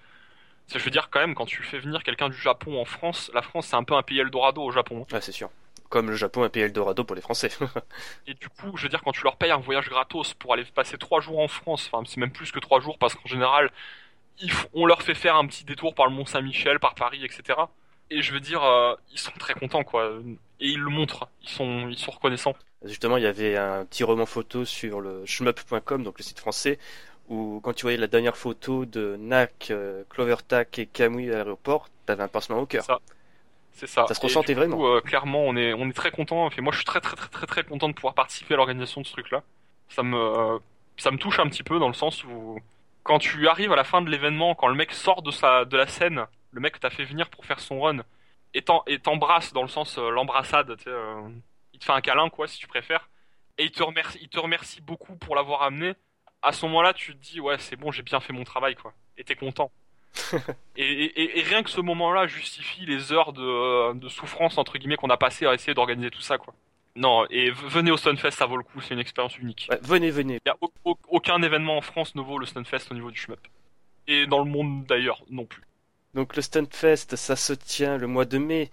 Je 0.73 0.77
veux 0.79 0.91
dire 0.91 1.09
quand 1.09 1.19
même, 1.19 1.33
quand 1.33 1.45
tu 1.45 1.63
fais 1.63 1.79
venir 1.79 2.03
quelqu'un 2.03 2.29
du 2.29 2.37
Japon 2.37 2.79
en 2.79 2.85
France, 2.85 3.31
la 3.33 3.41
France 3.41 3.67
c'est 3.67 3.75
un 3.75 3.83
peu 3.83 3.95
un 3.95 4.03
pays 4.03 4.19
Eldorado 4.19 4.61
au 4.61 4.71
Japon. 4.71 5.07
Ah, 5.11 5.21
c'est 5.21 5.31
sûr. 5.31 5.49
Comme 5.89 6.09
le 6.11 6.15
Japon, 6.15 6.43
un 6.43 6.49
pays 6.49 6.63
Eldorado 6.63 7.03
pour 7.03 7.15
les 7.15 7.21
Français. 7.23 7.49
Et 8.27 8.35
du 8.35 8.49
coup, 8.49 8.75
je 8.75 8.83
veux 8.83 8.89
dire, 8.89 9.01
quand 9.03 9.11
tu 9.11 9.23
leur 9.23 9.37
payes 9.37 9.51
un 9.51 9.57
voyage 9.57 9.89
gratos 9.89 10.35
pour 10.35 10.53
aller 10.53 10.65
passer 10.65 10.97
trois 10.99 11.19
jours 11.19 11.39
en 11.39 11.47
France, 11.47 11.89
enfin 11.91 12.03
c'est 12.07 12.17
même 12.17 12.31
plus 12.31 12.51
que 12.51 12.59
trois 12.59 12.79
jours 12.79 12.99
parce 12.99 13.15
qu'en 13.15 13.27
général, 13.27 13.71
on 14.73 14.85
leur 14.85 15.01
fait 15.01 15.15
faire 15.15 15.35
un 15.35 15.45
petit 15.47 15.63
détour 15.65 15.95
par 15.95 16.07
le 16.07 16.13
Mont 16.13 16.25
Saint-Michel, 16.25 16.79
par 16.79 16.95
Paris, 16.95 17.23
etc. 17.23 17.59
Et 18.09 18.21
je 18.21 18.33
veux 18.33 18.39
dire, 18.39 18.63
euh, 18.63 18.95
ils 19.11 19.19
sont 19.19 19.31
très 19.39 19.53
contents 19.53 19.83
quoi. 19.83 20.11
Et 20.59 20.67
ils 20.69 20.79
le 20.79 20.89
montrent, 20.89 21.27
ils 21.41 21.49
sont, 21.49 21.87
ils 21.89 21.97
sont 21.97 22.11
reconnaissants. 22.11 22.55
Justement, 22.83 23.17
il 23.17 23.23
y 23.23 23.27
avait 23.27 23.57
un 23.57 23.85
petit 23.85 24.03
roman 24.03 24.25
photo 24.25 24.63
sur 24.65 25.01
le 25.01 25.25
shmup.com, 25.25 26.03
donc 26.03 26.19
le 26.19 26.23
site 26.23 26.39
français, 26.39 26.77
où 27.29 27.59
quand 27.63 27.73
tu 27.73 27.83
voyais 27.83 27.97
la 27.97 28.07
dernière 28.07 28.37
photo 28.37 28.85
de 28.85 29.15
Nak, 29.19 29.69
euh, 29.71 30.03
Clovertac 30.09 30.77
et 30.79 30.85
Kamui 30.85 31.31
à 31.31 31.37
l'aéroport, 31.37 31.89
t'avais 32.05 32.23
un 32.23 32.27
pincement 32.27 32.59
au 32.59 32.65
cœur. 32.65 32.83
Ça. 32.83 32.99
C'est 33.71 33.87
ça. 33.87 34.05
Ça 34.07 34.13
se 34.13 34.21
Et 34.21 34.27
ressentait 34.27 34.53
vraiment. 34.53 34.85
euh, 34.95 35.01
clairement, 35.01 35.41
on 35.43 35.55
est, 35.57 35.73
on 35.73 35.89
est 35.89 35.93
très 35.93 36.11
content. 36.11 36.45
Enfin, 36.45 36.61
moi, 36.61 36.71
je 36.71 36.77
suis 36.77 36.85
très, 36.85 37.01
très, 37.01 37.15
très, 37.15 37.27
très, 37.29 37.45
très 37.47 37.63
content 37.63 37.89
de 37.89 37.93
pouvoir 37.93 38.13
participer 38.13 38.53
à 38.53 38.57
l'organisation 38.57 39.01
de 39.01 39.05
ce 39.07 39.11
truc-là. 39.13 39.43
Ça 39.89 40.03
me, 40.03 40.17
euh, 40.17 40.59
ça 40.97 41.11
me 41.11 41.17
touche 41.17 41.39
un 41.39 41.47
petit 41.49 41.63
peu 41.63 41.79
dans 41.79 41.87
le 41.87 41.93
sens 41.93 42.23
où, 42.23 42.59
quand 43.05 43.19
tu 43.19 43.47
arrives 43.47 43.71
à 43.73 43.77
la 43.77 43.85
fin 43.85 44.01
de 44.03 44.11
l'événement, 44.11 44.55
quand 44.55 44.67
le 44.69 44.75
mec 44.75 44.93
sort 44.93 45.23
de 45.23 45.31
sa, 45.31 45.65
de 45.65 45.77
la 45.77 45.87
scène, 45.87 46.25
le 46.51 46.61
mec 46.61 46.75
que 46.75 46.79
t'as 46.79 46.91
fait 46.91 47.05
venir 47.05 47.29
pour 47.29 47.45
faire 47.45 47.61
son 47.61 47.81
run, 47.81 47.99
et 48.55 48.63
t'embrasse 48.99 49.53
dans 49.53 49.63
le 49.63 49.69
sens 49.69 49.97
euh, 49.99 50.09
l'embrassade, 50.11 50.77
tu 50.77 50.85
sais, 50.85 50.91
euh, 50.91 51.29
il 51.73 51.79
te 51.79 51.85
fait 51.85 51.93
un 51.93 52.01
câlin, 52.01 52.29
quoi, 52.29 52.47
si 52.47 52.59
tu 52.59 52.67
préfères, 52.67 53.09
et 53.57 53.65
il 53.65 53.71
te 53.71 53.83
remercie, 53.83 54.19
il 54.21 54.29
te 54.29 54.39
remercie 54.39 54.81
beaucoup 54.81 55.15
pour 55.17 55.35
l'avoir 55.35 55.63
amené. 55.63 55.95
À 56.43 56.53
ce 56.53 56.65
moment-là, 56.67 56.93
tu 56.93 57.13
te 57.15 57.21
dis, 57.21 57.41
ouais, 57.41 57.57
c'est 57.59 57.77
bon, 57.77 57.91
j'ai 57.91 58.03
bien 58.03 58.19
fait 58.21 58.33
mon 58.33 58.43
travail, 58.45 58.75
quoi. 58.75 58.93
Et 59.17 59.23
t'es 59.25 59.35
content. 59.35 59.71
Et, 60.77 60.83
et- 61.05 61.39
et 61.39 61.43
rien 61.43 61.63
que 61.63 61.69
ce 61.71 61.81
moment-là 61.81 62.27
justifie 62.27 62.85
les 62.85 63.13
heures 63.13 63.33
de, 63.33 63.93
de 63.95 64.09
souffrance 64.09 64.57
entre 64.57 64.77
guillemets 64.77 64.97
qu'on 64.97 65.09
a 65.09 65.17
passé 65.17 65.45
à 65.47 65.53
essayer 65.53 65.73
d'organiser 65.73 66.11
tout 66.11 66.21
ça 66.21 66.37
quoi. 66.37 66.53
Non, 66.95 67.25
et 67.29 67.51
venez 67.51 67.91
au 67.91 67.97
Stunfest, 67.97 68.31
ça 68.31 68.45
vaut 68.45 68.55
le 68.57 68.63
coup, 68.63 68.79
c'est 68.79 68.93
une 68.93 68.99
expérience 69.01 69.37
unique. 69.37 69.67
Ouais, 69.69 69.79
venez, 69.81 70.11
venez. 70.11 70.39
Il 70.45 70.49
y 70.49 70.51
a 70.51 70.55
au- 70.61 70.71
au- 70.85 70.97
aucun 71.09 71.41
événement 71.41 71.77
en 71.77 71.81
France 71.81 72.15
ne 72.15 72.21
vaut 72.21 72.37
le 72.39 72.45
Stunfest 72.45 72.89
au 72.91 72.93
niveau 72.93 73.11
du 73.11 73.19
shmup. 73.19 73.39
Et 74.07 74.27
dans 74.27 74.39
le 74.39 74.49
monde 74.49 74.85
d'ailleurs 74.85 75.21
non 75.29 75.45
plus. 75.45 75.63
Donc 76.13 76.35
le 76.35 76.41
Stunfest, 76.41 77.15
ça 77.17 77.35
se 77.35 77.51
tient 77.53 77.97
le 77.97 78.07
mois 78.07 78.23
de 78.25 78.37
mai, 78.37 78.71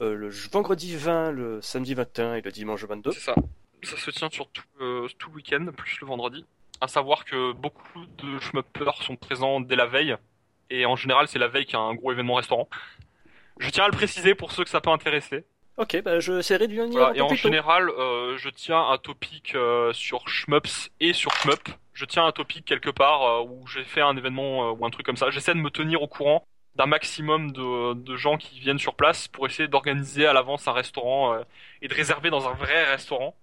euh, 0.00 0.14
le 0.14 0.28
vendredi 0.52 0.94
20, 0.96 1.32
le 1.32 1.60
samedi 1.62 1.94
21 1.94 2.34
et 2.34 2.42
le 2.42 2.52
dimanche 2.52 2.84
22. 2.84 3.10
C'est 3.10 3.20
ça. 3.20 3.34
Ça 3.82 3.96
se 3.96 4.10
tient 4.12 4.30
sur 4.30 4.48
tout, 4.50 4.62
euh, 4.80 5.08
tout 5.18 5.30
le 5.30 5.36
week-end, 5.36 5.66
plus 5.76 5.98
le 6.00 6.06
vendredi. 6.06 6.44
À 6.80 6.86
savoir 6.88 7.24
que 7.24 7.52
beaucoup 7.52 8.04
de 8.18 8.38
shmuppers 8.38 9.02
sont 9.02 9.16
présents 9.16 9.60
dès 9.60 9.76
la 9.76 9.86
veille. 9.86 10.16
Et 10.70 10.86
en 10.86 10.96
général, 10.96 11.26
c'est 11.28 11.38
la 11.38 11.48
veille 11.48 11.64
qu'il 11.64 11.74
y 11.74 11.76
a 11.76 11.80
un 11.80 11.94
gros 11.94 12.12
événement 12.12 12.34
restaurant. 12.34 12.68
Je 13.58 13.68
tiens 13.70 13.84
à 13.84 13.88
le 13.88 13.92
préciser 13.96 14.34
pour 14.34 14.52
ceux 14.52 14.64
que 14.64 14.70
ça 14.70 14.80
peut 14.80 14.90
intéresser. 14.90 15.44
Ok, 15.76 16.00
bah 16.04 16.20
je 16.20 16.32
essaierai 16.38 16.68
de 16.68 16.72
dire 16.72 16.86
Voilà, 16.88 17.16
et 17.16 17.20
en 17.20 17.28
tôt. 17.28 17.34
général, 17.34 17.88
euh, 17.90 18.36
je 18.38 18.48
tiens 18.48 18.80
un 18.90 18.98
topic 18.98 19.54
euh, 19.54 19.92
sur 19.92 20.28
Shmups 20.28 20.90
et 21.00 21.12
sur 21.12 21.32
Shmup. 21.34 21.68
Je 21.94 22.04
tiens 22.04 22.24
un 22.26 22.32
topic 22.32 22.64
quelque 22.64 22.90
part 22.90 23.22
euh, 23.22 23.42
où 23.42 23.66
j'ai 23.66 23.82
fait 23.84 24.00
un 24.00 24.16
événement 24.16 24.68
euh, 24.68 24.72
ou 24.72 24.86
un 24.86 24.90
truc 24.90 25.04
comme 25.04 25.16
ça. 25.16 25.30
J'essaie 25.30 25.52
de 25.54 25.58
me 25.58 25.70
tenir 25.70 26.00
au 26.02 26.06
courant 26.06 26.46
d'un 26.76 26.86
maximum 26.86 27.52
de, 27.52 27.94
de 27.94 28.16
gens 28.16 28.36
qui 28.36 28.58
viennent 28.60 28.78
sur 28.78 28.94
place 28.94 29.28
pour 29.28 29.46
essayer 29.46 29.68
d'organiser 29.68 30.26
à 30.26 30.32
l'avance 30.32 30.66
un 30.68 30.72
restaurant 30.72 31.34
euh, 31.34 31.42
et 31.82 31.88
de 31.88 31.94
réserver 31.94 32.30
dans 32.30 32.48
un 32.48 32.52
vrai 32.54 32.84
restaurant, 32.84 33.34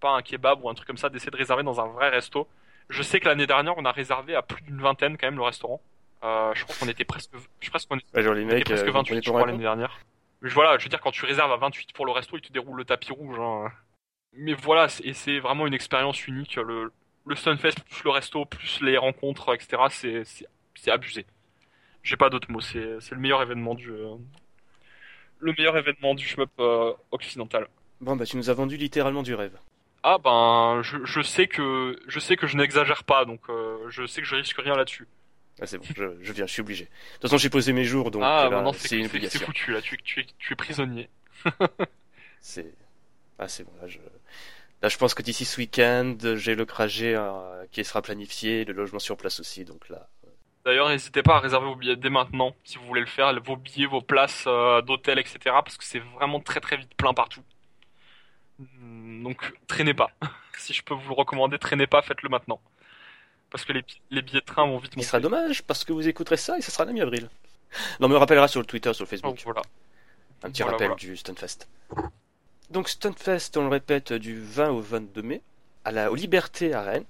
pas 0.00 0.10
un 0.10 0.22
kebab 0.22 0.62
ou 0.64 0.68
un 0.70 0.74
truc 0.74 0.86
comme 0.86 0.96
ça, 0.98 1.08
d'essayer 1.10 1.30
de 1.30 1.36
réserver 1.36 1.62
dans 1.62 1.80
un 1.80 1.86
vrai 1.88 2.08
resto. 2.10 2.48
Je 2.90 3.02
sais 3.02 3.20
que 3.20 3.28
l'année 3.28 3.46
dernière, 3.46 3.74
on 3.76 3.84
a 3.84 3.92
réservé 3.92 4.34
à 4.34 4.42
plus 4.42 4.62
d'une 4.62 4.80
vingtaine 4.80 5.18
quand 5.18 5.26
même 5.26 5.36
le 5.36 5.42
restaurant. 5.42 5.80
Euh, 6.24 6.52
je 6.54 6.64
crois 6.64 6.76
qu'on 6.80 6.88
était 6.88 7.04
presque, 7.04 7.30
je 7.60 7.70
pense 7.70 7.84
qu'on 7.86 7.96
était 7.96 8.06
Ouais, 8.14 8.22
genre 8.22 8.34
les 8.34 8.42
il 8.42 8.46
était 8.46 8.54
mecs, 8.56 8.64
presque 8.64 8.88
euh, 8.88 8.90
28 8.90 9.14
vous 9.16 9.22
je 9.22 9.28
crois 9.30 9.46
l'année 9.46 9.58
dernière. 9.62 9.98
Mais 10.42 10.50
voilà, 10.50 10.78
je 10.78 10.84
veux 10.84 10.88
dire 10.88 11.00
quand 11.00 11.10
tu 11.10 11.24
réserves 11.24 11.52
à 11.52 11.56
28 11.56 11.92
pour 11.92 12.06
le 12.06 12.12
resto, 12.12 12.36
il 12.36 12.42
te 12.42 12.52
déroule 12.52 12.76
le 12.76 12.84
tapis 12.84 13.12
rouge. 13.12 13.38
Hein. 13.38 13.70
Mais 14.34 14.54
voilà, 14.54 14.86
et 15.02 15.12
c'est 15.12 15.40
vraiment 15.40 15.66
une 15.66 15.74
expérience 15.74 16.26
unique. 16.26 16.56
Le, 16.56 16.92
le 17.26 17.36
Stunfest 17.36 17.80
plus 17.88 18.04
le 18.04 18.10
resto 18.10 18.44
plus 18.44 18.80
les 18.82 18.96
rencontres, 18.96 19.54
etc. 19.54 19.82
C'est 19.90 20.24
c'est 20.24 20.46
c'est 20.74 20.90
abusé. 20.90 21.26
J'ai 22.02 22.16
pas 22.16 22.30
d'autres 22.30 22.50
mots. 22.50 22.60
C'est 22.60 23.00
c'est 23.00 23.14
le 23.14 23.20
meilleur 23.20 23.42
événement 23.42 23.74
du 23.74 23.90
euh, 23.90 24.14
le 25.40 25.52
meilleur 25.56 25.76
événement 25.76 26.14
du 26.14 26.26
shmup 26.26 26.50
euh, 26.60 26.92
occidental. 27.10 27.68
Bon 28.00 28.16
bah 28.16 28.24
tu 28.24 28.36
nous 28.36 28.48
as 28.50 28.54
vendu 28.54 28.76
littéralement 28.76 29.22
du 29.22 29.34
rêve. 29.34 29.58
Ah 30.04 30.18
ben 30.18 30.80
je, 30.82 30.98
je 31.04 31.20
sais 31.20 31.48
que 31.48 32.00
je 32.06 32.20
sais 32.20 32.36
que 32.36 32.46
je 32.46 32.56
n'exagère 32.56 33.02
pas 33.02 33.24
donc 33.24 33.40
euh, 33.48 33.78
je 33.88 34.06
sais 34.06 34.20
que 34.20 34.26
je 34.26 34.36
risque 34.36 34.58
rien 34.58 34.76
là-dessus. 34.76 35.08
Ah 35.60 35.66
c'est 35.66 35.78
bon, 35.78 35.84
je, 35.96 36.04
je 36.22 36.32
viens, 36.32 36.46
je 36.46 36.52
suis 36.52 36.60
obligé. 36.62 36.84
De 36.84 36.90
toute 37.14 37.22
façon 37.22 37.36
j'ai 37.38 37.50
posé 37.50 37.72
mes 37.72 37.84
jours 37.84 38.10
donc 38.10 38.22
ah 38.24 38.48
maintenant 38.50 38.72
c'est 38.72 38.96
une 38.96 39.04
c'est- 39.04 39.08
c'est 39.10 39.16
obligation. 39.16 39.46
foutu 39.46 39.72
là. 39.72 39.80
Tu, 39.82 39.94
es- 39.96 39.98
tu 40.04 40.20
es 40.20 40.26
tu 40.38 40.52
es 40.52 40.56
prisonnier. 40.56 41.08
C'est 42.40 42.72
ah 43.38 43.48
c'est 43.48 43.64
bon 43.64 43.72
là 43.80 43.88
je 43.88 43.98
là 44.82 44.88
je 44.88 44.96
pense 44.96 45.14
que 45.14 45.22
d'ici 45.22 45.44
ce 45.44 45.58
week-end 45.60 46.16
j'ai 46.36 46.54
le 46.54 46.66
trajet 46.66 47.14
euh, 47.16 47.64
qui 47.72 47.84
sera 47.84 48.02
planifié, 48.02 48.64
le 48.64 48.72
logement 48.72 48.98
sur 49.00 49.16
place 49.16 49.40
aussi 49.40 49.64
donc 49.64 49.88
là. 49.88 50.08
D'ailleurs, 50.64 50.88
n'hésitez 50.90 51.22
pas 51.22 51.36
à 51.36 51.40
réserver 51.40 51.66
vos 51.66 51.76
billets 51.76 51.96
dès 51.96 52.10
maintenant, 52.10 52.54
si 52.64 52.76
vous 52.76 52.84
voulez 52.84 53.00
le 53.00 53.06
faire, 53.06 53.32
vos 53.42 53.56
billets, 53.56 53.86
vos 53.86 54.02
places 54.02 54.44
euh, 54.46 54.82
d'hôtel, 54.82 55.18
etc. 55.18 55.38
Parce 55.44 55.78
que 55.78 55.84
c'est 55.84 56.00
vraiment 56.00 56.40
très 56.40 56.60
très 56.60 56.76
vite 56.76 56.94
plein 56.94 57.14
partout. 57.14 57.42
Hmm, 58.58 59.22
Donc, 59.22 59.52
traînez 59.66 59.94
pas. 59.94 60.10
si 60.58 60.72
je 60.74 60.82
peux 60.82 60.94
vous 60.94 61.08
le 61.08 61.14
recommander, 61.14 61.58
traînez 61.58 61.86
pas, 61.86 62.02
faites-le 62.02 62.28
maintenant. 62.28 62.60
Parce 63.50 63.64
que 63.64 63.72
les, 63.72 63.82
bi- 63.82 64.00
les 64.10 64.22
billets 64.22 64.40
de 64.40 64.44
train 64.44 64.66
vont 64.66 64.78
vite 64.78 64.92
Il 64.94 64.98
monter. 64.98 65.06
sera 65.08 65.20
dommage 65.20 65.62
parce 65.62 65.84
que 65.84 65.92
vous 65.92 66.06
écouterez 66.06 66.36
ça 66.36 66.58
et 66.58 66.60
ça 66.60 66.70
sera 66.70 66.84
la 66.84 66.92
mi-avril. 66.92 67.28
Non 68.00 68.08
mais 68.08 68.16
on 68.16 68.18
rappellera 68.18 68.48
sur 68.48 68.60
le 68.60 68.66
Twitter, 68.66 68.92
sur 68.94 69.04
le 69.04 69.08
Facebook. 69.08 69.38
voilà. 69.44 69.62
Un 70.42 70.50
petit 70.50 70.62
Voilà, 70.62 70.72
rappel 70.76 70.88
voilà. 70.88 70.98
du 71.00 71.16
Stunfest. 71.16 71.66
Donc 72.70 72.88
Stunfest, 72.88 73.56
on 73.56 73.62
le 73.62 73.68
répète, 73.68 74.12
du 74.12 74.40
20 74.40 74.70
au 74.70 74.80
22 74.80 75.22
mai, 75.22 75.40
à 75.84 75.90
la, 75.92 76.10
aux 76.10 76.14
Libertés 76.14 76.74
à 76.74 76.82
Rennes. 76.82 77.04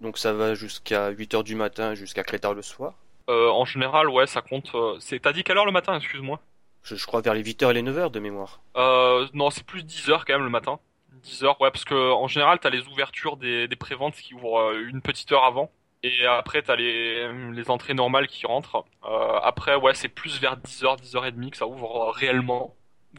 Donc 0.00 0.18
ça 0.18 0.32
va 0.32 0.54
jusqu'à 0.54 1.10
8h 1.12 1.42
du 1.42 1.54
matin, 1.54 1.94
jusqu'à 1.94 2.22
très 2.24 2.38
tard 2.38 2.54
le 2.54 2.62
soir. 2.62 2.94
Euh, 3.28 3.48
en 3.50 3.64
général, 3.64 4.08
ouais, 4.08 4.26
ça 4.26 4.42
compte. 4.42 4.70
euh, 4.74 4.96
c'est... 5.00 5.18
T'as 5.20 5.32
dit 5.32 5.42
quelle 5.44 5.56
heure 5.58 5.64
le 5.66 5.72
matin, 5.72 5.96
excuse-moi? 5.96 6.40
Je, 6.82 6.94
je 6.94 7.06
crois 7.06 7.20
vers 7.22 7.32
les 7.34 7.42
8h 7.42 7.70
et 7.70 7.74
les 7.74 7.82
9h 7.82 8.10
de 8.10 8.20
mémoire. 8.20 8.60
euh, 8.76 9.26
Non, 9.32 9.50
c'est 9.50 9.64
plus 9.64 9.82
10 9.82 10.10
heures 10.10 10.24
quand 10.24 10.34
même 10.34 10.44
le 10.44 10.50
matin. 10.50 10.78
10 11.24 11.44
heures, 11.44 11.60
ouais, 11.60 11.70
parce 11.70 11.84
que 11.84 12.12
en 12.12 12.28
général, 12.28 12.58
t'as 12.60 12.70
les 12.70 12.86
ouvertures 12.88 13.36
des, 13.36 13.66
des 13.68 13.76
préventes 13.76 14.14
qui 14.16 14.34
ouvrent 14.34 14.60
euh, 14.72 14.88
une 14.88 15.02
petite 15.02 15.32
heure 15.32 15.44
avant. 15.44 15.70
Et 16.02 16.26
après, 16.26 16.62
t'as 16.62 16.76
les, 16.76 17.32
les 17.52 17.70
entrées 17.70 17.94
normales 17.94 18.26
qui 18.28 18.46
rentrent. 18.46 18.84
Euh, 19.04 19.38
après, 19.42 19.74
ouais, 19.74 19.94
c'est 19.94 20.08
plus 20.08 20.38
vers 20.40 20.58
10h, 20.58 21.00
10h30 21.00 21.50
que 21.50 21.56
ça 21.56 21.66
ouvre 21.66 22.08
euh, 22.08 22.10
réellement. 22.10 22.74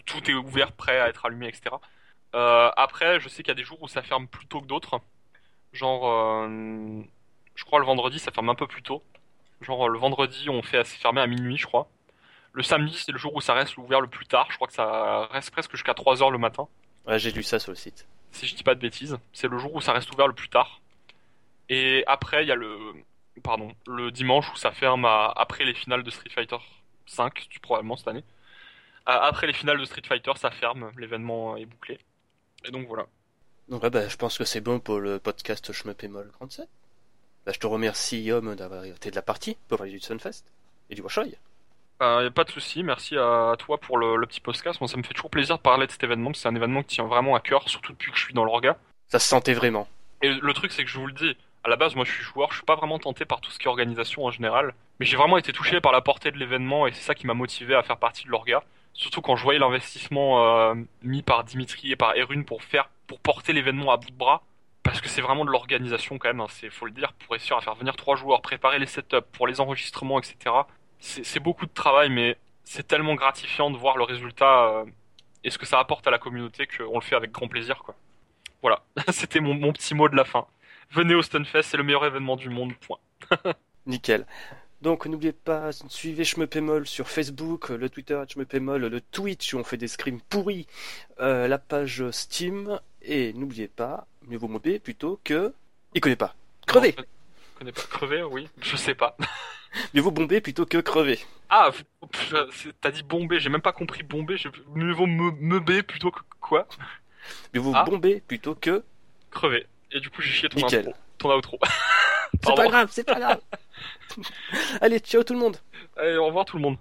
Tout 0.06 0.30
est 0.30 0.34
ouvert, 0.34 0.72
prêt 0.74 1.00
à 1.00 1.10
être 1.10 1.26
allumé, 1.26 1.48
etc. 1.48 1.76
Après, 2.34 3.20
je 3.22 3.30
sais 3.30 3.44
qu'il 3.44 3.48
y 3.50 3.52
a 3.52 3.56
des 3.56 3.64
jours 3.64 3.82
où 3.82 3.88
ça 3.88 4.02
ferme 4.02 4.28
plus 4.28 4.46
tôt 4.48 4.62
que 4.62 4.68
d'autres. 4.68 5.00
Genre, 5.74 6.04
je 7.56 7.64
crois 7.66 7.80
le 7.80 7.86
vendredi, 7.86 8.20
ça 8.20 8.32
ferme 8.32 8.50
un 8.50 8.56
peu 8.56 8.68
plus 8.68 8.84
tôt. 8.84 9.04
Genre, 9.62 9.88
le 9.90 9.98
vendredi, 9.98 10.50
on 10.50 10.62
fait 10.62 10.80
assez 10.80 10.98
fermer 10.98 11.22
à 11.22 11.28
minuit, 11.28 11.58
je 11.58 11.66
crois. 11.66 11.88
Le 12.54 12.64
samedi, 12.64 12.94
c'est 12.94 13.14
le 13.14 13.18
jour 13.18 13.34
où 13.36 13.42
ça 13.42 13.54
reste 13.54 13.78
ouvert 13.78 14.02
le 14.02 14.08
plus 14.08 14.26
tard. 14.26 14.48
Je 14.50 14.58
crois 14.58 14.68
que 14.68 14.74
ça 14.74 15.28
reste 15.32 15.52
presque 15.52 15.72
jusqu'à 15.72 15.94
3h 15.94 16.30
le 16.32 16.38
matin 16.38 16.68
Ouais, 17.08 17.20
j'ai 17.20 17.32
lu 17.32 17.44
ça 17.44 17.60
sur 17.60 17.72
le 17.72 17.76
site. 17.78 18.08
si 18.32 18.48
je 18.48 18.56
dis 18.56 18.64
pas 18.64 18.76
de 18.76 18.80
bêtises. 18.82 19.18
C'est 19.34 19.48
le 19.48 19.58
jour 19.60 19.74
où 19.76 19.82
ça 19.82 19.94
reste 19.94 20.12
ouvert 20.12 20.28
le 20.28 20.34
plus 20.34 20.50
tard. 20.50 20.82
Et 21.70 22.04
après, 22.08 22.44
il 22.44 22.48
y 22.48 22.52
a 22.52 22.56
le, 22.56 22.78
pardon, 23.44 23.72
le 23.88 24.12
dimanche 24.12 24.52
où 24.52 24.56
ça 24.58 24.72
ferme 24.72 25.06
à- 25.06 25.32
après 25.36 25.64
les 25.66 25.74
finales 25.74 26.04
de 26.04 26.10
Street 26.10 26.30
Fighter 26.30 26.58
5, 27.06 27.48
probablement 27.62 27.96
cette 27.96 28.08
année. 28.08 28.24
Après 29.06 29.46
les 29.48 29.54
finales 29.54 29.80
de 29.80 29.86
Street 29.86 30.02
Fighter, 30.08 30.32
ça 30.36 30.50
ferme, 30.52 30.92
l'événement 30.98 31.56
est 31.58 31.66
bouclé. 31.66 32.00
Et 32.66 32.72
donc 32.72 32.88
voilà. 32.88 33.06
Donc 33.70 33.84
là, 33.84 33.90
bah, 33.90 34.08
je 34.08 34.16
pense 34.18 34.38
que 34.38 34.44
c'est 34.46 34.62
bon 34.62 34.80
pour 34.80 35.00
le 35.00 35.20
podcast 35.20 35.72
Shmup 35.72 36.04
et 36.04 36.08
Moll 36.08 36.30
37. 36.34 36.68
Bah, 37.46 37.52
je 37.54 37.60
te 37.60 37.68
remercie, 37.68 38.22
Yom, 38.24 38.56
d'avoir 38.56 38.84
été 38.86 39.12
de 39.12 39.16
la 39.16 39.22
partie 39.22 39.58
pour 39.68 39.78
parler 39.78 39.92
du 39.94 40.00
Sunfest 40.00 40.44
et 40.90 40.96
du 40.96 41.02
Washoy. 41.02 41.36
A 42.00 42.30
pas 42.30 42.44
de 42.44 42.52
souci, 42.52 42.84
merci 42.84 43.18
à, 43.18 43.56
toi 43.58 43.78
pour 43.80 43.98
le, 43.98 44.18
le 44.18 44.28
petit 44.28 44.42
podcast. 44.42 44.82
Moi, 44.82 44.88
ça 44.88 44.98
me 44.98 45.04
fait 45.04 45.14
toujours 45.14 45.30
plaisir 45.30 45.58
de 45.58 45.62
parler 45.62 45.88
de 45.88 45.92
cet 45.92 46.04
événement, 46.04 46.32
parce 46.32 46.40
que 46.40 46.44
c'est 46.44 46.50
un 46.50 46.56
événement 46.56 46.84
qui 46.84 46.96
tient 46.96 47.06
vraiment 47.06 47.36
à 47.36 47.40
cœur, 47.40 47.68
surtout 47.70 47.94
depuis 47.94 48.12
que 48.12 48.18
je 48.18 48.24
suis 48.24 48.34
dans 48.34 48.44
l'orga. 48.44 48.78
Ça 49.08 49.20
se 49.20 49.28
sentait 49.28 49.54
vraiment. 49.54 49.88
Et 50.22 50.34
le 50.34 50.54
truc, 50.54 50.72
c'est 50.72 50.84
que 50.84 50.90
je 50.90 51.00
vous 51.00 51.08
le 51.08 51.14
dis, 51.14 51.38
à 51.66 51.70
la 51.70 51.76
base, 51.78 51.96
moi 51.96 52.06
je 52.06 52.12
suis 52.12 52.24
joueur, 52.24 52.52
je 52.52 52.58
suis 52.58 52.66
pas 52.66 52.76
vraiment 52.76 53.00
tenté 53.00 53.26
par 53.26 53.42
tout 53.42 53.50
ce 53.50 53.58
qui 53.58 53.66
est 53.66 53.70
organisation 53.70 54.26
en 54.26 54.32
général, 54.32 54.76
mais 55.00 55.06
j'ai 55.06 55.18
vraiment 55.18 55.38
été 55.38 55.52
touché 55.52 55.82
par 55.82 55.92
la 55.92 56.02
portée 56.02 56.32
de 56.32 56.38
l'événement 56.38 56.86
et 56.86 56.92
c'est 56.92 57.02
ça 57.02 57.16
qui 57.16 57.26
m'a 57.26 57.34
motivé 57.34 57.74
à 57.74 57.82
faire 57.82 57.98
partie 57.98 58.26
de 58.26 58.30
l'orga. 58.30 58.64
Surtout 58.94 59.22
quand 59.22 59.36
je 59.36 59.44
voyais 59.44 59.60
l'investissement 59.60 60.46
euh, 60.46 60.76
mis 61.02 61.24
par 61.24 61.44
Dimitri 61.44 61.92
et 61.92 61.96
par 61.96 62.16
Erune 62.16 62.46
pour 62.46 62.64
faire, 62.64 62.90
pour 63.08 63.20
porter 63.20 63.52
l'événement 63.52 63.92
à 63.92 63.98
bout 63.98 64.12
de 64.12 64.16
bras, 64.16 64.44
parce 64.84 65.02
que 65.02 65.10
c'est 65.10 65.22
vraiment 65.22 65.44
de 65.44 65.50
l'organisation 65.50 66.20
quand 66.20 66.30
même, 66.30 66.40
hein, 66.40 66.48
c'est 66.50 66.70
faut 66.70 66.86
le 66.86 66.92
dire, 66.92 67.14
pour 67.14 67.32
réussir 67.32 67.58
à 67.58 67.62
faire 67.62 67.74
venir 67.74 67.96
trois 67.96 68.16
joueurs, 68.16 68.44
préparer 68.44 68.78
les 68.78 68.86
setups, 68.86 69.18
pour 69.34 69.48
les 69.48 69.60
enregistrements, 69.60 70.20
etc. 70.20 70.36
C'est 71.06 71.40
beaucoup 71.40 71.68
de 71.68 71.72
travail, 71.72 72.10
mais 72.10 72.36
c'est 72.64 72.88
tellement 72.88 73.14
gratifiant 73.14 73.70
de 73.70 73.78
voir 73.78 73.96
le 73.96 74.04
résultat 74.04 74.70
euh, 74.70 74.86
et 75.44 75.52
ce 75.52 75.58
que 75.58 75.68
ça 75.68 75.80
apporte 75.80 76.08
à 76.08 76.12
la 76.12 76.18
communauté 76.18 76.68
qu'on 76.68 76.96
le 76.96 77.02
fait 77.02 77.16
avec 77.16 77.32
grand 77.32 77.48
plaisir, 77.48 77.78
quoi. 77.78 77.96
Voilà, 78.62 78.82
c'était 79.12 79.40
mon, 79.40 79.54
mon 79.54 79.72
petit 79.72 79.94
mot 79.94 80.10
de 80.10 80.16
la 80.16 80.26
fin. 80.26 80.48
Venez 80.92 81.14
au 81.14 81.22
Stunfest, 81.22 81.62
c'est 81.62 81.78
le 81.78 81.84
meilleur 81.84 82.06
événement 82.06 82.36
du 82.36 82.50
monde, 82.50 82.74
point. 82.76 82.98
Nickel. 83.86 84.26
Donc 84.82 85.06
n'oubliez 85.06 85.32
pas, 85.32 85.72
suivez 85.72 86.26
Shmepemol 86.26 86.86
sur 86.86 87.08
Facebook, 87.08 87.70
le 87.70 87.90
Twitter 87.90 88.22
le 88.38 89.02
Twitch 89.02 89.54
où 89.54 89.58
on 89.58 89.64
fait 89.64 89.78
des 89.78 89.88
scrims 89.88 90.22
pourris, 90.22 90.68
euh, 91.20 91.48
la 91.48 91.58
page 91.58 92.04
Steam, 92.12 92.80
et 93.02 93.34
n'oubliez 93.34 93.68
pas, 93.68 94.06
mieux 94.28 94.38
vaut 94.38 94.48
mobile 94.48 94.80
plutôt 94.80 95.20
que... 95.24 95.54
Il 95.94 96.02
connaît 96.02 96.16
pas. 96.16 96.36
Crever 96.68 96.94
Non, 96.98 97.04
je 97.04 97.60
connais 97.60 97.72
pas. 97.72 97.82
Crever, 97.90 98.24
oui, 98.24 98.50
je 98.62 98.76
sais 98.76 98.96
pas. 98.96 99.16
Mieux 99.94 100.02
vaut 100.02 100.12
bomber 100.12 100.42
plutôt 100.42 100.66
que 100.66 100.78
crever. 100.78 101.20
Ah, 101.50 101.72
t'as 102.82 102.92
dit 102.92 103.04
bomber, 103.04 103.40
j'ai 103.40 103.50
même 103.50 103.62
pas 103.62 103.74
compris 103.74 104.04
bomber, 104.04 104.36
mieux 104.74 104.94
vaut 104.94 105.06
me, 105.06 105.32
meubler 105.40 105.84
plutôt 105.84 106.12
que 106.12 106.20
quoi 106.42 106.68
Mieux 107.54 107.62
vaut 107.62 107.74
Ah. 107.76 107.84
bomber 107.84 108.22
plutôt 108.22 108.56
que... 108.56 108.84
Crever. 109.32 109.68
Et 109.92 110.00
du 110.00 110.10
coup, 110.10 110.22
j'ai 110.22 110.32
chié 110.32 110.50
ton 110.50 110.58
Nickel. 110.58 110.80
intro, 110.88 110.94
ton 111.18 111.36
outro. 111.38 111.60
C'est 112.44 112.56
pas 112.56 112.68
grave, 112.68 112.90
c'est 112.92 113.04
pas 113.06 113.20
grave 113.20 113.40
Allez, 114.82 115.00
ciao 115.00 115.24
tout 115.24 115.34
le 115.34 115.40
monde 115.40 115.58
Allez, 115.98 116.18
au 116.18 116.26
revoir 116.26 116.46
tout 116.46 116.58
le 116.58 116.64
monde. 116.64 116.78